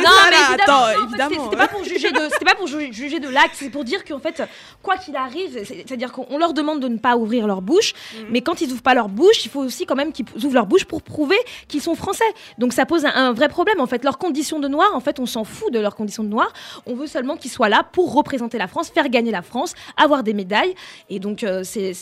a 0.05 0.12
mais 0.29 0.35
évidemment, 0.55 0.83
attends, 0.85 0.99
non, 0.99 1.07
évidemment. 1.07 1.43
C'était 1.45 1.57
pas 1.57 1.67
pour 1.67 1.83
juger 1.83 2.11
de, 2.11 2.19
c'était 2.31 2.45
pas 2.45 2.55
pour 2.55 2.67
ju- 2.67 2.93
juger 2.93 3.19
de 3.19 3.29
l'acte, 3.29 3.55
c'est 3.55 3.69
pour 3.69 3.83
dire 3.83 4.03
qu'en 4.05 4.19
fait, 4.19 4.41
quoi 4.81 4.97
qu'il 4.97 5.15
arrive, 5.15 5.51
c'est- 5.65 5.85
c'est-à-dire 5.87 6.11
qu'on 6.11 6.37
leur 6.37 6.53
demande 6.53 6.79
de 6.79 6.87
ne 6.87 6.97
pas 6.97 7.15
ouvrir 7.17 7.47
leur 7.47 7.61
bouche, 7.61 7.93
Mhm. 7.93 8.25
mais 8.29 8.41
quand 8.41 8.61
ils 8.61 8.71
ouvrent 8.71 8.81
pas 8.81 8.93
leur 8.93 9.09
bouche, 9.09 9.45
il 9.45 9.49
faut 9.51 9.61
aussi 9.61 9.85
quand 9.85 9.95
même 9.95 10.11
qu'ils 10.11 10.25
ouvrent 10.43 10.53
leur 10.55 10.65
bouche 10.65 10.85
pour 10.85 11.01
prouver 11.01 11.37
qu'ils 11.67 11.81
sont 11.81 11.95
français. 11.95 12.23
Donc 12.57 12.73
ça 12.73 12.85
pose 12.85 13.05
un, 13.05 13.11
un 13.13 13.33
vrai 13.33 13.49
problème 13.49 13.79
en 13.79 13.87
fait. 13.87 14.03
Leurs 14.03 14.17
conditions 14.17 14.59
de 14.59 14.67
noir, 14.67 14.89
en 14.95 14.99
fait, 14.99 15.19
on 15.19 15.25
s'en 15.25 15.43
fout 15.43 15.71
de 15.73 15.79
leurs 15.79 15.95
conditions 15.95 16.23
de 16.23 16.29
noir. 16.29 16.51
On 16.85 16.95
veut 16.95 17.07
seulement 17.07 17.37
qu'ils 17.37 17.51
soient 17.51 17.69
là 17.69 17.83
pour 17.83 18.13
représenter 18.13 18.57
la 18.57 18.67
France, 18.67 18.89
faire 18.89 19.09
gagner 19.09 19.31
la 19.31 19.41
France, 19.41 19.73
avoir 19.97 20.23
des 20.23 20.33
médailles. 20.33 20.73
Et 21.09 21.19
donc 21.19 21.43
euh, 21.43 21.63
c'est 21.63 21.93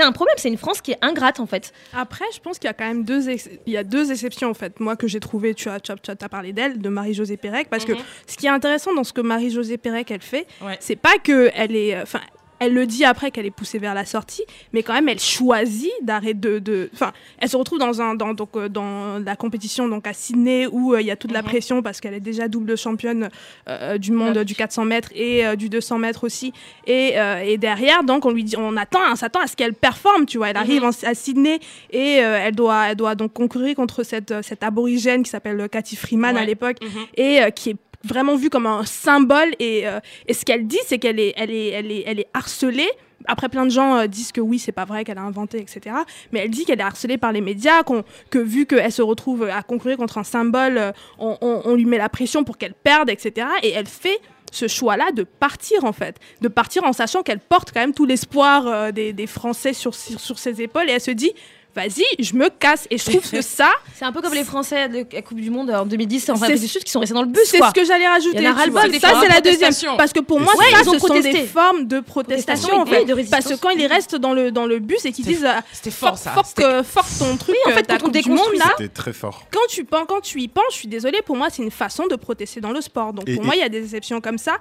un 0.00 0.12
problème. 0.12 0.34
C'est 0.38 0.48
une 0.48 0.58
France 0.58 0.80
qui 0.80 0.92
est 0.92 0.98
ingrate 1.02 1.40
en 1.40 1.46
fait. 1.46 1.72
Après, 1.92 2.24
je 2.34 2.40
pense 2.40 2.58
qu'il 2.58 2.66
y 2.68 2.70
a 2.70 2.74
quand 2.74 2.86
même 2.86 3.04
deux, 3.04 3.28
il 3.66 3.72
y 3.72 3.76
a 3.76 3.84
deux 3.84 4.10
exceptions 4.10 4.50
en 4.50 4.54
fait. 4.54 4.80
Moi 4.80 4.96
que 4.96 5.06
j'ai 5.06 5.20
trouvé, 5.20 5.54
tu 5.54 5.68
as, 5.68 5.80
tu 5.80 5.92
as, 5.92 5.96
tu 5.96 6.10
as 6.10 6.28
parlé 6.28 6.52
d'elle, 6.52 6.78
de 6.80 6.88
Marie-Josée 6.88 7.36
Pérec, 7.54 7.68
parce 7.70 7.84
que 7.84 7.92
Mhm. 7.92 7.98
ce 8.26 8.36
qui 8.36 8.46
est 8.46 8.50
intéressant 8.50 8.92
dans 8.94 9.04
ce 9.04 9.12
que 9.12 9.20
Marie-Josée 9.20 9.78
Pérec 9.78 10.10
elle 10.10 10.22
fait, 10.22 10.46
Ouais. 10.60 10.76
c'est 10.80 10.96
pas 10.96 11.16
que 11.22 11.50
elle 11.54 11.76
est, 11.76 12.00
enfin, 12.00 12.20
elle 12.60 12.72
le 12.72 12.86
dit 12.86 13.04
après 13.04 13.30
qu'elle 13.30 13.46
est 13.46 13.50
poussée 13.50 13.78
vers 13.78 13.94
la 13.94 14.04
sortie, 14.04 14.44
mais 14.72 14.82
quand 14.82 14.94
même, 14.94 15.08
elle 15.08 15.18
choisit 15.20 15.90
d'arrêter 16.02 16.34
de, 16.34 16.58
de, 16.58 16.90
enfin, 16.94 17.12
elle 17.38 17.48
se 17.48 17.56
retrouve 17.56 17.78
dans 17.78 18.00
un, 18.00 18.14
dans, 18.14 18.32
donc, 18.34 18.50
euh, 18.56 18.68
dans 18.68 19.18
la 19.24 19.36
compétition 19.36 19.88
donc 19.88 20.06
à 20.06 20.12
Sydney 20.12 20.66
où 20.70 20.94
euh, 20.94 21.00
il 21.00 21.06
y 21.06 21.10
a 21.10 21.16
toute 21.16 21.32
la 21.32 21.42
Mhm. 21.42 21.48
pression 21.48 21.82
parce 21.82 22.00
qu'elle 22.00 22.14
est 22.14 22.20
déjà 22.20 22.48
double 22.48 22.76
championne 22.78 23.28
euh, 23.68 23.98
du 23.98 24.12
monde 24.12 24.38
du 24.44 24.54
400 24.54 24.84
mètres 24.84 25.10
et 25.14 25.44
euh, 25.46 25.56
du 25.56 25.68
200 25.68 25.98
mètres 25.98 26.24
aussi. 26.24 26.52
Et, 26.86 27.12
euh, 27.18 27.42
et 27.44 27.58
derrière, 27.58 28.04
donc, 28.04 28.24
on 28.24 28.30
lui 28.30 28.44
dit, 28.44 28.56
on 28.56 28.76
attend, 28.76 29.00
on 29.10 29.16
s'attend 29.16 29.40
à 29.40 29.46
ce 29.46 29.56
qu'elle 29.56 29.74
performe, 29.74 30.26
tu 30.26 30.38
vois. 30.38 30.50
Elle 30.50 30.56
arrive 30.56 30.84
en- 30.84 30.90
à 30.90 31.14
Sydney 31.14 31.58
et 31.90 32.14
elle 32.16 32.54
doit, 32.54 32.90
elle 32.90 32.96
doit 32.96 33.14
donc 33.14 33.32
concourir 33.32 33.74
contre 33.74 34.02
cette, 34.04 34.42
cette 34.42 34.62
aborigène 34.62 35.22
qui 35.22 35.30
s'appelle 35.30 35.68
Cathy 35.70 35.96
Freeman 35.96 36.36
à 36.36 36.44
l'époque 36.44 36.76
Mhm. 36.82 36.88
et 37.16 37.40
qui 37.54 37.70
est 37.70 37.76
vraiment 38.04 38.36
vue 38.36 38.50
comme 38.50 38.66
un 38.66 38.84
symbole. 38.84 39.54
Et, 39.58 39.86
euh, 39.88 40.00
et 40.26 40.34
ce 40.34 40.44
qu'elle 40.44 40.66
dit, 40.66 40.78
c'est 40.86 40.98
qu'elle 40.98 41.18
est, 41.20 41.32
elle 41.36 41.50
est, 41.50 41.68
elle 41.68 41.90
est, 41.92 42.04
elle 42.06 42.20
est 42.20 42.28
harcelée. 42.34 42.88
Après, 43.26 43.48
plein 43.48 43.64
de 43.64 43.70
gens 43.70 43.96
euh, 43.96 44.06
disent 44.06 44.32
que 44.32 44.40
oui, 44.40 44.58
c'est 44.58 44.72
pas 44.72 44.84
vrai, 44.84 45.02
qu'elle 45.04 45.16
a 45.18 45.22
inventé, 45.22 45.58
etc. 45.58 45.96
Mais 46.32 46.40
elle 46.40 46.50
dit 46.50 46.64
qu'elle 46.66 46.80
est 46.80 46.84
harcelée 46.84 47.16
par 47.16 47.32
les 47.32 47.40
médias, 47.40 47.82
qu'on- 47.82 48.04
que 48.30 48.38
vu 48.38 48.66
qu'elle 48.66 48.92
se 48.92 49.00
retrouve 49.02 49.44
à 49.44 49.62
concourir 49.62 49.96
contre 49.96 50.18
un 50.18 50.24
symbole, 50.24 50.76
euh, 50.76 50.92
on, 51.18 51.38
on- 51.40 51.62
on 51.64 51.74
lui 51.74 51.86
met 51.86 51.96
la 51.98 52.10
pression 52.10 52.44
pour 52.44 52.58
qu'elle 52.58 52.74
perde, 52.74 53.08
etc. 53.08 53.46
Et 53.62 53.70
elle 53.70 53.86
fait 53.86 54.18
ce 54.52 54.68
choix-là 54.68 55.10
de 55.12 55.22
partir, 55.22 55.84
en 55.84 55.92
fait. 55.92 56.16
De 56.42 56.48
partir 56.48 56.84
en 56.84 56.92
sachant 56.92 57.22
qu'elle 57.22 57.40
porte 57.40 57.72
quand 57.72 57.80
même 57.80 57.94
tout 57.94 58.04
l'espoir 58.04 58.66
euh, 58.66 58.92
des, 58.92 59.12
des 59.14 59.26
Français 59.26 59.72
sur, 59.72 59.94
sur 59.94 60.38
ses 60.38 60.60
épaules. 60.60 60.88
Et 60.90 60.92
elle 60.92 61.00
se 61.00 61.10
dit, 61.10 61.32
vas-y, 61.74 62.04
je 62.18 62.34
me 62.34 62.48
casse. 62.48 62.86
Et 62.90 62.98
je 62.98 63.04
trouve 63.04 63.30
que 63.30 63.42
ça, 63.42 63.70
C'est 63.94 64.04
un 64.04 64.12
peu 64.12 64.20
comme 64.20 64.34
les 64.34 64.44
Français 64.44 64.88
de 64.88 65.06
la 65.12 65.22
Coupe 65.22 65.40
du 65.40 65.50
Monde 65.50 65.70
en 65.70 65.86
2010 65.86 66.30
en 66.30 66.36
C'est- 66.36 66.44
Afrique 66.44 66.60
du 66.60 66.68
Sud 66.68 66.84
qui 66.84 66.90
sont 66.90 67.00
restés 67.00 67.14
dans 67.14 67.22
le 67.22 67.28
bus, 67.28 67.42
c'est 67.46 67.58
ce 67.58 67.72
que 67.72 67.84
j'allais 67.84 68.06
rajouter. 68.08 68.38
Il 68.38 68.42
y 68.44 68.48
en 68.48 68.50
a 68.50 68.54
tu 68.54 68.58
ras-le-bol, 68.60 68.80
vois. 68.82 68.88
des 68.90 69.00
Ça, 69.00 69.08
formes 69.08 69.22
c'est 69.22 69.28
la 69.28 69.40
deuxième. 69.40 69.72
Parce 69.96 70.12
que 70.12 70.20
pour 70.20 70.40
moi, 70.40 70.52
Ouais, 70.56 70.64
ça, 70.70 70.78
ils 70.82 70.88
ont 70.88 70.92
ce 70.92 70.98
sont 70.98 71.06
protesté. 71.06 71.32
des 71.32 71.46
formes 71.46 71.86
de 71.86 72.00
protestation. 72.00 72.68
Protestation, 72.68 72.80
en 72.80 72.84
oui, 72.84 72.90
fait. 72.90 73.24
de. 73.24 73.30
Parce 73.30 73.46
que 73.46 73.54
quand 73.54 73.70
ils 73.70 73.86
restent 73.86 74.16
dans 74.16 74.32
le, 74.32 74.50
dans 74.50 74.66
le 74.66 74.78
bus 74.78 75.04
et 75.04 75.12
qu'ils 75.12 75.24
disent 75.24 75.44
euh, 75.44 75.60
C'était 75.72 75.90
fort, 75.90 76.16
ça. 76.18 76.34
C'était- 76.44 76.64
euh, 76.64 76.82
ton 77.18 77.36
truc, 77.36 77.56
en 77.66 77.70
euh, 77.70 77.74
fait, 77.74 77.86
quand 77.86 78.04
on 78.04 78.08
déconstruit 78.08 78.58
là. 78.58 78.66
C'était 78.76 78.88
très 78.88 79.12
fort. 79.12 79.44
Quand 79.50 79.60
tu, 79.68 79.84
quand 79.84 80.20
tu 80.22 80.40
y 80.40 80.48
penses, 80.48 80.64
je 80.72 80.76
suis 80.76 80.88
désolée, 80.88 81.20
pour 81.24 81.36
moi, 81.36 81.48
c'est 81.50 81.62
une 81.62 81.70
façon 81.70 82.06
de 82.06 82.16
protester 82.16 82.60
dans 82.60 82.70
le 82.72 82.80
sport. 82.80 83.12
Donc 83.12 83.32
pour 83.34 83.44
moi, 83.44 83.54
il 83.56 83.60
y 83.60 83.64
a 83.64 83.68
des 83.68 83.82
exceptions 83.84 84.20
comme 84.20 84.38
ça. 84.38 84.58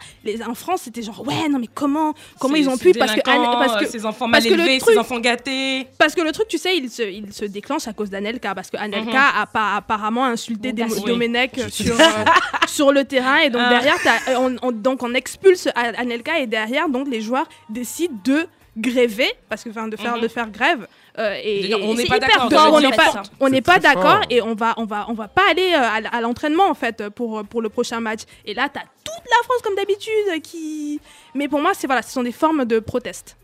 En 0.47 0.55
France, 0.55 0.82
c'était 0.86 1.01
genre, 1.01 1.26
ouais, 1.28 1.47
non, 1.49 1.59
mais 1.59 1.70
comment, 1.74 2.14
comment 2.39 2.55
ils 2.55 2.70
ont 2.70 2.78
pu? 2.78 2.91
Parce 2.93 3.14
que, 3.14 3.22
que, 3.22 3.88
ces 3.89 4.05
enfants 4.05 4.30
parce 4.30 4.43
mal 4.45 4.53
élevés, 4.53 4.80
ces 4.80 4.97
enfants 4.97 5.20
gâtés. 5.20 5.88
parce 5.97 6.14
que 6.16 6.22
le 6.22 6.32
truc, 6.32 6.47
tu 6.47 6.57
sais, 6.57 6.78
il 6.78 6.89
se, 6.89 7.03
il 7.12 7.34
se 7.34 7.45
déclenche 7.45 7.88
à 7.88 7.93
cause 7.93 8.10
d'Anelka. 8.10 8.54
Parce 8.56 8.70
que 8.70 8.78
Anelka 8.78 9.12
Mhm. 9.12 9.41
a 9.41 9.45
pas, 9.45 9.76
apparemment 9.76 10.26
insulté 10.26 10.72
Bon, 10.74 10.86
des 10.88 11.01
Domenech 11.01 11.60
sur, 11.70 11.99
euh, 11.99 12.04
sur 12.68 12.91
le 12.91 13.04
terrain. 13.06 13.39
Et 13.39 13.49
donc 13.49 13.62
Ah. 13.66 13.70
derrière, 13.70 13.95
euh, 14.30 14.36
on, 14.38 14.68
on- 14.68 14.72
donc 14.72 15.04
on 15.04 15.14
expulse 15.14 15.68
Anelka. 15.76 16.39
Et 16.39 16.47
derrière, 16.47 16.89
donc 16.89 17.08
les 17.10 17.22
joueurs 17.22 17.47
décident 17.70 18.16
de 18.24 18.47
gréver, 18.76 19.30
parce 19.49 19.64
que, 19.64 19.70
enfin, 19.70 19.88
de 19.88 19.95
faire, 19.95 20.16
Mhm. 20.16 20.22
de 20.22 20.28
faire 20.28 20.49
grève. 20.49 20.88
Euh, 21.20 21.36
et, 21.43 21.76
on 21.76 21.93
n'est 21.93 22.06
pas 22.08 22.18
d'accord, 22.18 22.47
On 22.74 22.80
n'est 22.82 22.89
pas, 22.91 23.22
on 23.39 23.49
n'est 23.49 23.62
d'accord 23.62 24.22
et 24.32 24.41
on 24.41 24.56
va, 24.56 24.74
on 24.78 24.86
va, 24.86 25.06
on 25.10 25.14
va 25.14 25.28
pas 25.28 25.43
aller 25.51 25.74
euh, 25.76 26.08
à, 26.12 26.22
l'entraînement 26.22 26.68
en 26.68 26.74
fait 26.74 27.08
pour, 27.10 27.43
pour 27.45 27.62
le 27.62 27.70
prochain 27.70 27.99
match. 27.99 28.22
Et 28.45 28.56
là, 28.56 28.70
t'as 28.74 28.80
toute 28.80 29.26
la 29.30 29.43
France 29.43 29.62
comme 29.64 29.76
d'habitude 29.76 30.41
qui. 30.41 30.99
Mais 31.36 31.47
pour 31.47 31.62
moi, 31.62 31.74
c'est 31.76 31.86
voilà, 31.86 32.01
ce 32.01 32.12
sont 32.12 32.24
des 32.24 32.32
formes 32.32 32.66
de 32.66 32.80
proteste. 32.80 33.38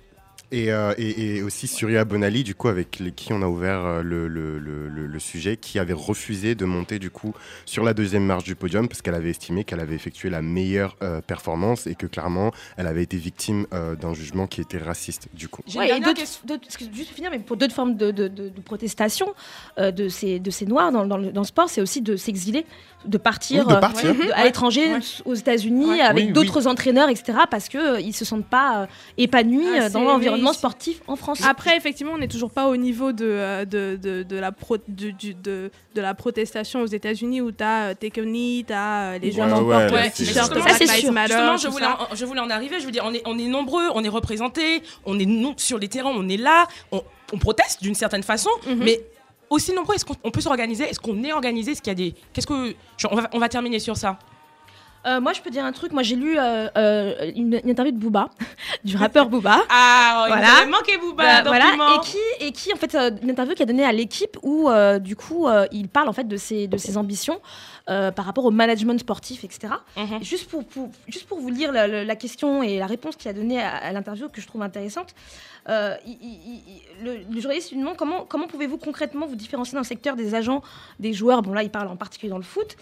Et, 0.52 0.72
euh, 0.72 0.96
et, 0.98 1.36
et 1.38 1.44
aussi 1.44 1.68
Surya 1.68 2.06
Bonali, 2.06 2.44
du 2.44 2.56
coup, 2.56 2.70
avec 2.70 2.98
les- 3.00 3.12
qui 3.12 3.34
on 3.34 3.42
a 3.44 3.46
ouvert 3.46 3.86
euh, 3.86 4.02
le, 4.02 4.28
le, 4.28 4.58
le, 4.58 4.90
le- 4.90 5.06
le 5.06 5.20
sujet, 5.20 5.58
qui 5.58 5.78
avait 5.78 5.94
refusé 5.94 6.56
de 6.56 6.66
monter 6.66 6.98
du 6.98 7.12
coup 7.12 7.36
sur 7.68 7.84
la 7.84 7.94
deuxième 7.94 8.26
marche 8.26 8.46
du 8.46 8.56
podium 8.56 8.88
parce 8.88 9.04
qu'elle 9.04 9.14
avait 9.14 9.30
estimé 9.30 9.64
qu'elle 9.64 9.80
avait 9.80 9.94
effectué 9.94 10.32
la 10.32 10.42
meilleure 10.42 10.98
euh, 11.04 11.22
performance 11.22 11.86
et 11.86 11.94
que 11.94 12.08
clairement 12.08 12.52
elle 12.78 12.88
avait 12.88 13.04
été 13.04 13.16
victime 13.18 13.68
euh, 13.74 13.96
d'un 13.96 14.16
jugement 14.16 14.48
qui 14.48 14.62
était 14.62 14.80
raciste 14.80 15.28
du 15.36 15.50
coup. 15.50 15.62
Ouais, 15.76 15.90
et 15.90 16.02
juste 16.96 17.12
finir, 17.14 17.30
mais 17.30 17.38
pour 17.40 17.56
d'autres 17.56 17.76
formes 17.76 17.96
de, 17.96 18.10
de, 18.10 18.28
de- 18.28 18.50
de 18.50 18.62
protestation 18.62 19.28
euh, 19.78 19.92
de, 19.92 20.10
ces, 20.10 20.40
de 20.40 20.50
ces 20.50 20.66
noirs 20.66 20.92
dans, 20.92 21.06
dans 21.06 21.18
le, 21.18 21.32
dans 21.32 21.42
le 21.42 21.48
sport, 21.48 21.70
c'est 21.70 21.82
aussi 21.82 22.02
de 22.02 22.16
s'exiler, 22.16 22.66
de 23.06 23.18
partir, 23.20 23.66
Oui, 23.68 23.74
de 23.74 23.78
euh, 23.78 23.80
partir. 23.80 24.16
de- 24.16 24.32
à 24.34 24.46
l'étranger, 24.46 24.94
Ouais. 24.94 25.00
aux 25.26 25.36
États-Unis, 25.36 25.86
Ouais. 25.92 26.02
avec 26.02 26.26
Oui, 26.28 26.32
d'autres 26.34 26.66
entraîneurs, 26.66 27.10
etc., 27.10 27.38
parce 27.52 27.70
qu'ils 27.70 28.08
ne 28.08 28.12
se 28.12 28.26
sentent 28.26 28.48
pas 28.48 28.84
euh, 28.84 28.86
épanouis 29.20 29.66
Ah, 29.80 29.90
dans 29.90 30.04
l'environnement 30.04 30.39
sportif 30.54 31.02
en 31.08 31.16
France. 31.16 31.42
Après, 31.48 31.76
effectivement, 31.78 32.14
on 32.14 32.18
n'est 32.18 32.28
toujours 32.28 32.52
pas 32.52 32.68
au 32.68 32.76
niveau 32.78 33.12
de, 33.12 33.26
euh, 33.26 33.66
de, 33.66 33.98
de, 34.02 34.24
de 34.24 34.36
la, 34.38 34.52
pro, 34.52 34.78
du- 34.88 35.14
du- 35.14 35.34
de, 35.34 35.72
de 35.96 36.02
la 36.02 36.14
protestation 36.14 36.82
aux 36.82 36.86
États-Unis 36.88 37.42
où 37.42 37.52
tu 37.52 37.64
as 37.64 37.96
Take 37.96 38.20
a 38.22 38.24
Knee, 38.24 38.64
tu 38.68 38.74
as 38.74 39.18
les 39.20 39.32
gens 39.32 39.48
qui 39.48 39.62
ouais, 39.64 39.88
portent 39.90 40.04
le 40.04 40.12
t-shirt 40.26 40.54
Black 40.54 40.80
Lives. 40.80 41.12
Matter, 41.12 41.34
Justement, 41.34 41.58
je 41.58 41.68
voulais, 41.68 41.86
en, 41.86 42.16
je 42.16 42.26
voulais 42.26 42.42
en 42.42 42.50
arriver. 42.50 42.80
Je 42.80 42.86
veux 42.86 42.92
dire, 42.92 43.04
on 43.06 43.14
est, 43.14 43.22
on 43.26 43.38
est 43.38 43.48
nombreux, 43.48 43.88
on 43.94 44.04
est 44.04 44.10
représentés, 44.10 44.82
on 45.06 45.18
est 45.20 45.26
non, 45.26 45.54
sur 45.58 45.78
les 45.80 45.88
terrains, 45.88 46.12
on 46.14 46.28
est 46.30 46.38
là, 46.38 46.68
on, 46.92 47.02
on 47.34 47.38
proteste 47.38 47.82
d'une 47.84 47.96
certaine 47.96 48.24
façon, 48.24 48.50
Mhm. 48.68 48.78
mais 48.84 49.02
aussi 49.50 49.74
nombreux, 49.74 49.96
est-ce 49.96 50.06
qu'on 50.06 50.16
on 50.24 50.32
peut 50.32 50.42
s'organiser? 50.42 50.84
Est-ce 50.84 51.00
qu'on 51.00 51.24
est 51.24 51.34
organisé? 51.34 51.72
Est-ce 51.72 51.82
qu'il 51.82 51.90
y 51.90 51.92
a 51.92 51.96
des. 51.96 52.14
Qu'est-ce 52.34 52.46
que. 52.48 52.76
genre, 52.98 53.12
on, 53.14 53.16
va, 53.16 53.30
on 53.34 53.40
va 53.40 53.50
terminer 53.50 53.80
sur 53.80 53.98
ça? 53.98 54.20
Euh, 55.06 55.22
moi, 55.22 55.34
je 55.34 55.42
peux 55.42 55.50
dire 55.50 55.64
un 55.64 55.72
truc. 55.72 55.92
Moi, 55.94 56.04
j'ai 56.04 56.16
lu 56.16 56.38
euh, 56.38 56.68
euh, 56.78 57.32
une, 57.36 57.60
une 57.64 57.70
interview 57.70 57.94
de 57.94 57.98
Booba, 57.98 58.30
du 58.84 58.98
rappeur 58.98 59.30
Booba. 59.30 59.58
Ah, 59.70 60.26
il 60.28 60.32
Voilà. 60.34 60.58
avait 60.62 60.70
manqué 60.70 60.98
Booba 60.98 61.24
Bah, 61.24 61.42
dans 61.42 61.50
voilà, 61.52 61.96
et 61.96 62.00
qui, 62.06 62.18
et 62.46 62.52
qui 62.52 62.74
en 62.74 62.78
fait, 62.78 62.94
euh, 62.96 63.12
une 63.22 63.30
interview 63.30 63.54
qu'il 63.54 63.64
a 63.64 63.66
donnée 63.66 63.86
à 63.86 63.92
l'équipe 63.94 64.38
où, 64.44 64.70
du 65.00 65.16
coup, 65.16 65.48
il 65.72 65.88
parle 65.88 66.10
en 66.10 66.14
fait 66.14 66.28
de 66.28 66.38
ses, 66.38 66.68
de 66.68 66.78
ses 66.78 66.98
ambitions 66.98 67.40
par 67.88 68.26
rapport 68.26 68.46
au 68.46 68.52
management 68.52 69.00
sportif, 69.00 69.44
etc. 69.44 69.74
Mhm. 69.98 70.22
Juste 70.24 70.48
pour, 70.50 70.64
pour- 70.66 70.90
juste 71.08 71.28
pour 71.28 71.40
vous 71.40 71.50
lire 71.50 71.72
la, 71.72 71.88
la- 71.88 72.04
la 72.04 72.16
question 72.16 72.62
et 72.62 72.78
la 72.78 72.86
réponse 72.86 73.16
qu'il 73.16 73.30
a 73.30 73.34
donnée 73.34 73.60
à, 73.62 73.76
à 73.78 73.92
l'interview 73.92 74.30
que 74.30 74.42
je 74.42 74.48
trouve 74.48 74.62
intéressante, 74.62 75.16
euh, 75.70 75.96
il- 76.06 76.18
il- 76.22 76.62
il- 76.68 77.04
le, 77.06 77.18
le 77.34 77.42
journaliste 77.42 77.72
lui 77.72 77.80
demande 77.80 77.98
comment, 77.98 78.26
comment 78.28 78.48
pouvez-vous 78.48 78.78
concrètement 78.78 79.26
vous 79.26 79.36
différencier 79.36 79.74
dans 79.74 79.80
le 79.82 79.86
secteur 79.88 80.16
des 80.16 80.36
agents, 80.36 80.62
des 81.00 81.14
joueurs? 81.14 81.42
Bon 81.42 81.52
là, 81.54 81.64
il 81.64 81.72
parle 81.72 81.88
en 81.88 81.96
particulier 81.96 82.30
dans 82.30 82.38
le 82.38 82.44
foot. 82.44 82.76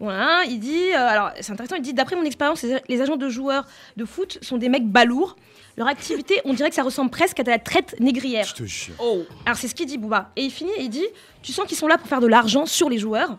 Voilà, 0.00 0.44
il 0.48 0.58
dit, 0.58 0.92
euh, 0.92 0.96
alors 0.96 1.30
c'est 1.40 1.52
intéressant, 1.52 1.76
il 1.76 1.82
dit 1.82 1.92
d'après 1.92 2.16
mon 2.16 2.24
expérience, 2.24 2.62
les, 2.62 2.78
les 2.88 3.00
agents 3.02 3.18
de 3.18 3.28
joueurs 3.28 3.66
de 3.98 4.06
foot 4.06 4.38
sont 4.40 4.56
des 4.56 4.70
mecs 4.70 4.88
balourds. 4.88 5.36
Leur 5.76 5.88
activité, 5.88 6.40
on 6.46 6.54
dirait 6.54 6.70
que 6.70 6.74
ça 6.74 6.82
ressemble 6.82 7.10
presque 7.10 7.38
à 7.38 7.42
de 7.42 7.50
la 7.50 7.58
traite 7.58 7.94
négrière. 8.00 8.46
Je 8.46 8.54
te 8.54 8.64
jure. 8.64 8.94
Oh. 8.98 9.22
Alors 9.44 9.58
c'est 9.58 9.68
ce 9.68 9.74
qu'il 9.74 9.86
dit 9.86 9.98
Bouba. 9.98 10.30
Et 10.36 10.42
il 10.42 10.50
finit 10.50 10.72
et 10.78 10.82
il 10.82 10.88
dit 10.88 11.06
Tu 11.42 11.52
sens 11.52 11.66
qu'ils 11.66 11.76
sont 11.76 11.86
là 11.86 11.98
pour 11.98 12.08
faire 12.08 12.20
de 12.20 12.26
l'argent 12.26 12.66
sur 12.66 12.88
les 12.88 12.98
joueurs 12.98 13.36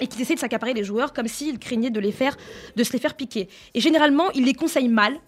et 0.00 0.06
qu'ils 0.06 0.20
essaient 0.22 0.34
de 0.34 0.40
s'accaparer 0.40 0.74
les 0.74 0.84
joueurs 0.84 1.12
comme 1.12 1.28
s'ils 1.28 1.58
craignaient 1.58 1.90
de, 1.90 2.00
les 2.00 2.12
faire, 2.12 2.36
de 2.74 2.84
se 2.84 2.92
les 2.92 2.98
faire 2.98 3.14
piquer. 3.14 3.48
Et 3.74 3.80
généralement, 3.80 4.30
ils 4.32 4.44
les 4.44 4.54
conseillent 4.54 4.88
mal 4.88 5.18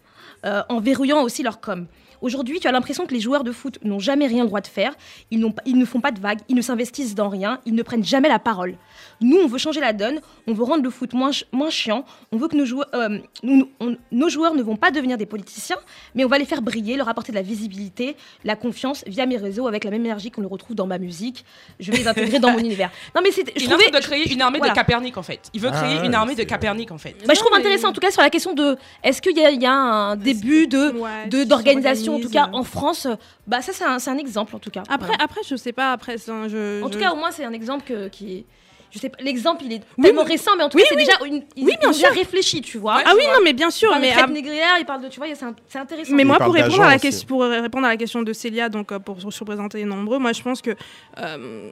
euh, 0.45 0.63
en 0.69 0.81
verrouillant 0.81 1.23
aussi 1.23 1.43
leur 1.43 1.61
com. 1.61 1.87
Aujourd'hui, 2.21 2.59
tu 2.59 2.69
as 2.69 2.73
l'impression 2.73 3.07
que 3.07 3.13
les 3.13 3.21
joueurs 3.21 3.45
de 3.45 3.53
foot 3.53 3.79
n'ont 3.85 3.99
jamais 3.99 4.27
rien 4.27 4.45
le 4.45 4.49
droit 4.49 4.63
de 4.63 4.67
faire, 4.67 4.95
ils 5.31 5.41
ne 5.41 5.85
font 5.85 6.01
pas 6.01 6.11
de 6.11 6.21
vagues, 6.21 6.41
ils 6.49 6.57
ne 6.57 6.63
s'investissent 6.63 7.15
dans 7.15 7.29
rien, 7.29 7.61
ils 7.67 7.75
ne 7.75 7.83
prennent 7.83 8.05
jamais 8.05 8.29
la 8.29 8.39
parole. 8.39 8.77
Nous, 9.21 9.37
on 9.39 9.47
veut 9.47 9.59
changer 9.59 9.81
la 9.81 9.93
donne, 9.93 10.21
on 10.47 10.53
veut 10.55 10.65
rendre 10.65 10.83
le 10.83 10.91
foot 10.91 11.13
moins, 11.13 11.33
ch- 11.33 11.45
moins 11.53 11.71
chiant, 11.71 12.05
on 12.33 12.37
veut 12.37 12.49
que 12.49 12.57
nos 12.57 12.65
joueurs, 12.65 12.89
euh, 12.95 13.19
nous- 13.43 13.69
on- 13.81 13.97
nos 14.13 14.29
joueurs 14.29 14.55
ne 14.55 14.63
vont 14.63 14.77
pas 14.77 14.91
devenir 14.91 15.17
des 15.19 15.27
politiciens, 15.27 15.77
mais 16.15 16.25
on 16.25 16.29
va 16.29 16.39
les 16.39 16.45
faire 16.45 16.63
briller, 16.63 16.97
leur 16.97 17.09
apporter 17.09 17.33
de 17.33 17.37
la 17.37 17.43
visibilité, 17.43 18.17
la 18.45 18.57
confiance 18.57 19.05
via 19.07 19.27
mes 19.27 19.37
réseaux 19.37 19.67
avec 19.67 19.85
la 19.85 19.91
même 19.91 20.05
énergie 20.05 20.31
qu'on 20.31 20.41
le 20.43 20.47
retrouve 20.47 20.75
dans 20.77 20.87
ma 20.87 20.99
musique. 20.99 21.45
Je 21.81 21.91
vais 21.93 21.99
les 21.99 22.09
intégrer 22.09 22.39
dans 22.39 22.51
mon 22.51 22.59
univers. 22.69 22.91
Non, 23.15 23.23
mais 23.23 23.31
c'est, 23.31 23.45
je 23.59 23.65
trouvais, 23.69 23.91
de 23.91 23.99
créer 23.99 24.33
une 24.33 24.43
armée 24.43 24.59
Voilà. 24.59 24.73
de 24.73 24.79
Capernic 24.79 25.17
en 25.17 25.23
fait. 25.23 25.41
Il 25.55 25.61
veut 25.61 25.71
Ah 25.73 25.81
créer 25.83 25.99
ouais, 26.01 26.07
une 26.07 26.15
armée 26.15 26.35
de 26.35 26.43
Capernic 26.43 26.91
en 26.91 26.99
fait. 26.99 27.15
bah, 27.27 27.35
je 27.35 27.39
trouve 27.41 27.51
mais- 27.53 27.59
intéressant 27.59 27.89
en 27.89 27.93
tout 27.93 28.01
cas 28.01 28.11
sur 28.11 28.23
la 28.23 28.31
question 28.31 28.53
de 28.55 28.77
est-ce 29.03 29.23
qu'il 29.23 29.37
y, 29.37 29.45
a- 29.45 29.51
il 29.51 29.63
y 29.63 29.67
a 29.67 29.73
un 29.73 30.17
début 30.17 30.67
de, 30.67 30.91
Ouais, 30.99 31.45
d'organisation 31.47 32.17
en 32.17 32.21
tout 32.21 32.31
cas 32.31 32.49
en 32.53 32.65
France. 32.65 33.07
Bah 33.47 33.61
ça 33.63 33.73
c'est 33.73 33.85
un, 34.11 34.17
exemple 34.19 34.55
en 34.57 34.59
tout 34.59 34.71
cas. 34.71 34.83
Après, 34.89 35.09
Voilà. 35.09 35.23
après, 35.25 35.41
je 35.47 35.57
sais 35.57 35.73
pas. 35.73 35.93
Après, 35.93 36.19
c'est 36.19 36.31
un- 36.31 36.49
je, 36.49 36.83
en 36.83 36.89
tout 36.89 36.99
cas 36.99 37.13
au 37.13 37.17
moins 37.17 37.31
c'est 37.31 37.45
un 37.45 37.53
exemple 37.53 37.85
que, 37.85 38.09
qui 38.09 38.33
est- 38.39 38.45
je 38.95 38.99
sais 39.01 39.09
pas 39.09 39.19
l'exemple 39.23 39.65
il 39.65 39.73
est 39.73 39.81
Oui, 39.99 40.05
tellement 40.05 40.23
oui. 40.23 40.29
récent 40.33 40.53
mais 40.57 40.63
en 40.63 40.69
tout 40.69 40.77
Oui, 40.79 40.85
cas 40.85 40.91
c'est 40.91 40.97
déjà 40.97 41.13
une 41.27 41.43
Oui, 41.57 41.75
bien 41.81 41.91
déjà 41.91 42.07
sûr. 42.09 42.17
réfléchi 42.17 42.61
tu 42.63 42.79
vois. 42.79 43.01
ah 43.05 43.13
oui, 43.17 43.25
non, 43.27 43.41
mais 43.43 43.53
bien 43.53 43.69
Il 43.69 43.73
sûr. 43.73 43.89
parle 43.91 44.03
de 44.03 44.07
Mais, 44.07 44.13
traite 44.13 44.25
ah, 44.29 44.33
négrière, 44.33 44.75
il 44.79 44.85
parle 44.87 45.03
de 45.03 45.09
tu 45.09 45.19
vois 45.19 45.27
c'est 45.35 45.79
intéressant. 45.79 46.15
mais 46.15 46.23
Il 46.23 46.27
moi, 46.27 46.39
pour 46.39 46.55
répondre, 46.55 46.83
à 46.83 46.91
la 46.91 46.99
question, 46.99 47.27
pour 47.27 47.43
répondre 47.43 47.87
à 47.87 47.91
la 47.91 47.97
question 47.97 48.23
de 48.23 48.33
Célia, 48.33 48.69
donc 48.69 48.93
euh, 48.93 48.99
pour 49.01 49.21
se 49.21 49.41
représenter 49.41 49.79
les 49.79 49.85
nombreux, 49.85 50.19
moi 50.19 50.33
je 50.33 50.43
pense 50.43 50.63
que 50.63 50.71
euh, 51.19 51.71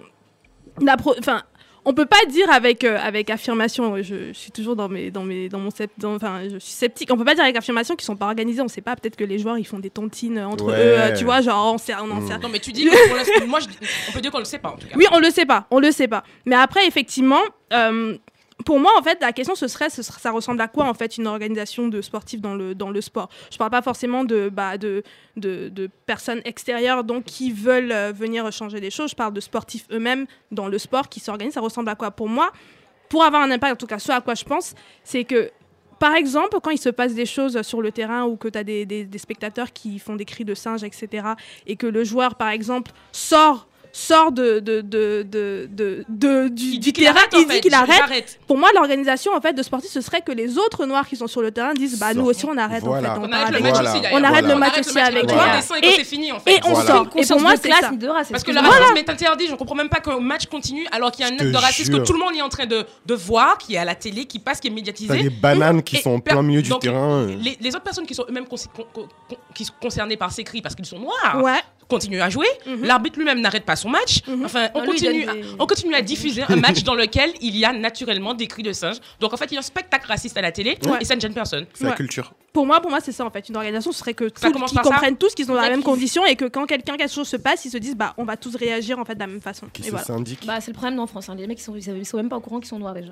la 0.81 0.97
pro- 0.97 1.15
enfin, 1.19 1.43
on 1.85 1.95
peut 1.95 2.07
pas 2.07 2.25
dire 2.29 2.51
avec 2.53 2.85
euh, 2.85 2.97
avec 3.01 3.29
affirmation. 3.31 3.97
Je, 4.03 4.29
je 4.29 4.33
suis 4.33 4.51
toujours 4.53 4.77
dans 4.77 4.89
mes 4.89 5.11
dans 5.11 5.25
mes 5.25 5.49
dans 5.49 5.59
mon 5.59 5.69
enfin, 6.05 6.43
je 6.45 6.59
suis 6.59 6.73
sceptique. 6.73 7.11
On 7.13 7.17
peut 7.17 7.25
pas 7.25 7.35
dire 7.35 7.45
avec 7.45 7.57
affirmation 7.57 7.97
qu'ils 7.97 8.05
sont 8.05 8.17
pas 8.17 8.27
organisés. 8.27 8.61
On 8.63 8.69
sait 8.69 8.81
pas. 8.83 8.95
Peut-être 8.97 9.17
que 9.17 9.25
les 9.25 9.39
joueurs 9.39 9.59
ils 9.59 9.67
font 9.67 9.79
des 9.81 9.91
tontines 9.91 10.39
entre 10.39 10.67
Ouais. 10.67 10.73
eux. 10.75 11.01
euh, 11.01 11.17
tu 11.17 11.25
vois, 11.25 11.41
genre 11.41 11.75
on 11.75 11.79
sait, 11.79 11.95
on 11.95 12.11
en 12.11 12.21
Mm. 12.21 12.29
sait 12.29 12.39
Non 12.39 12.49
mais 12.49 12.59
tu 12.61 12.73
dis 12.73 12.85
l'instant- 12.85 13.47
moi 13.47 13.61
je 13.61 13.67
dis- 13.69 13.77
on 14.09 14.13
peut 14.13 14.21
dire 14.21 14.31
qu'on 14.31 14.39
le 14.39 14.45
sait 14.45 14.59
pas 14.59 14.71
en 14.71 14.77
tout 14.77 14.87
cas. 14.87 14.95
Oui, 14.97 15.07
on 15.13 15.19
le 15.19 15.31
sait 15.31 15.47
pas, 15.47 15.67
on 15.71 15.81
le 15.81 15.91
sait 15.91 16.09
pas. 16.09 16.23
Mais 16.47 16.57
après, 16.57 16.87
effectivement, 16.87 17.41
euh, 17.73 18.17
pour 18.65 18.79
moi, 18.81 18.93
en 18.99 19.03
fait, 19.03 19.19
la 19.21 19.33
question 19.33 19.55
ce 19.55 19.69
serait, 19.69 19.91
ça 19.91 20.31
ressemble 20.31 20.61
à 20.61 20.69
quoi 20.69 20.87
en 20.87 20.95
fait 20.95 21.17
une 21.19 21.27
organisation 21.27 21.89
de 21.89 22.01
sportifs 22.03 22.41
dans 22.41 22.55
le 22.55 22.75
dans 22.75 22.91
le 22.91 23.01
sport? 23.01 23.29
Je 23.51 23.59
parle 23.59 23.71
pas 23.71 23.83
forcément 23.83 24.25
de 24.25 24.49
bah, 24.51 24.79
de, 24.79 25.03
de 25.37 25.91
personnes 26.07 26.41
extérieures 26.45 27.05
donc 27.05 27.25
qui 27.25 27.51
veulent 27.53 27.93
euh, 27.93 28.13
venir 28.13 28.51
changer 28.53 28.81
les 28.81 28.91
choses. 28.91 29.11
Je 29.11 29.17
parle 29.17 29.33
de 29.33 29.41
sportifs 29.41 29.87
eux-mêmes 29.91 30.27
dans 30.51 30.69
le 30.69 30.79
sport 30.79 31.09
qui 31.09 31.21
s'organisent. 31.21 31.55
Ça 31.55 31.61
ressemble 31.61 31.89
à 31.89 31.95
quoi? 31.95 32.11
Pour 32.11 32.29
moi, 32.29 32.53
pour 33.09 33.25
avoir 33.25 33.43
un 33.43 33.51
impact, 33.51 33.73
en 33.75 33.77
tout 33.77 33.87
cas, 33.87 33.99
ce 33.99 34.13
à 34.13 34.21
quoi 34.21 34.35
je 34.35 34.45
pense, 34.45 34.75
c'est 35.05 35.25
que 35.25 35.51
par 35.99 36.15
exemple, 36.17 36.59
quand 36.61 36.71
il 36.71 36.79
se 36.79 36.89
passe 36.89 37.15
des 37.15 37.27
choses 37.27 37.63
sur 37.63 37.81
le 37.81 37.93
terrain 37.93 38.25
ou 38.25 38.37
que 38.37 38.49
tu 38.49 38.59
as 38.59 38.65
des, 38.65 38.85
des- 38.87 39.05
des 39.05 39.19
spectateurs 39.19 39.73
qui 39.73 40.01
font 40.01 40.17
des 40.17 40.25
cris 40.25 40.45
de 40.45 40.55
singe, 40.55 40.83
etc., 40.83 41.29
et 41.67 41.77
que 41.77 41.87
le 41.87 42.03
joueur, 42.03 42.35
par 42.35 42.49
exemple, 42.49 42.91
sort 43.13 43.69
sort 43.93 44.33
de, 44.33 44.59
de, 44.61 44.81
de, 44.81 45.23
de, 45.31 45.69
de, 45.71 46.05
de- 46.09 46.49
du, 46.49 46.65
Il 46.65 46.71
du 46.73 46.79
dit 46.79 46.93
qu'il 46.93 47.05
terrain, 47.05 47.21
il 47.35 47.47
dit 47.47 47.61
qu'il 47.61 47.75
arrête. 47.75 48.39
Pour 48.47 48.57
moi, 48.57 48.71
l'organisation 48.75 49.33
en 49.37 49.41
fait 49.41 49.53
de 49.53 49.63
sportifs, 49.63 49.91
ce 49.91 50.01
serait 50.01 50.23
que 50.23 50.33
les 50.33 50.57
autres 50.59 50.87
noirs 50.87 51.07
qui 51.07 51.17
sont 51.17 51.27
sur 51.27 51.43
le 51.43 51.51
terrain 51.51 51.75
disent 51.75 51.99
bah 51.99 52.15
nous 52.15 52.25
aussi 52.25 52.45
on 52.47 52.57
arrête 52.57 52.83
Voilà. 52.83 53.13
en 53.13 53.15
fait. 53.15 53.21
on 53.21 53.29
On 53.29 53.33
arrête 53.33 53.51
le 53.55 53.61
match 53.61 53.73
Voilà. 53.75 53.91
aussi, 53.93 54.01
d'ailleurs. 54.01 54.21
On 54.21 54.25
arrête 54.25 54.45
le 54.47 54.55
On 54.55 54.59
match 54.59 54.79
aussi 54.79 54.99
avec 54.99 55.25
on 55.25 55.27
toi. 55.27 55.45
descend 55.57 55.77
et 55.83 56.05
fini, 56.05 56.33
en 56.33 56.41
fait. 56.41 56.57
et 56.57 56.61
on 56.65 56.75
sort. 56.75 57.07
Et 57.17 57.27
pour 57.27 57.41
moi, 57.41 57.53
c'est 57.61 57.71
ça. 57.71 57.91
de 57.91 58.09
race. 58.09 58.29
Parce 58.31 58.43
que 58.43 58.51
le 58.51 58.57
excuse-moi. 58.59 58.71
racisme 58.87 58.97
est 58.97 59.11
interdit. 59.11 59.47
Je 59.49 59.55
comprends 59.55 59.75
même 59.75 59.89
pas 59.91 60.01
qu'un 60.01 60.19
match 60.21 60.47
continue 60.47 60.87
alors 60.91 61.11
qu'il 61.13 61.25
y 61.27 61.29
a 61.29 61.33
un 61.33 61.37
acte 61.37 61.51
de 61.53 61.57
racisme 61.57 61.99
que 61.99 62.05
tout 62.07 62.13
le 62.15 62.19
monde 62.19 62.35
est 62.35 62.43
en 62.43 62.49
train 62.49 62.67
de, 62.67 62.85
de 63.07 63.15
voir, 63.15 63.59
qui 63.59 63.75
est 63.75 63.79
à 63.79 63.85
la 63.85 63.95
télé, 63.95 64.25
qui 64.25 64.39
passe, 64.39 64.59
qui 64.61 64.69
est 64.69 64.71
T'as 64.71 64.75
médiatisé. 64.75 65.23
des 65.23 65.31
bananes 65.31 65.83
qui 65.83 65.97
sont 65.99 66.13
en 66.13 66.21
plein 66.21 66.43
milieu 66.43 66.63
du 66.63 66.71
terrain. 66.79 67.27
Les, 67.61 67.69
autres 67.75 67.83
personnes 67.83 68.07
qui 68.07 68.15
sont 68.15 68.25
eux-mêmes 68.29 68.47
concernées 69.81 70.17
par 70.17 70.33
ces 70.33 70.45
cris 70.45 70.63
parce 70.63 70.75
qu'ils 70.75 70.87
sont 70.87 70.99
noirs 70.99 71.41
Ouais. 71.83 71.89
continuent 71.89 72.21
à 72.23 72.31
jouer. 72.31 72.47
Mhm. 72.67 72.85
L'arbitre 72.85 73.19
lui-même 73.19 73.41
n'arrête 73.41 73.65
pas 73.65 73.77
son 73.77 73.89
match. 73.91 74.21
Enfin, 74.45 74.69
on 74.75 74.85
continue, 74.85 75.29
à, 75.29 75.35
des- 75.35 75.45
on 75.59 75.67
continue 75.67 75.95
à 75.95 76.03
diffuser 76.03 76.43
un 76.49 76.57
match 76.57 76.83
dans 76.85 76.95
lequel 76.95 77.33
il 77.41 77.57
y 77.57 77.65
a 77.65 77.73
naturellement 77.73 78.35
des 78.35 78.47
cris 78.47 78.63
de 78.63 78.73
singe. 78.73 78.97
Donc 79.21 79.33
en 79.33 79.37
fait, 79.37 79.47
il 79.47 79.55
y 79.55 79.57
a 79.57 79.61
un 79.61 79.63
spectacle 79.63 80.07
raciste 80.07 80.37
à 80.37 80.43
la 80.43 80.53
télé 80.53 80.79
Ouais. 80.85 80.99
et 81.01 81.05
ça 81.05 81.15
ne 81.17 81.21
gêne 81.21 81.35
personne. 81.35 81.67
C'est 81.75 81.85
la 81.85 81.93
culture. 81.93 82.33
Pour 82.53 82.67
moi, 82.67 82.83
pour 82.83 82.91
moi, 82.91 83.01
c'est 83.01 83.13
ça 83.13 83.25
en 83.25 83.31
fait. 83.31 83.49
Une 83.49 83.57
organisation, 83.57 83.93
ce 83.93 83.99
serait 84.01 84.13
que 84.13 84.29
Ça 84.35 84.49
tout- 84.49 84.53
commence 84.53 84.71
qu'ils 84.71 84.77
par 84.77 84.85
ça 84.85 84.91
comprennent 84.91 85.17
tous 85.17 85.35
qu'ils 85.35 85.47
sont 85.47 85.55
dans 85.55 85.61
la 85.63 85.71
même 85.71 85.83
condition 85.83 86.27
et 86.27 86.37
que 86.37 86.45
quand 86.45 86.67
quelqu'un 86.67 86.99
quelque 86.99 87.11
chose 87.13 87.27
se 87.29 87.39
passe, 87.39 87.65
ils 87.65 87.71
se 87.71 87.79
disent 87.79 87.97
bah 87.97 88.13
on 88.19 88.25
va 88.25 88.37
tous 88.37 88.55
réagir 88.57 88.99
en 88.99 89.07
fait 89.07 89.15
de 89.15 89.21
la 89.21 89.27
même 89.27 89.41
façon. 89.41 89.69
Qui 89.73 89.81
Et 89.81 89.85
se 89.87 89.91
voilà. 89.91 90.05
syndique. 90.05 90.41
Bah, 90.47 90.61
c'est 90.61 90.71
le 90.71 90.77
problème 90.77 90.99
en 91.01 91.07
France. 91.07 91.31
hein. 91.31 91.35
Les 91.35 91.47
mecs, 91.47 91.59
ils 91.59 91.63
sont, 91.63 91.75
ils 91.75 92.05
sont 92.07 92.17
même 92.19 92.29
pas 92.29 92.37
au 92.37 92.41
courant 92.41 92.59
qu'ils 92.61 92.69
sont 92.69 92.79
noirs 92.79 92.93
déjà. 92.93 93.09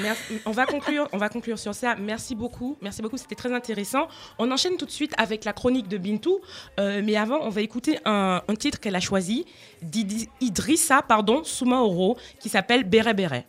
Merci. 0.00 0.22
On 0.46 0.52
va 0.52 0.64
conclure, 0.64 1.06
on 1.12 1.18
va 1.18 1.28
conclure 1.28 1.58
sur 1.58 1.74
ça. 1.74 1.96
Merci 1.96 2.34
beaucoup, 2.34 2.78
merci 2.80 3.02
beaucoup. 3.02 3.18
C'était 3.18 3.34
très 3.34 3.52
intéressant. 3.52 4.08
On 4.38 4.50
enchaîne 4.50 4.76
tout 4.78 4.86
de 4.86 4.90
suite 4.90 5.12
avec 5.18 5.44
la 5.44 5.52
chronique 5.52 5.88
de 5.88 5.98
Bintou, 5.98 6.40
Euh, 6.80 7.02
mais 7.04 7.16
avant, 7.16 7.40
on 7.42 7.48
va 7.50 7.60
écouter 7.60 7.98
un, 8.08 8.54
titre 8.54 8.80
qu'elle 8.80 8.96
a 8.96 9.00
choisi 9.00 9.44
d'Idi- 9.82 10.28
Idrissa, 10.40 11.02
pardon, 11.02 11.44
Soumaoro, 11.44 12.16
qui 12.40 12.48
s'appelle 12.48 12.84
Béré 12.84 13.14
Béré. 13.14 13.46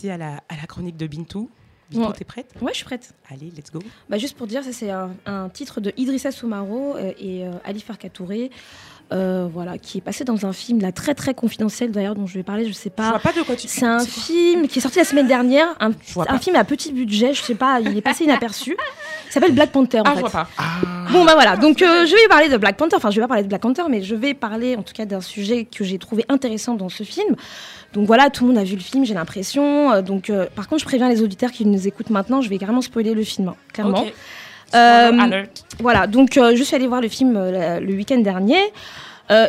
Passer 0.00 0.10
à 0.10 0.16
la, 0.16 0.36
à 0.48 0.56
la 0.60 0.66
chronique 0.66 0.96
de 0.96 1.06
Bintou. 1.06 1.50
Bintou, 1.90 2.06
Ouais. 2.06 2.12
t'es 2.16 2.24
prête 2.24 2.52
Ouais, 2.60 2.70
je 2.72 2.76
suis 2.76 2.84
prête. 2.84 3.12
Allez, 3.30 3.50
let's 3.56 3.70
go. 3.72 3.80
Bah, 4.08 4.16
juste 4.18 4.36
pour 4.36 4.46
dire, 4.46 4.62
ça 4.62 4.72
c'est 4.72 4.90
un, 4.90 5.10
un 5.26 5.48
titre 5.48 5.80
de 5.80 5.92
Idrissa 5.96 6.30
Soumaro 6.30 6.94
euh, 6.96 7.12
et 7.18 7.44
euh, 7.44 7.50
Ali 7.64 7.80
Farka 7.80 8.08
Touré, 8.08 8.50
euh, 9.12 9.48
voilà, 9.52 9.76
qui 9.76 9.98
est 9.98 10.00
passé 10.00 10.22
dans 10.22 10.46
un 10.46 10.52
film 10.52 10.80
là 10.80 10.92
très 10.92 11.14
très 11.16 11.34
confidentiel 11.34 11.90
d'ailleurs 11.90 12.14
dont 12.14 12.28
je 12.28 12.34
vais 12.34 12.44
parler, 12.44 12.64
je 12.68 12.72
sais 12.72 12.92
Je 12.96 13.02
vois 13.02 13.14
pas. 13.14 13.18
pas 13.18 13.32
de 13.32 13.42
quoi 13.44 13.56
tu... 13.56 13.66
C'est 13.66 13.84
un 13.86 13.98
film 14.06 14.68
qui 14.68 14.78
est 14.78 14.82
sorti 14.82 14.98
la 14.98 15.04
semaine 15.04 15.26
dernière, 15.26 15.66
un, 15.80 15.90
un 16.28 16.38
film 16.38 16.54
à 16.54 16.62
petit 16.62 16.92
budget, 16.92 17.34
je 17.34 17.42
sais 17.42 17.56
pas, 17.56 17.80
il 17.80 17.96
est 17.96 18.00
passé 18.02 18.22
inaperçu. 18.22 18.76
Il 19.28 19.32
s'appelle 19.32 19.52
Black 19.52 19.72
Panther 19.72 19.98
en 20.00 20.02
Ah, 20.06 20.10
fait. 20.10 20.16
je 20.16 20.20
vois 20.20 20.30
pas. 20.30 20.48
Bon 21.10 21.24
bah 21.24 21.34
voilà, 21.34 21.56
donc 21.56 21.82
euh, 21.82 22.06
je 22.06 22.12
vais 22.14 22.28
parler 22.28 22.48
de 22.48 22.56
Black 22.56 22.76
Panther, 22.76 22.94
enfin 22.94 23.10
je 23.10 23.16
vais 23.16 23.22
pas 23.22 23.28
parler 23.28 23.42
de 23.42 23.48
Black 23.48 23.62
Panther, 23.62 23.82
mais 23.90 24.00
je 24.00 24.14
vais 24.14 24.34
parler 24.34 24.76
en 24.76 24.82
tout 24.84 24.92
cas 24.94 25.06
d'un 25.06 25.20
sujet 25.20 25.64
que 25.64 25.82
j'ai 25.82 25.98
trouvé 25.98 26.24
intéressant 26.28 26.74
dans 26.74 26.88
ce 26.88 27.02
film. 27.02 27.34
Donc 27.92 28.06
voilà, 28.06 28.30
tout 28.30 28.44
le 28.44 28.52
monde 28.52 28.58
a 28.58 28.64
vu 28.64 28.74
le 28.76 28.80
film, 28.80 29.04
j'ai 29.04 29.14
l'impression. 29.14 29.92
Euh, 29.92 30.02
donc 30.02 30.30
euh, 30.30 30.46
par 30.54 30.68
contre, 30.68 30.80
je 30.80 30.86
préviens 30.86 31.08
les 31.08 31.22
auditeurs 31.22 31.50
qui 31.50 31.66
nous 31.66 31.88
écoutent 31.88 32.10
maintenant, 32.10 32.40
je 32.40 32.48
vais 32.48 32.58
carrément 32.58 32.82
spoiler 32.82 33.14
le 33.14 33.24
film, 33.24 33.48
hein, 33.48 33.56
clairement. 33.72 34.02
Ok. 34.02 34.12
Euh. 34.74 35.10
Voilà, 35.80 36.06
donc 36.06 36.36
euh, 36.36 36.54
je 36.54 36.62
suis 36.62 36.76
allée 36.76 36.86
voir 36.86 37.00
le 37.00 37.08
film 37.08 37.32
le 37.34 37.92
week-end 37.94 38.18
dernier. 38.18 38.58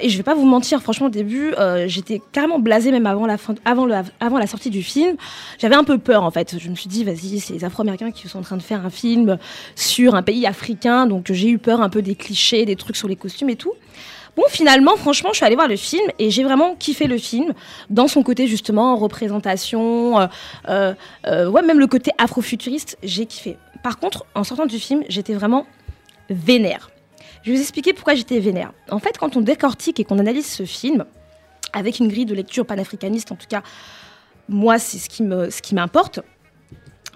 Et 0.04 0.10
je 0.10 0.18
vais 0.18 0.22
pas 0.22 0.36
vous 0.36 0.46
mentir, 0.46 0.80
franchement, 0.80 1.08
au 1.08 1.10
début, 1.10 1.56
j'étais 1.88 2.22
carrément 2.32 2.60
blasée, 2.60 2.92
même 2.92 3.08
avant 3.08 3.26
la, 3.26 3.40
fin, 3.40 3.56
avant, 3.66 3.88
le- 3.88 3.96
avant 4.20 4.38
la 4.38 4.46
sortie 4.46 4.70
du 4.70 4.84
film. 4.84 5.16
J'avais 5.58 5.74
un 5.74 5.84
peu 5.84 5.98
peur, 5.98 6.22
en 6.24 6.30
fait. 6.30 6.56
Je 6.60 6.70
me 6.70 6.76
suis 6.76 6.88
dit, 6.88 7.04
vas-y, 7.04 7.40
c'est 7.40 7.54
les 7.54 7.66
Afro-Américains 7.66 8.12
qui 8.12 8.28
sont 8.28 8.38
en 8.38 8.44
train 8.44 8.58
de 8.58 8.62
faire 8.62 8.86
un 8.86 8.92
film 8.92 9.40
sur 9.76 10.14
un 10.14 10.22
pays 10.22 10.46
africain. 10.46 11.08
Donc 11.08 11.32
j'ai 11.32 11.50
eu 11.50 11.58
peur 11.58 11.82
un 11.82 11.90
peu 11.90 12.04
des 12.04 12.14
clichés, 12.14 12.64
des 12.66 12.76
trucs 12.76 12.96
sur 12.96 13.08
les 13.08 13.16
costumes 13.16 13.50
et 13.50 13.56
tout. 13.56 13.74
Bon, 14.38 14.44
finalement, 14.48 14.96
franchement, 14.96 15.32
je 15.34 15.38
suis 15.38 15.46
allée 15.46 15.56
voir 15.56 15.68
le 15.68 15.76
film 15.76 16.10
et 16.18 16.32
j'ai 16.32 16.44
vraiment 16.44 16.76
kiffé 16.76 17.08
le 17.08 17.18
film 17.18 17.54
dans 17.90 18.08
son 18.08 18.24
côté 18.24 18.48
justement 18.48 18.96
représentation, 18.96 20.20
euh, 20.20 20.28
euh, 20.70 20.94
euh, 21.28 21.50
ouais, 21.50 21.62
même 21.62 21.80
le 21.80 21.88
côté 21.88 22.12
afrofuturiste, 22.18 22.98
j'ai 23.04 23.26
kiffé. 23.26 23.58
Par 23.84 24.00
contre, 24.00 24.26
en 24.34 24.46
sortant 24.46 24.66
du 24.66 24.80
film, 24.80 25.04
j'étais 25.10 25.34
vraiment 25.34 25.66
vénère. 26.30 26.92
Je 27.44 27.52
vais 27.52 27.58
vous 27.58 27.62
expliquer 27.62 27.92
pourquoi 27.92 28.16
j'étais 28.16 28.40
vénère. 28.40 28.72
En 28.90 29.00
fait, 29.00 29.18
quand 29.18 29.36
on 29.36 29.42
décortique 29.42 30.00
et 30.00 30.06
qu'on 30.06 30.20
analyse 30.20 30.50
ce 30.50 30.64
film, 30.64 31.04
avec 31.74 32.00
une 32.00 32.08
grille 32.08 32.26
de 32.26 32.36
lecture 32.36 32.66
panafricaniste, 32.66 33.32
en 33.34 33.36
tout 33.36 33.48
cas, 33.50 33.64
moi, 34.48 34.80
c'est 34.80 34.98
ce 34.98 35.62
qui 35.62 35.76
m'importe. 35.76 36.22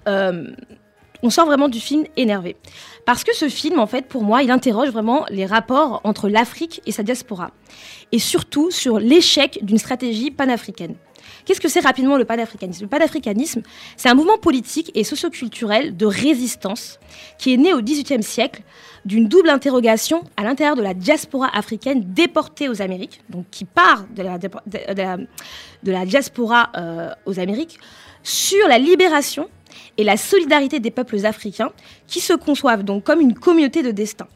on 0.06 1.30
sort 1.30 1.46
vraiment 1.46 1.70
du 1.70 1.80
film 1.80 2.04
énervé. 2.18 2.58
Parce 3.06 3.24
que 3.24 3.36
ce 3.36 3.50
film, 3.50 3.80
en 3.80 3.86
fait, 3.86 4.08
pour 4.08 4.24
moi, 4.24 4.42
il 4.42 4.50
interroge 4.50 4.90
vraiment 4.90 5.26
les 5.30 5.46
rapports 5.46 6.02
entre 6.04 6.28
l'Afrique 6.28 6.82
et 6.86 6.92
sa 6.92 7.04
diaspora. 7.04 7.52
Et 8.12 8.20
surtout 8.20 8.72
sur 8.72 9.00
l'échec 9.00 9.60
d'une 9.62 9.78
stratégie 9.78 10.32
panafricaine. 10.32 10.96
Qu'est-ce 11.46 11.62
que 11.62 11.68
c'est 11.68 11.80
rapidement 11.80 12.18
le 12.18 12.26
panafricanisme? 12.26 12.84
Le 12.84 12.90
panafricanisme, 12.90 13.62
c'est 13.98 14.10
un 14.10 14.16
mouvement 14.16 14.38
politique 14.38 14.92
et 14.96 15.04
socioculturel 15.04 15.96
de 15.96 16.06
résistance 16.06 17.00
qui 17.38 17.54
est 17.54 17.58
né 17.58 17.74
au 17.74 17.82
XVIIIe 17.82 18.24
siècle 18.24 18.64
d'une 19.06 19.28
double 19.28 19.50
interrogation 19.50 20.24
à 20.38 20.44
l'intérieur 20.44 20.76
de 20.76 20.82
la 20.82 20.96
diaspora 20.96 21.56
africaine 21.56 22.04
déportée 22.14 22.70
aux 22.70 22.82
Amériques, 22.82 23.22
donc 23.30 23.46
qui 23.52 23.66
part 23.66 24.06
de 24.16 24.24
la, 25.92 26.06
diaspora 26.06 26.72
euh, 26.76 27.12
aux 27.28 27.40
Amériques, 27.40 27.78
sur 28.24 28.68
la 28.68 28.80
libération 28.80 29.48
et 29.98 30.04
la 30.04 30.18
solidarité 30.18 30.80
des 30.80 30.92
peuples 30.92 31.26
africains 31.26 31.72
qui 32.08 32.20
se 32.20 32.34
conçoivent 32.34 32.84
donc 32.84 33.04
comme 33.04 33.22
une 33.22 33.34
communauté 33.34 33.84
de 33.84 33.92
destin. 33.92 34.28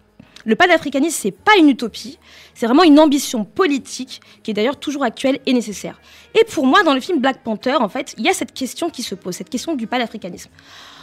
Le 0.46 0.56
panafricanisme, 0.56 1.18
c'est 1.22 1.32
pas 1.32 1.58
une 1.58 1.70
utopie, 1.70 2.18
c'est 2.54 2.66
vraiment 2.66 2.84
une 2.84 3.00
ambition 3.00 3.44
politique 3.44 4.22
qui 4.42 4.52
est 4.52 4.54
d'ailleurs 4.54 4.78
toujours 4.78 5.04
actuelle 5.04 5.40
et 5.46 5.54
nécessaire. 5.54 6.00
Et 6.34 6.46
pour 6.46 6.66
moi, 6.66 6.84
dans 6.84 6.94
le 6.94 7.02
film 7.02 7.20
Black 7.20 7.44
Panther, 7.44 7.76
en 7.76 7.90
fait, 7.90 8.16
il 8.18 8.24
y 8.24 8.30
a 8.30 8.34
cette 8.34 8.54
question 8.54 8.90
qui 8.90 9.04
se 9.04 9.16
pose, 9.16 9.36
cette 9.36 9.50
question 9.50 9.76
du 9.76 9.86
panafricanisme. 9.86 10.50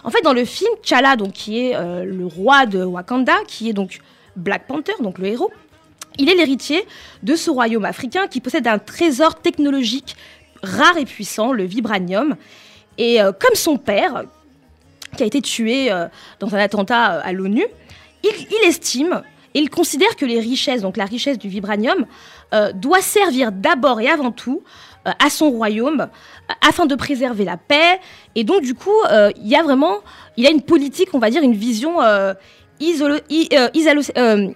En 0.04 0.10
fait, 0.10 0.22
dans 0.22 0.32
le 0.32 0.44
film, 0.44 0.70
T'Challa, 0.82 1.16
donc 1.16 1.32
qui 1.32 1.58
est 1.58 1.76
euh, 1.76 2.04
le 2.04 2.24
roi 2.26 2.64
de 2.64 2.82
Wakanda, 2.82 3.34
qui 3.46 3.68
est 3.68 3.72
donc 3.72 4.00
Black 4.36 4.66
Panther, 4.66 4.92
donc 5.00 5.18
le 5.18 5.26
héros, 5.26 5.50
Il 6.18 6.30
est 6.30 6.34
l'héritier 6.34 6.86
de 7.22 7.36
ce 7.36 7.50
royaume 7.50 7.84
africain 7.84 8.26
qui 8.26 8.40
possède 8.40 8.66
un 8.66 8.78
trésor 8.78 9.34
technologique 9.34 10.16
rare 10.62 10.96
et 10.96 11.04
puissant, 11.04 11.52
le 11.52 11.64
vibranium. 11.64 12.36
Et 12.98 13.20
euh, 13.20 13.32
comme 13.32 13.54
son 13.54 13.76
père, 13.76 14.24
qui 15.16 15.22
a 15.22 15.26
été 15.26 15.40
tué 15.42 15.90
euh, 15.90 16.06
dans 16.40 16.54
un 16.54 16.58
attentat 16.58 17.14
euh, 17.16 17.20
à 17.24 17.32
l'ONU, 17.32 17.64
il, 18.22 18.30
il 18.50 18.68
estime 18.68 19.22
et 19.54 19.60
il 19.60 19.70
considère 19.70 20.14
que 20.16 20.24
les 20.26 20.38
richesses, 20.38 20.82
donc 20.82 20.96
la 20.96 21.04
richesse 21.06 21.38
du 21.38 21.48
vibranium, 21.48 22.06
euh, 22.54 22.72
doit 22.72 23.00
servir 23.00 23.50
d'abord 23.52 24.00
et 24.00 24.08
avant 24.08 24.30
tout 24.30 24.62
euh, 25.06 25.10
à 25.24 25.30
son 25.30 25.50
royaume 25.50 26.02
euh, 26.02 26.54
afin 26.68 26.86
de 26.86 26.94
préserver 26.94 27.44
la 27.44 27.56
paix. 27.56 27.98
Et 28.34 28.44
donc 28.44 28.62
du 28.62 28.74
coup, 28.74 28.94
il 29.10 29.48
y 29.48 29.56
a 29.56 29.62
vraiment, 29.62 29.98
il 30.36 30.46
a 30.46 30.50
une 30.50 30.62
politique, 30.62 31.08
on 31.14 31.18
va 31.18 31.30
dire, 31.30 31.42
une 31.42 31.54
vision 31.54 32.00
isolo- 32.80 33.22
i- 33.30 33.48
isalo- 33.74 34.54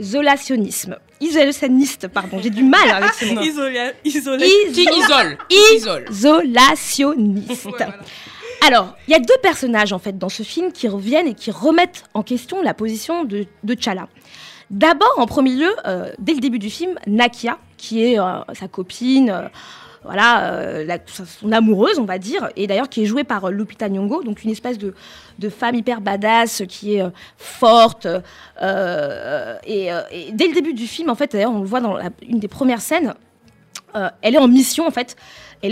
isolationnisme. 0.00 0.96
Isolationniste, 1.20 2.08
pardon, 2.08 2.38
j'ai 2.42 2.50
du 2.50 2.64
mal 2.64 2.90
avec 2.90 3.12
ce 3.14 3.24
mot. 3.26 3.40
Isolé. 3.44 3.92
Isolé. 4.04 4.46
Iso- 4.46 4.72
Qui 4.74 4.82
isole? 4.82 5.38
Qui 5.48 5.76
isole? 5.76 6.04
Isolationniste. 6.10 7.68
Alors, 8.66 8.96
il 9.06 9.10
y 9.10 9.14
a 9.14 9.18
deux 9.18 9.36
personnages 9.42 9.92
en 9.92 9.98
fait 9.98 10.16
dans 10.16 10.30
ce 10.30 10.42
film 10.42 10.72
qui 10.72 10.88
reviennent 10.88 11.26
et 11.26 11.34
qui 11.34 11.50
remettent 11.50 12.04
en 12.14 12.22
question 12.22 12.62
la 12.62 12.72
position 12.72 13.24
de, 13.24 13.44
de 13.62 13.74
T'Challa. 13.74 14.08
D'abord, 14.70 15.12
en 15.18 15.26
premier 15.26 15.54
lieu, 15.54 15.70
euh, 15.86 16.10
dès 16.18 16.32
le 16.32 16.40
début 16.40 16.58
du 16.58 16.70
film, 16.70 16.98
Nakia, 17.06 17.58
qui 17.76 18.02
est 18.02 18.18
euh, 18.18 18.40
sa 18.54 18.66
copine, 18.66 19.28
euh, 19.28 19.48
voilà, 20.02 20.98
son 21.06 21.52
amoureuse, 21.52 21.98
on 21.98 22.04
va 22.04 22.18
dire, 22.18 22.48
et 22.56 22.66
d'ailleurs 22.66 22.88
qui 22.88 23.02
est 23.02 23.06
jouée 23.06 23.24
par 23.24 23.50
Lupita 23.50 23.90
Nyong'o, 23.90 24.22
donc 24.22 24.44
une 24.44 24.50
espèce 24.50 24.78
de, 24.78 24.94
femme 25.50 25.74
hyper 25.74 26.00
badass 26.00 26.62
qui 26.66 26.96
est 26.96 27.04
forte. 27.36 28.06
et, 28.06 29.90
dès 30.32 30.48
le 30.48 30.54
début 30.54 30.74
du 30.74 30.86
film, 30.86 31.10
en 31.10 31.14
fait, 31.14 31.34
on 31.46 31.60
le 31.60 31.66
voit 31.66 31.80
dans 31.80 31.98
une 32.26 32.38
des 32.38 32.48
premières 32.48 32.82
scènes, 32.82 33.14
elle 34.20 34.34
est 34.34 34.38
en 34.38 34.48
mission 34.48 34.86
en 34.86 34.90
fait. 34.90 35.16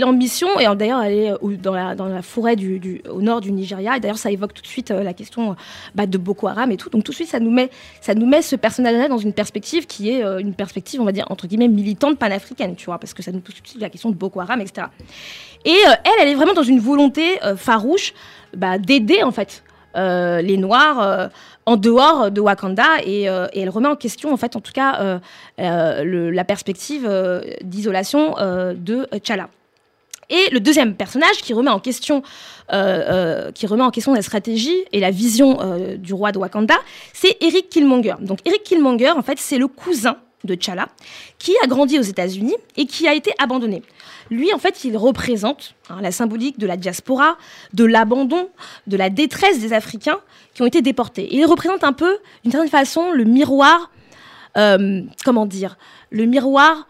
En 0.01 0.11
mission 0.11 0.47
et 0.59 0.65
d'ailleurs 0.75 1.03
elle 1.03 1.13
est 1.13 1.31
euh, 1.31 1.57
dans 1.61 1.73
la, 1.73 2.21
forêt 2.23 2.55
du, 2.55 3.01
au 3.09 3.21
nord 3.21 3.41
du 3.41 3.51
Nigeria. 3.51 3.95
Et 3.95 3.99
d'ailleurs 3.99 4.17
ça 4.17 4.31
évoque 4.31 4.53
tout 4.53 4.63
de 4.63 4.67
suite 4.67 4.89
euh, 4.89 5.03
la 5.03 5.13
question 5.13 5.51
euh, 5.51 5.55
bah, 5.93 6.07
de 6.07 6.17
Boko 6.17 6.47
Haram 6.47 6.71
et 6.71 6.77
tout. 6.77 6.89
Donc 6.89 7.03
tout 7.03 7.11
de 7.11 7.15
suite 7.15 7.29
ça 7.29 7.39
nous 7.39 7.51
met, 7.51 7.69
ça 8.01 8.15
nous 8.15 8.25
met 8.25 8.41
ce 8.41 8.55
personnage-là 8.55 9.07
dans 9.07 9.19
une 9.19 9.33
perspective 9.33 9.85
qui 9.85 10.09
est 10.09 10.23
une 10.39 10.55
perspective 10.55 10.99
on 10.99 11.05
va 11.05 11.11
dire 11.11 11.27
entre 11.29 11.45
guillemets 11.45 11.67
militante 11.67 12.17
panafricaine, 12.17 12.75
tu 12.75 12.85
vois, 12.85 12.97
parce 12.97 13.13
que 13.13 13.21
ça 13.21 13.31
nous 13.31 13.39
pose 13.39 13.53
tout 13.55 13.61
de 13.61 13.67
suite 13.67 13.81
la 13.81 13.89
question 13.89 14.09
de 14.09 14.15
Boko 14.15 14.39
Haram, 14.39 14.61
etc. 14.61 14.87
Et 15.63 15.77
elle, 15.87 16.11
elle 16.21 16.27
est 16.27 16.35
vraiment 16.35 16.53
dans 16.53 16.63
une 16.63 16.79
volonté 16.79 17.37
farouche 17.55 18.13
bah, 18.55 18.79
d'aider 18.79 19.21
en 19.21 19.31
fait 19.31 19.63
les 19.95 20.57
Noirs 20.57 21.29
en 21.67 21.77
dehors 21.77 22.31
de 22.31 22.41
Wakanda 22.41 23.03
et, 23.05 23.23
et 23.23 23.59
elle 23.59 23.69
remet 23.69 23.89
en 23.89 23.95
question 23.95 24.33
en 24.33 24.37
fait 24.37 24.55
en 24.55 24.59
tout 24.59 24.73
cas 24.73 25.19
la 25.57 26.43
perspective 26.45 27.07
d'isolation 27.61 28.35
de 28.75 29.07
T'Challa. 29.19 29.49
Et 30.29 30.49
le 30.51 30.59
deuxième 30.59 30.95
personnage 30.95 31.37
qui 31.41 31.53
remet 31.53 31.69
en 31.69 31.79
question, 31.79 32.23
euh, 32.71 32.75
euh, 32.77 33.51
qui 33.51 33.67
remet 33.67 33.83
en 33.83 33.91
question 33.91 34.13
la 34.13 34.21
stratégie 34.21 34.83
et 34.91 34.99
la 34.99 35.11
vision 35.11 35.59
euh, 35.61 35.97
du 35.97 36.13
roi 36.13 36.31
de 36.31 36.37
Wakanda, 36.37 36.75
c'est 37.13 37.37
Eric 37.41 37.69
Killmonger. 37.69 38.15
Donc 38.21 38.39
Eric 38.45 38.63
Killmonger, 38.63 39.11
en 39.11 39.21
fait, 39.21 39.37
c'est 39.39 39.57
le 39.57 39.67
cousin 39.67 40.17
de 40.43 40.55
T'Challa, 40.55 40.89
qui 41.39 41.53
a 41.63 41.67
grandi 41.67 41.97
aux 41.97 42.03
États-Unis 42.03 42.55
et 42.75 42.85
qui 42.85 43.07
a 43.07 43.13
été 43.13 43.31
abandonné. 43.37 43.81
Lui, 44.29 44.53
en 44.53 44.57
fait, 44.57 44.83
il 44.83 44.97
représente 44.97 45.73
hein, 45.89 45.99
la 46.01 46.11
symbolique 46.11 46.59
de 46.59 46.67
la 46.67 46.75
diaspora, 46.75 47.37
de 47.73 47.85
l'abandon, 47.85 48.49
de 48.87 48.97
la 48.97 49.09
détresse 49.09 49.59
des 49.59 49.71
Africains 49.71 50.19
qui 50.53 50.61
ont 50.61 50.65
été 50.65 50.81
déportés. 50.81 51.29
Il 51.31 51.45
représente 51.45 51.83
un 51.83 51.93
peu, 51.93 52.17
d'une 52.43 52.51
certaine 52.51 52.69
façon, 52.69 53.11
le 53.11 53.23
miroir, 53.23 53.89
comment 55.23 55.45
dire, 55.45 55.77
le 56.09 56.25
miroir 56.25 56.87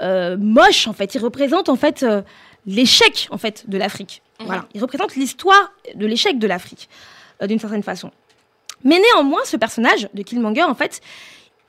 moche, 0.00 0.86
en 0.88 0.92
fait. 0.92 1.14
Il 1.14 1.18
représente, 1.18 1.68
en 1.68 1.76
fait, 1.76 2.02
euh, 2.02 2.22
l'échec, 2.66 3.28
en 3.30 3.38
fait, 3.38 3.68
de 3.68 3.78
l'Afrique. 3.78 4.22
Voilà. 4.40 4.66
Il 4.74 4.80
représente 4.80 5.16
l'histoire 5.16 5.72
de 5.94 6.06
l'échec 6.06 6.38
de 6.38 6.46
l'Afrique, 6.46 6.88
euh, 7.42 7.46
d'une 7.46 7.58
certaine 7.58 7.82
façon. 7.82 8.10
Mais 8.82 8.98
néanmoins, 8.98 9.40
ce 9.44 9.56
personnage 9.56 10.08
de 10.12 10.22
Killmonger, 10.22 10.64
en 10.64 10.74
fait, 10.74 11.00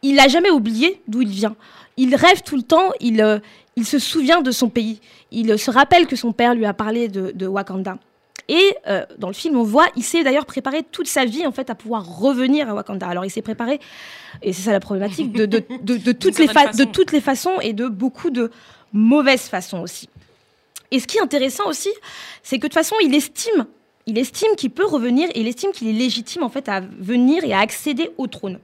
il 0.02 0.16
n'a 0.16 0.28
jamais 0.28 0.50
oublié 0.50 1.02
d'où 1.08 1.22
il 1.22 1.30
vient. 1.30 1.56
Il 1.98 2.16
rêve 2.16 2.42
tout 2.42 2.56
le 2.58 2.64
temps, 2.64 2.92
il, 3.00 3.22
euh, 3.22 3.40
il 3.76 3.86
se 3.86 4.00
souvient 4.00 4.42
de 4.42 4.52
son 4.52 4.70
pays. 4.70 5.00
Il 5.32 5.52
euh, 5.52 5.58
se 5.58 5.72
rappelle 5.72 6.08
que 6.08 6.16
son 6.16 6.34
père 6.34 6.54
lui 6.54 6.66
a 6.66 6.74
parlé 6.74 7.08
de, 7.08 7.32
de 7.34 7.48
Wakanda. 7.48 7.98
Et 8.48 8.76
euh, 8.88 9.06
dans 9.18 9.28
le 9.28 9.34
film, 9.34 9.58
on 9.58 9.64
voit, 9.64 9.88
il 9.96 10.04
s'est 10.04 10.24
d'ailleurs 10.24 10.46
préparé 10.46 10.84
toute 10.84 11.08
sa 11.08 11.26
vie 11.26 11.48
en 11.48 11.52
fait 11.52 11.70
à 11.70 11.76
pouvoir 11.76 12.06
revenir 12.20 12.70
à 12.70 12.74
Wakanda. 12.76 13.08
Alors 13.08 13.26
il 13.26 13.32
s'est 13.32 13.42
préparé, 13.42 13.80
et 14.44 14.54
c'est 14.54 14.62
ça 14.62 14.72
la 14.72 14.80
problématique, 14.80 15.32
de, 15.32 15.46
de, 15.48 15.64
de, 15.82 15.98
de 15.98 16.12
toutes 16.12 16.38
les 16.38 16.46
certaine 16.46 16.66
fa- 16.68 16.72
de 16.72 16.78
façon. 16.78 16.92
toutes 16.92 17.12
les 17.12 17.22
façons 17.22 17.60
et 17.62 17.74
de 17.74 17.88
beaucoup 17.88 18.30
de 18.30 18.52
mauvaises 18.94 19.48
façons 19.48 19.82
aussi. 19.82 20.10
Et 20.92 21.00
ce 21.00 21.08
qui 21.08 21.18
est 21.18 21.22
intéressant 21.22 21.68
aussi, 21.68 21.90
c'est 22.44 22.58
que 22.58 22.68
de 22.68 22.68
toute 22.68 22.76
façon, 22.76 22.96
il 23.04 23.16
estime, 23.16 23.66
il 24.06 24.20
estime 24.20 24.56
qu'il 24.56 24.70
peut 24.70 24.86
revenir 24.86 25.28
et 25.34 25.42
il 25.42 25.48
estime 25.48 25.72
qu'il 25.72 25.88
est 25.88 25.94
légitime 25.94 26.44
en 26.44 26.50
fait 26.50 26.70
à 26.70 26.82
venir 26.82 27.44
et 27.44 27.54
à 27.54 27.60
accéder 27.60 28.12
au 28.20 28.28
trône. 28.28 28.60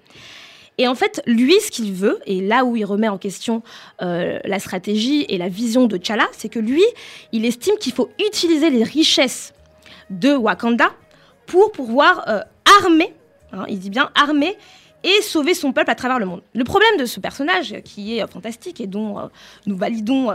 Et 0.78 0.88
en 0.88 0.96
fait, 0.96 1.22
lui, 1.26 1.60
ce 1.60 1.72
qu'il 1.72 1.92
veut, 1.92 2.20
et 2.28 2.42
là 2.42 2.64
où 2.66 2.76
il 2.76 2.86
remet 2.86 3.10
en 3.10 3.18
question 3.18 3.64
euh, 4.04 4.40
la 4.46 4.60
stratégie 4.60 5.26
et 5.28 5.38
la 5.38 5.50
vision 5.50 5.88
de 5.88 5.98
T'Challa, 5.98 6.28
c'est 6.38 6.50
que 6.50 6.60
lui, 6.60 6.84
il 7.32 7.46
estime 7.46 7.76
qu'il 7.80 7.94
faut 7.94 8.10
utiliser 8.26 8.70
les 8.70 8.84
richesses 8.84 9.54
de 10.12 10.36
Wakanda 10.36 10.92
pour 11.48 11.72
pouvoir 11.72 12.26
euh, 12.28 12.42
armer, 12.82 13.14
hein, 13.52 13.66
il 13.68 13.80
dit 13.80 13.90
bien 13.90 14.12
armer, 14.16 14.58
et 15.04 15.22
sauver 15.24 15.56
son 15.56 15.74
peuple 15.74 15.90
à 15.90 15.96
travers 15.96 16.20
le 16.20 16.28
monde. 16.28 16.44
Le 16.54 16.64
problème 16.64 16.96
de 16.98 17.06
ce 17.06 17.20
personnage, 17.20 17.74
euh, 17.74 17.80
qui 17.80 18.18
est 18.18 18.24
euh, 18.24 18.28
fantastique 18.28 18.80
et 18.80 18.86
dont 18.86 19.18
nous 19.66 19.76
validons, 19.76 20.30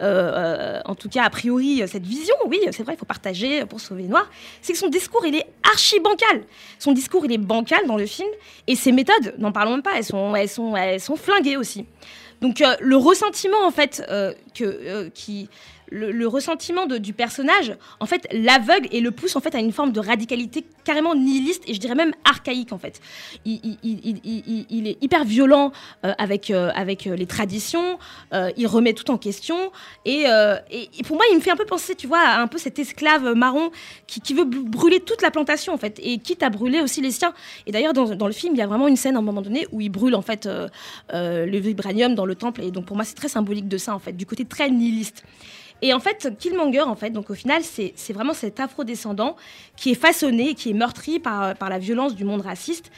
en 0.00 0.94
tout 0.94 1.08
cas 1.08 1.24
a 1.24 1.30
priori, 1.30 1.82
cette 1.88 2.06
vision, 2.06 2.34
oui, 2.46 2.60
c'est 2.70 2.84
vrai, 2.84 2.94
il 2.94 2.98
faut 2.98 3.04
partager 3.04 3.66
pour 3.66 3.80
sauver 3.80 4.02
les 4.02 4.08
Noirs, 4.08 4.30
c'est 4.60 4.72
que 4.72 4.78
son 4.78 4.88
discours, 4.88 5.26
il 5.26 5.34
est 5.34 5.46
archi 5.64 5.98
bancal. 5.98 6.44
Son 6.78 6.92
discours, 6.92 7.24
il 7.24 7.32
est 7.32 7.38
bancal 7.38 7.86
dans 7.86 7.96
le 7.96 8.06
film, 8.06 8.30
et 8.66 8.76
ses 8.76 8.92
méthodes, 8.92 9.34
n'en 9.38 9.50
parlons 9.50 9.72
même 9.72 9.82
pas, 9.82 9.96
elles 9.96 10.04
sont, 10.04 10.36
elles 10.36 10.48
sont, 10.48 10.76
elles 10.76 11.00
sont 11.00 11.16
flinguées 11.16 11.56
aussi. 11.56 11.86
Donc 12.40 12.62
le 12.80 12.96
ressentiment, 12.96 13.66
en 13.66 13.70
fait, 13.70 14.04
que, 14.54 15.08
qui 15.08 15.48
le, 15.92 16.26
ressentiment 16.26 16.86
du 16.86 17.12
personnage, 17.12 17.76
en 18.00 18.06
fait, 18.06 18.26
l'aveugle 18.32 18.88
et 18.90 19.00
le 19.00 19.10
pousse 19.10 19.36
en 19.36 19.40
fait 19.40 19.54
à 19.54 19.58
une 19.58 19.72
forme 19.72 19.92
de 19.92 20.00
radicalité 20.00 20.64
carrément 20.84 21.14
nihiliste 21.14 21.62
et 21.66 21.74
je 21.74 21.80
dirais 21.80 21.94
même 21.94 22.12
archaïque 22.24 22.72
en 22.72 22.78
fait. 22.78 23.00
Il, 23.44 24.86
est 24.86 25.02
hyper 25.02 25.24
violent 25.24 25.72
euh, 26.04 26.12
avec, 26.18 26.50
euh, 26.50 26.70
avec 26.74 27.06
euh, 27.06 27.16
les 27.16 27.26
traditions, 27.26 27.98
il 28.56 28.66
remet 28.66 28.94
tout 28.94 29.10
en 29.10 29.18
question 29.18 29.70
et, 30.04 30.24
pour 31.04 31.16
moi, 31.16 31.24
il 31.30 31.36
me 31.36 31.40
fait 31.40 31.50
un 31.50 31.56
peu 31.56 31.66
penser, 31.66 31.94
tu 31.94 32.06
vois, 32.06 32.20
à 32.20 32.40
un 32.40 32.46
peu 32.46 32.58
cet 32.58 32.78
esclave 32.78 33.34
marron 33.34 33.70
qui, 34.06 34.20
qui 34.20 34.34
veut 34.34 34.44
br- 34.44 34.64
brûler 34.64 35.00
toute 35.00 35.22
la 35.22 35.30
plantation 35.30 35.74
en 35.74 35.78
fait 35.78 36.00
et 36.02 36.18
quitte 36.18 36.42
à 36.42 36.50
brûler 36.50 36.80
aussi 36.80 37.00
les 37.00 37.10
siens. 37.10 37.34
Et 37.66 37.72
d'ailleurs, 37.72 37.92
dans, 37.92 38.14
dans 38.14 38.26
le 38.26 38.32
film, 38.32 38.54
il 38.54 38.58
y 38.58 38.62
a 38.62 38.66
vraiment 38.66 38.88
une 38.88 38.96
scène 38.96 39.16
à 39.16 39.18
un 39.18 39.22
moment 39.22 39.42
donné 39.42 39.66
où 39.72 39.80
il 39.80 39.90
brûle 39.90 40.14
en 40.14 40.22
fait 40.22 40.48
le 41.12 41.58
vibranium 41.58 42.14
dans 42.14 42.26
le 42.26 42.34
temple 42.34 42.62
et 42.62 42.70
donc 42.70 42.86
pour 42.86 42.96
moi, 42.96 43.04
c'est 43.04 43.14
très 43.14 43.28
symbolique 43.28 43.68
de 43.68 43.78
ça 43.78 43.94
en 43.94 43.98
fait, 43.98 44.12
du 44.12 44.26
côté 44.26 44.44
très 44.44 44.70
nihiliste. 44.70 45.24
Et 45.82 45.92
en 45.92 46.00
fait, 46.00 46.32
Killmonger, 46.38 46.82
en 46.82 46.94
fait, 46.94 47.10
donc 47.10 47.28
au 47.28 47.34
final, 47.34 47.62
c'est 47.64 48.12
vraiment 48.12 48.34
cet 48.34 48.60
afro-descendant 48.60 49.36
qui 49.76 49.90
est 49.90 49.96
façonné, 49.96 50.54
qui 50.54 50.70
est 50.70 50.74
meurtri 50.74 51.18
par, 51.18 51.56
par 51.56 51.68
la 51.68 51.78
violence 51.78 52.14
du 52.14 52.24
monde 52.24 52.40
raciste. 52.40 52.90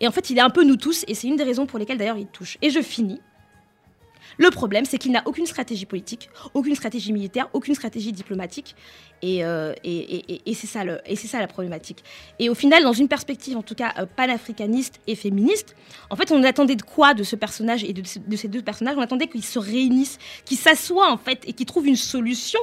Et 0.00 0.08
en 0.08 0.10
fait, 0.10 0.30
il 0.30 0.38
est 0.38 0.42
un 0.42 0.50
peu 0.50 0.64
nous 0.64 0.76
tous, 0.76 1.04
et 1.06 1.14
c'est 1.14 1.28
une 1.28 1.36
des 1.36 1.44
raisons 1.44 1.66
pour 1.66 1.78
lesquelles 1.78 1.98
d'ailleurs 1.98 2.18
il 2.18 2.26
touche. 2.26 2.58
Et 2.60 2.70
je 2.70 2.82
finis. 2.82 3.20
Le 4.42 4.50
problème, 4.50 4.84
c'est 4.84 4.98
qu'il 4.98 5.12
n'a 5.12 5.22
aucune 5.24 5.46
stratégie 5.46 5.86
politique, 5.86 6.28
aucune 6.52 6.74
stratégie 6.74 7.12
militaire, 7.12 7.48
aucune 7.52 7.76
stratégie 7.76 8.10
diplomatique. 8.10 8.74
Et, 9.22 9.44
euh, 9.44 9.72
c'est 9.84 10.66
ça, 10.66 11.38
la 11.38 11.46
problématique. 11.46 12.02
Et 12.40 12.48
au 12.48 12.56
final, 12.56 12.82
dans 12.82 12.92
une 12.92 13.06
perspective, 13.06 13.56
en 13.56 13.62
tout 13.62 13.76
cas, 13.76 13.94
euh, 14.00 14.06
panafricaniste 14.16 14.98
et 15.06 15.14
féministe, 15.14 15.76
en 16.10 16.16
fait, 16.16 16.32
on 16.32 16.42
attendait 16.42 16.74
de 16.74 16.82
quoi 16.82 17.14
de 17.14 17.22
ce 17.22 17.36
personnage 17.36 17.84
et 17.84 17.92
de 17.92 18.02
ces 18.36 18.48
deux 18.48 18.62
personnages? 18.62 18.96
On 18.98 19.00
attendait 19.00 19.28
qu'ils 19.28 19.44
se 19.44 19.60
réunissent, 19.60 20.18
qu'ils 20.44 20.58
s'assoient, 20.58 21.12
en 21.12 21.18
fait, 21.18 21.44
et 21.46 21.52
qu'ils 21.52 21.66
trouvent 21.66 21.86
une 21.86 21.94
solution, 21.94 22.58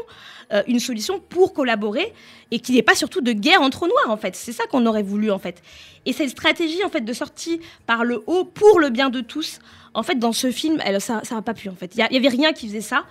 euh, 0.51 0.63
une 0.67 0.81
solution 0.81 1.21
pour 1.29 1.53
collaborer, 1.53 2.13
et 2.51 2.59
qu'il 2.59 2.73
n'y 2.73 2.79
ait 2.79 2.83
pas 2.83 2.95
surtout 2.95 3.21
de 3.21 3.31
guerre 3.31 3.61
entre 3.61 3.87
Noirs, 3.87 4.09
en 4.09 4.17
fait. 4.17 4.35
C'est 4.35 4.51
ça 4.51 4.65
qu'on 4.65 4.85
aurait 4.85 5.01
voulu, 5.01 5.31
en 5.31 5.39
fait. 5.39 5.61
Et 6.05 6.11
cette 6.11 6.31
stratégie, 6.31 6.83
en 6.83 6.89
fait, 6.89 7.05
de 7.05 7.13
sortie 7.13 7.61
par 7.87 8.03
le 8.03 8.21
haut 8.27 8.43
pour 8.43 8.81
le 8.81 8.89
bien 8.89 9.09
de 9.09 9.21
tous, 9.21 9.59
en 9.93 10.03
fait, 10.03 10.15
dans 10.19 10.31
ce 10.33 10.51
film, 10.51 10.79
elle, 10.85 10.99
ça 11.01 11.21
n'a 11.31 11.41
pas 11.41 11.53
pu, 11.53 11.69
en 11.69 11.75
fait. 11.75 11.91
Il 11.95 12.05
n'y 12.11 12.17
avait 12.17 12.29
rien 12.35 12.53
qui 12.53 12.67
faisait 12.67 12.81
ça. 12.81 13.03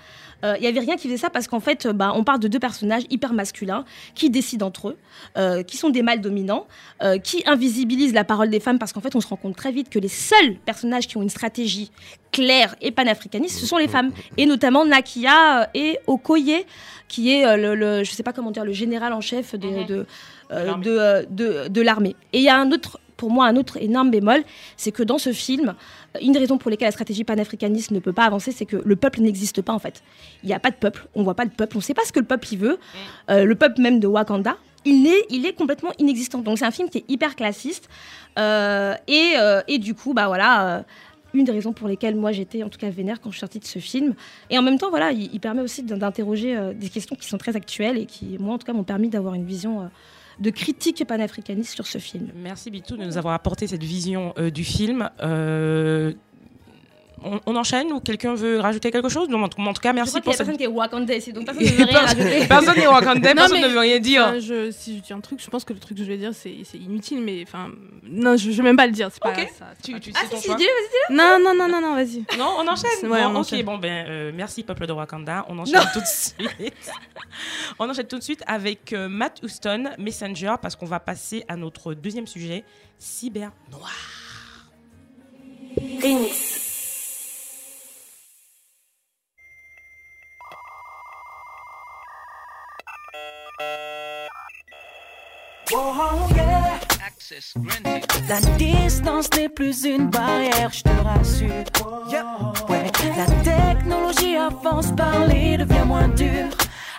Euh, 0.45 0.55
Il 0.59 0.63
y 0.65 0.69
avait 0.69 0.79
rien 0.79 0.95
qui 0.97 1.09
faisait 1.09 1.17
ça 1.19 1.31
parce 1.31 1.49
qu'en 1.49 1.59
fait, 1.59 1.87
euh, 1.87 1.93
bah, 1.93 2.13
on 2.15 2.23
parle 2.23 2.39
de 2.39 2.47
deux 2.47 2.61
personnages 2.61 3.03
hyper 3.11 3.33
masculins 3.33 3.85
qui 4.15 4.31
décident 4.31 4.67
entre 4.69 4.91
eux, 4.91 4.97
euh, 5.37 5.65
qui 5.65 5.77
sont 5.77 5.91
des 5.91 6.03
mâles 6.03 6.21
dominants, 6.21 6.69
euh, 7.03 7.19
qui 7.19 7.43
invisibilisent 7.47 8.15
la 8.15 8.23
parole 8.23 8.49
des 8.49 8.61
femmes 8.61 8.79
parce 8.79 8.93
qu'en 8.93 9.01
fait, 9.01 9.17
on 9.17 9.21
se 9.21 9.27
rend 9.27 9.35
compte 9.35 9.57
très 9.57 9.73
vite 9.73 9.91
que 9.91 9.99
les 9.99 10.07
seuls 10.09 10.55
personnages 10.65 11.09
qui 11.09 11.17
ont 11.17 11.23
une 11.23 11.29
stratégie 11.29 11.91
claire 12.31 12.77
et 12.81 12.93
panafricaniste, 12.93 13.59
ce 13.59 13.67
sont 13.67 13.79
les 13.79 13.89
femmes, 13.89 14.13
et 14.37 14.47
notamment 14.47 14.85
Nakia 14.85 15.63
euh, 15.63 15.67
et 15.75 15.99
Okoye, 16.07 16.65
qui 17.09 17.33
est 17.33 17.45
euh, 17.45 17.57
le, 17.57 17.75
le- 17.75 18.05
je 18.05 18.13
sais 18.13 18.23
pas 18.23 18.33
comment 18.33 18.53
dire, 18.53 18.65
le 18.65 18.73
général 18.73 19.13
en 19.13 19.21
chef 19.21 19.57
de, 19.57 19.67
Mhm. 19.67 20.05
euh, 20.53 20.75
euh, 20.87 21.69
de 21.69 21.81
l'armée. 21.81 22.15
Et 22.33 22.39
il 22.39 22.45
y 22.45 22.49
a 22.49 22.57
un 22.57 22.71
autre 22.71 23.01
pour 23.19 23.31
moi 23.31 23.45
un 23.47 23.57
autre 23.57 23.77
énorme 23.83 24.11
bémol, 24.11 24.43
c'est 24.79 24.93
que 24.93 25.03
dans 25.03 25.19
ce 25.19 25.33
film, 25.33 25.75
une 26.23 26.33
des 26.33 26.39
raisons 26.39 26.57
pour 26.57 26.71
lesquelles 26.71 26.89
la 26.89 26.93
stratégie 26.93 27.25
panafricaniste 27.25 27.91
ne 27.91 27.99
peut 27.99 28.15
pas 28.15 28.25
avancer, 28.25 28.51
c'est 28.53 28.65
que 28.65 28.77
le 28.83 28.97
peuple 28.97 29.21
n'existe 29.21 29.61
pas 29.61 29.75
en 29.75 29.79
fait. 29.79 30.03
Il 30.43 30.47
n'y 30.47 30.55
a 30.55 30.61
pas 30.61 30.71
de 30.71 30.77
peuple, 30.77 31.07
on 31.15 31.23
voit 31.25 31.35
pas 31.35 31.45
de 31.45 31.51
peuple, 31.51 31.77
on 31.77 31.81
ne 31.81 31.85
sait 31.85 31.95
pas 31.95 32.05
ce 32.07 32.13
que 32.13 32.21
le 32.21 32.27
peuple 32.27 32.55
y 32.55 32.57
veut. 32.57 32.79
Euh, 33.29 33.45
le 33.45 33.55
peuple 33.55 33.83
même 33.83 34.01
de 34.01 34.07
Wakanda, 34.07 34.57
il 34.85 35.07
est, 35.07 35.27
il 35.29 35.45
est 35.45 35.53
complètement 35.53 35.91
inexistant. 35.99 36.39
Donc 36.39 36.59
c'est 36.59 36.65
un 36.65 36.71
film 36.71 36.89
qui 36.89 36.99
est 36.99 37.05
hyper 37.09 37.37
classiste. 37.37 37.89
Euh, 38.39 38.95
et, 39.09 39.33
euh, 39.37 39.61
et 39.67 39.79
du 39.79 39.95
coup, 39.95 40.15
bah 40.15 40.29
voilà, 40.29 40.85
une 41.35 41.45
des 41.45 41.53
raisons 41.53 41.73
pour 41.73 41.89
lesquelles 41.89 42.15
moi 42.15 42.31
j'étais 42.31 42.63
en 42.63 42.69
tout 42.69 42.79
cas 42.79 42.89
vénère 42.89 43.21
quand 43.21 43.31
je 43.31 43.35
suis 43.37 43.41
sortie 43.41 43.59
de 43.59 43.67
ce 43.67 43.81
film. 43.81 44.15
Et 44.49 44.57
en 44.57 44.63
même 44.63 44.79
temps, 44.79 44.91
voilà, 44.91 45.11
il, 45.11 45.29
il 45.35 45.41
permet 45.41 45.61
aussi 45.61 45.83
d'in- 45.83 45.99
d'interroger 45.99 46.57
des 46.75 46.89
questions 46.89 47.17
qui 47.17 47.27
sont 47.29 47.37
très 47.39 47.57
actuelles 47.57 47.99
et 47.99 48.07
qui, 48.07 48.39
moi 48.39 48.55
en 48.55 48.59
tout 48.59 48.67
cas, 48.67 48.73
m'ont 48.73 48.85
permis 48.85 49.09
d'avoir 49.09 49.35
une 49.35 49.45
vision 49.45 49.91
de 50.41 50.51
critique 50.51 51.05
panafricaniste 51.07 51.75
sur 51.75 51.87
ce 51.87 51.99
film. 51.99 52.31
Merci 52.35 52.71
Bitou 52.71 52.97
de 52.97 53.05
nous 53.05 53.19
avoir 53.19 53.35
apporté 53.35 53.67
cette 53.67 53.83
vision 53.83 54.35
euh, 54.39 54.51
du 54.51 54.65
film. 54.65 55.11
Euh, 55.21 56.13
on, 57.25 57.41
on 57.47 57.57
enchaîne 57.57 57.93
ou 57.93 58.01
quelqu'un 58.01 58.35
veut 58.35 58.61
rajouter 58.61 58.91
quelque 58.91 59.09
chose? 59.09 59.29
Non, 59.29 59.43
en 59.43 59.49
tout 59.49 59.61
en 59.61 59.73
tout 59.73 59.81
cas, 59.81 59.93
merci 59.93 60.11
je 60.11 60.15
pour 60.15 60.23
crois 60.23 60.35
a 60.35 60.37
personne 60.37 60.55
cette... 60.55 60.59
qui 60.59 60.65
est 60.65 60.67
Wakanda 60.67 61.15
ici, 61.15 61.33
donc 61.33 61.45
personne 61.47 61.65
ne 61.65 61.71
veut 61.71 61.85
rien 61.85 61.99
rajouter. 62.01 62.47
Personne 62.49 62.77
n'est 62.77 62.87
Wakandais, 62.87 63.29
Non, 63.35 63.43
personne 63.43 63.61
ne 63.63 63.69
veut 63.69 63.79
rien 63.79 63.99
dire. 63.99 64.23
Enfin, 64.25 64.39
je, 64.39 64.71
si 64.71 64.97
je 64.99 65.03
dis 65.03 65.13
un 65.13 65.21
truc, 65.21 65.41
je 65.43 65.51
pense 65.51 65.65
que 65.65 65.73
le 65.73 65.79
truc 65.81 65.97
que 65.99 66.05
je 66.05 66.09
vais 66.09 66.17
dire, 66.19 66.33
c'est 66.35 66.57
c'est 66.65 66.79
inutile, 66.79 67.21
mais 67.21 67.43
enfin, 67.43 67.71
non, 68.05 68.37
je, 68.37 68.51
je 68.51 68.57
vais 68.57 68.63
même 68.63 68.77
pas 68.77 68.87
le 68.87 68.93
dire. 68.93 69.09
C'est 69.13 69.23
pas 69.23 69.31
Ok. 69.31 69.49
ça. 69.59 69.67
c'est 69.77 69.83
Tu, 69.85 69.93
pas- 69.93 70.01
tu 70.01 70.13
Ah 70.15 70.21
si, 70.31 70.37
si, 70.37 70.49
dis-le, 70.49 70.57
vas-y, 70.57 70.59
dis-le. 70.67 71.17
Non, 71.17 71.39
non, 71.43 71.55
non, 71.55 71.69
non, 71.69 71.81
non, 71.81 71.95
vas-y. 71.95 72.25
Non, 72.39 72.55
on 72.59 72.67
enchaîne. 72.69 73.11
Ouais, 73.11 73.23
Bon, 73.23 73.29
on 73.29 73.31
ok, 73.33 73.37
enchaîne. 73.39 73.63
bon 73.65 73.79
ben 73.79 74.07
euh, 74.09 74.33
merci 74.35 74.63
peuple 74.63 74.87
de 74.87 74.93
Wakanda. 74.93 75.45
On 75.49 75.59
enchaîne 75.59 75.81
tout 75.93 76.01
de 76.01 76.05
suite. 76.07 76.93
on 77.79 77.89
enchaîne 77.91 78.07
tout 78.07 78.19
de 78.19 78.23
suite 78.25 78.43
avec 78.47 78.93
euh, 78.93 79.09
Matt 79.09 79.41
Houston, 79.43 79.91
Messenger, 79.99 80.55
parce 80.63 80.77
qu'on 80.77 80.87
va 80.87 81.01
passer 81.01 81.45
à 81.49 81.57
notre 81.57 81.95
deuxième 81.95 82.27
sujet, 82.27 82.65
cyber 82.99 83.51
noir. 83.71 83.93
Oh 95.73 96.29
yeah. 96.35 96.79
La 98.29 98.41
distance 98.57 99.29
n'est 99.37 99.49
plus 99.49 99.85
une 99.85 100.09
barrière, 100.09 100.71
je 100.73 100.83
te 100.83 100.89
rassure. 101.05 101.51
Ouais, 102.69 102.91
la 103.17 103.27
technologie 103.43 104.37
avance, 104.37 104.93
parler 104.97 105.59
devient 105.59 105.85
moins 105.87 106.09
dur. 106.09 106.47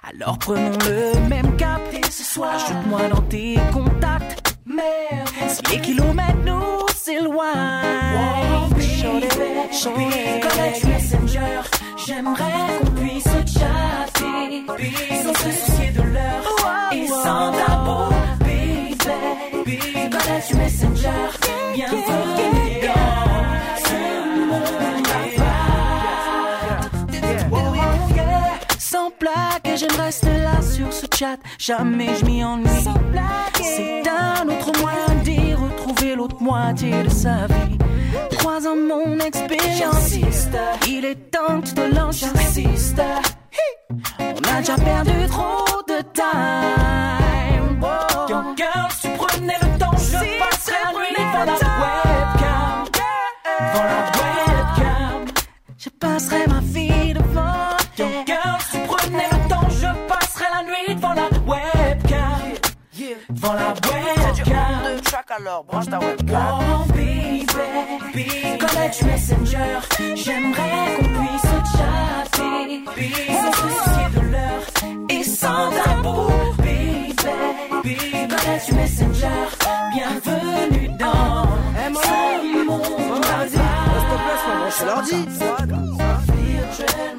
Alors 0.03 0.37
prenons 0.37 0.77
le 0.85 1.27
même 1.27 1.55
cap 1.57 1.81
et 1.93 2.11
ce 2.11 2.23
soir. 2.23 2.55
Ajoute-moi 2.55 3.07
dans 3.09 3.21
tes 3.23 3.57
contacts. 3.73 4.55
Merde, 4.65 5.29
si 5.47 5.61
les 5.71 5.81
kilomètres 5.81 6.43
nous 6.45 6.87
s'éloignent. 6.95 8.69
Shorty, 9.71 10.41
College 10.41 10.83
Messenger, 10.85 11.61
j'aimerais 12.05 12.79
qu'on 12.81 12.91
puisse 12.91 13.23
chatter 13.23 14.65
sans 15.23 15.33
se 15.33 15.51
soucier 15.51 15.91
de 15.91 16.01
et 16.91 17.07
sans 17.07 17.51
tabou. 17.51 18.13
Baby, 18.39 19.79
College 20.09 20.53
Messenger, 20.55 21.29
bienvenue. 21.73 21.99
Sans 28.79 29.11
blague, 29.19 29.65
et 29.65 29.77
j'aime 29.77 29.99
rester 29.99 30.37
là 30.39 30.61
sur 30.61 30.91
ce 30.91 31.05
chat. 31.15 31.37
Jamais 31.57 32.15
je 32.19 32.25
m'y 32.25 32.43
ennuie. 32.43 32.67
C'est 33.61 34.03
un 34.07 34.47
autre 34.47 34.71
moyen 34.79 35.21
d'y 35.23 35.53
retrouver 35.53 36.15
l'autre 36.15 36.41
moitié 36.41 37.03
de 37.03 37.09
sa 37.09 37.45
vie. 37.47 37.77
Croisant 38.37 38.75
mon 38.75 39.19
expérience, 39.19 40.15
il 40.87 41.05
est 41.05 41.31
temps 41.31 41.61
que 41.61 41.67
tu 41.67 41.73
te 41.73 41.95
lances, 41.95 42.19
j'insiste. 42.19 43.01
On 44.19 44.57
a 44.57 44.59
déjà 44.59 44.75
perdu 44.75 45.27
trop 45.29 45.65
de 45.87 46.01
time. 46.13 47.81
Young 48.29 48.55
girl, 48.57 48.91
si 48.91 49.07
tu 49.09 49.17
prenais 49.17 49.57
le 49.61 49.79
temps, 49.79 49.97
je 49.97 50.17
passerais 50.39 50.81
la 50.85 50.91
nuit 50.99 51.15
devant 51.17 51.45
la 51.45 51.53
webcam. 51.81 52.85
Devant 53.59 53.83
la 53.83 53.99
webcam. 54.19 55.25
Je 55.77 55.89
passerai 55.89 56.47
ma 56.47 56.59
vie 56.61 57.13
devant 57.13 57.77
Young 57.97 58.25
girl, 58.27 58.57
si 58.69 58.77
tu 58.77 58.87
prenais 58.87 59.27
le 59.31 59.49
temps, 59.49 59.69
je 59.69 59.87
passerai 60.07 60.45
la 60.53 60.63
nuit 60.63 60.95
devant 60.95 61.13
la 61.13 61.29
webcam. 61.47 62.41
Devant 63.29 63.53
la 63.53 63.69
webcam. 63.69 64.95
de 64.95 64.99
track 65.01 65.31
alors, 65.31 65.63
branche 65.63 65.89
ta 65.89 65.99
webcam. 65.99 66.59
Oh 66.61 66.85
baby, 66.93 68.57
College 68.59 69.01
Messenger, 69.05 69.79
j'aimerais 70.15 70.95
qu'on 70.97 71.03
puisse 71.03 71.78
sans 75.23 75.69
et 75.69 75.71
tabou. 75.71 76.27
Baby, 77.83 78.27
Messenger, 78.75 79.41
bienvenue 79.93 80.89
dans 80.99 81.47
ce 81.93 82.65
monde 82.65 82.99
l'ordi. 84.85 86.28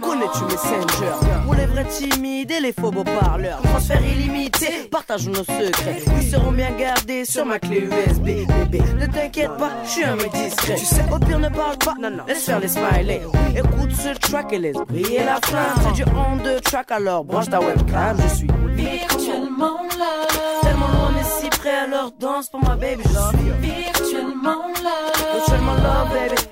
Connais-tu 0.00 0.44
Messenger? 0.44 1.14
Pour 1.44 1.54
les 1.54 1.66
vrais 1.66 1.84
timides 1.84 2.50
et 2.50 2.60
les 2.60 2.72
faux 2.72 2.90
beaux 2.90 3.04
parleurs? 3.04 3.60
Transfert 3.62 4.00
illimité, 4.04 4.88
partage 4.90 5.26
nos 5.26 5.44
secrets. 5.44 6.02
Ils 6.20 6.30
seront 6.30 6.52
bien 6.52 6.70
gardés 6.78 7.24
sur 7.24 7.44
ma 7.46 7.58
clé 7.58 7.80
USB. 7.80 8.24
Bébé, 8.24 8.82
ne 8.98 9.06
t'inquiète 9.06 9.56
pas, 9.56 9.70
je 9.84 9.90
suis 9.90 10.04
un 10.04 10.16
mec 10.16 10.32
discret. 10.32 10.74
Tu 10.76 10.84
sais, 10.84 11.04
au 11.12 11.18
pire, 11.18 11.38
ne 11.38 11.48
parle 11.48 11.76
pas. 11.78 11.94
Non, 12.00 12.10
non, 12.10 12.24
laisse 12.26 12.44
faire 12.44 12.60
les 12.60 12.68
smileys. 12.68 13.22
Écoute 13.56 13.92
ce 13.92 14.18
track 14.18 14.52
et 14.52 14.58
laisse 14.58 14.76
briller 14.88 15.24
la 15.24 15.40
flamme. 15.44 15.74
C'est 15.84 16.04
du 16.04 16.04
on 16.10 16.36
de 16.36 16.58
track 16.60 16.90
alors, 16.90 17.24
branche 17.24 17.48
ta 17.50 17.60
webcam. 17.60 18.16
Je 18.22 18.36
suis 18.36 18.48
virtuellement 18.74 19.78
là, 19.98 20.60
tellement 20.62 20.88
loin, 20.88 21.10
mais 21.14 21.24
si 21.40 21.48
près 21.50 21.86
leur 21.88 22.10
danse 22.12 22.48
pour 22.48 22.62
ma 22.64 22.76
baby. 22.76 23.02
Je 23.04 23.46
you. 23.46 23.54
virtuellement 23.60 24.62
là. 24.82 25.34
Virtuellement 25.34 25.74
love, 25.74 26.08
baby. 26.14 26.42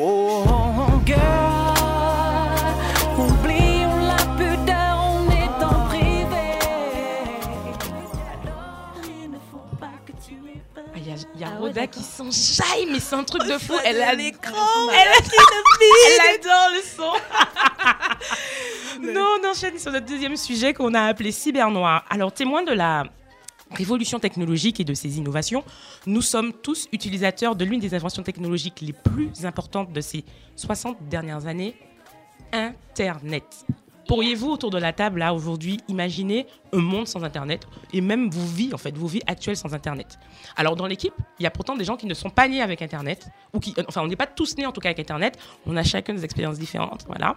Oh 0.00 0.44
girl, 1.04 1.47
Il 11.38 11.42
y 11.42 11.44
a, 11.44 11.48
a 11.48 11.50
Ah 11.50 11.54
ouais, 11.54 11.68
Roda 11.68 11.80
d'accord. 11.82 12.02
qui 12.02 12.08
s'enjaille, 12.08 12.86
mais 12.90 12.98
c'est 12.98 13.14
un 13.14 13.22
truc 13.22 13.44
de 13.46 13.58
fou. 13.58 13.74
Elle 13.84 14.02
a 14.02 14.12
l'écran. 14.12 14.56
Elle 14.90 15.08
Elle 16.06 16.34
adore 16.34 16.70
le 16.74 16.82
son. 16.96 17.12
non, 19.12 19.36
on 19.40 19.50
enchaîne 19.50 19.78
sur 19.78 19.92
notre 19.92 20.06
deuxième 20.06 20.36
sujet 20.36 20.74
qu'on 20.74 20.94
a 20.94 21.02
appelé 21.02 21.30
cyber 21.30 21.70
noir. 21.70 22.04
Alors, 22.10 22.32
témoin 22.32 22.62
de 22.62 22.72
la 22.72 23.04
révolution 23.70 24.18
technologique 24.18 24.80
et 24.80 24.84
de 24.84 24.94
ses 24.94 25.18
innovations, 25.18 25.62
nous 26.06 26.22
sommes 26.22 26.52
tous 26.52 26.88
utilisateurs 26.92 27.54
de 27.54 27.64
l'une 27.64 27.80
des 27.80 27.94
inventions 27.94 28.22
technologiques 28.24 28.80
les 28.80 28.92
plus 28.94 29.44
importantes 29.44 29.92
de 29.92 30.00
ces 30.00 30.24
60 30.56 31.08
dernières 31.08 31.46
années, 31.46 31.76
Internet. 32.52 33.44
Pourriez-vous 34.08 34.48
autour 34.48 34.70
de 34.70 34.78
la 34.78 34.94
table 34.94 35.18
là 35.18 35.34
aujourd'hui 35.34 35.80
imaginer 35.86 36.46
un 36.72 36.80
monde 36.80 37.06
sans 37.06 37.24
Internet 37.24 37.66
et 37.92 38.00
même 38.00 38.30
vos 38.30 38.46
vies 38.46 38.70
en 38.72 38.78
fait, 38.78 38.96
vos 38.96 39.06
vies 39.06 39.22
actuelles 39.26 39.56
sans 39.56 39.74
Internet 39.74 40.18
Alors 40.56 40.76
dans 40.76 40.86
l'équipe, 40.86 41.14
il 41.38 41.42
y 41.42 41.46
a 41.46 41.50
pourtant 41.50 41.76
des 41.76 41.84
gens 41.84 41.96
qui 41.96 42.06
ne 42.06 42.14
sont 42.14 42.30
pas 42.30 42.48
nés 42.48 42.62
avec 42.62 42.82
Internet 42.82 43.28
ou 43.52 43.60
qui, 43.60 43.74
euh, 43.78 43.82
enfin 43.88 44.02
on 44.02 44.06
n'est 44.06 44.16
pas 44.16 44.26
tous 44.26 44.56
nés 44.56 44.66
en 44.66 44.72
tout 44.72 44.80
cas 44.80 44.88
avec 44.88 45.00
Internet. 45.00 45.38
On 45.66 45.76
a 45.76 45.82
chacun 45.82 46.14
des 46.14 46.24
expériences 46.24 46.58
différentes, 46.58 47.04
voilà. 47.06 47.36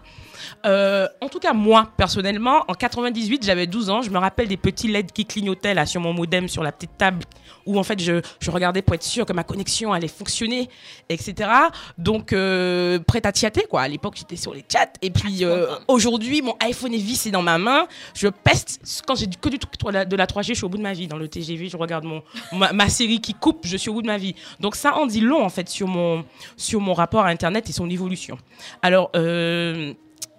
Euh, 0.66 1.08
en 1.22 1.30
tout 1.30 1.40
cas 1.40 1.53
moi 1.53 1.90
personnellement, 1.98 2.66
en 2.68 2.74
98 2.74 3.45
j'avais 3.45 3.68
12 3.68 3.90
ans, 3.90 4.02
je 4.02 4.10
me 4.10 4.18
rappelle 4.18 4.48
des 4.48 4.58
petits 4.58 4.88
LED 4.88 5.12
qui 5.12 5.26
clignotaient 5.26 5.74
là 5.74 5.86
sur 5.86 6.02
mon 6.02 6.14
modem 6.14 6.48
sur 6.48 6.64
la 6.64 6.72
petite 6.72 6.98
table 6.98 7.24
où 7.66 7.78
en 7.78 7.84
fait 7.84 7.99
je, 7.99 8.22
je 8.40 8.52
regardais 8.52 8.82
pour 8.82 8.95
être 8.95 9.03
sûr 9.03 9.26
que 9.26 9.34
ma 9.34 9.44
connexion 9.44 9.94
allait 9.94 10.08
fonctionner, 10.08 10.70
etc. 11.10 11.49
Donc 11.98 12.34
euh, 12.34 12.99
prête 12.99 13.26
à 13.26 13.34
chatter 13.34 13.66
quoi. 13.70 13.82
À 13.82 13.88
l'époque 13.88 14.16
j'étais 14.18 14.36
sur 14.36 14.53
les 14.53 14.66
chats 14.72 14.91
et 15.02 15.12
puis 15.12 15.44
euh, 15.44 15.68
aujourd'hui 15.88 16.41
mon 16.41 16.56
iPhone 16.60 16.94
est 16.94 16.98
vissé 16.98 17.32
dans 17.32 17.41
ma 17.41 17.58
main. 17.58 17.88
Je 18.16 18.28
peste 18.28 18.82
quand 19.08 19.16
j'ai 19.22 19.27
que 19.27 19.49
du 19.49 19.60
truc 19.60 19.73
de 19.81 20.15
la 20.15 20.26
3G, 20.26 20.48
je 20.49 20.53
suis 20.53 20.65
au 20.65 20.69
bout 20.69 20.77
de 20.77 20.84
ma 20.84 20.93
vie. 20.93 21.07
Dans 21.07 21.18
le 21.18 21.27
TGV, 21.27 21.69
je 21.69 21.77
regarde 21.77 22.03
mon 22.03 22.23
ma, 22.52 22.89
série 22.89 23.22
qui 23.22 23.34
coupe, 23.34 23.65
je 23.65 23.77
suis 23.77 23.89
au 23.89 23.93
bout 23.93 24.02
de 24.02 24.07
ma 24.07 24.18
vie. 24.18 24.35
Donc 24.60 24.76
ça 24.76 24.98
en 24.98 25.06
dit 25.06 25.22
long 25.22 25.43
en 25.43 25.49
fait 25.49 25.69
sur 25.69 25.88
mon 25.88 26.26
sur 26.57 26.81
mon 26.81 26.93
rapport 26.93 27.26
à 27.26 27.30
Internet 27.30 27.69
et 27.69 27.73
son 27.73 27.89
évolution. 27.89 28.38
Alors 28.81 29.11
euh, 29.15 29.93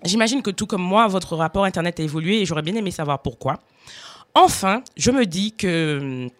J'imagine 0.05 0.43
que 0.43 0.51
tout 0.51 0.67
comme 0.67 0.83
moi, 0.83 1.07
votre 1.07 1.37
rapport 1.37 1.65
Internet 1.65 2.01
a 2.01 2.03
évolué 2.03 2.41
et 2.41 2.47
j'aurais 2.47 2.63
bien 2.63 2.75
aimé 2.75 2.91
savoir 2.91 3.23
pourquoi. 3.23 3.61
Enfin, 4.35 4.83
je 4.97 5.11
me 5.11 5.27
dis 5.27 5.53
que 5.53 5.99
hum, 6.01 6.31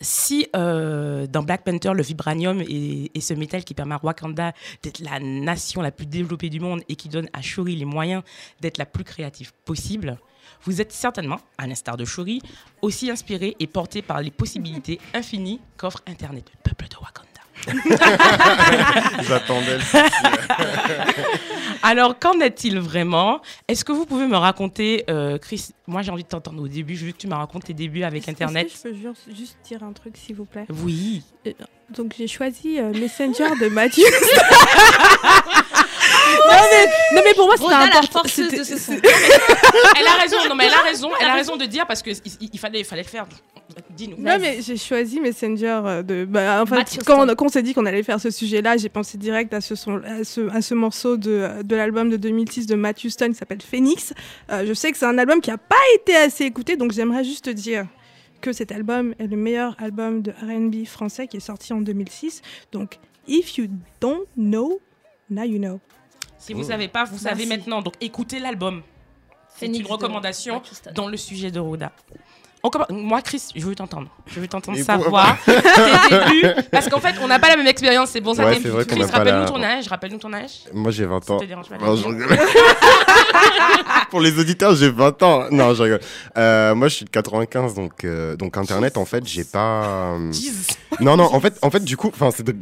si 0.00 0.48
euh, 0.56 1.26
dans 1.28 1.42
Black 1.42 1.62
Panther, 1.62 1.92
le 1.94 2.02
vibranium 2.02 2.60
est, 2.62 3.10
est 3.14 3.20
ce 3.20 3.34
métal 3.34 3.62
qui 3.62 3.74
permet 3.74 3.94
à 3.94 4.00
Wakanda 4.02 4.52
d'être 4.82 4.98
la 4.98 5.20
nation 5.20 5.80
la 5.80 5.92
plus 5.92 6.06
développée 6.06 6.50
du 6.50 6.58
monde 6.58 6.82
et 6.88 6.96
qui 6.96 7.08
donne 7.08 7.28
à 7.32 7.40
Shuri 7.40 7.76
les 7.76 7.84
moyens 7.84 8.22
d'être 8.60 8.78
la 8.78 8.86
plus 8.86 9.04
créative 9.04 9.52
possible, 9.64 10.18
Vous 10.64 10.80
êtes 10.80 10.92
certainement, 10.92 11.38
à 11.58 11.66
l'instar 11.66 11.96
de 11.96 12.04
Shuri, 12.04 12.40
aussi 12.82 13.10
inspiré 13.10 13.54
et 13.60 13.66
porté 13.66 14.02
par 14.02 14.20
les 14.22 14.30
possibilités 14.30 14.98
infinies 15.12 15.60
qu'offre 15.76 16.00
Internet, 16.06 16.44
le 16.54 16.60
peuple 16.70 16.86
de 16.88 16.96
Wakanda. 16.96 17.30
J'attendais. 19.22 19.78
Alors, 21.82 22.18
qu'en 22.18 22.40
est-il 22.40 22.78
vraiment? 22.80 23.40
Est-ce 23.68 23.84
que 23.84 23.92
vous 23.92 24.06
pouvez 24.06 24.26
me 24.26 24.36
raconter, 24.36 25.04
euh, 25.08 25.38
Chris 25.38 25.68
Moi, 25.86 26.02
j'ai 26.02 26.10
envie 26.10 26.24
de 26.24 26.28
t'entendre 26.28 26.62
au 26.62 26.68
début. 26.68 26.96
Je 26.96 27.06
veux 27.06 27.12
que 27.12 27.16
tu 27.18 27.26
me 27.28 27.34
racontes 27.34 27.64
tes 27.64 27.74
débuts 27.74 28.02
avec 28.02 28.28
Internet. 28.28 28.66
Que 28.68 28.72
je 28.74 28.82
peux 28.82 28.94
juste, 28.94 29.36
juste 29.36 29.56
dire 29.64 29.82
un 29.82 29.92
truc, 29.92 30.16
s'il 30.16 30.34
vous 30.36 30.46
plaît? 30.46 30.66
Oui. 30.70 31.22
Euh, 31.46 31.52
Donc 31.96 32.14
j'ai 32.18 32.26
choisi 32.26 32.78
euh, 32.80 32.92
Messenger 32.92 33.50
de 33.60 33.68
Mathieu. 33.68 34.04
non, 36.48 36.54
mais, 36.70 37.16
non 37.16 37.22
mais 37.24 37.34
pour 37.34 37.46
moi 37.46 37.56
c'était 37.56 37.70
la 37.70 37.84
important. 37.84 38.18
forceuse 38.20 38.50
c'était- 38.50 38.58
de 38.58 38.64
ce 38.64 38.78
son. 38.78 38.92
Elle 38.92 40.06
a 40.06 40.14
raison. 40.20 40.36
Non, 40.48 40.54
mais 40.54 40.66
elle 40.66 40.74
a 40.74 40.82
raison. 40.82 41.10
Elle 41.20 41.26
a 41.28 41.34
raison 41.34 41.56
de 41.56 41.64
dire 41.66 41.86
parce 41.86 42.02
que 42.02 42.10
il, 42.40 42.58
fallait, 42.58 42.80
il 42.80 42.84
fallait 42.84 43.02
le 43.02 43.08
faire. 43.08 43.26
Dis-nous. 43.90 44.16
Non 44.18 44.38
mais 44.40 44.60
j'ai 44.60 44.76
choisi 44.76 45.20
Messenger 45.20 45.80
euh, 45.84 46.02
de. 46.02 46.24
Bah, 46.24 46.62
en 46.62 46.66
fait, 46.66 46.74
Mathieu 46.76 47.02
quand 47.04 47.14
on, 47.14 47.22
Stone. 47.24 47.36
quand 47.36 47.46
on 47.46 47.48
s'est 47.48 47.62
dit 47.62 47.72
qu'on 47.74 47.86
allait 47.86 48.02
faire 48.02 48.20
ce 48.20 48.30
sujet-là, 48.30 48.76
j'ai 48.76 48.88
pensé 48.88 49.16
direct 49.18 49.54
à 49.54 49.60
ce, 49.60 49.74
son, 49.74 50.02
à 50.04 50.22
ce, 50.24 50.48
à 50.50 50.60
ce 50.60 50.74
morceau 50.74 51.16
de, 51.16 51.62
de 51.62 51.76
l'album 51.76 52.10
de 52.10 52.16
2006 52.16 52.66
de 52.66 52.74
Matthew 52.74 53.08
Stone 53.08 53.32
qui 53.32 53.38
s'appelle 53.38 53.62
Phoenix. 53.62 54.12
Euh, 54.50 54.64
je 54.66 54.74
sais 54.74 54.92
que 54.92 54.98
c'est 54.98 55.06
un 55.06 55.16
album 55.18 55.40
qui 55.40 55.50
n'a 55.50 55.58
pas 55.58 55.76
été 55.94 56.14
assez 56.16 56.44
écouté, 56.44 56.76
donc 56.76 56.92
j'aimerais 56.92 57.24
juste 57.24 57.48
dire 57.48 57.86
que 58.40 58.52
cet 58.52 58.72
album 58.72 59.14
est 59.18 59.26
le 59.26 59.36
meilleur 59.36 59.74
album 59.80 60.20
de 60.20 60.30
R&B 60.32 60.84
français 60.86 61.26
qui 61.26 61.38
est 61.38 61.40
sorti 61.40 61.72
en 61.72 61.80
2006. 61.80 62.42
Donc, 62.72 62.98
if 63.26 63.56
you 63.56 63.68
don't 64.00 64.24
know, 64.36 64.80
now 65.30 65.44
you 65.44 65.58
know. 65.58 65.80
Si 66.44 66.52
vous 66.52 66.64
savez 66.64 66.88
pas, 66.88 67.04
vous 67.04 67.16
savez 67.16 67.46
maintenant. 67.46 67.80
Donc, 67.80 67.94
écoutez 68.02 68.38
l'album. 68.38 68.82
C'est 69.56 69.66
une 69.66 69.86
recommandation 69.86 70.62
dans 70.94 71.08
le 71.08 71.16
sujet 71.16 71.50
de 71.50 71.60
Roda. 71.60 71.92
On 72.66 72.70
commence- 72.70 72.88
Moi, 72.90 73.20
Chris, 73.20 73.42
je 73.54 73.62
veux 73.64 73.74
t'entendre. 73.74 74.08
Je 74.26 74.40
veux 74.40 74.48
t'entendre 74.48 74.78
savoir 74.78 75.36
tes 75.44 75.52
débuts. 75.52 76.62
Parce 76.72 76.88
qu'en 76.88 76.98
fait, 76.98 77.14
on 77.22 77.28
n'a 77.28 77.38
pas 77.38 77.50
la 77.50 77.56
même 77.56 77.66
expérience. 77.66 78.08
C'est 78.10 78.22
bon, 78.22 78.32
ça 78.34 78.46
Ouais, 78.46 78.58
vrai 78.58 78.84
Chris, 78.86 79.02
rappelle-nous 79.02 79.40
la- 79.42 79.46
ton 79.50 79.62
âge. 79.62 79.86
Rappelle-nous 79.88 80.18
ton 80.18 80.32
âge. 80.32 80.50
Moi, 80.72 80.90
j'ai 80.90 81.04
20 81.04 81.22
Ça 81.22 81.34
ans. 81.34 81.38
te 81.38 81.44
dérange 81.44 81.68
pas. 81.68 81.76
Non. 81.76 81.94
Pour 84.10 84.20
les 84.20 84.38
auditeurs, 84.38 84.74
j'ai 84.76 84.90
20 84.90 85.22
ans. 85.22 85.44
Non, 85.50 85.74
je 85.74 85.82
rigole. 85.82 86.00
Euh, 86.38 86.74
moi, 86.74 86.88
je 86.88 86.94
suis 86.96 87.04
de 87.04 87.10
95, 87.10 87.74
donc, 87.74 88.04
euh, 88.04 88.36
donc 88.36 88.56
Internet, 88.56 88.96
en 88.96 89.04
fait, 89.04 89.26
j'ai 89.26 89.44
pas. 89.44 90.14
euh. 90.16 90.32
Non, 91.00 91.16
non, 91.16 91.24
en 91.34 91.40
fait, 91.40 91.58
en 91.62 91.70
fait 91.70 91.84
du 91.84 91.96
coup, 91.96 92.10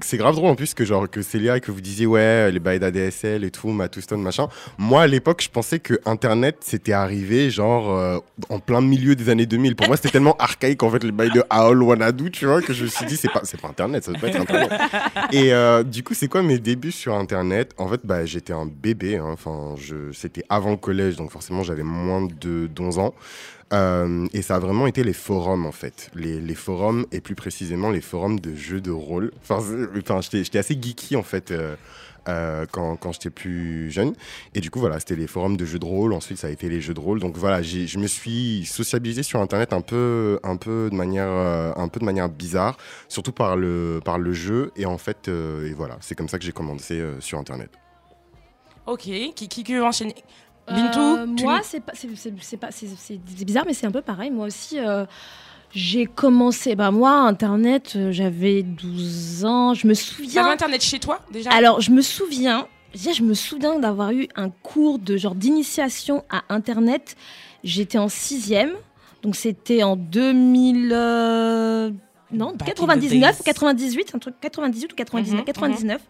c'est 0.02 0.16
grave 0.16 0.34
drôle 0.34 0.50
en 0.50 0.54
plus 0.54 0.72
que 0.74 0.84
genre 0.84 1.08
que 1.10 1.20
Célia 1.22 1.58
et 1.58 1.60
que 1.60 1.70
vous 1.70 1.80
disiez 1.82 2.06
ouais, 2.06 2.50
les 2.50 2.58
bails 2.60 2.80
d'ADSL 2.80 3.44
et 3.44 3.50
tout, 3.50 3.68
Mattouston, 3.68 4.16
machin. 4.18 4.48
Moi, 4.78 5.02
à 5.02 5.06
l'époque, 5.06 5.42
je 5.42 5.50
pensais 5.50 5.78
que 5.78 6.00
Internet 6.06 6.56
c'était 6.60 6.94
arrivé 6.94 7.50
genre 7.50 7.90
euh, 7.92 8.18
en 8.48 8.58
plein 8.58 8.80
milieu 8.80 9.14
des 9.14 9.28
années 9.28 9.44
2000. 9.46 9.76
Pour 9.76 9.88
moi, 9.93 9.98
c'était 9.98 10.09
tellement 10.09 10.36
archaïque 10.39 10.82
en 10.85 10.90
fait 10.90 11.05
les 11.05 11.12
bails 11.12 11.32
de 11.32 11.44
Aol 11.51 11.82
Wanadu, 11.82 12.31
tu 12.31 12.47
vois, 12.47 12.62
que 12.62 12.73
je 12.73 12.85
me 12.85 12.89
suis 12.89 13.05
dit 13.05 13.14
c'est 13.19 13.31
pas 13.31 13.43
pas 13.60 13.69
Internet, 13.69 14.02
ça 14.02 14.12
doit 14.12 14.20
pas 14.23 14.28
être 14.28 14.40
Internet. 14.40 14.73
Et 15.32 15.52
euh, 15.52 15.82
du 15.82 16.02
coup, 16.02 16.14
c'est 16.14 16.28
quoi 16.28 16.43
mes 16.43 16.59
débuts 16.59 16.93
sur 16.93 17.14
Internet? 17.14 17.74
En 17.77 17.89
fait, 17.89 18.01
bah, 18.02 18.24
j'étais 18.24 18.55
un 18.55 18.64
bébé. 18.64 19.19
hein. 19.19 19.27
Enfin, 19.27 19.74
je 19.77 20.10
c'était 20.12 20.44
avant 20.48 20.70
le 20.70 20.78
collège, 20.78 21.16
donc 21.16 21.31
forcément, 21.31 21.62
j'avais 21.62 21.82
moins 21.82 22.27
de 22.27 22.70
11 22.78 22.98
ans. 23.01 23.14
Euh, 23.74 24.27
et 24.32 24.40
ça 24.40 24.56
a 24.56 24.59
vraiment 24.60 24.86
été 24.86 25.05
les 25.05 25.12
forums 25.12 25.66
en 25.66 25.73
fait, 25.73 26.10
les, 26.14 26.55
forums 26.55 27.05
et 27.12 27.20
plus 27.20 27.35
précisément 27.35 27.90
les 27.90 28.01
forums 28.01 28.40
de 28.40 28.55
jeux 28.55 28.81
de 28.81 28.90
rôle. 28.90 29.31
Enfin, 29.43 29.62
enfin 29.98 30.20
j'étais 30.23 30.59
assez 30.59 30.74
geeky 30.81 31.16
en 31.16 31.23
fait 31.23 31.51
euh, 31.51 31.74
euh, 32.28 32.66
quand, 32.70 32.97
quand 32.97 33.12
j'étais 33.12 33.31
plus 33.31 33.90
jeune. 33.90 34.15
Et 34.55 34.61
du 34.61 34.70
coup 34.70 34.81
voilà, 34.81 34.99
c'était 35.01 35.16
les 35.16 35.27
forums 35.27 35.57
de 35.57 35.65
jeux 35.65 35.78
de 35.78 35.85
rôle. 35.85 36.12
Ensuite 36.12 36.39
ça 36.39 36.47
a 36.47 36.51
été 36.51 36.69
les 36.69 36.81
jeux 36.81 36.94
de 36.94 37.01
rôle. 37.01 37.20
Donc 37.20 37.36
voilà, 37.36 37.62
j'ai- 37.62 37.86
je 37.86 37.99
me 37.99 38.07
suis 38.07 38.65
sociabilisé 38.66 39.23
sur 39.23 39.40
Internet 39.40 39.73
un 39.73 39.81
peu, 39.81 40.39
un 40.43 40.57
peu 40.57 40.89
de 40.90 40.97
manière, 40.97 41.28
euh, 41.28 41.73
un 41.77 41.89
peu 41.89 42.01
de 42.01 42.05
manière 42.05 42.28
bizarre, 42.28 42.77
surtout 43.09 43.32
par 43.32 43.57
le, 43.57 44.01
par 44.05 44.19
le 44.19 44.32
jeu. 44.32 44.70
Et 44.77 44.86
en 44.86 44.99
fait, 44.99 45.28
euh, 45.28 45.69
et 45.69 45.73
voilà, 45.73 45.97
c'est 46.01 46.15
comme 46.15 46.28
ça 46.28 46.39
que 46.39 46.44
j'ai 46.44 46.53
commencé 46.53 46.94
euh, 47.01 47.20
sur 47.20 47.39
Internet. 47.39 47.70
Ok. 48.86 49.03
Qui, 49.03 49.49
qui, 49.49 49.65
veut 49.65 49.85
enchaîner? 49.85 50.15
Bintou 50.69 51.27
moi, 51.43 51.61
c'est 51.62 51.82
bizarre, 53.44 53.65
mais 53.66 53.74
c'est 53.74 53.86
un 53.86 53.90
peu 53.90 54.03
pareil. 54.03 54.31
Moi 54.31 54.47
aussi, 54.47 54.78
euh, 54.78 55.05
j'ai 55.74 56.07
commencé. 56.07 56.74
Bah 56.77 56.90
moi, 56.90 57.12
Internet, 57.12 57.94
euh, 57.97 58.12
j'avais 58.12 58.62
12 58.62 59.44
ans. 59.44 59.74
Je 59.74 59.86
me 59.86 59.94
T'avais 59.94 60.05
souviens. 60.07 60.47
Internet 60.51 60.82
chez 60.82 60.99
toi 60.99 61.20
déjà 61.32 61.51
Alors, 61.51 61.81
je 61.81 61.90
me 61.90 62.03
souviens. 62.03 62.66
déjà, 62.94 63.12
Je 63.12 63.23
me 63.23 63.35
souviens 63.35 63.78
d'avoir 63.78 64.12
eu 64.12 64.28
un 64.36 64.51
cours 64.51 64.99
de 64.99 65.16
genre 65.16 65.35
d'initiation 65.35 66.24
à 66.31 66.43
Internet. 66.51 67.16
J'étais 67.65 67.99
en 67.99 68.09
sixième, 68.09 68.73
donc 69.23 69.36
c'était 69.36 69.82
en 69.82 69.97
2000. 69.97 70.90
euh, 70.93 71.90
non, 72.32 72.53
Back 72.55 72.69
in 72.69 72.73
the 72.73 72.77
99 72.77 73.11
days. 73.11 73.40
ou 73.40 73.44
98, 73.44 74.12
un 74.15 74.19
truc 74.19 74.35
98 74.40 74.93
ou 74.93 74.97
99, 74.97 75.39
Mhm, 75.40 75.44
99. 75.44 76.01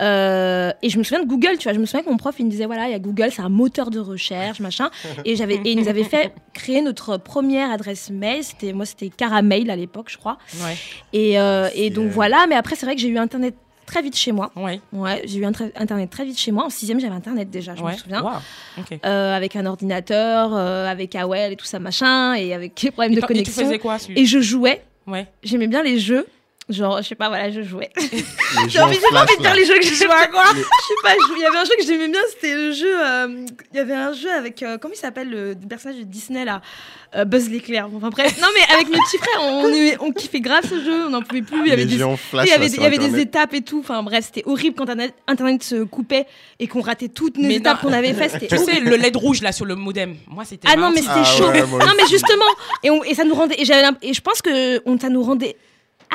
Euh, 0.00 0.72
et 0.82 0.88
je 0.88 0.98
me 0.98 1.02
souviens 1.02 1.22
de 1.22 1.28
Google, 1.28 1.58
tu 1.58 1.64
vois. 1.64 1.72
Je 1.72 1.78
me 1.78 1.86
souviens 1.86 2.02
que 2.02 2.10
mon 2.10 2.16
prof, 2.16 2.34
il 2.38 2.46
me 2.46 2.50
disait 2.50 2.66
voilà, 2.66 2.86
il 2.88 2.92
y 2.92 2.94
a 2.94 2.98
Google, 2.98 3.28
c'est 3.30 3.42
un 3.42 3.48
moteur 3.48 3.90
de 3.90 3.98
recherche, 4.00 4.60
machin. 4.60 4.90
Et 5.24 5.36
j'avais, 5.36 5.56
et 5.56 5.72
il 5.72 5.78
nous 5.78 5.88
avait 5.88 6.04
fait 6.04 6.32
créer 6.54 6.82
notre 6.82 7.16
première 7.16 7.70
adresse 7.70 8.10
mail. 8.10 8.42
C'était, 8.44 8.72
moi, 8.72 8.86
c'était 8.86 9.08
Caramel 9.10 9.70
à 9.70 9.76
l'époque, 9.76 10.06
je 10.10 10.16
crois. 10.18 10.38
Ouais. 10.64 10.76
Et, 11.12 11.38
euh, 11.40 11.68
et 11.74 11.90
donc 11.90 12.04
Yeah. 12.06 12.14
voilà. 12.14 12.46
Mais 12.48 12.54
après, 12.56 12.76
c'est 12.76 12.86
vrai 12.86 12.94
que 12.94 13.00
j'ai 13.00 13.08
eu 13.08 13.18
Internet 13.18 13.54
très 13.86 14.02
vite 14.02 14.16
chez 14.16 14.32
moi. 14.32 14.50
Ouais. 14.56 14.80
Ouais, 14.92 15.22
j'ai 15.26 15.38
eu 15.38 15.44
Internet 15.44 16.08
très 16.10 16.24
vite 16.24 16.38
chez 16.38 16.50
moi. 16.52 16.64
En 16.64 16.70
sixième, 16.70 16.98
j'avais 17.00 17.14
Internet 17.14 17.50
déjà, 17.50 17.74
je 17.74 17.82
ouais. 17.82 17.92
me 17.92 17.96
souviens. 17.98 18.22
Wow. 18.22 18.30
Ok. 18.78 18.98
Euh, 19.04 19.36
avec 19.36 19.54
un 19.56 19.66
ordinateur, 19.66 20.54
euh, 20.54 20.86
avec 20.86 21.14
AOL 21.14 21.52
et 21.52 21.56
tout 21.56 21.66
ça, 21.66 21.78
machin, 21.78 22.34
et 22.34 22.54
avec 22.54 22.80
les 22.82 22.90
problèmes 22.90 23.12
Et 23.12 23.16
de 23.16 23.20
et 23.20 23.26
connexion. 23.26 23.64
faisais 23.64 23.78
quoi 23.78 23.96
Et 24.16 24.24
je 24.26 24.40
jouais. 24.40 24.82
Ouais. 25.06 25.26
J'aimais 25.42 25.66
bien 25.66 25.82
les 25.82 25.98
jeux. 25.98 26.26
Genre, 26.70 27.02
je 27.02 27.08
sais 27.08 27.14
pas, 27.14 27.28
voilà, 27.28 27.50
je 27.50 27.62
jouais. 27.62 27.90
Les 28.00 28.24
J'ai 28.68 28.80
envie, 28.80 28.98
pas 29.10 29.22
envie 29.22 29.36
de 29.36 29.42
dire 29.42 29.54
les 29.54 29.64
jeux 29.64 29.74
que 29.78 29.84
j'ai 29.84 29.94
joué 29.94 30.06
à 30.10 30.26
quoi. 30.28 30.44
Je 30.54 30.58
sais 30.60 30.94
pas, 31.02 31.12
je- 31.14 31.36
il 31.36 31.42
y 31.42 31.44
avait 31.44 31.56
un 31.58 31.64
jeu 31.64 31.72
que 31.78 31.84
j'aimais 31.84 32.08
bien, 32.08 32.20
c'était 32.30 32.54
le 32.54 32.72
jeu. 32.72 32.92
euh, 33.00 33.44
Il 33.72 33.76
y 33.76 33.80
avait 33.80 33.94
un 33.94 34.12
jeu 34.12 34.30
avec. 34.30 34.62
euh, 34.62 34.78
comment 34.78 34.94
il 34.94 34.98
s'appelle 34.98 35.28
le 35.30 35.54
personnage 35.68 35.98
de 35.98 36.04
Disney 36.04 36.44
là? 36.44 36.60
Euh, 37.16 37.24
Buzz 37.24 37.50
l'éclair. 37.50 37.88
Enfin 37.92 38.08
bref. 38.10 38.40
Non, 38.40 38.46
mais 38.54 38.72
avec 38.72 38.88
mes 38.88 38.96
petits 38.98 39.18
frères, 39.18 39.40
on, 39.42 40.06
on 40.06 40.12
kiffait 40.12 40.38
grave 40.40 40.62
ce 40.62 40.80
jeu, 40.84 41.06
on 41.06 41.10
n'en 41.10 41.22
pouvait 41.22 41.42
plus. 41.42 41.58
Il 41.64 41.68
y 41.68 41.72
avait 41.72 41.84
Les 41.84 41.96
des. 41.96 42.16
flash, 42.16 42.46
Il 42.46 42.50
y 42.50 42.52
avait, 42.52 42.68
là, 42.68 42.74
il 42.76 42.82
y 42.82 42.86
avait 42.86 42.98
des 42.98 43.18
étapes 43.18 43.52
et 43.54 43.62
tout. 43.62 43.80
Enfin 43.80 44.00
bref, 44.04 44.26
c'était 44.26 44.44
horrible 44.48 44.76
quand 44.76 44.84
Internet, 44.84 45.12
Internet 45.26 45.62
se 45.64 45.82
coupait 45.82 46.26
et 46.60 46.68
qu'on 46.68 46.82
ratait 46.82 47.08
toutes 47.08 47.36
nos 47.36 47.48
Mais 47.48 47.56
étapes 47.56 47.80
qu'on 47.80 47.92
avait 47.92 48.14
faites. 48.14 48.30
C'était 48.30 48.46
Tu 48.46 48.58
sais, 48.58 48.78
le 48.78 48.94
LED 48.96 49.16
rouge 49.16 49.42
là 49.42 49.50
sur 49.50 49.64
le 49.66 49.74
modem. 49.74 50.14
Moi, 50.28 50.44
c'était. 50.44 50.68
Ah 50.70 50.76
non, 50.76 50.90
mais 50.90 50.98
c'était 51.00 51.10
Ah 51.16 51.24
chaud. 51.24 51.48
ouais, 51.48 51.62
non, 51.62 51.92
mais 51.96 52.06
justement, 52.08 52.44
et, 52.84 52.90
on- 52.90 53.02
et 53.02 53.14
ça 53.14 53.24
nous 53.24 53.34
rendait. 53.34 53.56
Et, 53.60 53.64
et 54.08 54.14
je 54.14 54.20
pense 54.20 54.40
que 54.40 54.80
on, 54.86 54.96
ça 54.96 55.08
nous 55.08 55.22
rendait 55.24 55.56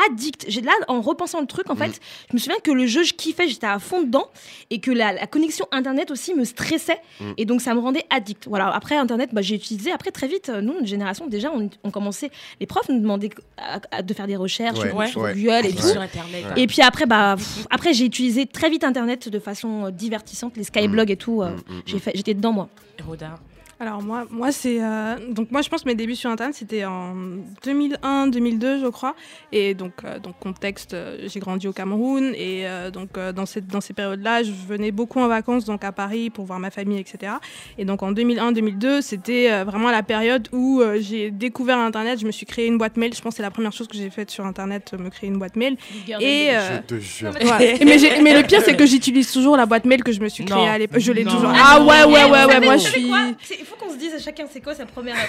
addict. 0.07 0.45
J'ai 0.47 0.61
là, 0.61 0.71
en 0.87 1.01
repensant 1.01 1.39
le 1.41 1.47
truc, 1.47 1.69
en 1.69 1.75
fait, 1.75 1.99
je 2.29 2.33
me 2.35 2.39
souviens 2.39 2.59
que 2.63 2.71
le 2.71 2.85
jeu, 2.87 3.03
je 3.03 3.13
kiffais, 3.13 3.47
j'étais 3.47 3.67
à 3.67 3.79
fond 3.79 4.01
dedans, 4.01 4.27
et 4.69 4.79
que 4.79 4.91
la, 4.91 5.13
la 5.13 5.27
connexion 5.27 5.65
internet 5.71 6.11
aussi 6.11 6.33
me 6.33 6.43
stressait, 6.45 6.99
Mm. 7.19 7.31
et 7.37 7.45
donc 7.45 7.61
ça 7.61 7.73
me 7.73 7.79
rendait 7.79 8.03
addict. 8.09 8.47
Voilà. 8.47 8.69
Après 8.73 8.95
internet, 8.97 9.29
bah, 9.33 9.41
j'ai 9.41 9.55
utilisé. 9.55 9.91
Après 9.91 10.11
très 10.11 10.27
vite, 10.27 10.49
euh, 10.49 10.61
nous, 10.61 10.73
notre 10.73 10.85
génération, 10.87 11.27
déjà, 11.27 11.51
on, 11.51 11.69
on 11.83 11.91
commençait. 11.91 12.29
Les 12.59 12.65
profs 12.65 12.89
nous 12.89 12.99
demandaient 12.99 13.29
à- 13.57 13.79
à- 13.91 14.01
de 14.01 14.13
faire 14.13 14.27
des 14.27 14.35
recherches 14.35 14.79
Ouais, 14.79 15.07
sur. 15.07 15.21
Google 15.21 15.65
et 15.67 15.73
tout. 15.73 15.81
Sur 15.87 16.01
Internet. 16.01 16.45
Ouais. 16.55 16.61
Et 16.63 16.67
puis 16.67 16.81
après, 16.81 17.05
bah, 17.05 17.35
pff, 17.37 17.65
après 17.69 17.93
j'ai 17.93 18.05
utilisé 18.05 18.45
très 18.45 18.69
vite 18.69 18.83
Internet 18.83 19.29
de 19.29 19.39
façon 19.39 19.85
euh, 19.85 19.91
divertissante, 19.91 20.57
les 20.57 20.63
skyblogs 20.63 21.09
et 21.11 21.17
tout. 21.17 21.41
euh, 21.41 21.51
Mm, 21.51 21.73
mm, 21.75 21.81
j'ai 21.85 21.99
fait, 21.99 22.11
j'étais 22.15 22.33
dedans 22.33 22.51
moi. 22.51 22.69
Alors 23.77 24.01
moi, 24.01 24.23
moi 24.31 24.53
c'est 24.53 24.77
euh, 24.81 25.15
donc 25.31 25.51
moi 25.51 25.61
je 25.61 25.67
pense 25.67 25.83
que 25.83 25.89
mes 25.89 25.95
débuts 25.95 26.15
sur 26.15 26.29
internet 26.29 26.55
c'était 26.55 26.85
en 26.85 27.13
2001, 27.65 28.27
2002 28.27 28.79
je 28.79 28.87
crois 28.87 29.15
et 29.51 29.73
donc 29.73 29.91
euh, 30.05 30.17
donc 30.17 30.39
contexte 30.39 30.93
euh, 30.93 31.17
j'ai 31.25 31.41
grandi 31.41 31.67
au 31.67 31.73
Cameroun 31.73 32.31
et 32.35 32.65
euh, 32.67 32.89
donc 32.89 33.09
euh, 33.17 33.33
dans 33.33 33.45
cette 33.45 33.67
dans 33.67 33.81
ces 33.81 33.91
périodes-là 33.93 34.43
je 34.43 34.51
venais 34.51 34.91
beaucoup 34.91 35.19
en 35.19 35.27
vacances 35.27 35.65
donc 35.65 35.83
à 35.83 35.91
Paris 35.91 36.29
pour 36.29 36.45
voir 36.45 36.57
ma 36.59 36.71
famille 36.71 36.99
etc 36.99 37.33
et 37.77 37.83
donc 37.83 38.01
en 38.01 38.13
2001 38.13 38.53
2002 38.53 39.01
c'était 39.01 39.51
euh, 39.51 39.65
vraiment 39.65 39.91
la 39.91 40.03
période 40.03 40.47
où 40.53 40.79
euh, 40.79 40.97
j'ai 41.01 41.29
découvert 41.29 41.77
internet 41.77 42.17
je 42.21 42.25
me 42.25 42.31
suis 42.31 42.45
créé 42.45 42.67
une 42.67 42.77
boîte 42.77 42.95
mail 42.95 43.13
je 43.13 43.19
pense 43.21 43.33
que 43.33 43.37
c'est 43.37 43.43
la 43.43 43.51
première 43.51 43.73
chose 43.73 43.89
que 43.89 43.97
j'ai 43.97 44.09
faite 44.09 44.31
sur 44.31 44.45
internet 44.45 44.91
euh, 44.93 45.03
me 45.03 45.09
créer 45.09 45.29
une 45.29 45.37
boîte 45.37 45.57
mail 45.57 45.75
et 46.21 46.47
euh, 46.51 46.77
Je 46.89 46.95
te 46.95 46.99
jure. 47.01 47.31
Ouais. 47.45 47.77
mais, 47.83 47.97
mais 48.23 48.33
le 48.41 48.47
pire, 48.47 48.61
c'est 48.63 48.75
que 48.77 48.85
j'utilise 48.85 49.31
toujours 49.31 49.57
la 49.57 49.65
boîte 49.65 49.83
mail 49.85 50.01
que 50.03 50.11
je 50.13 50.19
me 50.21 50.29
suis 50.29 50.45
créée 50.45 50.57
Non. 50.65 50.71
à 50.71 50.77
l'époque. 50.77 50.99
Je 50.99 51.11
l'ai 51.11 51.23
toujours. 51.23 51.51
Ah 51.53 51.75
Ah 51.77 51.81
ouais, 51.83 52.03
ouais, 52.05 52.23
ouais, 52.23 52.29
ouais. 52.45 52.51
savez- 52.53 52.65
Moi, 52.65 52.77
je 52.77 52.87
suis. 52.87 53.11
Il 53.65 53.69
faut 53.69 53.83
qu'on 53.83 53.91
se 53.91 53.97
dise 53.97 54.13
à 54.13 54.19
chacun 54.19 54.45
c'est 54.51 54.61
quoi 54.61 54.75
sa 54.75 54.85
première. 54.85 55.15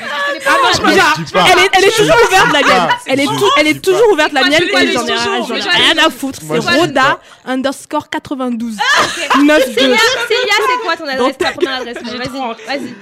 Ah 0.47 0.57
non, 0.63 0.69
je 0.75 1.25
dis 1.25 1.33
pas. 1.33 1.45
elle 1.51 1.59
est, 1.59 1.71
elle 1.73 1.85
est 1.85 1.97
toujours 1.97 2.17
ouverte 2.27 2.53
la 2.53 2.63
mienne. 2.63 2.89
Elle 3.07 3.21
est, 3.21 3.27
elle 3.57 3.81
toujours 3.81 4.13
ouverte 4.13 4.33
la 4.33 4.45
mienne 4.45 4.63
et 4.63 4.93
j'en 4.93 5.07
ai, 5.07 5.61
rien 5.61 6.07
à 6.07 6.11
foutre. 6.11 6.41
C'est 6.47 6.59
Roda 6.59 7.19
underscore 7.47 8.11
92 8.11 8.77
92. 8.77 9.75
Célia, 9.75 9.97
c'est 10.19 10.85
quoi 10.85 10.97
ton 10.99 11.09
adresse 11.09 11.39
Ta 11.39 11.53
première 11.53 11.77
adresse 11.77 11.97
Vas-y, 12.03 12.39
vas-y. 12.67 12.95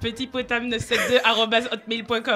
Petit 0.00 0.26
potam 0.26 0.68
972 0.68 1.20
arobase 1.22 1.68
hotmail.com. 1.70 2.34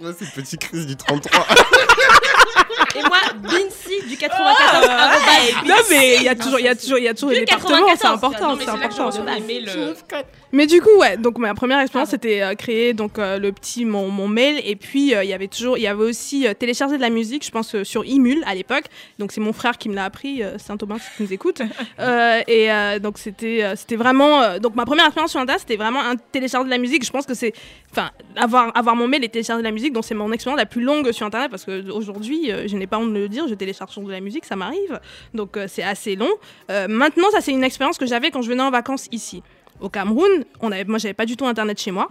Moi, 0.00 0.12
c'est 0.18 0.30
petit 0.34 0.58
Chris 0.58 0.84
du 0.84 0.96
33. 0.96 1.46
Et 2.96 3.02
moi, 3.02 3.18
Bincy 3.42 4.08
du 4.08 4.16
94. 4.16 4.88
arobase 4.88 5.66
Non, 5.66 5.74
mais 5.90 6.16
il 6.16 6.22
y 6.24 6.28
a 6.28 6.34
toujours, 6.34 6.58
il 6.58 6.64
y 6.64 6.68
a 6.68 6.74
toujours, 6.74 6.98
il 6.98 7.04
y 7.04 7.08
a 7.08 7.14
toujours 7.14 7.30
Du 7.30 7.36
des 7.36 7.40
départements, 7.44 7.86
94, 7.86 7.98
c'est 8.00 8.06
important, 8.06 8.54
c'est 8.54 8.60
c'est 8.60 8.66
là 8.66 8.88
que 8.88 8.94
je 8.94 9.00
important. 9.00 9.24
euh, 9.68 10.22
Mais 10.52 10.66
du 10.66 10.80
coup, 10.80 10.96
ouais, 10.98 11.16
donc 11.16 11.38
ma 11.38 11.54
première 11.54 11.78
expérience 11.80 12.10
c'était 12.10 12.42
euh, 12.42 12.54
créer 12.54 12.92
donc 12.92 13.18
euh, 13.18 13.38
le 13.38 13.52
petit 13.52 13.84
mon, 13.84 14.08
mon 14.10 14.26
mail 14.26 14.60
et 14.64 14.74
puis 14.74 15.14
euh, 15.14 15.22
il 15.22 15.30
y 15.30 15.32
avait 15.32 15.46
toujours, 15.46 15.78
il 15.78 15.82
y 15.82 15.86
avait 15.86 16.02
aussi 16.02 16.46
euh, 16.48 16.54
télécharger 16.54 16.96
de 16.96 17.00
la 17.02 17.10
musique, 17.10 17.44
je 17.44 17.50
pense 17.50 17.74
euh, 17.76 17.84
sur 17.84 18.02
Emule 18.04 18.42
à 18.46 18.54
l'époque. 18.54 18.84
Donc 19.18 19.30
c'est 19.32 19.40
mon 19.40 19.52
frère 19.52 19.78
qui 19.78 19.88
me 19.88 19.94
l'a 19.94 20.04
appris, 20.04 20.42
euh, 20.42 20.58
Saint 20.58 20.76
Thomas 20.76 20.98
si 20.98 21.08
tu 21.16 21.22
nous 21.24 21.32
écoutes. 21.32 21.62
Euh, 21.98 22.40
et 22.46 22.72
euh, 22.72 22.98
donc 22.98 23.18
c'était, 23.18 23.62
euh, 23.62 23.74
c'était 23.76 23.96
vraiment, 23.96 24.40
euh, 24.40 24.58
donc 24.58 24.74
ma 24.74 24.86
première 24.86 25.04
expérience 25.06 25.32
sur 25.32 25.40
Internet 25.40 25.60
c'était 25.60 25.76
vraiment 25.76 26.00
un 26.00 26.16
télécharger 26.16 26.64
de 26.64 26.70
la 26.70 26.78
musique. 26.78 27.04
Je 27.04 27.10
pense 27.10 27.26
que 27.26 27.34
c'est, 27.34 27.52
enfin, 27.92 28.10
avoir 28.36 28.76
avoir 28.76 28.96
mon 28.96 29.08
mail 29.08 29.24
et 29.24 29.28
télécharger 29.28 29.62
de 29.62 29.66
la 29.68 29.72
musique, 29.72 29.92
donc 29.92 30.04
c'est 30.04 30.14
mon 30.14 30.30
expérience 30.32 30.58
la 30.58 30.66
plus 30.66 30.82
longue 30.82 31.10
sur 31.12 31.26
Internet 31.26 31.50
parce 31.50 31.64
que 31.64 31.90
aujourd'hui, 31.90 32.50
euh, 32.52 32.66
je 32.68 32.76
n'ai 32.76 32.86
pas 32.86 32.98
honte 32.98 33.12
de 33.12 33.18
le 33.18 33.28
dire, 33.28 33.46
je 33.48 33.54
télécharge 33.54 33.96
de 33.98 34.10
la 34.10 34.20
musique, 34.20 34.44
ça 34.44 34.56
m'arrive. 34.56 35.00
Donc 35.34 35.56
euh, 35.56 35.66
c'est 35.68 35.82
assez 35.82 36.16
long. 36.16 36.30
Euh, 36.70 36.86
maintenant, 36.88 37.30
ça 37.32 37.40
c'est 37.40 37.52
une 37.52 37.64
expérience 37.64 37.98
que 37.98 38.06
j'avais 38.06 38.30
quand 38.30 38.42
je 38.42 38.48
venais 38.48 38.62
en 38.62 38.70
vacances 38.70 39.06
ici 39.12 39.42
au 39.80 39.88
Cameroun, 39.88 40.44
on 40.60 40.70
avait, 40.72 40.84
moi 40.84 40.98
j'avais 40.98 41.14
pas 41.14 41.24
du 41.26 41.36
tout 41.36 41.46
internet 41.46 41.80
chez 41.80 41.90
moi. 41.90 42.10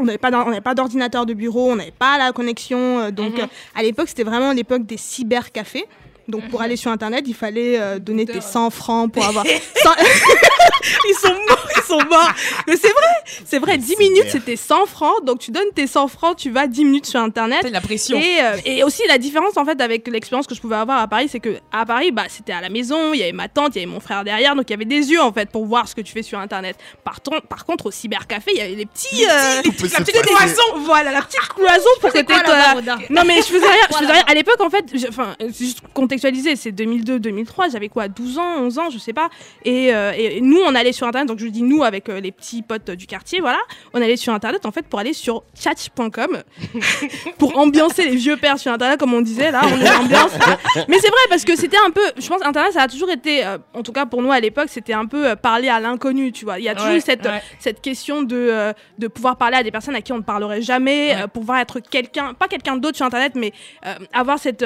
On 0.00 0.04
n'avait 0.04 0.18
pas 0.18 0.30
on 0.46 0.60
pas 0.60 0.74
d'ordinateur 0.74 1.26
de 1.26 1.34
bureau, 1.34 1.72
on 1.72 1.76
n'avait 1.76 1.90
pas 1.90 2.18
la 2.18 2.30
connexion. 2.32 3.00
euh, 3.00 3.10
donc 3.10 3.34
Mhm. 3.34 3.40
euh, 3.40 3.46
à 3.74 3.82
l'époque, 3.82 4.08
c'était 4.08 4.22
vraiment 4.22 4.52
l'époque 4.52 4.86
des 4.86 4.96
cybercafés. 4.96 5.86
Donc 6.28 6.48
pour 6.50 6.60
aller 6.62 6.76
sur 6.76 6.90
internet, 6.90 7.24
il 7.26 7.34
fallait 7.34 7.78
euh, 7.78 7.98
donner 7.98 8.26
tes 8.26 8.40
100 8.40 8.70
francs 8.70 9.10
pour 9.12 9.24
avoir. 9.24 9.44
100 9.82 9.90
ils 11.08 11.14
sont 11.14 11.28
morts, 11.48 11.68
ils 11.76 11.82
sont 11.82 11.98
morts. 12.08 12.32
Mais 12.66 12.76
c'est 12.76 12.88
vrai, 12.90 13.40
c'est 13.44 13.58
vrai. 13.58 13.78
10 13.78 13.96
minutes, 13.98 14.26
c'était 14.30 14.56
100 14.56 14.86
francs. 14.86 15.24
Donc 15.24 15.38
tu 15.40 15.50
donnes 15.50 15.70
tes 15.74 15.86
100 15.86 16.08
francs, 16.08 16.36
tu 16.36 16.50
vas 16.50 16.66
10 16.66 16.84
minutes 16.84 17.06
sur 17.06 17.20
internet. 17.20 17.58
C'est 17.62 17.70
la 17.70 17.80
pression. 17.80 18.18
Et, 18.18 18.38
euh, 18.42 18.56
et 18.64 18.84
aussi 18.84 19.02
la 19.08 19.18
différence 19.18 19.56
en 19.56 19.64
fait 19.64 19.80
avec 19.80 20.06
l'expérience 20.08 20.46
que 20.46 20.54
je 20.54 20.60
pouvais 20.60 20.76
avoir 20.76 21.00
à 21.00 21.08
Paris, 21.08 21.28
c'est 21.30 21.40
que 21.40 21.58
à 21.72 21.84
Paris, 21.86 22.10
bah 22.12 22.24
c'était 22.28 22.52
à 22.52 22.60
la 22.60 22.68
maison, 22.68 23.12
il 23.14 23.20
y 23.20 23.22
avait 23.22 23.32
ma 23.32 23.48
tante, 23.48 23.74
il 23.74 23.78
y 23.80 23.82
avait 23.82 23.90
mon 23.90 24.00
frère 24.00 24.24
derrière, 24.24 24.54
donc 24.54 24.64
il 24.68 24.72
y 24.72 24.74
avait 24.74 24.84
des 24.84 25.10
yeux 25.10 25.20
en 25.20 25.32
fait 25.32 25.50
pour 25.50 25.66
voir 25.66 25.88
ce 25.88 25.94
que 25.94 26.00
tu 26.00 26.12
fais 26.12 26.22
sur 26.22 26.38
internet. 26.38 26.76
Par, 27.04 27.20
ton- 27.20 27.40
par 27.48 27.64
contre 27.64 27.86
au 27.86 27.90
cybercafé, 27.90 28.50
il 28.52 28.58
y 28.58 28.60
avait 28.60 28.74
les 28.74 28.86
petits, 28.86 29.24
euh, 29.24 29.62
la 29.98 30.04
petite 30.04 30.22
cloison, 30.22 30.62
voilà 30.84 31.10
la 31.12 31.22
petite 31.22 31.40
cloison 31.48 31.88
pour 32.00 32.10
que 32.12 32.18
Rodin 32.74 32.98
non 33.10 33.22
mais 33.26 33.36
je 33.38 33.42
faisais 33.46 33.66
rien, 33.66 33.82
je 33.90 33.96
faisais 33.96 34.12
rien. 34.12 34.24
À 34.26 34.34
l'époque 34.34 34.60
en 34.60 34.70
fait, 34.70 34.84
je- 34.94 35.08
enfin 35.08 35.34
c'est 35.40 35.64
juste 35.64 35.80
contextualiser, 36.18 36.56
c'est 36.56 36.72
2002-2003, 36.72 37.70
j'avais 37.72 37.88
quoi 37.88 38.08
12 38.08 38.38
ans, 38.38 38.56
11 38.60 38.78
ans, 38.78 38.90
je 38.90 38.98
sais 38.98 39.12
pas. 39.12 39.28
Et, 39.64 39.94
euh, 39.94 40.12
et 40.16 40.40
nous 40.40 40.58
on 40.58 40.74
allait 40.74 40.92
sur 40.92 41.06
internet, 41.06 41.28
donc 41.28 41.38
je 41.38 41.46
dis 41.46 41.62
nous 41.62 41.82
avec 41.82 42.08
euh, 42.08 42.20
les 42.20 42.32
petits 42.32 42.62
potes 42.62 42.90
du 42.90 43.06
quartier, 43.06 43.40
voilà, 43.40 43.58
on 43.94 44.02
allait 44.02 44.16
sur 44.16 44.32
internet 44.32 44.66
en 44.66 44.72
fait 44.72 44.86
pour 44.86 44.98
aller 44.98 45.12
sur 45.12 45.44
chat.com 45.58 46.42
pour 47.38 47.56
ambiancer 47.58 48.04
les 48.08 48.16
vieux 48.16 48.36
pères 48.36 48.58
sur 48.58 48.72
internet 48.72 48.98
comme 48.98 49.14
on 49.14 49.20
disait 49.20 49.50
là, 49.50 49.60
on 49.64 49.80
est 49.80 49.90
ambiance. 49.96 50.32
Mais 50.88 50.98
c'est 50.98 51.08
vrai 51.08 51.20
parce 51.28 51.44
que 51.44 51.56
c'était 51.56 51.76
un 51.86 51.90
peu, 51.90 52.02
je 52.18 52.26
pense 52.28 52.42
internet 52.44 52.72
ça 52.72 52.82
a 52.82 52.88
toujours 52.88 53.10
été, 53.10 53.44
euh, 53.46 53.58
en 53.74 53.82
tout 53.82 53.92
cas 53.92 54.06
pour 54.06 54.22
nous 54.22 54.32
à 54.32 54.40
l'époque, 54.40 54.68
c'était 54.68 54.92
un 54.94 55.06
peu 55.06 55.36
parler 55.36 55.68
à 55.68 55.80
l'inconnu, 55.80 56.32
tu 56.32 56.44
vois. 56.44 56.58
Il 56.58 56.64
y 56.64 56.68
a 56.68 56.74
toujours 56.74 56.88
Ouais, 56.88 57.00
cette 57.00 57.24
ouais. 57.26 57.42
cette 57.58 57.80
question 57.82 58.22
de, 58.22 58.72
de 58.98 59.08
pouvoir 59.08 59.36
parler 59.36 59.58
à 59.58 59.62
des 59.62 59.70
personnes 59.70 59.94
à 59.94 60.00
qui 60.00 60.12
on 60.12 60.18
ne 60.18 60.22
parlerait 60.22 60.62
jamais, 60.62 61.14
Ouais. 61.14 61.26
pouvoir 61.32 61.58
être 61.58 61.80
quelqu'un, 61.80 62.34
pas 62.34 62.48
quelqu'un 62.48 62.76
d'autre 62.76 62.96
sur 62.96 63.06
Internet, 63.06 63.32
mais 63.34 63.52
avoir 64.12 64.38
cette... 64.38 64.64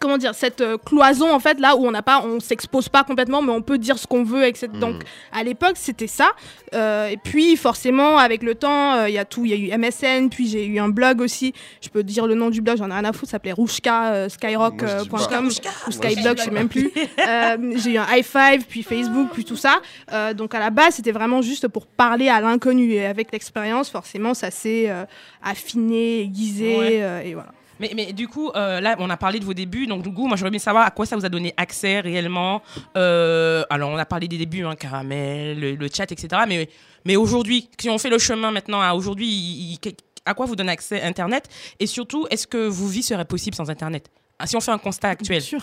Comment 0.00 0.18
dire 0.18 0.34
cette 0.34 0.60
euh, 0.60 0.76
cloison 0.78 1.32
en 1.32 1.40
fait 1.40 1.58
là 1.60 1.76
où 1.76 1.86
on 1.86 1.90
n'a 1.90 2.02
pas 2.02 2.22
on 2.24 2.40
s'expose 2.40 2.88
pas 2.88 3.04
complètement 3.04 3.42
mais 3.42 3.52
on 3.52 3.62
peut 3.62 3.78
dire 3.78 3.98
ce 3.98 4.06
qu'on 4.06 4.22
veut 4.24 4.44
etc 4.44 4.66
Mm. 4.66 4.78
donc 4.80 5.02
à 5.32 5.42
l'époque 5.44 5.74
c'était 5.76 6.06
ça. 6.06 6.30
Euh, 6.74 7.08
et 7.08 7.16
puis 7.16 7.56
forcément 7.56 8.18
avec 8.18 8.42
le 8.42 8.54
temps 8.54 8.94
euh, 8.94 9.08
il 9.08 9.14
y 9.14 9.18
a 9.18 9.24
tout 9.24 9.44
il 9.44 9.50
y 9.52 9.72
a 9.72 9.76
eu 9.76 9.78
MSN 9.78 10.28
puis 10.28 10.48
j'ai 10.48 10.66
eu 10.66 10.78
un 10.78 10.88
blog 10.88 11.20
aussi. 11.20 11.52
Je 11.80 11.88
peux 11.88 12.02
dire 12.02 12.26
le 12.26 12.34
nom 12.34 12.50
du 12.50 12.60
blog 12.60 12.76
j'en 12.78 12.88
ai 12.90 12.92
rien 12.94 13.04
à 13.04 13.12
foutre 13.12 13.26
ça 13.26 13.32
s'appelait 13.32 13.52
rouchka 13.52 14.12
euh, 14.12 14.28
skyrock.com 14.28 15.46
ou 15.86 15.90
skyblog 15.92 16.38
je 16.38 16.42
sais 16.42 16.50
même 16.50 16.68
plus. 16.68 16.90
Euh, 17.26 17.72
j'ai 17.76 17.92
eu 17.92 17.98
un 17.98 18.06
high 18.10 18.24
five 18.24 18.64
puis 18.68 18.82
Facebook 18.82 19.30
puis 19.32 19.44
tout 19.44 19.56
ça. 19.56 19.80
Euh, 20.12 20.34
donc 20.34 20.54
à 20.54 20.58
la 20.60 20.70
base 20.70 20.94
c'était 20.94 21.12
vraiment 21.12 21.42
juste 21.42 21.68
pour 21.68 21.86
parler 21.86 22.28
à 22.28 22.40
l'inconnu. 22.40 22.92
Et 22.92 23.06
avec 23.06 23.32
l'expérience 23.32 23.88
forcément 23.90 24.34
ça 24.34 24.50
s'est 24.50 24.88
euh, 24.88 25.04
affiné 25.42 26.20
aiguisé 26.22 26.76
Ouais. 26.78 26.98
euh, 27.02 27.22
et 27.22 27.34
voilà 27.34 27.50
Mais, 27.80 27.92
mais 27.94 28.12
du 28.12 28.28
coup, 28.28 28.50
euh, 28.54 28.80
là, 28.80 28.96
on 28.98 29.10
a 29.10 29.16
parlé 29.16 29.38
de 29.38 29.44
vos 29.44 29.54
débuts. 29.54 29.86
Donc, 29.86 30.02
du 30.02 30.12
coup, 30.12 30.26
moi, 30.26 30.36
j'aurais 30.36 30.48
aimé 30.48 30.58
savoir 30.58 30.86
à 30.86 30.90
quoi 30.90 31.06
ça 31.06 31.16
vous 31.16 31.24
a 31.24 31.28
donné 31.28 31.52
accès 31.56 32.00
réellement. 32.00 32.62
Euh, 32.96 33.64
alors, 33.70 33.90
on 33.90 33.96
a 33.98 34.04
parlé 34.06 34.28
des 34.28 34.38
débuts, 34.38 34.64
hein, 34.64 34.74
Caramel, 34.76 35.58
le, 35.60 35.74
le 35.74 35.88
chat, 35.94 36.10
etc. 36.10 36.42
Mais, 36.48 36.68
mais 37.04 37.16
aujourd'hui, 37.16 37.68
si 37.78 37.90
on 37.90 37.98
fait 37.98 38.10
le 38.10 38.18
chemin 38.18 38.50
maintenant 38.50 38.80
à 38.80 38.94
aujourd'hui, 38.94 39.78
à 40.24 40.34
quoi 40.34 40.46
vous 40.46 40.56
donne 40.56 40.68
accès 40.68 41.02
Internet? 41.02 41.48
Et 41.78 41.86
surtout, 41.86 42.26
est-ce 42.30 42.46
que 42.46 42.66
vos 42.66 42.86
vies 42.86 43.02
seraient 43.02 43.24
possibles 43.24 43.56
sans 43.56 43.70
Internet? 43.70 44.08
Ah, 44.38 44.46
Si 44.46 44.56
on 44.56 44.60
fait 44.60 44.72
un 44.72 44.78
constat 44.78 45.10
actuel. 45.10 45.38
Bien 45.38 45.46
sûr. 45.46 45.60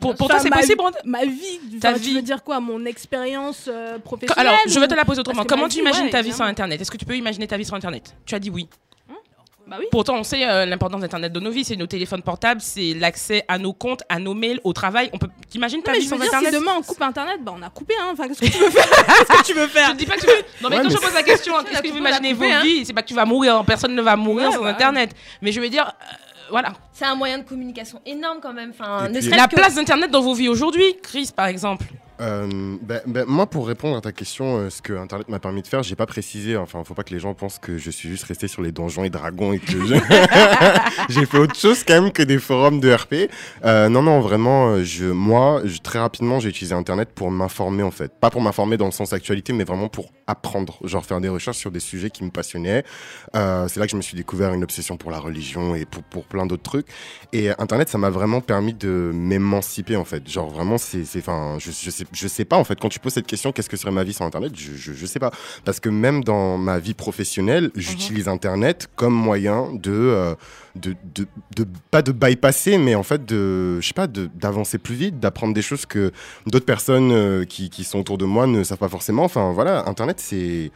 Pour, 0.00 0.14
pour 0.14 0.26
Enfin, 0.26 0.34
toi, 0.34 0.38
c'est 0.40 0.50
possible? 0.50 0.82
ma 1.06 1.24
vie 1.24 1.58
Ta 1.80 1.90
enfin, 1.92 1.98
vie. 1.98 2.08
tu 2.10 2.14
veux 2.16 2.20
dire 2.22 2.42
quoi? 2.44 2.60
Mon 2.60 2.84
expérience 2.84 3.64
euh, 3.72 3.98
professionnelle 3.98 4.46
Alors, 4.46 4.58
je 4.68 4.78
vais 4.78 4.88
te 4.88 4.92
la 4.94 5.06
poser 5.06 5.20
autrement. 5.20 5.44
Comment 5.46 5.68
tu 5.68 5.76
vie, 5.76 5.80
imagines 5.80 6.04
ouais, 6.04 6.10
ta 6.10 6.20
vie 6.20 6.32
sans. 6.32 6.44
Internet? 6.44 6.78
Est-ce 6.82 6.90
que 6.90 6.98
tu 6.98 7.06
peux 7.06 7.16
imaginer 7.16 7.46
ta 7.46 7.56
vie 7.56 7.64
sans 7.64 7.76
Internet? 7.76 8.14
Tu 8.26 8.34
as 8.34 8.38
dit 8.38 8.50
oui. 8.50 8.68
Bah 9.66 9.76
oui 9.78 9.86
Pourtant, 9.90 10.16
on 10.16 10.22
sait 10.24 10.46
euh, 10.46 10.66
l'importance 10.66 11.00
d'Internet 11.00 11.32
dans 11.32 11.40
nos 11.40 11.50
vies. 11.50 11.64
C'est 11.64 11.76
nos 11.76 11.86
téléphones 11.86 12.22
portables, 12.22 12.60
c'est 12.60 12.92
l'accès 12.94 13.44
à 13.48 13.56
nos 13.58 13.72
comptes, 13.72 14.02
à 14.08 14.18
nos 14.18 14.34
mails, 14.34 14.60
au 14.64 14.72
travail. 14.72 15.08
On 15.12 15.18
peut. 15.18 15.28
T'imagines 15.48 15.82
ta 15.82 15.92
mais 15.92 15.98
vie 16.00 16.04
je 16.04 16.10
veux 16.10 16.16
sans 16.16 16.22
dire, 16.22 16.28
Internet 16.34 16.52
si 16.54 16.60
demain 16.60 16.72
on 16.78 16.82
coupe 16.82 17.00
internet, 17.02 17.40
bah 17.42 17.54
on 17.58 17.62
a 17.62 17.70
coupé, 17.70 17.94
hein. 18.00 18.10
Enfin, 18.12 18.28
qu'est-ce 18.28 18.40
que 18.40 18.46
tu 18.46 18.58
veux 18.58 18.70
faire 18.70 18.86
Qu'est-ce 18.88 19.38
que 19.40 19.46
tu 19.46 19.54
veux 19.54 19.62
Je 19.66 19.68
faire 19.68 19.88
ne 19.94 19.98
dis 19.98 20.06
pas 20.06 20.16
que 20.16 20.20
tu 20.20 20.26
veux. 20.26 20.32
Non, 20.60 20.68
mais 20.68 20.76
Ouais, 20.76 20.82
quand 20.82 20.88
mais 20.88 20.94
je 20.94 21.00
pose 21.00 21.14
la 21.14 21.22
question, 21.22 21.54
qu'est-ce 21.64 21.80
que 21.80 21.86
tu 21.86 21.92
vous 21.92 21.98
imaginez 21.98 22.32
vos 22.34 22.44
hein. 22.44 22.60
vies? 22.62 22.84
C'est 22.84 22.92
pas 22.92 23.02
que 23.02 23.08
tu 23.08 23.14
vas 23.14 23.24
mourir, 23.24 23.64
personne 23.64 23.94
ne 23.94 24.02
va 24.02 24.16
mourir 24.16 24.48
Ouais, 24.48 24.52
sans 24.54 24.58
bah 24.60 24.64
ouais. 24.66 24.70
Internet. 24.72 25.14
Mais 25.40 25.50
je 25.52 25.60
veux 25.60 25.68
dire, 25.70 25.86
euh, 25.88 26.14
voilà. 26.50 26.72
C'est 26.92 27.06
un 27.06 27.14
moyen 27.14 27.38
de 27.38 27.44
communication 27.44 28.00
énorme 28.04 28.38
quand 28.42 28.52
même. 28.52 28.70
Enfin, 28.78 29.08
puis- 29.10 29.28
La 29.30 29.48
que- 29.48 29.54
place 29.56 29.74
d'Internet 29.76 30.10
dans 30.10 30.20
vos 30.20 30.34
vies 30.34 30.48
aujourd'hui, 30.48 30.84
Chris, 31.02 31.30
par 31.34 31.46
exemple. 31.46 31.86
Euh, 32.20 32.76
ben, 32.80 33.00
ben, 33.06 33.24
moi, 33.26 33.46
pour 33.46 33.66
répondre 33.66 33.96
à 33.96 34.00
ta 34.00 34.12
question, 34.12 34.58
euh, 34.58 34.70
ce 34.70 34.80
que 34.80 34.92
Internet 34.92 35.28
m'a 35.28 35.40
permis 35.40 35.62
de 35.62 35.66
faire, 35.66 35.82
j'ai 35.82 35.96
pas 35.96 36.06
précisé. 36.06 36.56
Enfin, 36.56 36.84
faut 36.84 36.94
pas 36.94 37.02
que 37.02 37.12
les 37.12 37.18
gens 37.18 37.34
pensent 37.34 37.58
que 37.58 37.76
je 37.76 37.90
suis 37.90 38.08
juste 38.08 38.24
resté 38.24 38.46
sur 38.46 38.62
les 38.62 38.70
donjons 38.70 39.04
et 39.04 39.10
dragons 39.10 39.52
et 39.52 39.58
que 39.58 39.84
j'ai 41.08 41.26
fait 41.26 41.38
autre 41.38 41.56
chose 41.56 41.82
quand 41.84 42.00
même 42.00 42.12
que 42.12 42.22
des 42.22 42.38
forums 42.38 42.80
de 42.80 42.92
RP. 42.92 43.30
Euh, 43.64 43.88
non, 43.88 44.02
non, 44.02 44.20
vraiment, 44.20 44.68
euh, 44.68 44.84
je, 44.84 45.06
moi, 45.06 45.62
très 45.82 45.98
rapidement, 45.98 46.38
j'ai 46.38 46.50
utilisé 46.50 46.74
Internet 46.74 47.10
pour 47.14 47.30
m'informer 47.30 47.82
en 47.82 47.90
fait. 47.90 48.12
Pas 48.20 48.30
pour 48.30 48.40
m'informer 48.40 48.76
dans 48.76 48.86
le 48.86 48.92
sens 48.92 49.12
actualité, 49.12 49.52
mais 49.52 49.64
vraiment 49.64 49.88
pour 49.88 50.12
apprendre, 50.26 50.78
genre 50.84 51.04
faire 51.04 51.20
des 51.20 51.28
recherches 51.28 51.58
sur 51.58 51.70
des 51.70 51.80
sujets 51.80 52.10
qui 52.10 52.24
me 52.24 52.30
passionnaient. 52.30 52.84
C'est 53.34 53.76
là 53.76 53.86
que 53.86 53.90
je 53.90 53.96
me 53.96 54.02
suis 54.02 54.16
découvert 54.16 54.54
une 54.54 54.62
obsession 54.62 54.96
pour 54.96 55.10
la 55.10 55.18
religion 55.18 55.74
et 55.74 55.84
pour, 55.84 56.24
plein 56.24 56.46
d'autres 56.46 56.62
trucs. 56.62 56.86
Et 57.32 57.50
Internet, 57.50 57.88
ça 57.88 57.98
m'a 57.98 58.08
vraiment 58.08 58.40
permis 58.40 58.72
de 58.72 59.10
m'émanciper 59.12 59.96
en 59.96 60.04
fait. 60.04 60.26
Genre 60.28 60.48
vraiment, 60.48 60.78
c'est, 60.78 61.04
enfin, 61.18 61.58
je 61.58 61.70
sais, 61.70 62.03
je 62.12 62.28
sais 62.28 62.44
pas 62.44 62.56
en 62.56 62.64
fait. 62.64 62.78
Quand 62.80 62.88
tu 62.88 62.98
poses 62.98 63.14
cette 63.14 63.26
question, 63.26 63.52
qu'est-ce 63.52 63.68
que 63.68 63.76
serait 63.76 63.90
ma 63.92 64.04
vie 64.04 64.12
sans 64.12 64.26
Internet 64.26 64.52
je, 64.56 64.72
je, 64.76 64.92
je 64.92 65.06
sais 65.06 65.18
pas. 65.18 65.30
Parce 65.64 65.80
que 65.80 65.88
même 65.88 66.22
dans 66.24 66.58
ma 66.58 66.78
vie 66.78 66.94
professionnelle, 66.94 67.70
j'utilise 67.74 68.28
Internet 68.28 68.88
comme 68.96 69.14
moyen 69.14 69.72
de, 69.72 69.90
euh, 69.92 70.34
de, 70.76 70.94
de, 71.14 71.26
de- 71.56 71.66
pas 71.90 72.02
de 72.02 72.12
bypasser, 72.12 72.78
mais 72.78 72.94
en 72.94 73.02
fait 73.02 73.24
de, 73.24 73.80
je 73.80 73.86
sais 73.86 73.94
pas, 73.94 74.06
d'avancer 74.06 74.78
plus 74.78 74.94
vite, 74.94 75.20
d'apprendre 75.20 75.54
des 75.54 75.62
choses 75.62 75.86
que 75.86 76.12
d'autres 76.46 76.66
personnes 76.66 77.12
euh, 77.12 77.44
qui, 77.44 77.70
qui 77.70 77.84
sont 77.84 77.98
autour 78.00 78.18
de 78.18 78.24
moi 78.24 78.46
ne 78.46 78.62
savent 78.64 78.78
pas 78.78 78.88
forcément. 78.88 79.24
Enfin 79.24 79.52
voilà, 79.52 79.88
Internet, 79.88 80.20
c'est 80.20 80.70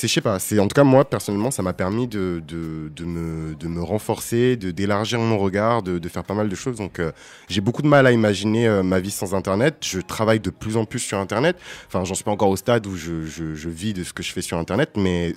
c'est 0.00 0.08
je 0.08 0.14
sais 0.14 0.20
pas 0.20 0.38
c'est 0.38 0.58
en 0.58 0.66
tout 0.68 0.74
cas 0.74 0.84
moi 0.84 1.04
personnellement 1.04 1.50
ça 1.50 1.62
m'a 1.62 1.72
permis 1.72 2.08
de, 2.08 2.42
de, 2.48 2.90
de 2.94 3.04
me, 3.04 3.54
de 3.54 3.68
me 3.68 3.82
renforcer 3.82 4.56
de 4.56 4.70
d'élargir 4.70 5.18
mon 5.20 5.38
regard 5.38 5.82
de, 5.82 5.98
de 5.98 6.08
faire 6.08 6.24
pas 6.24 6.34
mal 6.34 6.48
de 6.48 6.54
choses. 6.54 6.76
Donc 6.76 6.98
euh, 6.98 7.12
j'ai 7.48 7.60
beaucoup 7.60 7.82
de 7.82 7.88
mal 7.88 8.06
à 8.06 8.12
imaginer 8.12 8.66
euh, 8.66 8.82
ma 8.82 8.98
vie 9.00 9.10
sans 9.10 9.34
internet. 9.34 9.76
Je 9.82 10.00
travaille 10.00 10.40
de 10.40 10.50
plus 10.50 10.76
en 10.76 10.84
plus 10.86 11.00
sur 11.00 11.18
internet. 11.18 11.56
Enfin 11.86 12.04
j'en 12.04 12.14
suis 12.14 12.24
pas 12.24 12.30
encore 12.30 12.48
au 12.48 12.56
stade 12.56 12.86
où 12.86 12.96
je, 12.96 13.26
je, 13.26 13.54
je 13.54 13.68
vis 13.68 13.92
de 13.92 14.02
ce 14.04 14.12
que 14.12 14.22
je 14.22 14.32
fais 14.32 14.42
sur 14.42 14.56
internet 14.58 14.90
mais 14.96 15.34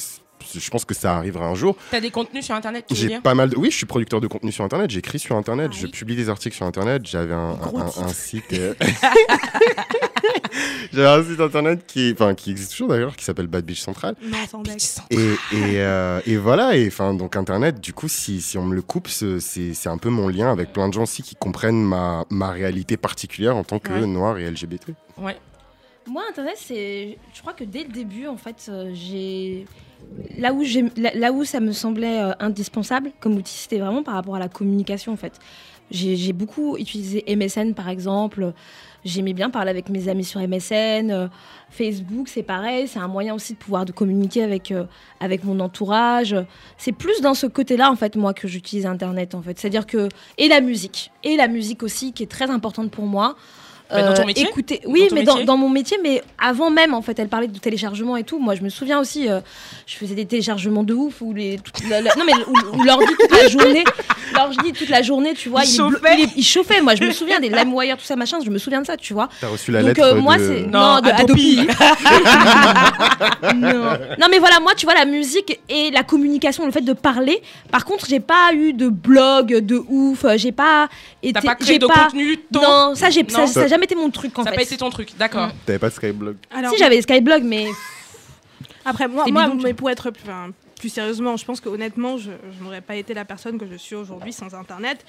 je 0.54 0.70
pense 0.70 0.84
que 0.84 0.94
ça 0.94 1.16
arrivera 1.16 1.46
un 1.48 1.56
jour. 1.56 1.76
T'as 1.90 2.02
des 2.02 2.12
contenus 2.12 2.44
sur 2.44 2.54
Internet, 2.54 2.84
j'ai 2.92 3.18
pas 3.22 3.34
mal 3.34 3.50
de... 3.52 3.56
Oui, 3.56 3.72
je 3.72 3.78
suis 3.78 3.86
producteur 3.86 4.20
de 4.20 4.28
contenu 4.28 4.52
sur 4.52 4.66
Internet. 4.66 4.90
J'écris 4.90 5.20
sur 5.20 5.38
Internet. 5.38 5.72
Ah 5.74 5.78
je 5.80 5.88
publie 5.88 6.18
des 6.18 6.28
articles 6.28 6.54
sur 6.56 6.66
Internet. 6.66 7.04
J'avais 7.06 7.34
un, 7.34 7.52
un- 7.52 7.80
un- 7.80 8.04
un 8.04 8.08
site... 8.10 8.52
euh, 8.52 8.74
J'avais 10.94 11.08
un 11.08 11.24
site 11.24 11.40
Internet 11.40 11.86
qui, 11.88 12.12
enfin, 12.14 12.36
qui 12.36 12.52
existe 12.52 12.72
toujours 12.72 12.88
d'ailleurs, 12.90 13.16
qui 13.16 13.24
s'appelle 13.26 13.48
Bad 13.48 13.66
Beach 13.66 13.82
Central. 13.82 14.16
Et, 15.10 15.18
et, 15.18 15.80
euh, 15.82 16.20
et 16.26 16.38
voilà, 16.38 16.76
et 16.78 16.88
enfin, 16.88 17.14
donc 17.14 17.36
Internet, 17.36 17.80
du 17.82 17.94
coup, 17.94 18.08
si, 18.08 18.42
si 18.42 18.58
on 18.58 18.66
me 18.66 18.76
le 18.76 18.82
coupe, 18.82 19.08
ce- 19.08 19.40
c'est 19.40 19.74
c'est 19.74 19.90
un 19.90 19.98
peu 19.98 20.10
mon 20.10 20.28
lien 20.28 20.52
avec 20.52 20.72
plein 20.74 20.88
de 20.90 20.94
gens 20.94 21.04
aussi 21.04 21.24
qui 21.24 21.36
comprennent 21.36 21.84
ma, 21.84 22.26
ma 22.30 22.52
réalité 22.52 22.98
particulière 22.98 23.56
en 23.56 23.64
tant 23.64 23.80
que 23.80 23.92
Ouais. 23.94 24.06
noir 24.08 24.38
et 24.38 24.46
LGBT. 24.50 24.94
Ouais. 25.18 25.38
Moi, 26.08 26.24
Internet, 26.30 26.56
c'est. 26.58 27.18
Je 27.34 27.42
crois 27.42 27.54
que 27.54 27.64
dès 27.64 27.84
le 27.84 27.90
début, 27.90 28.28
en 28.28 28.38
fait, 28.38 28.66
euh, 28.70 28.92
j'ai. 28.94 29.66
là 30.38 30.52
où, 30.54 30.64
j'ai- 30.64 30.90
là, 30.98 31.12
là 31.16 31.32
où 31.32 31.46
ça 31.46 31.60
me 31.62 31.72
semblait 31.72 32.22
euh, 32.22 32.34
indispensable 32.40 33.12
comme 33.22 33.36
outil, 33.36 33.58
c'était 33.58 33.80
vraiment 33.80 34.04
par 34.04 34.16
rapport 34.16 34.36
à 34.36 34.40
la 34.40 34.50
communication 34.50 35.14
en 35.14 35.18
fait. 35.18 35.40
J'ai 35.92 36.16
j'ai 36.18 36.34
beaucoup 36.34 36.78
utilisé 36.78 37.24
MSN 37.28 37.74
par 37.74 37.88
exemple. 37.90 38.54
J'aimais 39.06 39.34
bien 39.34 39.50
parler 39.50 39.70
avec 39.70 39.90
mes 39.90 40.08
amis 40.08 40.24
sur 40.24 40.40
MSN. 40.40 41.12
euh, 41.12 41.28
Facebook, 41.70 42.30
c'est 42.30 42.44
pareil. 42.44 42.88
C'est 42.88 43.00
un 43.00 43.08
moyen 43.08 43.34
aussi 43.34 43.54
de 43.54 43.58
pouvoir 43.58 43.84
de 43.86 43.92
communiquer 43.92 44.44
avec, 44.44 44.72
euh, 44.72 44.86
avec 45.20 45.44
mon 45.44 45.60
entourage. 45.60 46.36
C'est 46.78 46.94
plus 46.94 47.20
dans 47.22 47.34
ce 47.34 47.46
côté-là 47.46 47.92
en 47.92 47.96
fait 47.96 48.16
moi 48.16 48.34
que 48.34 48.48
j'utilise 48.48 48.86
Internet 48.86 49.36
en 49.36 49.42
fait. 49.42 49.60
C'est-à-dire 49.60 49.86
que 49.86 50.08
et 50.38 50.48
la 50.48 50.62
musique 50.62 51.12
et 51.24 51.36
la 51.36 51.48
musique 51.48 51.84
aussi 51.84 52.14
qui 52.14 52.24
est 52.24 52.32
très 52.32 52.50
importante 52.50 52.92
pour 52.92 53.06
moi. 53.06 53.36
Bah, 53.94 54.04
dans 54.10 54.14
ton 54.14 54.26
métier 54.26 54.48
oui, 54.88 55.08
ton 55.10 55.16
mais 55.16 55.24
dans, 55.24 55.58
mon 55.58 55.70
métier, 55.70 55.98
mais 56.02 56.22
avant 56.40 56.70
même, 56.70 56.94
en 56.94 57.02
fait, 57.02 57.18
elle 57.20 57.28
parlait 57.30 57.48
de 57.48 57.58
téléchargement 57.60 58.18
et 58.18 58.24
tout. 58.24 58.40
Moi, 58.40 58.56
je 58.56 58.62
me 58.62 58.70
souviens 58.70 59.00
aussi, 59.00 59.30
euh, 59.30 59.40
je 59.86 59.96
faisais 59.96 60.16
des 60.16 60.26
téléchargements 60.26 60.84
de 60.84 60.94
ouf 60.94 61.22
où 61.22 61.34
les, 61.34 61.58
toute 61.60 61.88
la- 61.90 62.02
la- 62.02 62.16
non 62.16 62.24
mais 62.26 62.34
où, 62.48 62.78
où 62.80 62.84
l'ordi 62.84 63.06
toute 63.20 63.32
la 63.32 63.48
journée, 63.48 63.84
l'ordi 64.36 64.74
toute 64.74 64.90
la 64.90 65.02
journée, 65.02 65.34
tu 65.34 65.50
vois, 65.50 65.64
Il 65.64 65.70
il, 65.70 65.76
chauffait. 65.78 66.16
il 66.18 66.24
est- 66.24 66.30
il 66.38 66.44
chauffait. 66.44 66.82
Moi, 66.82 66.96
je 66.96 67.04
me 67.04 67.12
souviens 67.12 67.40
des 67.40 67.50
LimeWire, 67.56 67.98
tout 67.98 68.04
ça, 68.06 68.16
machin. 68.16 68.40
Je 68.44 68.50
me 68.50 68.58
souviens 68.58 68.82
de 68.82 68.86
ça, 68.88 68.98
tu 68.98 69.14
vois. 69.14 69.30
T'as 69.42 69.48
reçu 69.48 69.72
la 69.72 69.80
Donc, 69.84 69.98
lettre 69.98 70.04
euh, 70.10 70.16
moi, 70.16 70.38
de... 70.38 70.44
c'est 70.48 70.62
Non, 70.68 70.96
non, 70.96 71.00
de 71.02 71.10
Adobe. 71.10 71.32
Adobe. 71.32 71.40
non. 73.56 73.98
non, 74.20 74.28
mais 74.30 74.40
voilà, 74.40 74.60
moi, 74.60 74.74
tu 74.76 74.86
vois, 74.86 74.96
la 74.96 75.06
musique 75.06 75.60
et 75.70 75.92
la 75.92 76.04
communication, 76.04 76.66
le 76.66 76.72
fait 76.72 76.82
de 76.82 76.94
parler. 76.94 77.42
Par 77.72 77.86
contre, 77.86 78.06
j'ai 78.08 78.20
pas 78.20 78.54
eu 78.54 78.74
de 78.74 78.90
blog 78.90 79.60
de 79.60 79.82
ouf. 79.90 80.26
J'ai 80.38 80.52
pas 80.52 80.88
été. 81.22 81.34
T'as 81.34 81.42
pas 81.42 81.56
créé 81.56 81.74
j'ai 81.74 81.80
de 81.80 81.86
pas- 81.88 82.06
contenu 82.06 82.38
tôt 82.52 82.62
Non, 82.62 82.96
ça, 82.96 83.10
j'ai, 83.10 83.26
ça, 83.30 83.42
Non. 83.42 83.48
ça 83.48 83.62
a 83.62 83.68
jamais 83.84 83.86
été 83.86 83.96
mon 83.96 84.10
truc 84.10 84.38
en 84.38 84.44
Ça 84.44 84.46
n'a 84.46 84.52
fait. 84.52 84.58
pas 84.58 84.64
été 84.64 84.78
ton 84.78 84.90
truc, 84.90 85.10
d'accord. 85.18 85.50
T'avais 85.66 85.80
pas 85.80 85.90
de 85.90 85.94
Skyblog 85.94 86.38
Alors, 86.52 86.72
Si 86.72 86.78
j'avais 86.78 87.02
Skyblog, 87.02 87.44
mais 87.44 87.68
Après, 88.86 89.08
moi, 89.08 89.26
moi 89.32 89.48
bidon, 89.48 89.62
mais 89.64 89.74
pour 89.74 89.90
être 89.90 90.12
plus, 90.12 90.24
enfin, 90.24 90.50
plus 90.78 90.90
sérieusement, 90.90 91.38
je 91.38 91.46
pense 91.46 91.62
que 91.62 91.70
honnêtement, 91.70 92.18
je, 92.18 92.32
je 92.58 92.64
n'aurais 92.64 92.82
pas 92.82 92.96
été 92.96 93.14
la 93.14 93.24
personne 93.26 93.58
que 93.58 93.66
je 93.66 93.76
suis 93.76 93.96
aujourd'hui 93.96 94.34
sans 94.34 94.54
Internet. 94.54 95.06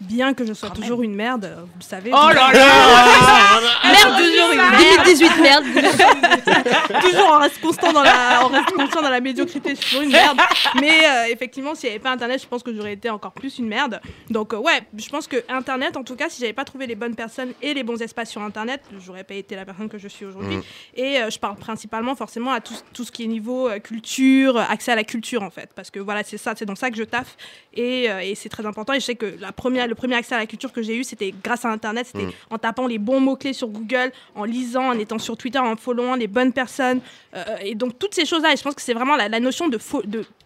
Bien 0.00 0.34
que 0.34 0.44
je 0.46 0.52
sois 0.52 0.68
Quand 0.68 0.76
toujours 0.76 1.02
une 1.02 1.14
merde, 1.14 1.44
euh, 1.44 1.62
vous 1.62 1.78
le 1.78 1.84
savez. 1.84 2.10
Oh 2.12 2.28
là 2.28 2.52
là 2.52 3.60
merde, 3.84 4.16
toujours 4.16 4.52
une 4.52 5.04
2018 5.04 5.42
merde. 5.42 5.64
toujours 7.02 7.28
en 7.28 7.38
reste 7.38 7.60
constant 7.60 7.92
dans 7.92 8.02
la, 8.02 8.44
en 8.44 8.48
reste 8.48 8.72
constant 8.72 9.02
dans 9.02 9.10
la 9.10 9.20
médiocrité, 9.20 9.70
je 9.70 9.74
suis 9.76 9.84
toujours 9.86 10.02
une 10.02 10.12
merde. 10.12 10.38
Mais 10.80 11.00
euh, 11.04 11.32
effectivement, 11.32 11.74
s'il 11.74 11.88
n'y 11.88 11.96
avait 11.96 12.02
pas 12.02 12.12
Internet, 12.12 12.40
je 12.40 12.46
pense 12.46 12.62
que 12.62 12.74
j'aurais 12.74 12.92
été 12.92 13.10
encore 13.10 13.32
plus 13.32 13.58
une 13.58 13.68
merde. 13.68 14.00
Donc 14.30 14.54
euh, 14.54 14.58
ouais, 14.58 14.82
je 14.96 15.08
pense 15.08 15.26
que 15.26 15.44
Internet, 15.48 15.96
en 15.96 16.04
tout 16.04 16.16
cas, 16.16 16.28
si 16.28 16.40
j'avais 16.40 16.52
pas 16.52 16.64
trouvé 16.64 16.86
les 16.86 16.94
bonnes 16.94 17.16
personnes 17.16 17.52
et 17.62 17.74
les 17.74 17.82
bons 17.82 18.00
espaces 18.00 18.30
sur 18.30 18.42
Internet, 18.42 18.82
j'aurais 19.04 19.24
pas 19.24 19.34
été 19.34 19.56
la 19.56 19.64
personne 19.64 19.88
que 19.88 19.98
je 19.98 20.08
suis 20.08 20.24
aujourd'hui. 20.24 20.56
Mm. 20.56 20.62
Et 20.94 21.18
euh, 21.18 21.30
je 21.30 21.38
parle 21.38 21.56
principalement 21.56 22.14
forcément 22.14 22.52
à 22.52 22.60
tout, 22.60 22.74
tout 22.92 23.04
ce 23.04 23.12
qui 23.12 23.24
est 23.24 23.26
niveau 23.26 23.68
euh, 23.68 23.78
culture, 23.78 24.58
accès 24.58 24.92
à 24.92 24.96
la 24.96 25.04
culture 25.04 25.42
en 25.42 25.50
fait, 25.50 25.70
parce 25.74 25.90
que 25.90 26.00
voilà, 26.00 26.22
c'est 26.24 26.38
ça, 26.38 26.54
c'est 26.56 26.64
dans 26.64 26.74
ça 26.74 26.90
que 26.90 26.96
je 26.96 27.04
taffe 27.04 27.36
et, 27.74 28.10
euh, 28.10 28.20
et 28.20 28.34
c'est 28.34 28.48
très 28.48 28.66
important. 28.66 28.92
Et 28.92 29.00
je 29.00 29.04
sais 29.04 29.14
que 29.14 29.36
la 29.40 29.52
première, 29.52 29.87
le 29.88 29.94
premier 29.94 30.14
accès 30.14 30.34
à 30.34 30.38
la 30.38 30.46
culture 30.46 30.72
que 30.72 30.82
j'ai 30.82 30.96
eu, 30.96 31.04
c'était 31.04 31.34
grâce 31.42 31.64
à 31.64 31.70
Internet, 31.70 32.06
c'était 32.06 32.26
Mm. 32.26 32.32
en 32.50 32.58
tapant 32.58 32.86
les 32.86 32.98
bons 32.98 33.20
mots 33.20 33.36
clés 33.36 33.52
sur 33.52 33.68
Google, 33.68 34.12
en 34.34 34.44
lisant, 34.44 34.88
en 34.88 34.98
étant 34.98 35.18
sur 35.18 35.36
Twitter, 35.36 35.58
en 35.58 35.76
followant 35.76 36.14
les 36.14 36.26
bonnes 36.26 36.52
personnes. 36.52 37.00
Euh, 37.34 37.44
et 37.62 37.74
donc 37.74 37.98
toutes 37.98 38.14
ces 38.14 38.26
choses-là, 38.26 38.52
et 38.52 38.56
je 38.56 38.62
pense 38.62 38.74
que 38.74 38.82
c'est 38.82 38.94
vraiment 38.94 39.16
la, 39.16 39.28
la 39.28 39.40
notion 39.40 39.68
de, 39.68 39.78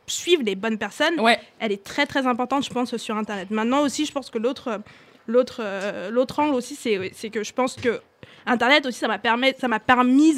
suivre 0.06 0.42
les 0.44 0.56
bonnes 0.56 0.78
personnes 0.78 1.18
Ouais, 1.20 1.38
elle 1.58 1.72
est 1.72 1.82
très 1.82 2.06
très 2.06 2.26
importante, 2.26 2.64
je 2.64 2.70
pense, 2.70 2.96
sur 2.96 3.16
Internet. 3.16 3.50
Maintenant 3.50 3.82
aussi, 3.82 4.04
je 4.04 4.12
pense 4.12 4.30
que 4.30 4.38
l'autre 4.38 4.68
euh, 4.68 4.78
l'autre 5.26 5.60
euh, 5.60 6.10
l'autre 6.10 6.38
angle 6.40 6.54
aussi, 6.54 6.74
c'est 6.74 7.10
c'est 7.14 7.30
que 7.30 7.44
je 7.44 7.52
pense 7.52 7.76
que 7.76 8.00
Internet 8.46 8.86
aussi, 8.86 8.98
ça 8.98 9.08
m'a 9.08 9.18
permis, 9.18 9.52
ça 9.58 9.68
m'a 9.68 9.78
permis, 9.78 10.34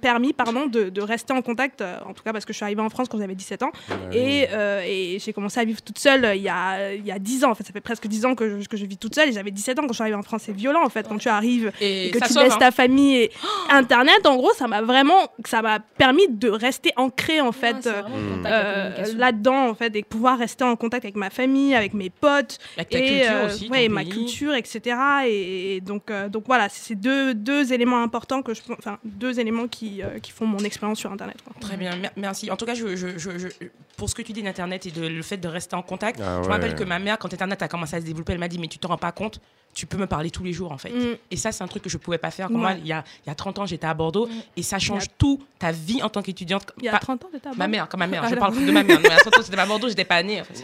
permis 0.00 0.32
pardon, 0.32 0.66
de, 0.66 0.88
de 0.88 1.00
rester 1.02 1.32
en 1.32 1.42
contact, 1.42 1.80
euh, 1.80 1.96
en 2.06 2.12
tout 2.14 2.22
cas 2.22 2.32
parce 2.32 2.44
que 2.44 2.52
je 2.52 2.56
suis 2.56 2.64
arrivée 2.64 2.82
en 2.82 2.90
France 2.90 3.08
quand 3.08 3.18
j'avais 3.18 3.34
17 3.34 3.62
ans, 3.62 3.72
et, 4.12 4.46
euh, 4.52 4.82
et 4.86 5.18
j'ai 5.18 5.32
commencé 5.32 5.60
à 5.60 5.64
vivre 5.64 5.82
toute 5.82 5.98
seule 5.98 6.24
euh, 6.24 6.34
il 6.34 6.42
y 6.42 6.48
a, 6.48 6.94
il 6.94 7.06
y 7.06 7.12
a 7.12 7.18
10 7.18 7.44
ans, 7.44 7.50
en 7.50 7.54
fait, 7.54 7.64
ça 7.64 7.72
fait 7.72 7.80
presque 7.80 8.06
10 8.06 8.26
ans 8.26 8.34
que 8.34 8.60
je, 8.60 8.68
que 8.68 8.76
je 8.76 8.86
vis 8.86 8.96
toute 8.96 9.14
seule, 9.14 9.28
et 9.28 9.32
j'avais 9.32 9.50
17 9.50 9.78
ans 9.78 9.82
quand 9.82 9.88
je 9.88 9.94
suis 9.94 10.02
arrivée 10.02 10.16
en 10.16 10.22
France, 10.22 10.42
c'est 10.46 10.52
violent 10.56 10.84
en 10.84 10.88
fait, 10.88 11.06
quand 11.08 11.18
tu 11.18 11.28
arrives 11.28 11.72
et, 11.80 12.08
et 12.08 12.10
que 12.10 12.18
tu 12.18 12.32
sauve, 12.32 12.42
laisses 12.44 12.54
hein. 12.54 12.58
ta 12.58 12.70
famille 12.70 13.16
et 13.16 13.30
Internet, 13.70 14.26
en 14.26 14.36
gros, 14.36 14.52
ça 14.54 14.66
m'a 14.68 14.82
vraiment, 14.82 15.28
ça 15.44 15.62
m'a 15.62 15.78
permis 15.80 16.28
de 16.28 16.48
rester 16.48 16.92
ancrée 16.96 17.40
en 17.40 17.52
fait. 17.52 17.86
euh, 17.86 18.02
euh, 18.46 19.04
là-dedans 19.16 19.68
en 19.68 19.74
fait 19.74 19.94
et 19.96 20.02
pouvoir 20.02 20.38
rester 20.38 20.64
en 20.64 20.76
contact 20.76 21.04
avec 21.04 21.16
ma 21.16 21.30
famille 21.30 21.74
avec 21.74 21.94
mes 21.94 22.10
potes 22.10 22.58
Avec 22.76 22.90
ta 22.90 22.98
et 22.98 23.20
culture 23.20 23.44
aussi, 23.46 23.68
ouais, 23.68 23.88
ma 23.88 24.04
culture 24.04 24.54
etc 24.54 24.96
et, 25.26 25.76
et 25.76 25.80
donc 25.80 26.10
euh, 26.10 26.28
donc 26.28 26.44
voilà 26.46 26.68
c'est 26.68 26.94
deux, 26.94 27.34
deux 27.42 27.72
éléments 27.72 28.02
importants 28.02 28.42
que 28.42 28.54
je 28.54 28.60
enfin 28.78 28.98
deux 29.04 29.38
éléments 29.40 29.68
qui, 29.68 30.02
euh, 30.02 30.18
qui 30.18 30.30
font 30.32 30.46
mon 30.46 30.58
expérience 30.60 30.98
sur 30.98 31.10
internet 31.12 31.36
quoi. 31.44 31.54
Très 31.60 31.76
bien, 31.76 31.94
mer- 31.96 32.12
merci. 32.16 32.50
En 32.50 32.56
tout 32.56 32.64
cas, 32.66 32.74
je, 32.74 32.96
je- 32.96 33.18
je- 33.18 33.38
je- 33.38 33.48
pour 33.96 34.08
ce 34.08 34.14
que 34.14 34.22
tu 34.22 34.32
dis 34.32 34.42
d'Internet 34.42 34.86
et 34.86 34.90
de, 34.90 35.06
le 35.06 35.22
fait 35.22 35.36
de 35.36 35.48
rester 35.48 35.76
en 35.76 35.82
contact, 35.82 36.20
Ah 36.20 36.40
je 36.42 36.48
me 36.48 36.52
rappelle 36.52 36.74
que 36.74 36.84
ma 36.84 36.98
mère, 36.98 37.18
quand 37.18 37.32
Internet 37.32 37.60
a 37.62 37.68
commencé 37.68 37.96
à 37.96 38.00
se 38.00 38.06
développer, 38.06 38.32
elle 38.32 38.38
m'a 38.38 38.48
dit 38.48 38.58
Mais 38.58 38.68
tu 38.68 38.78
te 38.78 38.86
rends 38.86 38.96
pas 38.98 39.12
compte, 39.12 39.40
tu 39.74 39.86
peux 39.86 39.96
me 39.96 40.06
parler 40.06 40.30
tous 40.30 40.44
les 40.44 40.52
jours 40.52 40.70
en 40.72 40.78
fait. 40.78 40.90
Mm. 40.90 41.16
Et 41.30 41.36
ça, 41.36 41.50
c'est 41.52 41.64
un 41.64 41.68
truc 41.68 41.82
que 41.82 41.88
je 41.90 41.96
pouvais 41.96 42.18
pas 42.18 42.30
faire. 42.30 42.48
Quand 42.48 42.54
Ouais. 42.54 42.60
moi, 42.60 42.72
il 42.78 42.86
y 42.86 42.92
a, 42.92 43.02
il 43.24 43.28
y 43.28 43.32
a 43.32 43.34
30 43.34 43.58
ans, 43.60 43.66
j'étais 43.66 43.86
à 43.86 43.94
Bordeaux 43.94 44.26
Mm. 44.26 44.30
et 44.58 44.62
ça 44.62 44.78
change 44.78 45.04
Il 45.04 45.06
y 45.06 45.10
tout, 45.18 45.40
ta 45.58 45.72
vie 45.72 46.02
en 46.02 46.08
tant 46.10 46.20
qu'étudiante. 46.22 46.70
il 46.78 46.84
y 46.84 46.88
a 46.88 46.92
Pas- 46.92 46.98
30 46.98 47.24
ans 47.24 47.28
t'étais 47.32 47.46
à 47.48 47.50
Ma 47.50 47.56
Bordeaux 47.56 47.70
mère, 47.70 47.88
comme 47.88 48.00
ma 48.00 48.06
mère, 48.06 48.22
Ah, 48.24 48.28
je 48.28 48.34
non. 48.34 48.40
parle 48.40 48.64
de 48.66 48.70
ma 48.70 48.82
mère. 48.82 49.00
Mais 49.00 49.10
à 49.10 49.16
30 49.16 49.38
ans, 49.38 49.42
j'étais 49.44 49.58
à 49.58 49.66
Bordeaux, 49.66 49.88
j'étais 49.88 50.04
pas 50.04 50.22
née. 50.22 50.40
En 50.40 50.44
fait. 50.44 50.54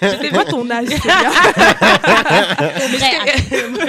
c'est 0.00 0.30
pas 0.30 0.44
ton 0.44 0.68
âge 0.70 0.88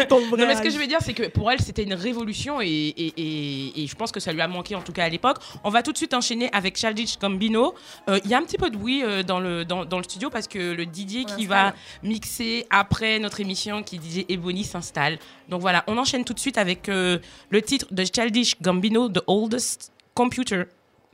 ton 0.08 0.20
vrai 0.30 0.42
Non, 0.42 0.48
mais 0.48 0.56
ce 0.56 0.62
que 0.62 0.70
je 0.70 0.78
veux 0.78 0.88
dire, 0.88 1.00
c'est 1.02 1.14
que 1.14 1.28
pour 1.28 1.52
elle, 1.52 1.60
c'était 1.60 1.84
une 1.84 1.94
révolution 1.94 2.62
et, 2.62 2.66
et, 2.68 3.14
et- 3.18 3.84
et 3.84 3.88
je 3.88 3.96
pense 3.96 4.12
que 4.12 4.20
ça 4.20 4.32
lui 4.32 4.42
a 4.42 4.48
manqué, 4.48 4.76
en 4.76 4.82
tout 4.82 4.92
cas 4.94 5.04
à 5.06 5.10
l'époque. 5.10 5.38
On 5.64 5.70
va 5.70 5.84
tout 5.84 5.92
de 5.92 5.98
suite 5.98 6.14
enchaîner 6.14 6.50
avec 6.54 6.78
Childish 6.78 7.18
Gambino. 7.20 7.76
Euh, 8.10 8.20
Il 8.24 8.30
y 8.32 8.34
a 8.34 8.38
un 8.38 8.44
petit 8.44 8.58
peu 8.58 8.70
de 8.70 8.78
oui 8.78 9.04
euh, 9.06 9.24
dans, 9.24 9.40
le, 9.40 9.64
dans, 9.66 9.86
dans 9.86 9.98
le 9.98 10.04
studio 10.04 10.30
parce 10.30 10.48
que 10.48 10.58
le 10.74 10.84
DJ 10.84 11.26
qui 11.36 11.46
va 11.46 11.74
mixer 12.04 12.66
après 12.70 13.20
notre 13.20 13.40
émission, 13.40 13.84
qui 13.84 14.00
est 14.30 14.37
Ebony, 14.38 14.64
s'installe. 14.64 15.20
Donc 15.50 15.62
voilà, 15.62 15.84
on 15.88 15.98
enchaîne 15.98 16.24
tout 16.24 16.34
de 16.34 16.40
suite 16.40 16.58
avec 16.58 16.90
euh, 16.90 17.20
le 17.50 17.62
titre 17.62 17.88
de 17.92 18.04
Childish 18.04 18.62
Gambino, 18.62 19.10
The 19.10 19.22
Oldest 19.28 19.92
Computer. 20.14 20.64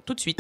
Tout 0.06 0.14
de 0.14 0.20
suite. 0.20 0.40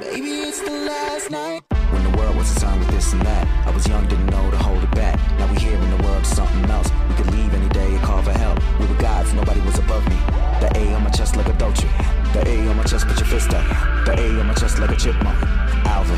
Maybe 0.00 0.48
it's 0.48 0.60
the 0.60 0.70
last 0.70 1.30
night. 1.30 1.62
When 1.92 2.02
the 2.02 2.16
world 2.16 2.34
was 2.34 2.50
a 2.56 2.58
sign 2.58 2.78
with 2.78 2.88
this 2.88 3.12
and 3.12 3.20
that, 3.20 3.46
I 3.66 3.70
was 3.70 3.86
young, 3.86 4.08
didn't 4.08 4.30
know 4.30 4.50
to 4.50 4.56
hold 4.56 4.82
it 4.82 4.90
back. 4.92 5.20
Now 5.38 5.46
we 5.52 5.58
here 5.60 5.76
in 5.76 5.90
the 5.90 6.02
world, 6.02 6.24
something 6.24 6.64
else. 6.70 6.88
We 7.10 7.14
could 7.16 7.30
leave 7.34 7.52
any 7.52 7.68
day 7.68 7.94
and 7.96 8.02
call 8.02 8.22
for 8.22 8.32
help. 8.32 8.58
We 8.80 8.86
were 8.86 8.94
gods, 8.94 9.34
nobody 9.34 9.60
was 9.60 9.78
above 9.78 10.02
me. 10.08 10.16
The 10.64 10.72
A 10.74 10.94
on 10.94 11.04
my 11.04 11.10
chest 11.10 11.36
like 11.36 11.48
a 11.48 11.52
Dolce. 11.52 11.86
The 12.32 12.40
A 12.48 12.70
on 12.70 12.76
my 12.78 12.84
chest, 12.84 13.08
put 13.08 13.18
your 13.18 13.28
fist 13.28 13.52
up. 13.52 13.62
The 14.06 14.18
A 14.18 14.40
on 14.40 14.46
my 14.46 14.54
chest 14.54 14.78
like 14.78 14.90
a 14.90 14.96
chipmunk. 14.96 15.36
Alvin, 15.84 16.16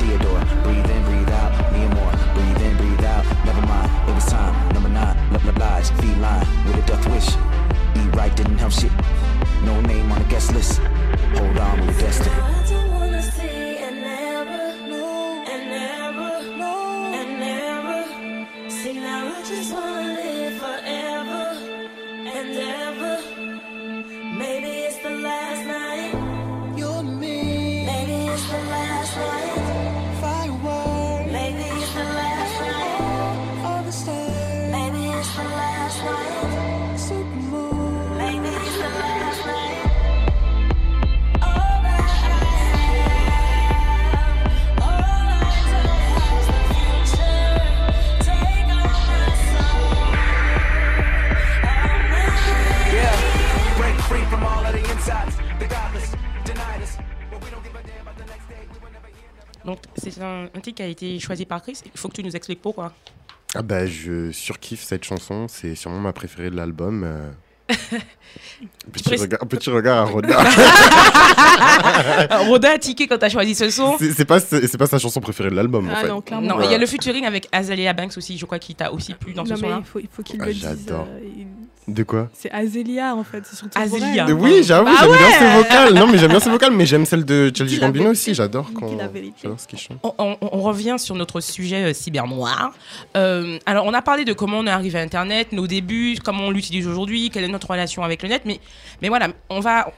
Theodore, 0.00 0.40
breathe 0.64 0.88
in, 0.88 1.04
breathe 1.04 1.28
out. 1.28 1.52
Me 1.74 1.84
and 1.84 1.94
more, 2.00 2.12
breathe 2.32 2.62
in, 2.64 2.76
breathe 2.78 3.04
out. 3.04 3.24
Never 3.44 3.60
mind, 3.66 3.90
it 4.08 4.14
was 4.14 4.24
time. 4.24 4.56
Number 4.72 4.88
nine, 4.88 5.16
love, 5.34 5.44
love 5.44 5.58
lies, 5.58 5.90
feline 6.00 6.46
with 6.64 6.80
a 6.80 6.86
death 6.86 7.04
wish. 7.12 7.28
Eat 8.00 8.16
right, 8.16 8.34
didn't 8.34 8.56
help 8.56 8.72
shit. 8.72 8.92
No 9.64 9.78
name 9.82 10.10
on 10.12 10.22
the 10.22 10.28
guest 10.30 10.54
list. 10.54 10.80
Hold 11.36 11.58
on, 11.58 11.80
we 11.82 11.86
were 11.88 12.00
destined. 12.00 12.87
Donc, 59.68 59.80
c'est 59.98 60.18
un, 60.22 60.44
un 60.54 60.60
titre 60.60 60.76
qui 60.76 60.82
a 60.82 60.86
été 60.86 61.18
choisi 61.18 61.44
par 61.44 61.60
Chris. 61.60 61.78
Il 61.84 62.00
faut 62.00 62.08
que 62.08 62.14
tu 62.14 62.24
nous 62.24 62.34
expliques 62.34 62.62
pourquoi. 62.62 62.94
Ah 63.54 63.60
bah, 63.60 63.84
je 63.84 64.32
surkiffe 64.32 64.82
cette 64.82 65.04
chanson, 65.04 65.46
c'est 65.46 65.74
sûrement 65.74 66.00
ma 66.00 66.14
préférée 66.14 66.48
de 66.48 66.56
l'album. 66.56 67.04
Euh. 67.70 67.74
petit, 68.92 69.16
regard, 69.16 69.40
petit 69.40 69.70
regard 69.70 69.98
à 69.98 70.04
Roda. 70.04 70.38
Roda 72.46 72.72
a 72.72 72.78
tiqué 72.78 73.06
quand 73.06 73.18
tu 73.18 73.24
as 73.24 73.28
choisi 73.28 73.54
ce 73.54 73.70
son. 73.70 73.96
c'est 73.98 74.24
pas, 74.24 74.40
pas 74.40 74.86
sa 74.86 74.98
chanson 74.98 75.20
préférée 75.20 75.50
de 75.50 75.54
l'album 75.56 75.88
en 75.88 75.92
Ah 75.94 76.00
fait. 76.02 76.08
non, 76.08 76.20
clairement. 76.20 76.56
Non, 76.58 76.62
il 76.62 76.70
y 76.70 76.74
a 76.74 76.78
le 76.78 76.86
featuring 76.86 77.24
avec 77.26 77.48
Azalea 77.52 77.92
Banks 77.92 78.16
aussi, 78.16 78.36
je 78.38 78.46
crois 78.46 78.58
qu'il 78.58 78.74
t'a 78.74 78.92
aussi 78.92 79.14
plu 79.14 79.32
dans 79.32 79.44
ce 79.44 79.50
Non, 79.50 79.56
mais 79.56 79.62
son-là. 79.62 79.76
il 79.80 79.86
faut, 79.86 79.98
il 80.00 80.08
faut 80.10 80.22
qu'il 80.22 80.40
Ah, 80.40 80.46
le 80.46 80.52
dise. 80.52 80.62
j'adore. 80.62 81.06
euh, 81.10 81.20
il- 81.24 81.46
De 81.94 82.02
quoi 82.02 82.28
C'est 82.34 82.50
Azélia 82.50 83.14
en 83.16 83.24
fait, 83.24 83.42
c'est 83.50 83.74
Azélia. 83.78 84.26
Oui, 84.26 84.62
j'avoue, 84.62 84.84
Bah 84.84 84.90
j'aime 85.00 85.08
bien 85.10 85.26
ouais. 85.26 85.32
ses 85.38 85.56
vocales. 85.56 85.94
Non, 85.94 86.06
mais 86.06 86.18
j'aime 86.18 86.28
bien 86.30 86.40
ses 86.40 86.50
vocales, 86.58 86.72
mais 86.74 86.84
j'aime 86.84 87.06
celle 87.06 87.24
de 87.24 87.50
la 87.58 87.64
Gambino 87.64 87.92
vérité. 87.92 88.08
aussi. 88.10 88.34
J'adore 88.34 88.70
quand. 88.74 88.90
J'adore 89.42 89.58
ce 89.58 89.66
qu'il 89.66 89.78
chante. 89.78 89.96
On, 90.02 90.12
on- 90.18 90.36
on 90.42 90.60
revient 90.60 90.96
sur 90.98 91.14
notre 91.14 91.40
sujet 91.40 91.84
euh, 91.90 91.94
cyber 91.94 92.26
noir. 92.26 92.72
Euh, 93.16 93.58
alors, 93.64 93.86
on 93.86 93.94
a 93.94 94.02
parlé 94.02 94.26
de 94.26 94.34
comment 94.34 94.58
on 94.58 94.66
est 94.66 94.70
arrivé 94.70 94.98
à 94.98 95.02
Internet, 95.02 95.52
nos 95.52 95.66
débuts, 95.66 96.18
comment 96.22 96.44
on 96.44 96.50
l'utilise 96.50 96.86
aujourd'hui, 96.86 97.30
quelle 97.30 97.44
est 97.44 97.48
notre 97.48 97.57
relation 97.66 98.02
avec 98.02 98.22
le 98.22 98.28
net. 98.28 98.42
Mais, 98.44 98.60
mais 99.02 99.08
voilà, 99.08 99.28
on 99.50 99.60
va, 99.60 99.92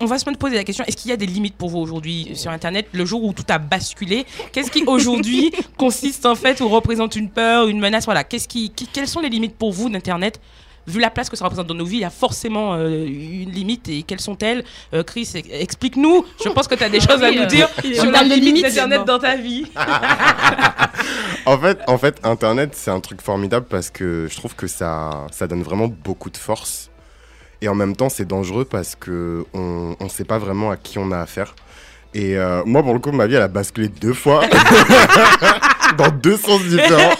on 0.00 0.06
va 0.06 0.18
se 0.18 0.24
poser 0.24 0.56
la 0.56 0.64
question 0.64 0.84
est-ce 0.86 0.96
qu'il 0.96 1.10
y 1.10 1.14
a 1.14 1.16
des 1.16 1.26
limites 1.26 1.56
pour 1.56 1.70
vous 1.70 1.78
aujourd'hui 1.78 2.30
sur 2.34 2.50
Internet 2.50 2.86
Le 2.92 3.04
jour 3.06 3.24
où 3.24 3.32
tout 3.32 3.44
a 3.48 3.58
basculé, 3.58 4.26
qu'est-ce 4.52 4.70
qui 4.70 4.84
aujourd'hui 4.84 5.52
consiste 5.78 6.26
en 6.26 6.34
fait 6.34 6.60
ou 6.60 6.68
représente 6.68 7.16
une 7.16 7.30
peur, 7.30 7.66
une 7.68 7.80
menace? 7.80 8.04
Voilà, 8.04 8.22
qu'est-ce 8.24 8.48
qui, 8.48 8.70
qui- 8.70 8.86
quelles 8.86 9.08
sont 9.08 9.20
les 9.20 9.28
limites 9.30 9.56
pour 9.56 9.72
vous 9.72 9.88
d'Internet 9.88 10.40
Vu 10.86 11.00
la 11.00 11.10
place 11.10 11.28
que 11.28 11.36
ça 11.36 11.44
représente 11.44 11.66
dans 11.66 11.74
nos 11.74 11.84
vies, 11.84 11.96
il 11.96 12.02
y 12.02 12.04
a 12.04 12.10
forcément 12.10 12.74
euh, 12.74 13.04
une 13.06 13.50
limite. 13.50 13.88
Et 13.88 14.02
quelles 14.02 14.20
sont-elles? 14.20 14.64
Euh, 14.94 15.02
Chris, 15.02 15.30
explique-nous. 15.50 16.24
Je 16.44 16.48
pense 16.50 16.68
que 16.68 16.74
tu 16.74 16.84
as 16.84 16.88
des 16.88 17.00
choses 17.08 17.22
à 17.22 17.30
nous 17.30 17.46
dire 17.46 17.68
sur 17.94 18.10
la 18.10 18.22
limite 18.22 18.44
limites, 18.44 18.62
d'Internet 18.64 19.04
dans 19.04 19.18
ta 19.18 19.36
vie. 19.36 19.66
En 21.46 21.56
fait, 21.58 21.78
en 21.86 21.96
fait, 21.96 22.18
Internet, 22.24 22.70
c'est 22.74 22.90
un 22.90 22.98
truc 22.98 23.22
formidable 23.22 23.66
parce 23.70 23.88
que 23.88 24.26
je 24.28 24.36
trouve 24.36 24.56
que 24.56 24.66
ça, 24.66 25.28
ça 25.30 25.46
donne 25.46 25.62
vraiment 25.62 25.86
beaucoup 25.86 26.28
de 26.28 26.36
force. 26.36 26.90
Et 27.62 27.68
en 27.68 27.74
même 27.76 27.94
temps, 27.94 28.08
c'est 28.08 28.26
dangereux 28.26 28.64
parce 28.64 28.96
que 28.96 29.46
on 29.54 29.96
ne 30.00 30.08
sait 30.08 30.24
pas 30.24 30.38
vraiment 30.38 30.72
à 30.72 30.76
qui 30.76 30.98
on 30.98 31.12
a 31.12 31.20
affaire. 31.20 31.54
Et 32.14 32.36
euh, 32.36 32.62
moi, 32.64 32.82
pour 32.82 32.94
le 32.94 32.98
coup, 32.98 33.12
ma 33.12 33.26
vie, 33.26 33.34
elle 33.34 33.42
a 33.42 33.48
basculé 33.48 33.88
deux 33.88 34.14
fois 34.14 34.42
dans 35.98 36.08
deux 36.08 36.36
sens 36.36 36.62
différents. 36.64 37.14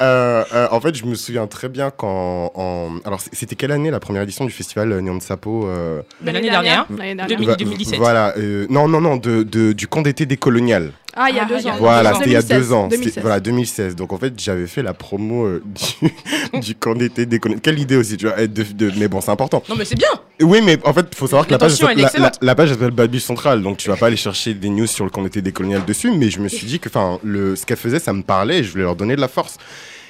Euh, 0.00 0.44
euh, 0.54 0.68
en 0.70 0.80
fait, 0.80 0.94
je 0.94 1.04
me 1.04 1.14
souviens 1.14 1.46
très 1.46 1.68
bien 1.68 1.90
quand. 1.90 2.52
En... 2.54 2.90
Alors, 3.04 3.20
c'était 3.32 3.54
quelle 3.56 3.72
année 3.72 3.90
la 3.90 4.00
première 4.00 4.22
édition 4.22 4.44
du 4.44 4.50
festival 4.50 4.92
euh, 4.92 5.00
Nyon 5.00 5.16
de 5.16 5.22
Sapo 5.22 5.66
euh, 5.66 6.00
Mais 6.22 6.32
l'année 6.32 6.48
dernière, 6.50 6.86
L'année 6.90 7.14
dernière. 7.14 7.26
2000. 7.38 7.48
va- 7.48 7.56
2017. 7.56 7.98
Voilà. 7.98 8.34
euh, 8.38 8.66
non, 8.70 8.88
non, 8.88 9.00
non, 9.00 9.16
de, 9.16 9.42
de- 9.42 9.72
du 9.72 9.86
camp 9.88 10.00
d'été 10.02 10.24
décolonial. 10.26 10.92
Ah, 11.16 11.26
il 11.28 11.34
y 11.36 11.38
a 11.40 11.42
Ah, 11.44 11.48
deux 11.48 11.66
ans. 11.66 11.74
Voilà, 11.78 12.14
c'était 12.14 12.26
il 12.26 12.32
y 12.32 12.36
a 12.36 12.42
2016, 12.42 12.68
deux 12.68 12.72
ans. 12.72 12.84
C'était- 12.84 12.96
2016. 13.02 13.22
Voilà, 13.22 13.40
2016. 13.40 13.96
Donc 13.96 14.12
en 14.12 14.16
fait, 14.18 14.32
j'avais 14.38 14.66
fait 14.68 14.82
la 14.82 14.94
promo 14.94 15.44
euh, 15.44 15.62
du, 16.54 16.60
du 16.60 16.74
camp 16.76 16.94
d'été 16.94 17.26
décolonial. 17.26 17.60
Quelle 17.60 17.78
idée 17.80 17.96
aussi, 17.96 18.16
tu 18.16 18.26
vois. 18.26 18.40
être 18.40 18.52
de- 18.54 18.62
de- 18.62 18.92
mais 18.96 19.08
bon, 19.08 19.20
c'est 19.20 19.30
important. 19.32 19.62
Non, 19.68 19.74
mais 19.76 19.84
c'est 19.84 19.96
bien. 19.96 20.08
Oui, 20.40 20.60
mais 20.64 20.78
en 20.86 20.94
fait, 20.94 21.06
il 21.10 21.16
faut 21.16 21.26
savoir 21.26 21.46
que 21.46 21.50
la 21.52 21.58
page, 21.58 21.78
la, 21.82 21.94
la, 22.16 22.32
la 22.40 22.54
page 22.54 22.70
s'appelle 22.70 22.92
Babus 22.92 23.20
Central, 23.20 23.60
donc 23.60 23.76
tu 23.76 23.90
vas 23.90 23.96
pas 23.96 24.06
aller 24.06 24.16
chercher 24.16 24.54
des 24.54 24.70
news 24.70 24.86
sur 24.86 25.04
le 25.04 25.10
camp 25.10 25.22
d'été 25.22 25.42
décolonial 25.42 25.84
dessus. 25.84 26.10
Mais 26.16 26.30
je 26.30 26.40
me 26.40 26.48
suis 26.48 26.66
dit 26.66 26.78
que, 26.80 26.88
le 27.24 27.56
ce 27.56 27.66
qu'elle 27.66 27.76
faisait, 27.76 27.98
ça 27.98 28.12
me 28.14 28.22
parlait 28.22 28.60
et 28.60 28.64
je 28.64 28.70
voulais 28.70 28.84
leur 28.84 28.96
donner 28.96 29.16
de 29.16 29.20
la 29.20 29.28
force. 29.28 29.56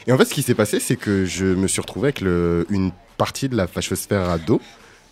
Et 0.07 0.13
en 0.13 0.19
fait, 0.19 0.25
ce 0.25 0.35
qui 0.35 0.43
s'est 0.43 0.55
passé, 0.55 0.81
c'est 0.81 0.97
que 0.97 1.25
je 1.25 1.47
me 1.47 1.69
suis 1.69 1.81
retrouvé 1.81 2.07
avec 2.09 2.21
le, 2.21 2.67
une 2.71 2.91
partie 3.17 3.49
de 3.49 3.57
la 3.57 3.67
fachosphère 3.67 4.29
à 4.29 4.39
dos. 4.39 4.61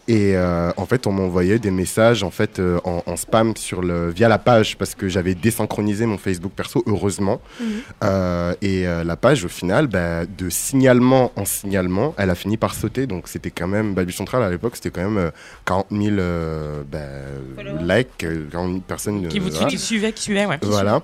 Et 0.09 0.35
euh, 0.37 0.71
en 0.79 0.87
fait, 0.87 1.07
on 1.07 1.13
m'envoyait 1.13 1.59
des 1.59 1.71
messages 1.71 2.23
en 2.23 2.31
fait 2.31 2.59
euh, 2.59 2.81
en, 2.85 3.03
en 3.05 3.17
spam 3.17 3.55
sur 3.59 3.83
le 3.83 4.09
via 4.09 4.27
la 4.27 4.39
page 4.39 4.79
parce 4.79 4.95
que 4.95 5.07
j'avais 5.07 5.35
désynchronisé 5.35 6.07
mon 6.07 6.17
Facebook 6.17 6.53
perso, 6.53 6.83
heureusement. 6.87 7.43
Mhm. 7.61 7.67
Euh, 8.05 8.55
et 8.63 8.87
euh, 8.87 9.05
la 9.05 9.17
page, 9.17 9.45
au 9.45 9.49
final, 9.49 9.87
bah, 9.87 10.25
de 10.25 10.49
signalement 10.49 11.31
en 11.37 11.45
signalement, 11.45 12.15
elle 12.17 12.31
a 12.31 12.35
fini 12.35 12.57
par 12.57 12.73
sauter. 12.75 13.07
Donc 13.07 13.29
c'était 13.29 13.51
quand 13.51 13.69
même 13.69 13.93
Babu 13.93 14.13
Central 14.13 14.43
à 14.43 14.49
l'époque, 14.49 14.77
c'était 14.77 14.91
quand 14.91 15.07
même 15.07 15.19
euh, 15.19 15.31
40 15.67 15.89
000 15.91 16.05
euh, 16.19 16.83
bah, 16.91 17.69
likes, 17.83 18.25
euh, 18.25 18.47
40 18.51 18.71
000 18.71 18.81
personnes. 18.81 19.29
Qui 19.29 19.41
vous 19.41 19.51
voilà. 19.51 19.67
qui 19.67 19.77
suivait, 19.77 20.13
qui 20.13 20.23
suivait, 20.23 20.47
ouais. 20.47 20.59
Voilà. 20.63 21.03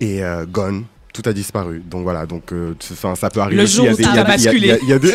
Et 0.00 0.24
euh, 0.24 0.46
gone. 0.46 0.84
Tout 1.14 1.22
a 1.26 1.32
disparu. 1.32 1.80
Donc 1.86 2.02
voilà, 2.02 2.26
donc 2.26 2.52
euh, 2.52 2.74
ça 3.14 3.30
peut 3.30 3.38
arriver. 3.40 3.58
Le 3.58 3.62
aussi. 3.62 3.76
jour 3.76 3.86
Il 3.86 4.00
y 4.02 4.06
a 4.08 4.10
où 4.10 4.14
ça 4.16 4.20
a 4.20 4.24
basculé. 4.24 4.78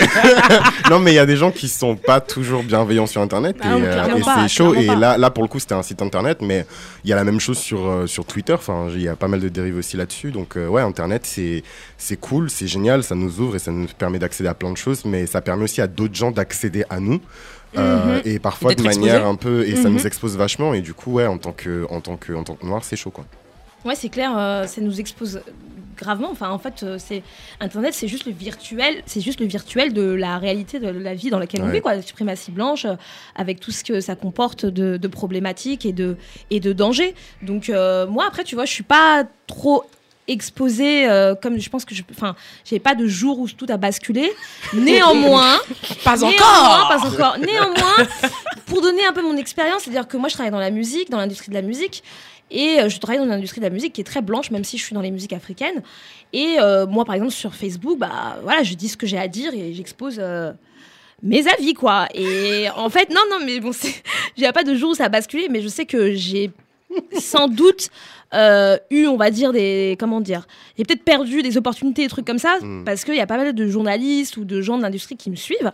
non, 0.89 0.99
mais 0.99 1.11
il 1.11 1.15
y 1.15 1.19
a 1.19 1.25
des 1.25 1.35
gens 1.35 1.51
qui 1.51 1.67
sont 1.67 1.97
pas 1.97 2.21
toujours 2.21 2.63
bienveillants 2.63 3.05
sur 3.05 3.21
Internet 3.21 3.57
Ah 3.61 3.77
et, 3.77 3.81
euh, 3.83 4.15
et 4.15 4.21
c'est 4.23 4.47
chaud. 4.47 4.73
Et 4.73 4.85
là, 4.85 5.17
là, 5.17 5.29
pour 5.29 5.43
le 5.43 5.49
coup, 5.49 5.59
c'était 5.59 5.75
un 5.75 5.83
site 5.83 6.01
Internet, 6.01 6.37
mais 6.41 6.65
il 7.03 7.09
y 7.09 7.13
a 7.13 7.17
la 7.17 7.25
même 7.25 7.41
chose 7.41 7.57
sur 7.57 7.85
euh, 7.85 8.07
sur 8.07 8.23
Twitter. 8.25 8.53
Enfin, 8.53 8.87
il 8.95 9.01
y 9.01 9.09
a 9.09 9.17
pas 9.17 9.27
mal 9.27 9.41
de 9.41 9.49
dérives 9.49 9.75
aussi 9.75 9.97
là-dessus. 9.97 10.31
Donc 10.31 10.55
euh, 10.55 10.67
ouais, 10.69 10.81
Internet, 10.81 11.23
c'est 11.25 11.63
c'est 11.97 12.15
cool, 12.17 12.49
c'est 12.49 12.67
génial, 12.67 13.03
ça 13.03 13.15
nous 13.15 13.41
ouvre 13.41 13.57
et 13.57 13.59
ça 13.59 13.71
nous 13.71 13.87
permet 13.97 14.19
d'accéder 14.19 14.47
à 14.47 14.53
plein 14.53 14.71
de 14.71 14.77
choses, 14.77 15.03
mais 15.03 15.25
ça 15.25 15.41
permet 15.41 15.65
aussi 15.65 15.81
à 15.81 15.87
d'autres 15.87 16.15
gens 16.15 16.31
d'accéder 16.31 16.85
à 16.89 17.01
nous. 17.01 17.19
Euh, 17.77 18.21
Et 18.23 18.39
parfois 18.39 18.73
de 18.73 18.81
manière 18.81 19.15
exposé. 19.15 19.31
un 19.31 19.35
peu, 19.35 19.67
et 19.67 19.75
ça 19.75 19.89
Mhm. 19.89 19.95
nous 19.95 20.07
expose 20.07 20.37
vachement. 20.37 20.73
Et 20.73 20.81
du 20.81 20.93
coup, 20.93 21.11
ouais, 21.11 21.27
en 21.27 21.37
tant 21.37 21.51
que, 21.51 21.85
en 21.91 21.99
tant 21.99 22.15
que, 22.15 22.31
en 22.33 22.43
tant 22.43 22.55
que 22.55 22.65
noir, 22.65 22.83
c'est 22.85 22.95
chaud, 22.95 23.11
quoi. 23.11 23.25
Ouais, 23.85 23.93
c'est 23.95 24.09
clair, 24.09 24.31
euh, 24.35 24.65
ça 24.65 24.81
nous 24.81 24.99
expose 24.99 25.39
gravement. 25.99 26.29
Enfin, 26.31 26.49
en 26.49 26.57
fait, 26.59 26.83
euh, 26.83 26.97
c'est 26.97 27.21
Internet, 27.59 27.93
c'est 27.93 28.07
juste 28.07 28.25
le 28.25 28.31
virtuel, 28.31 29.03
c'est 29.05 29.21
juste 29.21 29.39
le 29.39 29.45
virtuel 29.45 29.93
de 29.93 30.01
la 30.01 30.37
réalité 30.37 30.79
de 30.79 30.87
la 30.87 31.13
vie 31.13 31.29
dans 31.29 31.39
laquelle 31.39 31.61
on 31.61 31.67
vit, 31.67 31.81
quoi. 31.81 31.95
La 31.95 32.01
suprématie 32.01 32.51
blanche, 32.51 32.85
euh, 32.85 32.95
avec 33.35 33.59
tout 33.59 33.71
ce 33.71 33.83
que 33.83 34.01
ça 34.01 34.15
comporte 34.15 34.65
de, 34.65 34.97
de 34.97 35.07
problématiques 35.07 35.85
et 35.85 35.93
de 35.93 36.17
et 36.49 36.59
de 36.59 36.73
dangers. 36.73 37.13
Donc 37.41 37.69
euh, 37.69 38.07
moi, 38.07 38.25
après, 38.27 38.43
tu 38.43 38.55
vois, 38.55 38.65
je 38.65 38.71
suis 38.71 38.83
pas 38.83 39.25
trop 39.47 39.83
exposée 40.29 41.09
euh, 41.09 41.35
comme 41.35 41.59
je 41.59 41.69
pense 41.69 41.85
que 41.85 41.95
je 41.95 42.03
enfin 42.11 42.35
j'ai 42.63 42.79
pas 42.79 42.95
de 42.95 43.07
jour 43.07 43.39
où 43.39 43.49
tout 43.49 43.65
a 43.67 43.77
basculé 43.77 44.31
néanmoins 44.73 45.57
Pas 46.03 46.15
Néanmoins, 46.17 46.29
encore 46.35 46.87
pas 46.87 47.07
encore. 47.07 47.37
Néanmoins, 47.39 48.07
pour 48.67 48.81
donner 48.81 49.05
un 49.05 49.11
peu 49.11 49.23
mon 49.23 49.35
expérience, 49.37 49.83
c'est-à-dire 49.83 50.07
que 50.07 50.17
moi 50.17 50.29
je 50.29 50.35
travaille 50.35 50.51
dans 50.51 50.59
la 50.59 50.69
musique, 50.69 51.09
dans 51.09 51.17
l'industrie 51.17 51.49
de 51.49 51.55
la 51.55 51.63
musique, 51.63 52.03
et 52.51 52.79
euh, 52.79 52.89
je 52.89 52.99
travaille 52.99 53.19
dans 53.19 53.25
l'industrie 53.25 53.59
de 53.61 53.65
la 53.65 53.69
musique 53.71 53.93
qui 53.93 54.01
est 54.01 54.05
très 54.05 54.21
blanche, 54.21 54.51
même 54.51 54.63
si 54.63 54.77
je 54.77 54.83
suis 54.83 54.93
dans 54.93 55.01
les 55.01 55.11
musiques 55.11 55.33
africaines. 55.33 55.81
Et 56.33 56.57
euh, 56.59 56.85
moi, 56.87 57.05
par 57.05 57.15
exemple, 57.15 57.31
sur 57.33 57.53
Facebook, 57.55 57.97
bah 57.97 58.37
voilà, 58.43 58.63
je 58.63 58.73
dis 58.73 58.89
ce 58.89 58.97
que 58.97 59.07
j'ai 59.07 59.17
à 59.17 59.27
dire 59.27 59.53
et 59.53 59.73
j'expose. 59.73 60.17
euh, 60.19 60.51
mes 61.21 61.45
avis 61.49 61.73
quoi 61.73 62.07
et 62.13 62.69
en 62.77 62.89
fait 62.89 63.09
non 63.09 63.19
non 63.29 63.45
mais 63.45 63.59
bon 63.59 63.71
il 64.37 64.39
n'y 64.41 64.45
a 64.45 64.53
pas 64.53 64.63
de 64.63 64.73
jour 64.73 64.91
où 64.91 64.93
ça 64.95 65.03
a 65.03 65.09
basculé 65.09 65.47
mais 65.49 65.61
je 65.61 65.67
sais 65.67 65.85
que 65.85 66.13
j'ai 66.13 66.49
sans 67.19 67.49
doute 67.49 67.89
euh, 68.33 68.77
eu 68.91 69.07
on 69.07 69.17
va 69.17 69.31
dire 69.31 69.51
des 69.51 69.97
comment 69.99 70.21
dire 70.21 70.47
j'ai 70.77 70.83
peut-être 70.83 71.03
perdu 71.03 71.41
des 71.41 71.57
opportunités 71.57 72.03
des 72.03 72.09
trucs 72.09 72.25
comme 72.25 72.37
ça 72.37 72.59
Mm. 72.61 72.83
parce 72.83 73.03
qu'il 73.05 73.15
y 73.15 73.19
a 73.19 73.27
pas 73.27 73.37
mal 73.37 73.53
de 73.53 73.67
journalistes 73.67 74.37
ou 74.37 74.45
de 74.45 74.61
gens 74.61 74.77
de 74.77 74.83
l'industrie 74.83 75.15
qui 75.17 75.29
me 75.29 75.35
suivent. 75.35 75.71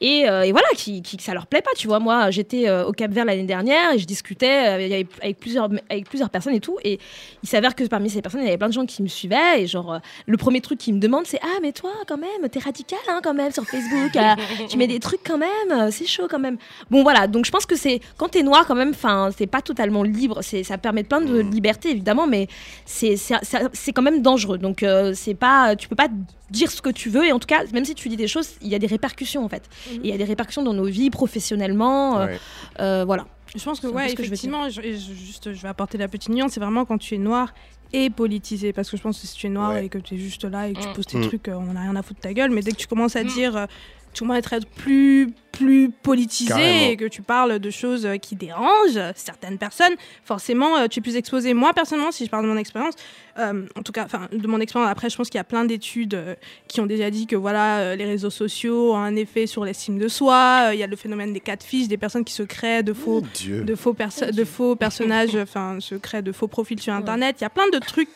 Et, 0.00 0.28
euh, 0.28 0.42
et 0.42 0.52
voilà 0.52 0.66
qui, 0.76 1.02
qui 1.02 1.16
ça 1.22 1.32
leur 1.34 1.46
plaît 1.46 1.62
pas 1.62 1.70
tu 1.76 1.86
vois. 1.86 1.98
Moi 1.98 2.30
j'étais 2.30 2.68
euh, 2.68 2.84
au 2.84 2.92
Cap 2.92 3.10
Vert 3.10 3.24
l'année 3.24 3.44
dernière 3.44 3.92
et 3.94 3.98
je 3.98 4.04
discutais 4.04 4.48
avec 5.22 5.38
plusieurs 5.38 5.68
avec 5.88 6.08
plusieurs 6.08 6.30
personnes 6.30 6.54
et 6.54 6.60
tout. 6.60 6.76
Et 6.84 6.98
il 7.42 7.48
s'avère 7.48 7.74
que 7.74 7.84
parmi 7.84 8.10
ces 8.10 8.20
personnes 8.20 8.40
il 8.40 8.46
y 8.46 8.48
avait 8.48 8.58
plein 8.58 8.68
de 8.68 8.72
gens 8.72 8.86
qui 8.86 9.02
me 9.02 9.08
suivaient. 9.08 9.62
Et 9.62 9.66
genre 9.66 9.94
euh, 9.94 9.98
le 10.26 10.36
premier 10.36 10.60
truc 10.60 10.78
qu'ils 10.78 10.94
me 10.94 11.00
demandent 11.00 11.26
c'est 11.26 11.40
ah 11.42 11.58
mais 11.62 11.72
toi 11.72 11.92
quand 12.06 12.18
même 12.18 12.48
t'es 12.50 12.58
radical 12.58 12.98
hein, 13.08 13.20
quand 13.22 13.34
même 13.34 13.52
sur 13.52 13.64
Facebook 13.64 14.16
euh, 14.16 14.34
tu 14.68 14.76
mets 14.76 14.88
des 14.88 15.00
trucs 15.00 15.22
quand 15.24 15.38
même 15.38 15.70
euh, 15.70 15.88
c'est 15.90 16.06
chaud 16.06 16.26
quand 16.28 16.40
même. 16.40 16.58
Bon 16.90 17.02
voilà. 17.02 17.26
Donc 17.26 17.46
je 17.46 17.50
pense 17.50 17.64
que 17.64 17.76
c'est 17.76 18.00
quand 18.18 18.28
t'es 18.28 18.42
noir 18.42 18.66
quand 18.66 18.74
même 18.74 18.90
enfin 18.90 19.30
c'est 19.36 19.46
pas 19.46 19.62
totalement 19.62 20.02
libre. 20.02 20.40
C'est 20.42 20.64
ça 20.64 20.76
permet 20.76 21.04
plein 21.04 21.20
de 21.20 21.38
liberté 21.38 21.93
évidemment 21.94 22.26
mais 22.26 22.48
c'est 22.84 23.16
c'est 23.16 23.34
c'est- 23.42 23.68
c'est 23.72 23.92
quand 23.92 24.02
même 24.02 24.20
dangereux 24.22 24.58
donc 24.58 24.82
euh, 24.82 25.12
c'est 25.14 25.34
pas 25.34 25.74
tu 25.76 25.88
peux 25.88 25.96
pas 25.96 26.08
dire 26.50 26.70
ce 26.70 26.82
que 26.82 26.90
tu 26.90 27.08
veux 27.08 27.24
et 27.26 27.32
en 27.32 27.38
tout 27.38 27.46
cas 27.46 27.62
même 27.72 27.84
si 27.84 27.94
tu 27.94 28.08
dis 28.08 28.16
des 28.16 28.28
choses 28.28 28.50
il 28.60 28.68
y 28.68 28.74
a 28.74 28.78
des 28.78 28.86
répercussions 28.86 29.44
en 29.44 29.48
fait 29.48 29.64
Et 29.90 29.96
il 30.04 30.06
y 30.06 30.12
a 30.12 30.18
des 30.18 30.24
répercussions 30.24 30.62
dans 30.62 30.74
nos 30.74 30.84
vies 30.84 31.10
professionnellement 31.10 32.18
euh, 32.20 32.26
Ouais. 32.26 32.38
euh, 32.80 33.04
voilà 33.06 33.26
Je 33.56 33.62
pense 33.64 33.78
que, 33.80 33.86
ouais, 33.86 34.08
ce 34.08 34.14
que 34.16 34.22
je 34.24 34.28
effectivement, 34.28 34.68
juste, 34.68 35.52
je 35.52 35.62
vais 35.62 35.68
apporter 35.68 35.96
la 35.96 36.08
petite 36.08 36.30
nuance, 36.30 36.52
c'est 36.52 36.60
vraiment 36.60 36.84
quand 36.84 36.98
tu 36.98 37.14
es 37.14 37.18
noir 37.18 37.54
et 37.92 38.10
politisé. 38.10 38.72
Parce 38.72 38.90
que 38.90 38.96
je 38.96 39.02
pense 39.02 39.20
que 39.20 39.26
si 39.28 39.36
tu 39.36 39.46
es 39.46 39.50
noir 39.50 39.70
Ouais. 39.70 39.84
et 39.84 39.88
que 39.88 39.98
tu 39.98 40.14
es 40.14 40.18
juste 40.18 40.42
là 40.44 40.66
et 40.68 40.72
que 40.72 40.80
tu 40.80 40.88
Mm. 40.88 40.92
poses 40.92 41.06
tes 41.06 41.18
Mm. 41.18 41.28
trucs, 41.28 41.46
euh, 41.48 41.54
on 41.54 41.70
en 41.70 41.76
a 41.76 41.82
rien 41.86 41.94
à 41.94 42.02
foutre 42.02 42.18
de 42.18 42.22
ta 42.28 42.32
gueule. 42.32 42.50
Mais 42.50 42.62
dès 42.62 42.72
que 42.72 42.76
tu 42.84 42.88
commences 42.88 43.14
à 43.14 43.22
Mm. 43.22 43.28
dire. 43.28 43.66
Tu 44.14 44.20
commences 44.20 44.36
à 44.50 44.56
être 44.56 44.66
plus, 44.76 45.28
plus 45.52 45.90
politisé 45.90 46.48
Carrément. 46.48 46.86
et 46.90 46.96
que 46.96 47.04
tu 47.06 47.20
parles 47.22 47.58
de 47.58 47.70
choses 47.70 48.06
euh, 48.06 48.16
qui 48.16 48.36
dérangent 48.36 49.00
certaines 49.14 49.58
personnes, 49.58 49.94
forcément, 50.24 50.76
euh, 50.78 50.86
tu 50.88 51.00
es 51.00 51.02
plus 51.02 51.16
exposé. 51.16 51.52
Moi, 51.54 51.72
personnellement, 51.74 52.12
si 52.12 52.24
je 52.24 52.30
parle 52.30 52.44
de 52.44 52.48
mon 52.48 52.56
expérience, 52.56 52.94
euh, 53.38 53.66
en 53.76 53.82
tout 53.82 53.92
cas, 53.92 54.04
enfin, 54.04 54.28
de 54.32 54.46
mon 54.46 54.60
expérience, 54.60 54.90
après, 54.90 55.10
je 55.10 55.16
pense 55.16 55.28
qu'il 55.28 55.38
y 55.38 55.40
a 55.40 55.44
plein 55.44 55.64
d'études 55.64 56.14
euh, 56.14 56.34
qui 56.68 56.80
ont 56.80 56.86
déjà 56.86 57.10
dit 57.10 57.26
que 57.26 57.36
voilà, 57.36 57.78
euh, 57.80 57.96
les 57.96 58.04
réseaux 58.06 58.30
sociaux 58.30 58.94
ont 58.94 58.96
un 58.96 59.16
effet 59.16 59.46
sur 59.46 59.64
l'estime 59.64 59.98
de 59.98 60.08
soi. 60.08 60.70
Il 60.72 60.78
y 60.78 60.82
a 60.82 60.86
le 60.86 60.96
phénomène 60.96 61.32
des 61.32 61.40
catfish, 61.40 61.88
des 61.88 61.98
personnes 61.98 62.24
qui 62.24 62.32
se 62.34 62.42
créent 62.44 62.82
de 62.82 62.92
faux, 62.92 63.22
de 63.46 63.74
faux, 63.74 63.92
perso- 63.94 64.30
de 64.30 64.44
faux 64.44 64.76
personnages, 64.76 65.34
enfin, 65.42 65.78
se 65.80 65.94
créent 65.96 66.22
de 66.22 66.32
faux 66.32 66.48
profils 66.48 66.80
sur 66.80 66.92
Internet. 66.94 67.36
Il 67.40 67.42
y 67.42 67.46
a 67.46 67.50
plein 67.50 67.68
de 67.72 67.78
trucs 67.78 68.08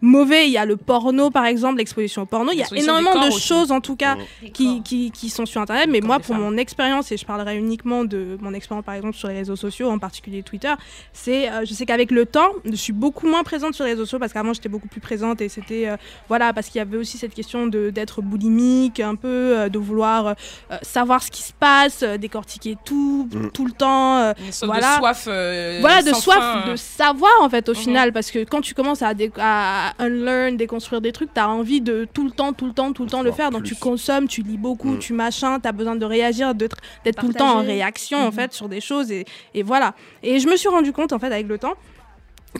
mauvais. 0.00 0.46
Il 0.46 0.52
y 0.52 0.58
a 0.58 0.64
le 0.64 0.76
porno, 0.76 1.30
par 1.30 1.46
exemple, 1.46 1.78
l'exposition 1.78 2.22
au 2.22 2.26
porno. 2.26 2.50
Il 2.52 2.58
y 2.58 2.62
a 2.62 2.66
énormément 2.74 3.20
de 3.20 3.28
aussi. 3.28 3.40
choses, 3.46 3.72
en 3.72 3.80
tout 3.80 3.96
cas, 3.96 4.16
qui, 4.52 4.82
qui, 4.82 5.10
qui 5.10 5.30
sont 5.30 5.46
sur 5.46 5.60
Internet. 5.60 5.88
Mais 5.90 6.00
moi, 6.00 6.18
pour 6.18 6.34
femmes. 6.36 6.40
mon 6.44 6.56
expérience, 6.56 7.10
et 7.12 7.16
je 7.16 7.24
parlerai 7.26 7.56
uniquement 7.56 8.04
de 8.04 8.38
mon 8.40 8.52
expérience, 8.54 8.84
par 8.84 8.94
exemple, 8.94 9.16
sur 9.16 9.28
les 9.28 9.34
réseaux 9.34 9.56
sociaux, 9.56 9.90
en 9.90 9.98
particulier 9.98 10.42
Twitter, 10.42 10.72
c'est, 11.12 11.50
euh, 11.50 11.64
je 11.64 11.72
sais 11.74 11.86
qu'avec 11.86 12.10
le 12.10 12.26
temps, 12.26 12.50
je 12.64 12.74
suis 12.76 12.92
beaucoup 12.92 13.26
moins 13.28 13.42
présente 13.42 13.74
sur 13.74 13.84
les 13.84 13.92
réseaux 13.92 14.04
sociaux 14.04 14.18
parce 14.18 14.32
qu'avant, 14.32 14.52
j'étais 14.52 14.68
beaucoup 14.68 14.88
plus 14.88 15.00
présente 15.00 15.40
et 15.40 15.48
c'était, 15.48 15.88
euh, 15.88 15.96
voilà, 16.28 16.52
parce 16.52 16.68
qu'il 16.68 16.78
y 16.78 16.82
avait 16.82 16.96
aussi 16.96 17.18
cette 17.18 17.34
question 17.34 17.66
de, 17.66 17.90
d'être 17.90 18.22
boulimique, 18.22 19.00
un 19.00 19.14
peu, 19.14 19.28
euh, 19.28 19.68
de 19.68 19.78
vouloir 19.78 20.26
euh, 20.28 20.32
euh, 20.72 20.76
savoir 20.82 21.22
ce 21.22 21.30
qui 21.30 21.42
se 21.42 21.52
passe, 21.52 22.02
euh, 22.02 22.16
décortiquer 22.18 22.76
tout, 22.84 23.28
Mm. 23.32 23.50
tout 23.52 23.66
le 23.66 23.72
temps. 23.72 24.18
euh, 24.18 24.32
Une 24.62 24.66
Voilà. 24.68 24.94
de 24.94 24.98
soif. 25.00 25.24
euh, 25.28 25.78
voilà, 25.80 26.02
de 26.02 26.12
soif, 26.14 26.38
fin, 26.38 26.70
de 26.70 26.76
savoir 26.76 27.32
en 27.42 27.48
fait 27.48 27.68
au 27.68 27.74
final, 27.74 28.12
parce 28.12 28.30
que 28.30 28.44
quand 28.44 28.60
tu 28.60 28.74
commences 28.74 29.02
à, 29.02 29.12
dé- 29.14 29.30
à 29.38 29.87
unlearn, 29.98 30.56
déconstruire 30.56 31.00
des 31.00 31.12
trucs, 31.12 31.32
t'as 31.34 31.46
envie 31.46 31.80
de 31.80 32.06
tout 32.12 32.24
le 32.24 32.30
temps, 32.30 32.52
tout 32.52 32.66
le 32.66 32.72
temps, 32.72 32.92
tout 32.92 33.04
le 33.04 33.10
temps 33.10 33.22
le 33.22 33.32
faire. 33.32 33.50
Donc 33.50 33.62
plus. 33.62 33.74
tu 33.74 33.80
consommes, 33.80 34.28
tu 34.28 34.42
lis 34.42 34.56
beaucoup, 34.58 34.92
Mhm. 34.92 34.98
tu 34.98 35.12
machin, 35.12 35.60
t'as 35.60 35.72
besoin 35.72 35.96
de 35.96 36.04
réagir, 36.04 36.54
d'être 36.54 36.76
tout 37.18 37.28
le 37.28 37.34
temps 37.34 37.58
en 37.58 37.62
réaction 37.62 38.18
en 38.18 38.26
Mhm. 38.26 38.32
fait 38.32 38.52
sur 38.52 38.68
des 38.68 38.80
choses 38.80 39.10
et, 39.10 39.24
et 39.54 39.62
voilà. 39.62 39.94
Et 40.22 40.40
je 40.40 40.48
me 40.48 40.56
suis 40.56 40.68
rendu 40.68 40.92
compte 40.92 41.12
en 41.12 41.18
fait 41.18 41.26
avec 41.32 41.46
le 41.48 41.58
temps 41.58 41.74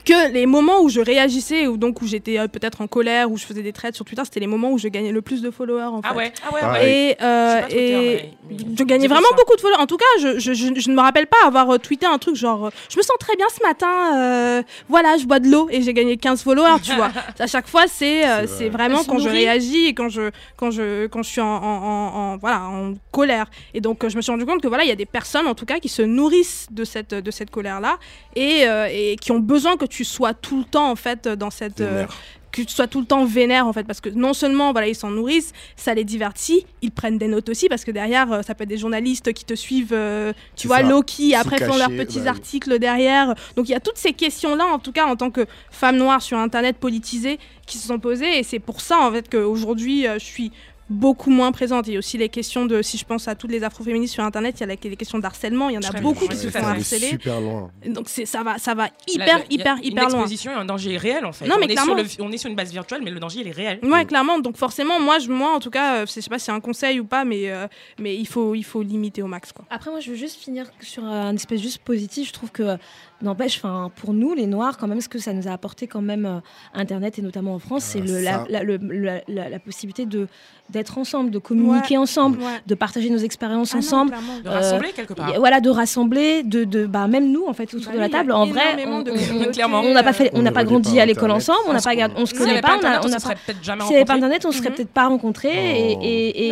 que 0.04 0.32
les 0.32 0.46
moments 0.46 0.80
où 0.82 0.88
je 0.88 1.00
réagissais 1.00 1.66
ou 1.66 1.76
donc 1.76 2.02
où 2.02 2.06
j'étais 2.06 2.38
euh, 2.38 2.46
peut-être 2.46 2.80
en 2.82 2.86
colère 2.86 3.30
ou 3.30 3.36
je 3.38 3.44
faisais 3.44 3.62
des 3.62 3.72
trades 3.72 3.94
sur 3.94 4.04
Twitter, 4.04 4.22
c'était 4.24 4.40
les 4.40 4.46
moments 4.46 4.70
où 4.70 4.78
je 4.78 4.88
gagnais 4.88 5.12
le 5.12 5.22
plus 5.22 5.40
de 5.42 5.50
followers 5.50 5.82
en 5.84 6.00
Ah 6.04 6.10
fait. 6.10 6.14
ouais, 6.16 6.32
ah 6.48 6.54
ouais, 6.54 6.60
Ah 6.62 6.72
ouais. 6.72 6.78
ouais. 6.78 6.90
Et, 6.90 7.22
euh, 7.22 7.60
Je 7.70 7.74
et 7.76 7.92
mais- 7.92 8.30
mais- 8.50 8.56
je 8.78 8.84
gagnais 8.84 9.08
vraiment 9.08 9.28
ça. 9.30 9.36
beaucoup 9.36 9.56
de 9.56 9.60
followers. 9.60 9.80
En 9.80 9.86
tout 9.86 9.96
cas, 9.96 10.04
je, 10.20 10.38
je, 10.38 10.52
je- 10.52 10.74
je 10.78 10.90
ne 10.90 10.94
me 10.94 11.00
rappelle 11.00 11.26
pas 11.26 11.38
avoir 11.46 11.70
euh, 11.70 11.78
tweeté 11.78 12.06
un 12.06 12.18
truc 12.18 12.36
genre 12.36 12.66
euh, 12.66 12.70
je 12.90 12.96
me 12.98 13.02
sens 13.02 13.16
très 13.18 13.34
bien 13.36 13.46
ce 13.54 13.62
matin, 13.66 14.18
euh, 14.18 14.62
voilà, 14.88 15.16
je 15.16 15.24
bois 15.24 15.40
de 15.40 15.48
l'eau 15.48 15.68
et 15.70 15.82
j'ai 15.82 15.94
gagné 15.94 16.16
15 16.16 16.42
followers, 16.42 16.80
tu 16.82 16.94
vois. 16.94 17.10
À 17.38 17.46
chaque 17.46 17.66
fois, 17.68 17.84
c'est 17.88 18.26
euh, 18.28 18.42
C'est 18.42 18.46
c'est 18.58 18.68
vrai. 18.68 18.88
vraiment 18.88 19.04
quand 19.04 19.18
je 19.18 19.28
réagis 19.28 19.86
et 19.86 19.94
quand 19.94 20.08
je, 20.10 20.30
quand 20.56 20.70
je, 20.70 21.06
quand 21.06 21.22
je 21.22 21.28
suis 21.30 21.40
en, 21.40 21.46
en, 21.46 21.56
en- 21.56 22.14
en- 22.34 22.36
voilà, 22.36 22.62
en 22.64 22.94
colère. 23.10 23.46
Et 23.74 23.80
donc, 23.80 24.06
je 24.06 24.16
me 24.16 24.22
suis 24.22 24.30
rendu 24.30 24.44
compte 24.44 24.60
que 24.60 24.68
voilà, 24.68 24.84
il 24.84 24.88
y 24.88 24.92
a 24.92 24.96
des 24.96 25.06
personnes 25.06 25.46
en 25.46 25.54
tout 25.54 25.64
cas 25.66 25.78
qui 25.78 25.88
se 25.88 26.02
nourrissent 26.02 26.66
de 26.70 26.84
cette, 26.84 27.14
de 27.14 27.30
cette 27.30 27.50
colère-là 27.50 27.98
et, 28.36 28.66
euh, 28.68 28.88
et 28.92 29.16
qui 29.16 29.32
ont 29.32 29.38
besoin 29.40 29.76
que 29.78 29.86
tu 29.86 30.04
sois 30.04 30.34
tout 30.34 30.58
le 30.58 30.64
temps 30.64 30.90
en 30.90 30.96
fait 30.96 31.26
dans 31.28 31.50
cette. 31.50 31.80
euh, 31.80 32.04
que 32.50 32.62
tu 32.62 32.72
sois 32.74 32.86
tout 32.86 33.00
le 33.00 33.06
temps 33.06 33.26
vénère 33.26 33.66
en 33.66 33.74
fait 33.74 33.84
parce 33.84 34.00
que 34.00 34.08
non 34.08 34.32
seulement 34.32 34.72
voilà 34.72 34.88
ils 34.88 34.94
s'en 34.94 35.10
nourrissent 35.10 35.52
ça 35.76 35.92
les 35.92 36.02
divertit 36.02 36.64
ils 36.80 36.90
prennent 36.90 37.18
des 37.18 37.28
notes 37.28 37.50
aussi 37.50 37.68
parce 37.68 37.84
que 37.84 37.90
derrière 37.90 38.32
euh, 38.32 38.40
ça 38.42 38.54
peut 38.54 38.62
être 38.64 38.70
des 38.70 38.78
journalistes 38.78 39.34
qui 39.34 39.44
te 39.44 39.54
suivent 39.54 39.92
euh, 39.92 40.32
tu 40.56 40.66
vois. 40.66 40.80
Loki 40.80 41.34
après 41.34 41.58
font 41.58 41.76
leurs 41.76 41.90
petits 41.90 42.16
bah 42.20 42.22
oui. 42.22 42.28
articles 42.28 42.78
derrière 42.78 43.34
donc 43.54 43.68
il 43.68 43.72
y 43.72 43.74
a 43.74 43.80
toutes 43.80 43.98
ces 43.98 44.14
questions 44.14 44.56
là 44.56 44.64
en 44.64 44.78
tout 44.78 44.92
cas 44.92 45.04
en 45.06 45.14
tant 45.14 45.30
que 45.30 45.44
femme 45.70 45.98
noire 45.98 46.22
sur 46.22 46.38
internet 46.38 46.78
politisée 46.78 47.38
qui 47.66 47.76
se 47.76 47.86
sont 47.86 47.98
posées 47.98 48.38
et 48.38 48.42
c'est 48.42 48.60
pour 48.60 48.80
ça 48.80 48.98
en 49.00 49.12
fait 49.12 49.28
qu'aujourd'hui 49.28 50.06
euh, 50.06 50.14
je 50.18 50.24
suis 50.24 50.50
beaucoup 50.90 51.30
moins 51.30 51.52
présente. 51.52 51.86
Il 51.86 51.92
y 51.92 51.96
a 51.96 51.98
aussi 51.98 52.16
les 52.18 52.28
questions 52.28 52.66
de, 52.66 52.82
si 52.82 52.96
je 52.98 53.04
pense 53.04 53.28
à 53.28 53.34
toutes 53.34 53.50
les 53.52 53.62
afroféministes 53.64 54.14
sur 54.14 54.24
Internet, 54.24 54.56
il 54.58 54.60
y 54.60 54.64
a 54.64 54.66
les, 54.66 54.78
les 54.90 54.96
questions 54.96 55.18
d'harcèlement. 55.18 55.68
Il 55.68 55.74
y 55.74 55.76
en 55.78 55.80
a 55.82 55.88
Très 55.88 56.00
beaucoup 56.00 56.20
bien, 56.26 56.28
qui 56.36 56.46
ouais, 56.46 56.52
se 56.52 56.58
font 56.58 56.66
harceler. 56.66 57.08
super 57.08 57.40
loin. 57.40 57.70
Donc 57.86 58.08
ça 58.08 58.42
va, 58.42 58.58
ça 58.58 58.74
va 58.74 58.84
Là, 58.84 58.90
hyper, 59.06 59.40
il 59.50 59.56
y 59.56 59.58
a 59.58 59.60
hyper, 59.60 59.76
une 59.76 59.84
hyper 59.84 60.04
loin. 60.08 60.12
exposition 60.20 60.52
et 60.52 60.54
un 60.54 60.64
danger 60.64 60.96
réel 60.96 61.24
en 61.26 61.32
fait. 61.32 61.46
Non, 61.46 61.56
mais 61.58 61.66
on, 61.66 61.68
est 61.68 61.72
sur 61.76 61.84
clairement. 61.84 62.02
le- 62.02 62.24
on 62.24 62.32
est 62.32 62.38
sur 62.38 62.50
une 62.50 62.56
base 62.56 62.70
virtuelle, 62.72 63.00
mais 63.04 63.10
le 63.10 63.20
danger 63.20 63.40
il 63.40 63.48
est 63.48 63.52
réel. 63.52 63.80
Ouais, 63.82 64.04
clairement. 64.04 64.38
Donc 64.38 64.56
forcément, 64.56 65.00
moi, 65.00 65.18
je, 65.18 65.28
moi, 65.28 65.54
en 65.54 65.60
tout 65.60 65.70
cas, 65.70 65.96
euh, 66.02 66.06
je 66.06 66.12
sais 66.20 66.30
pas 66.30 66.38
si 66.38 66.46
c'est 66.46 66.52
un 66.52 66.60
conseil 66.60 67.00
ou 67.00 67.04
pas, 67.04 67.24
mais, 67.24 67.50
euh, 67.50 67.66
mais 67.98 68.16
il 68.16 68.26
faut, 68.26 68.54
il 68.54 68.62
faut 68.64 68.82
limiter 68.82 69.22
au 69.22 69.26
max, 69.26 69.52
quoi. 69.52 69.64
Après, 69.70 69.90
moi, 69.90 70.00
je 70.00 70.10
veux 70.10 70.16
juste 70.16 70.36
finir 70.40 70.66
sur 70.80 71.04
un 71.04 71.34
espèce 71.34 71.60
juste 71.60 71.78
positif. 71.78 72.28
Je 72.28 72.32
trouve 72.32 72.50
que, 72.50 72.76
n'empêche, 73.22 73.56
enfin, 73.58 73.90
pour 73.96 74.12
nous, 74.12 74.34
les 74.34 74.46
Noirs, 74.46 74.76
quand 74.78 74.86
même, 74.86 75.00
ce 75.00 75.08
que 75.08 75.18
ça 75.18 75.32
nous 75.32 75.48
a 75.48 75.52
apporté, 75.52 75.86
quand 75.86 76.00
même, 76.02 76.24
euh, 76.26 76.40
Internet 76.74 77.18
et 77.18 77.22
notamment 77.22 77.54
en 77.54 77.58
France, 77.58 77.82
c'est 77.84 78.00
Ah, 78.02 78.06
le, 78.06 78.20
la, 78.20 78.32
ça. 78.32 78.44
la, 78.48 78.62
le- 78.62 78.76
la- 78.78 79.20
la- 79.28 79.48
la 79.48 79.58
possibilité 79.58 80.06
de 80.06 80.28
d'être 80.70 80.98
ensemble, 80.98 81.30
de 81.30 81.38
communiquer 81.38 81.96
ensemble, 81.96 82.36
Ouais. 82.40 82.44
de 82.66 82.74
partager 82.74 83.08
nos 83.08 83.16
expériences 83.16 83.70
Ah 83.72 83.76
non, 83.76 83.82
ensemble. 83.82 84.10
De 84.44 84.48
Euh, 84.48 84.52
rassembler 84.52 84.90
quelque 84.94 85.14
part. 85.14 85.32
Voilà, 85.38 85.60
de 85.62 85.70
rassembler, 85.70 86.42
de, 86.42 86.64
de 86.64 86.84
bah, 86.84 87.06
même 87.08 87.32
nous, 87.32 87.46
en 87.48 87.54
fait, 87.54 87.72
autour 87.72 87.86
Bah 87.90 87.94
de 87.96 88.00
la 88.02 88.08
table. 88.10 88.32
En 88.32 88.44
vrai, 88.44 88.84
on- 88.86 89.00
de 89.00 89.10
n'a 89.94 90.02
pas 90.02 90.12
fait, 90.12 90.30
on 90.34 90.40
On 90.40 90.42
n'a 90.42 90.52
pas 90.52 90.64
grandi 90.64 91.00
à 91.00 91.06
l'école 91.06 91.30
ensemble, 91.30 91.60
on 91.68 91.72
n'a 91.72 91.80
pas, 91.80 91.92
on 92.16 92.26
se 92.26 92.34
connaît 92.34 92.60
pas, 92.60 92.68
on 92.68 92.72
a, 92.72 92.76
Internet, 92.76 93.00
on 93.02 93.04
on 93.04 93.06
a 93.06 93.08
se 93.08 93.14
pas. 93.14 93.20
serait 93.20 93.36
peut-être 93.46 93.64
jamais 93.64 93.80
S'il 93.82 93.90
n'y 93.92 93.96
avait 93.96 94.04
pas. 94.04 94.14
Internet, 94.14 94.44
on 94.44 94.48
ne 94.48 94.52
serait 94.52 94.68
Mhm. 94.68 94.74
peut-être 94.76 94.90
pas 94.90 95.06
rencontrés. 95.08 95.92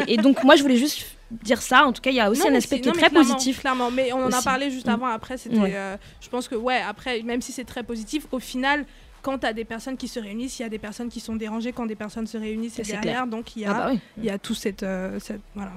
Et 0.09 0.17
donc, 0.17 0.43
moi, 0.45 0.57
je 0.57 0.63
voulais 0.63 0.77
juste 0.77 1.05
dire 1.31 1.61
ça. 1.63 1.85
En 1.87 1.93
tout 1.93 2.01
cas, 2.01 2.11
il 2.11 2.17
y 2.17 2.21
a 2.21 2.31
aussi 2.31 2.43
Non, 2.43 2.51
un 2.51 2.55
aspect 2.55 2.81
qui 2.81 2.89
est 2.89 2.93
non, 2.93 2.99
très 2.99 3.09
clairement, 3.11 3.29
positif. 3.35 3.61
Clairement, 3.61 3.91
mais 3.91 4.13
on 4.13 4.25
en 4.25 4.33
a 4.33 4.43
parlé 4.43 4.71
juste 4.71 4.87
Mm. 4.87 4.91
avant. 4.91 5.07
Après, 5.07 5.37
c'était, 5.37 5.59
Ouais. 5.59 5.73
euh, 5.75 5.97
je 6.21 6.29
pense 6.29 6.47
que, 6.49 6.55
ouais, 6.55 6.81
après, 6.81 7.23
même 7.23 7.41
si 7.43 7.53
c'est 7.53 7.65
très 7.65 7.83
positif, 7.83 8.27
au 8.33 8.39
final, 8.39 8.85
quand 9.23 9.39
tu 9.39 9.47
as 9.47 9.53
des 9.53 9.65
personnes 9.65 9.97
qui 9.97 10.07
se 10.09 10.21
réunissent, 10.21 10.59
il 10.61 10.63
y 10.63 10.67
a 10.67 10.69
des 10.69 10.79
personnes 10.79 11.09
qui 11.09 11.19
sont 11.21 11.35
dérangées 11.35 11.73
quand 11.73 11.87
des 11.87 11.97
personnes 11.97 12.27
se 12.29 12.37
réunissent 12.39 12.75
C'est 12.77 12.83
derrière. 12.87 13.27
Donc, 13.27 13.57
il 13.57 13.63
y 13.63 13.65
a, 13.65 13.71
Ah 13.71 13.75
bah 13.75 13.89
oui. 13.93 14.01
il 14.19 14.25
y 14.25 14.31
a 14.31 14.39
tout 14.39 14.55
cette, 14.55 14.83
euh, 14.85 15.19
cette- 15.19 15.41
voilà. 15.55 15.73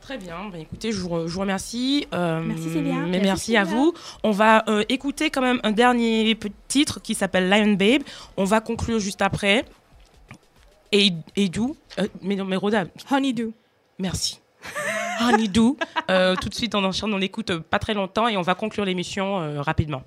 Très 0.00 0.16
bien. 0.16 0.48
Ben, 0.50 0.60
écoutez, 0.62 0.92
je 0.92 1.00
vous, 1.00 1.08
re- 1.10 1.26
je 1.26 1.32
vous 1.34 1.40
remercie. 1.40 2.06
Euh, 2.14 2.40
Merci, 2.40 2.70
Célia. 2.72 2.94
Mais 2.94 3.20
Merci, 3.20 3.52
merci, 3.52 3.56
à 3.58 3.64
vous. 3.64 3.92
On 4.22 4.30
va 4.30 4.64
euh, 4.68 4.82
écouter 4.88 5.28
quand 5.30 5.42
même 5.42 5.60
un 5.62 5.72
dernier 5.72 6.34
petit 6.36 6.54
titre 6.68 7.02
qui 7.02 7.14
s'appelle 7.14 7.50
Lion 7.50 7.72
Babe. 7.74 8.02
On 8.38 8.44
va 8.44 8.60
conclure 8.62 8.98
juste 8.98 9.20
après. 9.20 9.64
Et, 10.92 11.12
et 11.36 11.48
d'où? 11.50 11.76
Euh, 11.98 12.06
mais, 12.22 12.34
non, 12.34 12.44
mais 12.46 12.56
Rhoda, 12.56 12.84
Honeydew. 13.10 13.52
merci. 13.98 14.39
Honeydew. 15.20 15.76
Euh, 16.10 16.34
tout 16.36 16.48
de 16.48 16.54
suite, 16.54 16.74
on 16.74 16.84
enchaîne, 16.84 17.12
on 17.12 17.18
l'écoute 17.18 17.50
euh, 17.50 17.60
pas 17.60 17.78
très 17.78 17.94
longtemps 17.94 18.28
et 18.28 18.36
on 18.36 18.42
va 18.42 18.54
conclure 18.54 18.84
l'émission 18.84 19.40
euh, 19.40 19.62
rapidement. 19.62 20.02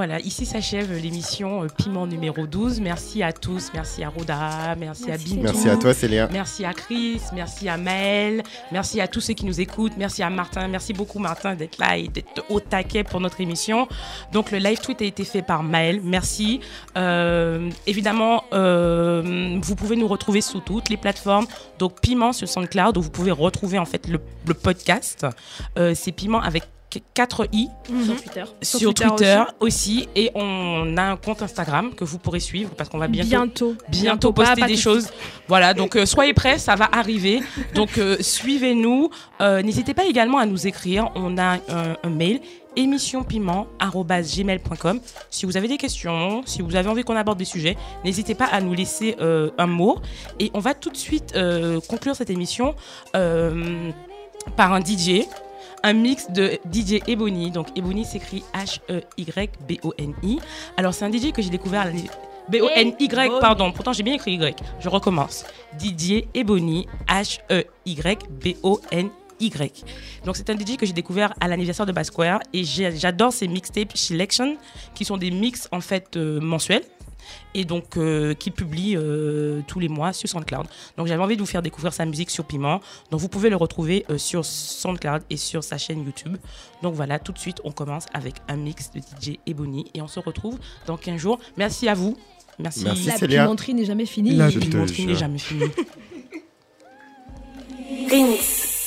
Voilà, 0.00 0.18
ici 0.20 0.46
s'achève 0.46 0.90
l'émission 0.96 1.62
euh, 1.62 1.66
Piment 1.66 2.06
numéro 2.06 2.46
12. 2.46 2.80
Merci 2.80 3.22
à 3.22 3.34
tous, 3.34 3.70
merci 3.74 4.02
à 4.02 4.08
Rhoda, 4.08 4.74
merci, 4.78 5.10
à 5.10 5.18
Bintou. 5.18 5.42
Merci 5.42 5.68
à 5.68 5.76
toi, 5.76 5.92
Célia. 5.92 6.26
Merci 6.32 6.64
à 6.64 6.72
Chris, 6.72 7.20
merci 7.34 7.68
à 7.68 7.76
Maël, 7.76 8.42
merci 8.72 8.98
à 9.02 9.08
tous 9.08 9.20
ceux 9.20 9.34
qui 9.34 9.44
nous 9.44 9.60
écoutent, 9.60 9.92
merci 9.98 10.22
à 10.22 10.30
Martin, 10.30 10.68
merci 10.68 10.94
beaucoup 10.94 11.18
Martin 11.18 11.54
d'être 11.54 11.76
là 11.76 11.98
et 11.98 12.08
d'être 12.08 12.46
au 12.48 12.60
taquet 12.60 13.04
pour 13.04 13.20
notre 13.20 13.42
émission. 13.42 13.88
Donc 14.32 14.52
le 14.52 14.56
live 14.56 14.80
tweet 14.80 15.02
a 15.02 15.04
été 15.04 15.22
fait 15.22 15.42
par 15.42 15.62
Maël, 15.62 16.00
merci. 16.02 16.60
Euh, 16.96 17.68
évidemment, 17.86 18.44
euh, 18.54 19.58
vous 19.60 19.76
pouvez 19.76 19.96
nous 19.96 20.08
retrouver 20.08 20.40
sur 20.40 20.64
toutes 20.64 20.88
les 20.88 20.96
plateformes. 20.96 21.44
Donc 21.78 22.00
Piment 22.00 22.32
sur 22.32 22.48
SoundCloud 22.48 22.96
où 22.96 23.02
vous 23.02 23.10
pouvez 23.10 23.32
retrouver 23.32 23.78
en 23.78 23.84
fait 23.84 24.08
le, 24.08 24.18
le 24.46 24.54
podcast. 24.54 25.26
Euh, 25.76 25.92
C'est 25.94 26.12
Piment 26.12 26.40
avec 26.40 26.62
4 27.14 27.46
i 27.52 27.68
Sur 28.04 28.16
Twitter. 28.20 28.44
sur, 28.62 28.78
Sur 28.80 28.94
Twitter 28.94 29.08
Twitter, 29.16 29.42
aussi. 29.60 30.08
et 30.16 30.30
on 30.34 30.96
a 30.96 31.02
un 31.02 31.16
compte 31.16 31.42
Instagram 31.42 31.94
que 31.94 32.02
vous 32.04 32.18
pourrez 32.18 32.40
suivre 32.40 32.70
parce 32.76 32.88
qu'on 32.90 32.98
va 32.98 33.06
bientôt 33.08 33.76
Bientôt. 33.88 34.32
poster 34.32 34.60
pas 34.60 34.66
des 34.66 34.76
choses. 34.76 35.08
Voilà, 35.48 35.72
donc 35.74 35.94
euh, 35.96 36.04
soyez 36.06 36.34
prêts, 36.34 36.58
ça 36.58 36.74
va 36.74 36.88
arriver. 36.92 37.40
Donc 37.74 37.98
euh, 37.98 38.16
suivez-nous. 38.20 39.10
Euh, 39.40 39.62
N'hésitez 39.62 39.94
pas 39.94 40.04
également 40.06 40.38
à 40.38 40.46
nous 40.46 40.66
écrire. 40.66 41.10
On 41.14 41.38
a 41.38 41.54
un, 41.68 41.96
un 42.02 42.10
mail 42.10 42.40
émissionpiment@gmail.com. 42.76 45.00
Si 45.30 45.46
vous 45.46 45.56
avez 45.56 45.68
des 45.68 45.76
questions, 45.76 46.42
si 46.46 46.62
vous 46.62 46.76
avez 46.76 46.88
envie 46.88 47.02
qu'on 47.02 47.16
aborde 47.16 47.38
des 47.38 47.44
sujets, 47.44 47.76
n'hésitez 48.04 48.34
pas 48.34 48.46
à 48.46 48.60
nous 48.60 48.74
laisser 48.74 49.16
euh, 49.20 49.50
un 49.58 49.66
mot. 49.66 49.98
Et 50.38 50.50
on 50.54 50.60
va 50.60 50.74
tout 50.74 50.90
de 50.90 50.96
suite 50.96 51.32
euh, 51.36 51.80
conclure 51.88 52.14
cette 52.16 52.30
émission 52.30 52.74
euh, 53.16 53.90
par 54.56 54.72
un 54.72 54.80
DJ. 54.80 55.22
Un 55.82 55.92
mix 55.94 56.30
de 56.30 56.58
DJ 56.72 57.00
Ebony. 57.06 57.50
Donc 57.50 57.68
Ebony 57.76 58.04
s'écrit 58.04 58.42
E 58.54 58.58
H-E-Y-B-O-N-I. 59.18 60.38
Alors 60.76 60.94
c'est 60.94 61.04
un 61.04 61.12
DJ 61.12 61.32
que 61.32 61.42
j'ai 61.42 61.50
découvert 61.50 61.80
à 61.82 61.84
l'année- 61.86 62.10
B-O-N-Y, 62.48 63.38
pardon. 63.40 63.70
Pourtant, 63.70 63.92
j'ai 63.92 64.02
bien 64.02 64.14
écrit 64.14 64.32
Y. 64.34 64.56
Je 64.80 64.88
recommence. 64.88 65.44
Didier 65.78 66.26
Ebony, 66.34 66.86
H-E-Y-B-O-N-Y. 67.08 69.10
Donc, 70.24 70.36
c'est 70.36 70.50
un 70.50 70.56
DJ 70.56 70.76
que 70.76 70.84
j'ai 70.84 70.92
découvert 70.92 71.32
à 71.40 71.48
l'anniversaire 71.48 71.86
de 71.86 71.92
Basquare 71.92 72.40
et 72.52 72.64
j'adore 72.64 73.32
ces 73.32 73.48
mixtapes 73.48 73.96
Selection 73.96 74.56
qui 74.94 75.04
sont 75.04 75.16
des 75.16 75.30
mix 75.30 75.68
en 75.72 75.80
fait 75.80 76.16
euh, 76.16 76.40
mensuels. 76.40 76.82
Et 77.54 77.64
donc 77.64 77.96
euh, 77.96 78.34
qui 78.34 78.50
publie 78.50 78.96
euh, 78.96 79.60
tous 79.66 79.78
les 79.78 79.88
mois 79.88 80.12
sur 80.12 80.28
SoundCloud. 80.28 80.66
Donc 80.96 81.06
j'avais 81.06 81.22
envie 81.22 81.36
de 81.36 81.40
vous 81.40 81.46
faire 81.46 81.62
découvrir 81.62 81.92
sa 81.92 82.04
musique 82.04 82.30
sur 82.30 82.44
Piment. 82.44 82.80
Donc 83.10 83.20
vous 83.20 83.28
pouvez 83.28 83.50
le 83.50 83.56
retrouver 83.56 84.04
euh, 84.10 84.18
sur 84.18 84.44
SoundCloud 84.44 85.22
et 85.30 85.36
sur 85.36 85.64
sa 85.64 85.78
chaîne 85.78 86.04
YouTube. 86.04 86.36
Donc 86.82 86.94
voilà, 86.94 87.18
tout 87.18 87.32
de 87.32 87.38
suite 87.38 87.60
on 87.64 87.72
commence 87.72 88.06
avec 88.12 88.36
un 88.48 88.56
mix 88.56 88.90
de 88.92 89.00
DJ 89.00 89.38
Ebony 89.46 89.86
et 89.94 90.02
on 90.02 90.08
se 90.08 90.20
retrouve 90.20 90.58
dans 90.86 90.96
15 90.96 91.20
jours. 91.20 91.38
Merci 91.56 91.88
à 91.88 91.94
vous. 91.94 92.16
Merci. 92.58 92.84
Merci, 92.84 93.06
La 93.06 93.16
Célia. 93.16 93.42
pimenterie 93.42 93.74
n'est 93.74 93.86
jamais 93.86 94.06
finie. 94.06 94.34
La 94.34 94.48
pimenterie 94.48 95.06
n'est 95.06 95.14
jamais 95.14 95.38
finie. 95.38 95.70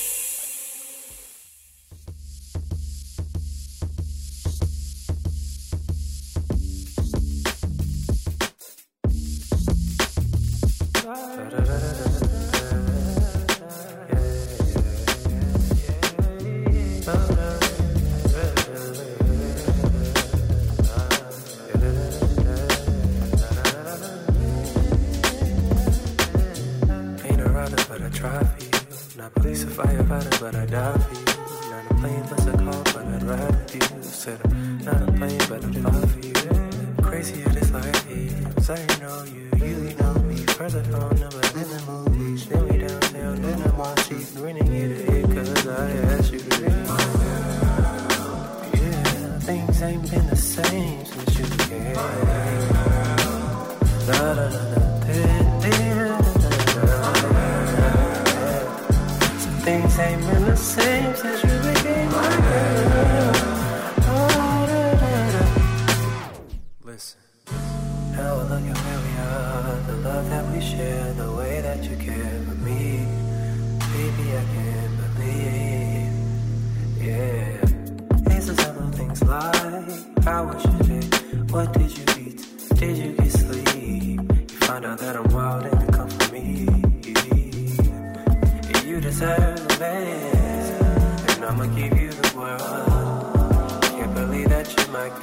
firefighter, 29.74 30.40
but 30.40 30.54
I 30.54 30.66
die 30.66 30.98
for 30.98 31.14
you. 31.14 31.24
Not 31.70 31.90
a 31.90 31.94
plane, 31.94 32.22
bus, 32.30 32.46
a 32.46 32.52
car, 32.52 32.82
but 32.94 33.04
I'd 33.06 33.22
ride 33.24 33.56
with 33.56 33.74
you. 33.74 34.02
Said 34.02 34.40
I'm 34.44 34.78
not 34.78 35.02
a 35.02 35.12
plane, 35.12 35.40
but 35.48 35.64
I'm 35.64 35.72
fine 35.72 36.06
for 36.12 36.20
you. 36.26 36.34
Crazy 37.02 37.42
at 37.42 37.52
this 37.54 37.70
life 37.72 38.10
is. 38.10 38.70
I 38.70 38.76
know 39.00 39.24
you, 39.24 39.50
you 39.66 39.94
know 39.98 40.14
me. 40.28 40.36
First 40.56 40.76
I 40.76 40.82
found 40.84 41.20
number 41.20 41.42
in 41.60 41.68
the 41.74 41.80
movies. 41.88 42.46
Then 42.46 42.68
we 42.68 42.78
downtown, 42.78 43.42
then 43.42 43.62
I'm 43.62 43.80
on 43.80 43.96
cheap. 43.96 44.26
To 44.34 44.46
ear, 44.46 45.26
cause 45.34 45.66
I 45.66 45.90
asked 46.14 46.32
you 46.32 46.38
to. 46.38 46.70
Yeah, 48.78 49.38
things 49.40 49.82
ain't 49.82 50.10
been 50.10 50.26
the 50.28 50.36
same 50.36 51.04
since 51.04 51.38
you 51.38 51.46
came. 51.66 51.94
Da 54.06 54.34
da 54.34 54.48
da 54.50 54.73
ain't 59.98 60.20
been 60.20 60.44
the 60.44 60.56
same 60.56 61.14
since 61.14 61.42
you 61.44 61.56
became 61.70 62.10
my 62.10 62.28
girl. 62.46 63.32
Oh, 64.10 64.28
da, 64.70 64.80
da, 65.02 65.12
da. 65.34 65.44
Listen, 66.84 67.20
now 68.12 68.34
look 68.50 68.64
at 68.72 68.78
where 68.84 69.00
we 69.06 69.12
are, 69.30 69.76
the 69.86 69.96
love 70.08 70.26
that 70.30 70.44
we 70.52 70.60
share, 70.60 71.12
the 71.14 71.30
way 71.32 71.60
that 71.60 71.82
you 71.84 71.96
care 71.96 72.40
for 72.46 72.56
me. 72.66 73.06
Baby, 73.92 74.24
I 74.40 74.44
can't 74.54 74.94
believe. 75.00 76.14
Yeah. 77.06 78.36
Is 78.36 78.46
the 78.48 78.54
simple 78.62 78.90
things 78.98 79.22
like 79.22 80.24
how 80.24 80.44
was 80.44 80.64
your 80.64 81.00
day? 81.00 81.06
What 81.52 81.72
did 81.72 81.90
you 81.96 82.04
eat? 82.18 82.40
Did 82.74 82.96
you 82.96 83.12
get 83.12 83.30
sleep? 83.30 84.20
You 84.50 84.58
find 84.66 84.84
out 84.86 84.98
that 84.98 85.16
I'm 85.16 85.28
wild 85.32 85.43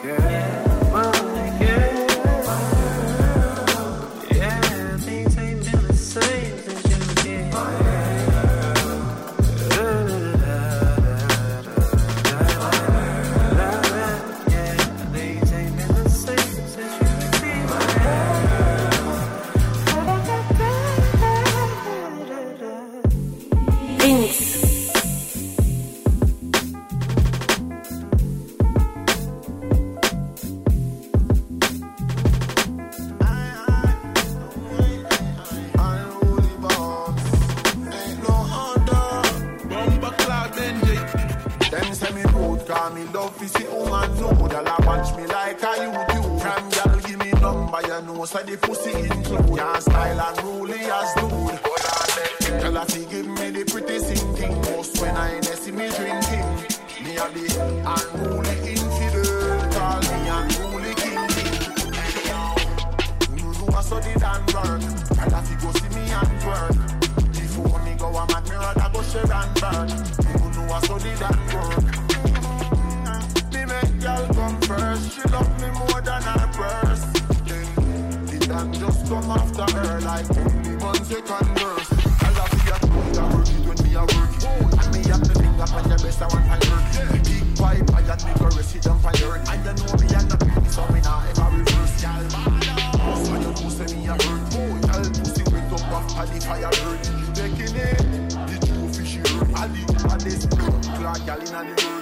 yeah. 0.03 0.31
And 64.56 64.65
work. 64.68 64.82
Girl 64.82 65.34
a 65.34 65.41
fi 65.41 65.56
go 65.61 65.72
see 65.72 65.90
me 65.95 66.11
and 66.11 66.45
work. 66.45 66.78
Before 67.32 67.80
me 67.84 67.95
go 67.98 68.07
a 68.07 68.26
mad 68.28 68.44
me 68.49 68.56
rather 68.56 68.90
go 68.94 69.02
share 69.03 69.32
and 69.32 69.53
burn. 69.61 69.90
You 70.28 70.48
know 70.56 70.73
I 70.73 70.80
study 70.82 71.10
and 71.10 71.41
work. 71.53 71.86
Mm-hmm. 72.11 73.53
Me 73.53 73.65
make 73.65 74.02
girl 74.02 74.28
come 74.34 74.61
first. 74.61 75.14
She 75.14 75.22
love 75.30 75.52
me 75.61 75.69
more 75.80 76.02
than 76.02 76.22
her 76.22 76.48
purse. 76.53 77.03
Then 77.48 78.26
the 78.26 78.45
damn 78.48 78.73
just 78.73 79.07
come 79.07 79.32
after 79.32 79.78
her 79.78 80.02
Like 80.02 80.30
only 80.38 80.76
one 80.78 81.03
second 81.06 81.61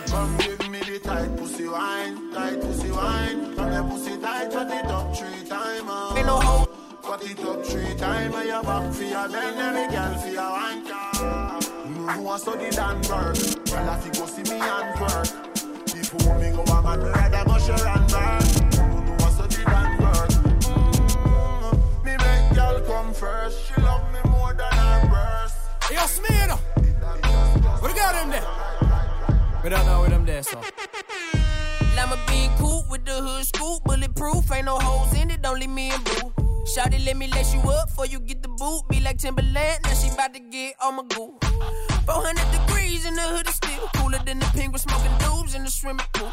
Come 0.10 0.38
give 0.38 0.70
me 0.70 0.80
the 0.80 1.00
tight 1.00 1.38
pussy 1.38 1.68
wine 1.68 2.34
Tight 2.34 2.60
pussy 2.60 2.90
wine. 2.92 3.54
From 3.54 3.72
your 3.72 3.84
pussy 3.84 4.18
tight, 4.18 4.52
cut 4.52 4.72
it 4.72 4.86
up 4.86 5.16
three 5.16 5.48
times 5.48 6.16
Me 6.16 6.24
no 6.24 6.40
hoe. 6.40 6.66
Cut 7.04 7.24
it 7.24 7.40
up 7.42 7.64
three 7.64 7.96
times 7.96 8.36
And 8.36 8.48
your 8.48 8.64
back 8.64 8.92
for 8.94 9.04
your 9.04 9.30
bend 9.30 9.60
Every 9.60 9.88
girl 9.94 10.18
for 10.18 10.30
your 10.30 10.42
wanker 10.42 11.90
You 11.90 11.96
know 12.24 12.30
I 12.30 12.38
study 12.38 12.70
than 12.72 12.98
work. 13.10 13.36
Girl, 13.70 13.90
if 13.94 14.06
you 14.06 14.12
go 14.14 14.26
see 14.26 14.44
me 14.50 14.60
and 14.60 15.00
work. 15.00 15.30
Before 15.86 16.40
me 16.40 16.52
go 16.58 16.64
a 16.64 16.82
man, 16.82 17.00
me 17.04 17.10
rather 17.10 17.46
go 17.46 17.60
share 17.60 17.88
and 17.88 18.10
burn 18.10 18.42
You 19.06 19.16
know 19.16 19.30
study 19.30 19.64
than 19.64 19.90
work. 20.02 20.30
Mm, 20.66 22.04
Me 22.04 22.18
make 22.18 22.56
girl 22.56 22.82
come 22.82 23.14
first. 23.14 23.68
She 23.68 23.80
love 23.82 24.02
me 24.12 24.30
more 24.32 24.54
than 24.54 24.72
her 24.72 25.50
Hey, 25.84 25.96
yo, 25.96 26.02
Smino! 26.02 26.58
What 27.82 27.92
you 27.92 27.96
got 27.96 28.24
in 28.24 28.30
there? 28.32 28.59
Them 29.70 30.26
there, 30.26 30.42
so. 30.42 30.60
Lima 31.96 32.18
bean 32.28 32.50
coupe 32.58 32.90
with 32.90 33.06
the 33.06 33.12
hood 33.12 33.46
scoop, 33.46 33.84
bulletproof. 33.84 34.52
Ain't 34.52 34.66
no 34.66 34.80
holes 34.80 35.14
in 35.14 35.30
it, 35.30 35.44
don't 35.44 35.60
leave 35.60 35.70
me 35.70 35.92
in 35.92 36.02
boo. 36.04 36.34
Shawty, 36.66 37.06
let 37.06 37.16
me 37.16 37.28
lace 37.28 37.54
you 37.54 37.60
up 37.62 37.88
before 37.88 38.08
you 38.08 38.20
get 38.20 38.42
the 38.42 38.50
boot. 38.50 38.88
Be 38.90 39.00
like 39.00 39.20
Timberland, 39.20 39.84
now 39.84 39.94
she 39.94 40.10
bout 40.18 40.34
to 40.34 40.40
get 40.40 40.74
on 40.82 40.96
my 40.96 41.04
goo. 41.10 41.38
400 42.10 42.42
degrees 42.52 43.06
in 43.06 43.14
the 43.14 43.22
hood 43.22 43.48
is 43.48 43.56
still 43.56 43.88
cooler 43.94 44.18
than 44.26 44.40
the 44.40 44.46
penguin 44.48 44.80
smoking 44.80 45.16
dubs 45.20 45.54
in 45.54 45.64
the 45.64 45.70
swimming 45.70 46.08
pool. 46.14 46.32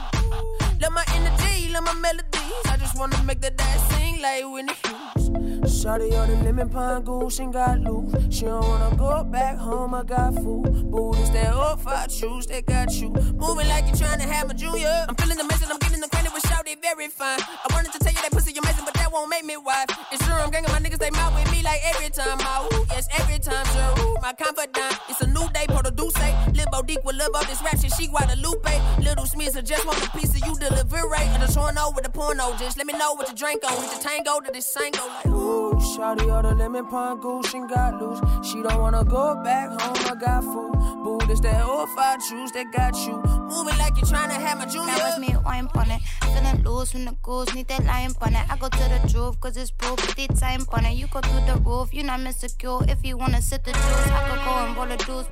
Love 0.81 0.93
my 0.93 1.05
energy, 1.15 1.69
love 1.71 1.85
my 1.85 1.93
melodies. 1.93 2.65
I 2.65 2.79
just 2.79 2.99
wanna 2.99 3.23
make 3.25 3.43
that 3.43 3.61
ass 3.61 3.83
sing 3.91 4.23
like 4.23 4.43
Whitney 4.45 4.73
Hughes. 4.85 5.29
Shawty 5.77 6.19
on 6.19 6.31
the 6.31 6.37
lemon 6.45 6.71
pine 6.71 7.03
goose 7.03 7.39
and 7.41 7.53
got 7.53 7.79
loose. 7.81 8.11
She 8.35 8.47
don't 8.47 8.67
wanna 8.67 8.97
go 8.97 9.23
back 9.25 9.59
home, 9.59 9.93
I 9.93 10.03
got 10.03 10.35
food. 10.37 10.91
Booties 10.91 11.31
that 11.33 11.55
old 11.55 11.83
five 11.83 12.11
shoes 12.11 12.47
that 12.47 12.65
got 12.65 12.91
you. 12.95 13.11
Moving 13.11 13.69
like 13.69 13.85
you're 13.87 13.97
trying 13.97 14.21
to 14.21 14.27
have 14.27 14.51
a 14.51 14.55
junior. 14.55 15.05
I'm 15.09 15.15
feeling 15.17 15.39
amazing, 15.39 15.69
I'm 15.71 15.79
getting 15.79 16.03
acquainted 16.03 16.33
with 16.33 16.43
Shawty, 16.67 16.81
very 16.83 17.09
fine. 17.09 17.39
I 17.41 17.67
wanted 17.73 17.93
to 17.93 17.99
tell 17.99 18.13
you 18.13 18.21
that 18.23 18.33
pussy 18.33 18.57
amazing, 18.57 18.85
but 18.85 18.95
that 18.95 19.13
won't 19.13 19.31
make 19.31 19.45
me 19.45 19.57
wife. 19.57 19.87
It's 20.13 20.25
true, 20.25 20.35
I'm 20.35 20.51
gang 20.51 20.65
my 20.65 20.79
niggas, 20.81 20.99
they 20.99 21.11
mouth 21.11 21.35
with 21.35 21.51
me 21.53 21.63
like 21.63 21.81
every 21.95 22.11
time. 22.11 22.39
I, 22.41 22.69
ooh, 22.73 22.87
yes, 22.91 23.09
every 23.19 23.39
time, 23.39 23.65
sure. 23.67 24.07
Ooh, 24.07 24.17
my 24.21 24.33
confidant, 24.33 24.99
it's 25.09 25.21
a 25.21 25.27
new 25.27 25.49
day, 25.51 25.67
Porto 25.69 25.91
Duce. 25.91 26.15
Lil 26.55 26.67
Bodique 26.73 27.05
will 27.05 27.15
live 27.15 27.35
up 27.35 27.47
this 27.47 27.63
rap 27.63 27.79
shit, 27.79 27.93
she 27.95 28.07
Guadalupe. 28.09 28.81
Little 29.01 29.27
Smiths, 29.27 29.57
I 29.57 29.61
just 29.61 29.87
want 29.87 30.05
a 30.05 30.11
piece 30.11 30.31
of 30.31 30.47
you 30.47 30.57
deliver 30.59 31.09
rate. 31.09 31.29
And 31.35 31.43
the 31.43 31.53
torno 31.53 31.93
with 31.95 32.05
the 32.05 32.11
porno, 32.11 32.57
just 32.59 32.77
let 32.77 32.87
me 32.87 32.95
know 32.95 33.15
what 33.15 33.29
you 33.29 33.37
drink 33.37 33.63
on. 33.65 33.77
Hit 33.83 33.91
the 33.91 34.03
tango 34.03 34.41
to 34.41 34.53
this 34.53 34.67
sango, 34.75 35.07
like, 35.07 35.27
ooh. 35.27 35.67
Shawty 35.95 36.33
all 36.35 36.43
the 36.43 36.55
lemon 36.55 36.87
pine 36.87 37.21
goose 37.21 37.55
and 37.55 37.69
got 37.69 38.01
loose. 38.01 38.19
She 38.47 38.63
don't 38.63 38.81
wanna 38.81 39.05
go 39.05 39.41
back 39.45 39.69
home, 39.81 39.97
I 40.11 40.15
got 40.19 40.43
food. 40.43 40.73
Boo, 41.05 41.19
this 41.29 41.41
that 41.41 41.65
old 41.65 41.89
five 41.91 42.19
juice 42.29 42.51
that 42.53 42.73
got 42.73 42.97
you. 43.07 43.23
Moving 43.49 43.79
like 43.79 43.97
you're 43.97 44.07
trying 44.07 44.31
to 44.31 44.35
have 44.35 44.59
my 44.59 44.67
junior. 44.67 44.95
That 44.95 45.19
was 45.19 45.19
me, 45.19 45.37
wine 45.45 45.69
on 45.75 45.91
it. 45.91 46.01
Feeling 46.23 46.56
loose 46.65 46.93
from 46.93 47.05
the 47.05 47.13
goose, 47.23 47.55
need 47.55 47.69
that 47.69 47.85
lion 47.85 48.13
on 48.21 48.35
it. 48.35 48.47
I 48.51 48.57
go 48.57 48.69
to 48.69 48.77
the 48.77 49.09
truth, 49.11 49.41
cause 49.41 49.57
it's 49.57 49.71
proof, 49.71 49.97
put 49.97 50.17
the 50.17 50.29
time 50.29 50.67
it. 50.85 50.97
You 50.97 51.07
go 51.09 51.21
through 51.21 51.47
the 51.47 51.61
roof, 51.61 51.93
you 51.93 52.03
not 52.03 52.21
insecure. 52.21 52.81
If 52.89 53.05
you 53.05 53.17
wanna 53.17 53.43
sit 53.43 53.65
the 53.65 53.73
juice, 53.73 54.09
I 54.09 54.29
could 54.29 54.45
go 54.45 54.53
and 54.65 54.77
roll 54.77 54.87
the 54.87 54.97
juice. 54.97 55.27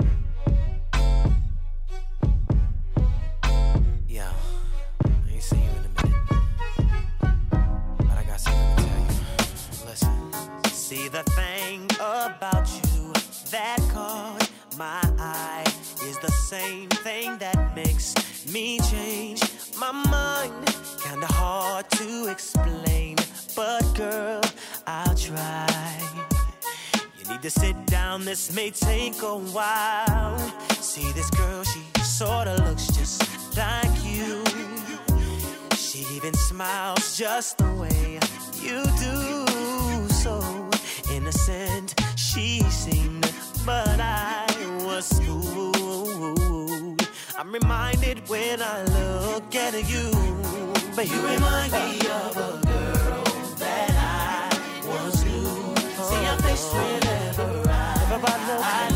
Yo, 4.08 4.24
I 5.04 5.32
ain't 5.32 5.42
seen 5.42 5.60
you 5.60 5.70
in 5.70 5.84
a 5.86 5.92
minute. 6.02 6.22
But 7.98 8.18
I 8.18 8.24
got 8.26 8.40
something 8.40 8.76
to 8.76 8.82
tell 8.82 9.00
you. 9.00 9.86
Listen. 9.86 10.32
See 10.64 11.08
the 11.08 11.22
thing 11.34 11.84
about 12.00 12.68
you 12.68 13.12
that 13.50 13.78
caught 13.92 14.50
my 14.78 15.02
eye 15.18 15.64
is 16.02 16.18
the 16.18 16.30
same 16.30 16.88
thing 16.88 17.38
that 17.38 17.74
makes 17.76 18.14
me 18.52 18.78
change 18.90 19.40
my 19.78 19.92
mind. 19.92 20.52
Kinda 21.02 21.26
hard 21.26 21.88
to 21.90 22.28
explain, 22.28 23.16
but 23.54 23.82
girl, 23.94 24.40
I'll 24.86 25.14
try. 25.14 26.00
You 27.18 27.30
need 27.30 27.42
to 27.42 27.50
sit 27.50 27.76
down, 27.86 28.24
this 28.24 28.52
may 28.52 28.70
take 28.70 29.22
a 29.22 29.36
while. 29.36 30.38
See 30.80 31.12
this 31.12 31.30
girl, 31.30 31.64
she 31.64 31.82
sorta 32.02 32.54
looks 32.64 32.86
just 32.88 33.22
like 33.56 33.96
you. 34.04 34.44
She 35.76 36.00
even 36.14 36.34
smiles 36.34 37.16
just 37.16 37.58
the 37.58 37.72
way 37.74 38.18
you 38.60 38.82
do. 38.98 40.08
So 40.22 40.40
innocent 41.12 41.94
she 42.16 42.60
seemed, 42.70 43.30
but 43.64 44.00
I 44.00 44.46
was 44.84 45.08
fooled. 45.20 47.03
I'm 47.36 47.50
reminded 47.50 48.28
when 48.28 48.62
I 48.62 48.84
look 48.84 49.54
at 49.56 49.74
you, 49.90 50.10
but 50.94 51.10
you 51.10 51.20
remind 51.26 51.72
me 51.72 51.98
of 52.06 52.36
a 52.36 52.60
girl 52.64 53.24
that 53.58 53.90
I 53.90 54.86
once 54.86 55.24
knew. 55.24 55.74
See 56.04 56.22
your 56.22 56.36
face 56.38 56.72
whenever 56.72 57.68
I, 57.68 58.88
I 58.88 58.93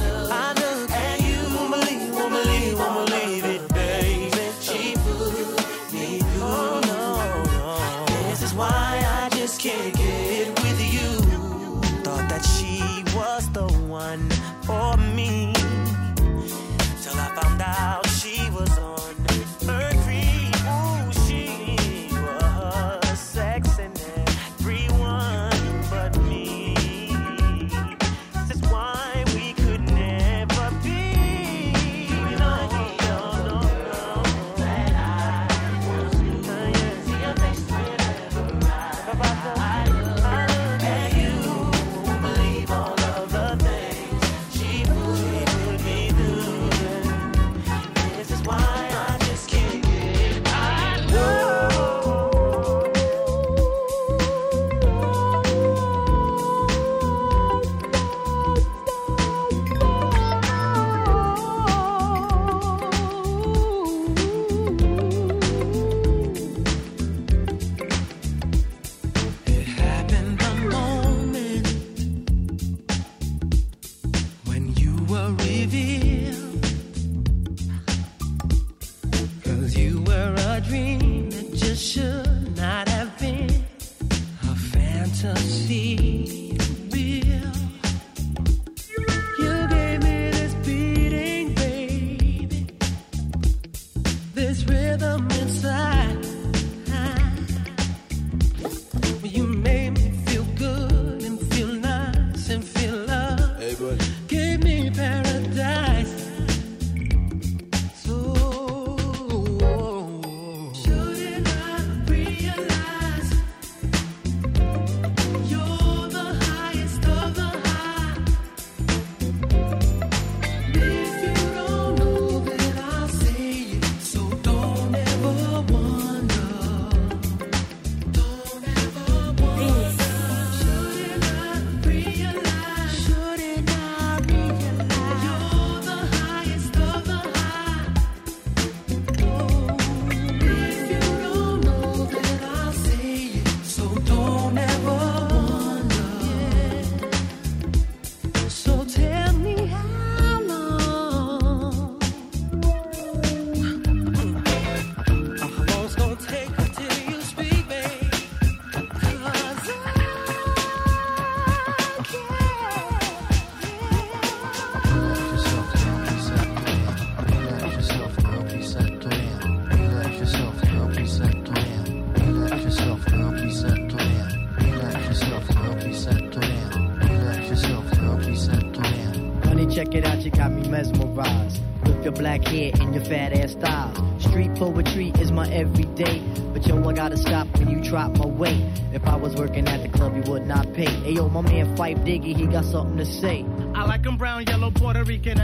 fat 183.09 183.33
ass 183.33 183.53
style. 183.53 184.21
Street 184.21 184.55
poetry 184.57 185.13
is 185.19 185.33
my 185.33 185.49
everyday. 185.51 186.21
But 186.53 186.67
yo, 186.67 186.87
I 186.87 186.93
gotta 186.93 187.17
stop 187.17 187.47
when 187.59 187.71
you 187.71 187.81
drop 187.81 188.19
my 188.19 188.27
weight. 188.27 188.63
If 188.93 189.07
I 189.07 189.17
was 189.17 189.35
working 189.35 189.67
at 189.67 189.83
the 189.83 189.89
club, 189.89 190.15
you 190.17 190.31
would 190.31 190.47
not 190.47 190.73
pay. 190.75 190.87
Hey 190.87 191.13
yo, 191.13 191.29
my 191.29 191.41
man 191.41 191.75
Fife 191.77 191.99
Diggy, 191.99 192.37
he 192.37 192.47
got 192.47 192.65
something 192.67 192.99
to 192.99 193.07
say. 193.07 193.47
I 193.75 193.85
like 193.85 194.07
'em 194.07 194.17
brown, 194.17 194.45
yellow, 194.47 194.71
Puerto 194.71 195.05
Rican, 195.05 195.39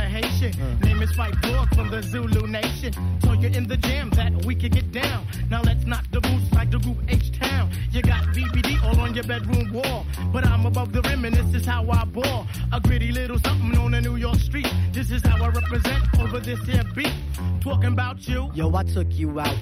took 18.92 19.06
you 19.16 19.40
out. 19.40 19.56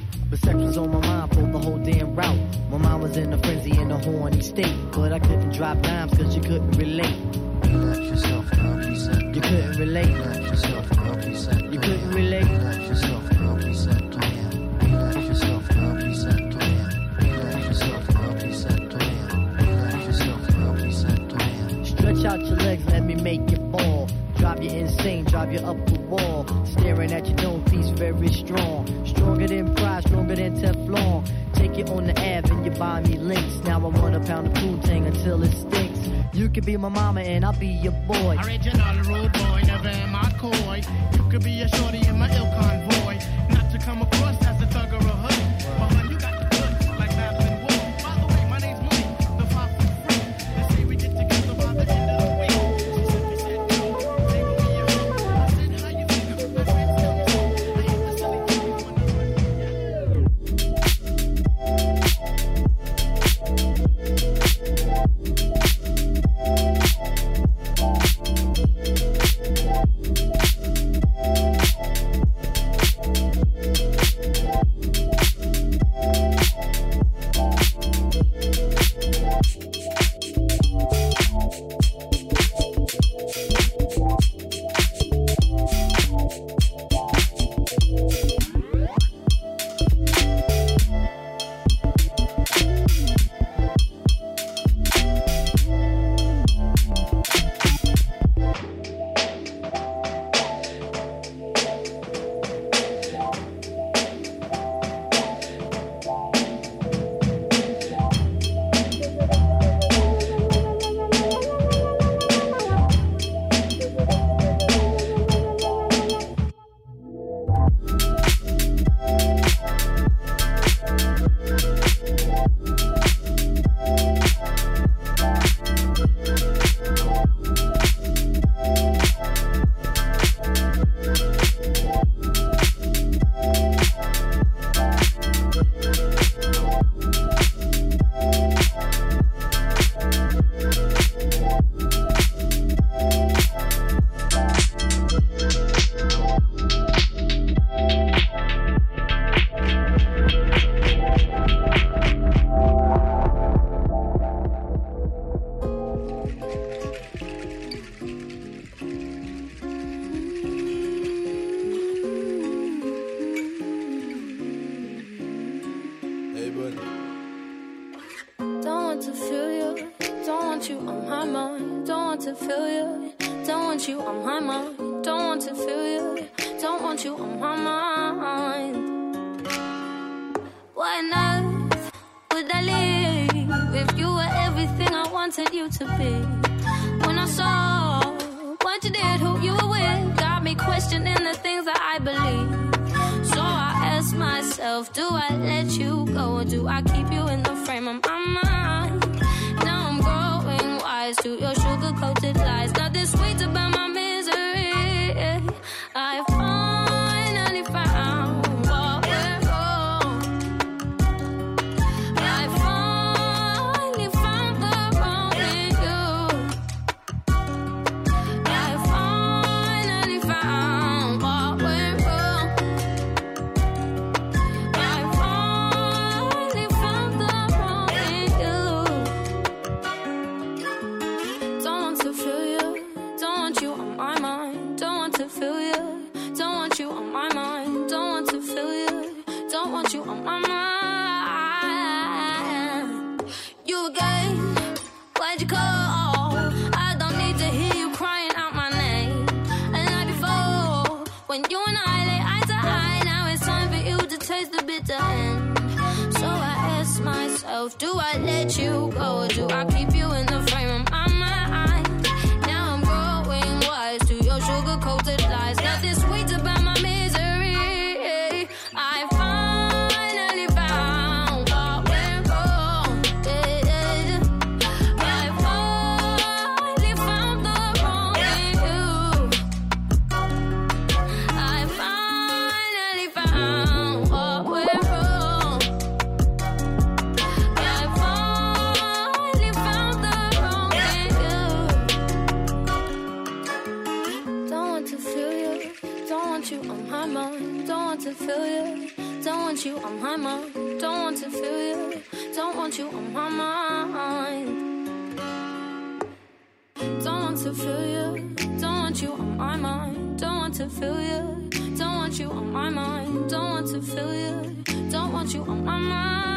want 312.13 312.21
you 312.21 312.31
on 312.31 312.53
my 312.53 312.69
mind. 312.69 313.31
Don't 313.31 313.51
want 313.53 313.67
to 313.69 313.81
feel 313.81 314.15
you. 314.15 314.91
Don't 314.91 315.13
want 315.15 315.33
you 315.33 315.43
on 315.45 315.65
my 315.65 315.79
mind. 315.79 316.32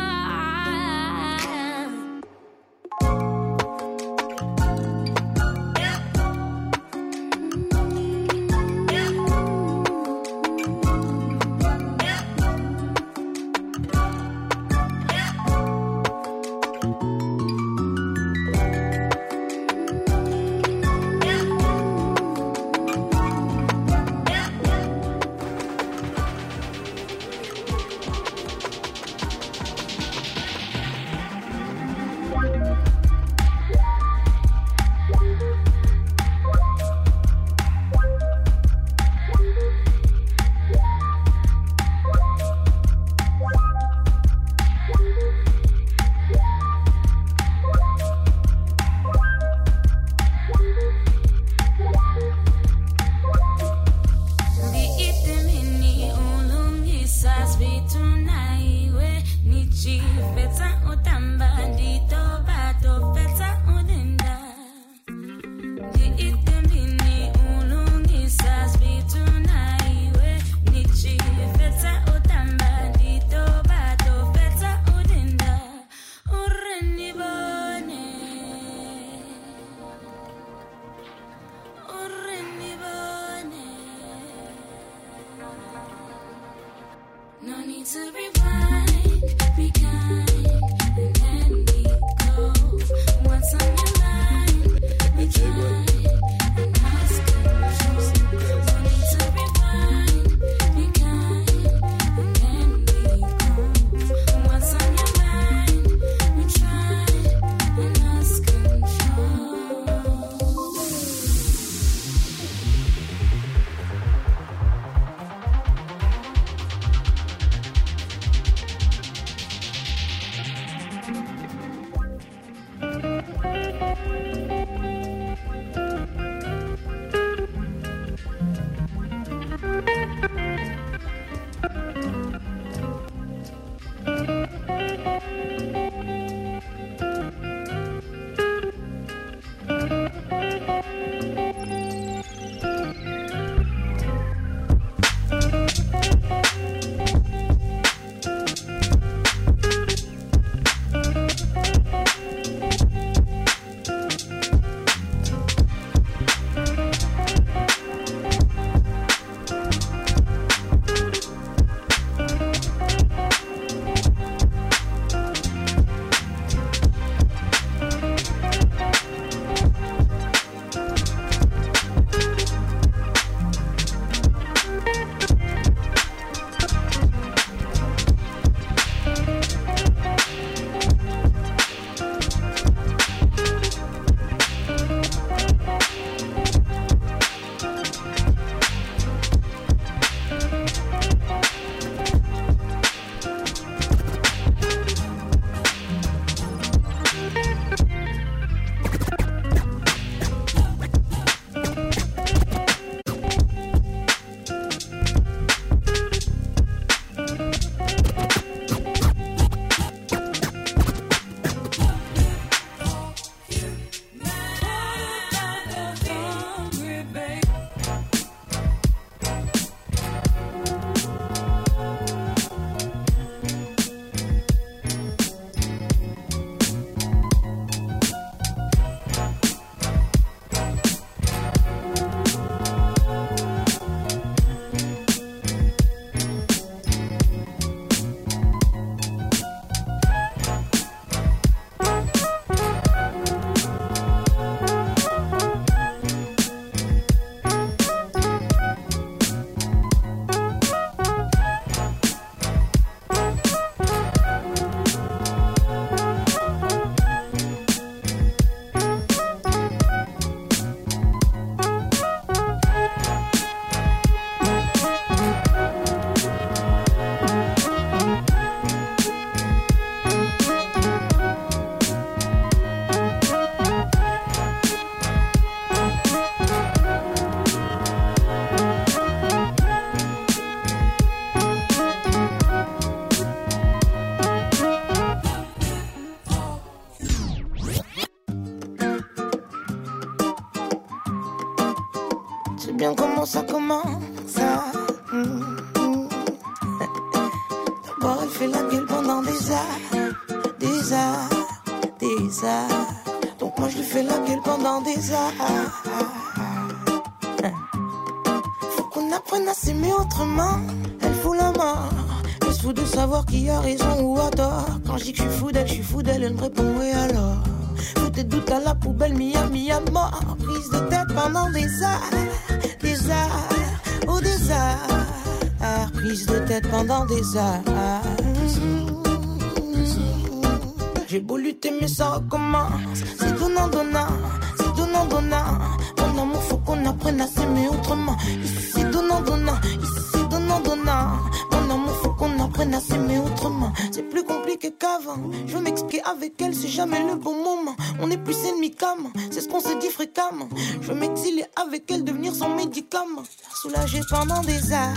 Soulager 353.86 354.02
pendant 354.10 354.42
des 354.42 354.72
heures. 354.72 354.94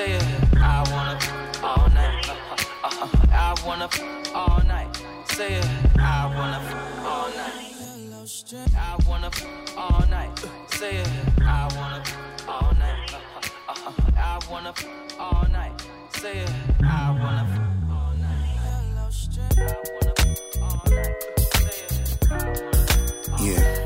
Say 0.00 0.12
it. 0.12 0.24
I 0.56 0.82
wanna 0.92 1.18
all 1.62 1.88
night. 1.90 2.24
I 3.30 3.54
wanna 3.66 3.88
all 4.34 4.62
night. 4.66 4.96
Say 5.26 5.52
it. 5.56 5.66
I 5.98 6.24
wanna 6.36 6.58
all 7.04 7.28
night. 7.36 7.74
I 8.74 8.96
wanna 9.06 9.30
all 9.76 10.06
night. 10.08 10.30
Say 10.70 10.96
it. 10.96 11.08
I 11.42 11.68
wanna 11.76 12.02
all 12.48 12.72
night. 12.78 13.14
I 14.16 14.38
wanna 14.50 14.72
all 15.18 15.46
night. 15.52 15.86
Say 16.14 16.38
it. 16.38 16.50
I 16.82 17.10
wanna 17.20 17.44
all 17.92 18.14
night. 18.16 18.56
Night. 18.96 19.12
Say 19.12 19.28
it. 19.28 19.50
Yeah. 23.38 23.76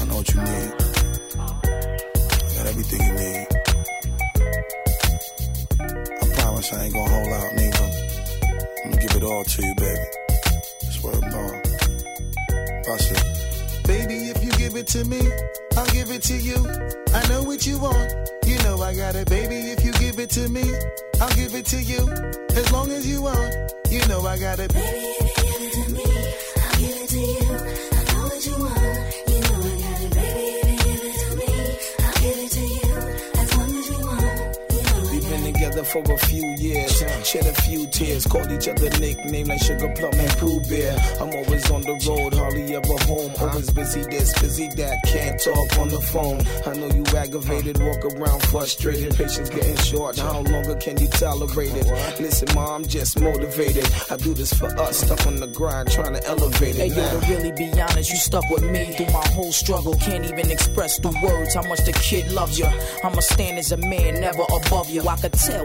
I 0.00 0.04
know 0.06 0.16
what 0.16 0.28
you 0.34 0.40
need. 0.40 0.83
Got 2.74 2.80
everything 2.80 3.06
you 3.06 3.12
need. 3.14 3.46
I 6.10 6.34
promise 6.34 6.72
I 6.72 6.84
ain't 6.84 6.94
gonna 6.94 7.08
hold 7.08 7.28
out, 7.28 7.52
nigga. 7.52 7.84
I'm 8.84 8.90
gonna 8.90 9.00
give 9.00 9.14
it 9.14 9.22
all 9.22 9.44
to 9.44 9.64
you, 9.64 9.74
baby. 9.76 10.06
Swear 10.90 11.12
to 11.12 11.20
God. 11.20 11.62
Bust 12.84 13.12
it. 13.12 13.86
Baby, 13.86 14.28
if 14.28 14.42
you 14.42 14.50
give 14.52 14.74
it 14.74 14.88
to 14.88 15.04
me, 15.04 15.20
I'll 15.76 15.86
give 15.86 16.10
it 16.10 16.22
to 16.22 16.34
you. 16.36 16.56
I 17.14 17.28
know 17.28 17.44
what 17.44 17.64
you 17.64 17.78
want. 17.78 18.12
You 18.44 18.58
know 18.64 18.82
I 18.82 18.94
got 18.96 19.14
it, 19.14 19.28
baby. 19.28 19.70
If 19.70 19.84
you 19.84 19.92
give 19.92 20.18
it 20.18 20.30
to 20.30 20.48
me, 20.48 20.64
I'll 21.20 21.34
give 21.36 21.54
it 21.54 21.66
to 21.66 21.80
you. 21.80 22.10
As 22.56 22.72
long 22.72 22.90
as 22.90 23.06
you 23.06 23.22
want, 23.22 23.54
you 23.88 24.04
know 24.08 24.26
I 24.26 24.36
got 24.36 24.58
it. 24.58 24.74
Baby, 24.74 25.14
if 25.20 25.38
you 25.38 25.44
give 25.44 25.62
it 25.62 25.72
to 25.74 25.92
me, 25.92 26.02
I'll 26.64 26.80
give 26.80 27.02
it 27.02 27.08
to 27.10 27.20
you. 27.20 27.93
Together 35.84 36.04
for 36.04 36.12
a 36.12 36.18
few 36.26 36.54
years, 36.58 36.98
shed 37.24 37.46
a 37.46 37.54
few 37.62 37.86
tears, 37.86 38.26
called 38.26 38.50
each 38.50 38.68
other 38.68 38.90
nicknames 38.98 39.48
like 39.48 39.62
Sugar 39.62 39.92
Plum 39.96 40.14
and 40.14 40.30
Pooh 40.38 40.60
Bear. 40.68 40.96
I'm 41.20 41.34
always 41.34 41.70
on 41.70 41.82
the 41.82 41.94
road, 42.08 42.34
hardly 42.34 42.74
ever 42.74 43.04
home. 43.04 43.32
Always 43.40 43.70
busy 43.70 44.02
this, 44.02 44.38
busy 44.40 44.68
that, 44.76 44.98
can't 45.06 45.40
talk 45.40 45.78
on 45.78 45.88
the 45.88 46.00
phone. 46.00 46.42
I 46.66 46.76
know 46.76 46.88
you 46.94 47.04
aggravated, 47.16 47.78
walk 47.82 48.04
around 48.04 48.42
frustrated, 48.44 49.14
patience 49.14 49.50
getting 49.50 49.76
short. 49.76 50.18
How 50.18 50.40
longer 50.40 50.76
can 50.76 51.00
you 51.00 51.08
tolerate 51.08 51.74
it? 51.74 51.86
Listen, 52.20 52.48
ma, 52.54 52.74
I'm 52.74 52.86
just 52.86 53.20
motivated. 53.20 53.88
I 54.10 54.16
do 54.16 54.34
this 54.34 54.52
for 54.52 54.66
us, 54.78 54.98
stuck 54.98 55.26
on 55.26 55.36
the 55.36 55.46
grind, 55.48 55.90
trying 55.90 56.14
to 56.14 56.24
elevate 56.26 56.76
it. 56.76 56.92
Hey 56.92 56.96
yo, 56.96 57.20
to 57.20 57.26
really 57.28 57.52
be 57.52 57.70
honest, 57.80 58.10
you 58.10 58.16
stuck 58.16 58.48
with 58.50 58.64
me 58.64 58.92
through 58.96 59.12
my 59.12 59.26
whole 59.28 59.52
struggle. 59.52 59.94
Can't 59.94 60.24
even 60.24 60.50
express 60.50 60.98
the 60.98 61.08
words 61.22 61.54
how 61.54 61.62
much 61.62 61.84
the 61.84 61.92
kid 61.92 62.30
loves 62.32 62.58
you. 62.58 62.66
I'ma 63.02 63.20
stand 63.20 63.58
as 63.58 63.72
a 63.72 63.76
man, 63.76 64.20
never 64.20 64.44
above 64.44 64.90
you. 64.90 65.06
I 65.06 65.16
could 65.16 65.32
tell 65.32 65.64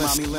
Listen. 0.00 0.32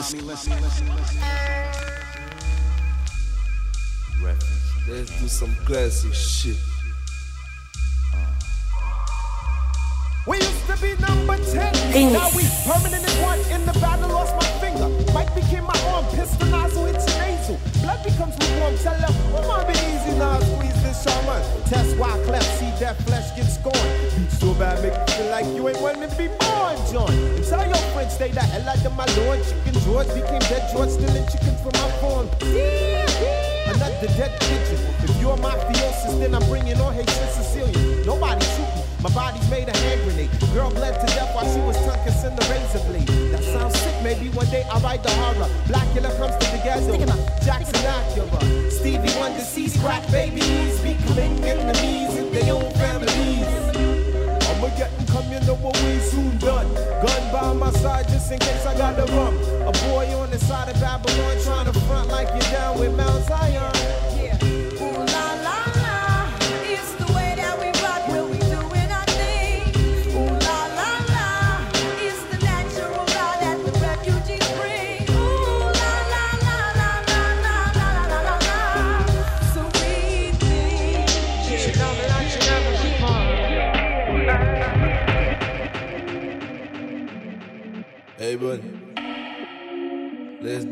Let's 4.87 5.19
do 5.21 5.27
some 5.27 5.55
classic 5.65 6.13
shit. 6.15 6.57
We 10.27 10.37
used 10.37 10.67
to 10.67 10.77
be 10.77 10.93
number 11.01 11.35
10. 11.35 12.13
Now 12.13 12.29
we 12.37 12.45
permanent 12.61 13.01
in 13.01 13.21
one. 13.25 13.39
In 13.49 13.65
the 13.65 13.73
battle, 13.81 14.09
lost 14.09 14.35
my 14.37 14.45
finger. 14.61 14.87
Mike 15.13 15.33
became 15.33 15.63
my 15.65 15.73
arm. 15.89 16.05
Pistol 16.13 16.47
nozzle 16.47 16.85
hits 16.85 17.09
your 17.09 17.17
nasal. 17.25 17.57
Blood 17.81 18.03
becomes 18.03 18.37
lukewarm. 18.37 18.77
Tell 18.77 18.93
her, 18.93 19.47
my 19.47 19.65
be 19.65 19.73
easy 19.89 20.13
now. 20.21 20.37
Squeeze 20.39 20.77
this 20.83 21.01
shaman. 21.01 21.41
Test 21.65 21.97
why 21.97 22.13
cleft. 22.25 22.45
See 22.59 22.69
that 22.85 23.01
flesh 23.01 23.33
get 23.35 23.49
scorned. 23.49 23.81
Beat 24.13 24.29
so 24.29 24.53
bad, 24.53 24.83
make 24.83 24.93
you 24.93 25.15
feel 25.15 25.31
like 25.31 25.47
you 25.57 25.67
ain't 25.67 25.81
wanting 25.81 26.07
to 26.07 26.15
be 26.15 26.27
born, 26.27 26.77
John. 26.93 27.09
And 27.09 27.43
tell 27.43 27.65
your 27.65 27.81
friends, 27.97 28.13
stay 28.13 28.29
the 28.29 28.41
hell 28.41 28.69
out 28.69 28.85
of 28.85 28.93
my 28.93 29.09
lord. 29.25 29.41
Chicken 29.41 29.73
George 29.81 30.07
became 30.13 30.45
dead 30.45 30.69
George, 30.69 30.89
stealing 30.89 31.25
chicken 31.33 31.57
from 31.65 31.73
my 31.81 31.89
farm. 31.97 32.29
Another 33.73 34.05
dead 34.05 34.37
pigeon. 34.37 34.85
If 35.01 35.17
you're 35.19 35.37
mafiosis, 35.37 36.19
then 36.21 36.35
I'm 36.35 36.45
bringing 36.45 36.79
on 36.79 36.93
Haitian 36.93 37.29
Sicilian. 37.33 38.05
Nobody 38.05 38.45
shoot 38.53 38.69
me. 38.77 38.80
My 39.01 39.09
body's 39.09 39.49
made 39.49 39.67
a 39.67 39.75
hand 39.75 40.01
grenade. 40.03 40.29
Girl 40.53 40.69
bled 40.69 40.93
to 41.01 41.07
death 41.15 41.33
while 41.33 41.51
she 41.51 41.59
was 41.61 41.75
tongue 41.85 41.97
kissing 42.05 42.35
the 42.35 42.45
razor 42.53 42.85
blade. 42.85 43.07
That 43.31 43.43
sounds 43.43 43.79
sick. 43.79 43.95
Maybe 44.03 44.29
one 44.29 44.45
day 44.51 44.63
I'll 44.69 44.79
write 44.81 45.01
the 45.01 45.09
horror. 45.09 45.49
Blackula 45.65 46.15
comes 46.17 46.37
to 46.37 46.51
the 46.51 46.61
ghetto. 46.63 46.93
Jackson 47.43 47.81
Acura. 47.81 48.71
Stevie 48.71 49.09
Wonder 49.17 49.41
sees 49.41 49.75
crack 49.81 50.05
babies 50.11 50.79
becoming 50.81 51.43
enemies 51.43 52.15
in 52.15 52.31
their 52.31 52.53
own 52.53 52.71
families. 52.73 53.49
I'ma 54.49 54.69
get 54.77 54.95
them 54.95 55.07
come, 55.07 55.31
you 55.31 55.39
know 55.47 55.55
what 55.55 55.75
we 55.81 55.97
soon 55.99 56.37
done. 56.37 56.71
Gun 57.01 57.31
by 57.33 57.53
my 57.53 57.71
side 57.71 58.07
just 58.07 58.31
in 58.31 58.37
case 58.37 58.65
I 58.67 58.77
got 58.77 58.95
the 58.97 59.11
rum. 59.13 59.35
A 59.65 59.71
boy 59.89 60.05
on 60.15 60.29
the 60.29 60.37
side 60.37 60.69
of 60.69 60.79
Babylon 60.79 61.37
trying 61.41 61.65
to 61.65 61.79
front 61.81 62.09
like 62.09 62.29
you're 62.29 62.51
down 62.51 62.79
with 62.79 62.95
Mount 62.95 63.25
Zion. 63.25 64.10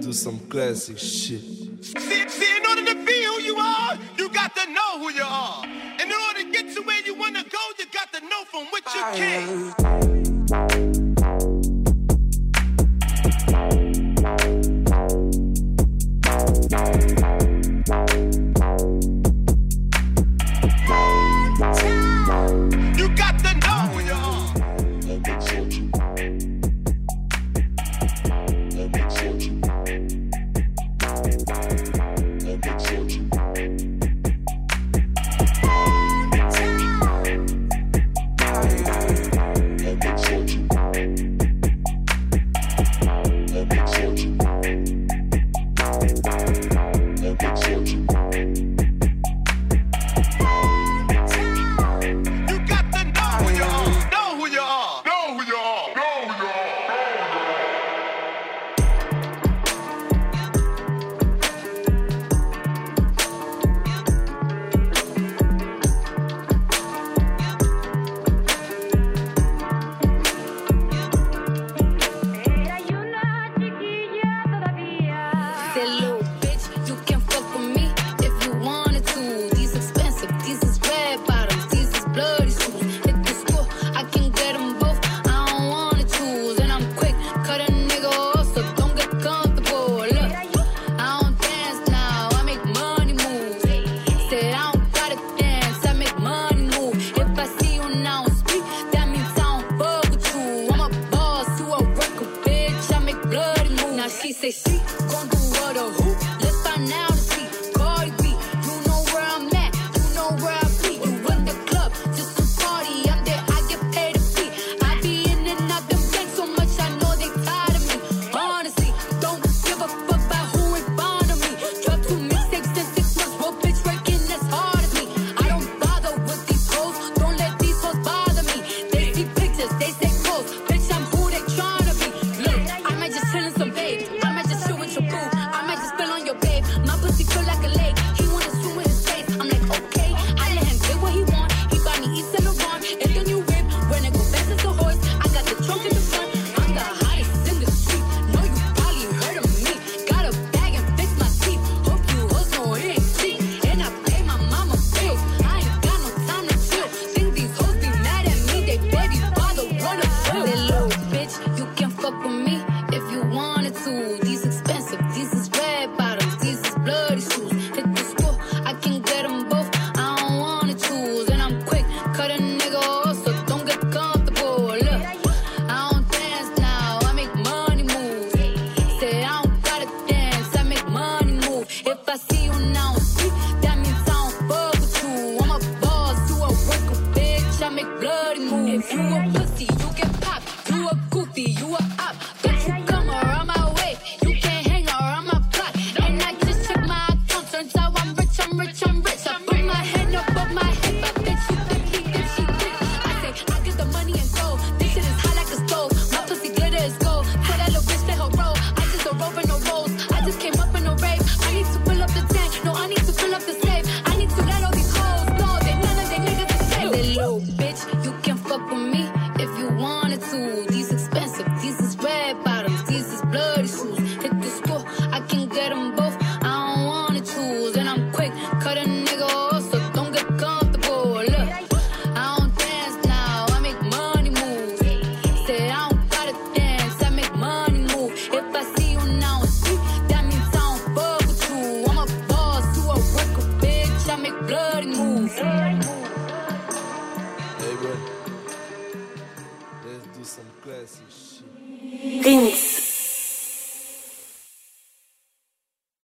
Do 0.10 0.14
some 0.14 0.40
classic 0.50 0.98
shit. 0.98 1.40
See, 1.84 2.30
see, 2.30 2.58
in 2.58 2.66
order 2.66 2.84
to 2.84 2.96
be 3.06 3.24
who 3.26 3.42
you 3.42 3.58
are, 3.58 3.96
you 4.18 4.28
got 4.30 4.56
to 4.56 4.66
know 4.72 4.98
who 4.98 5.12
you 5.12 5.24
are. 5.24 5.64
And 5.64 6.02
in 6.02 6.12
order 6.12 6.42
to 6.42 6.52
get 6.52 6.74
to 6.76 6.82
where 6.82 7.00
you 7.06 7.14
want 7.14 7.36
to 7.36 7.44
go, 7.44 7.60
you 7.78 7.86
got 7.94 8.12
to 8.14 8.22
know 8.22 8.44
from 8.46 8.66
which 8.72 8.86
you 8.96 9.04
came. 9.14 11.09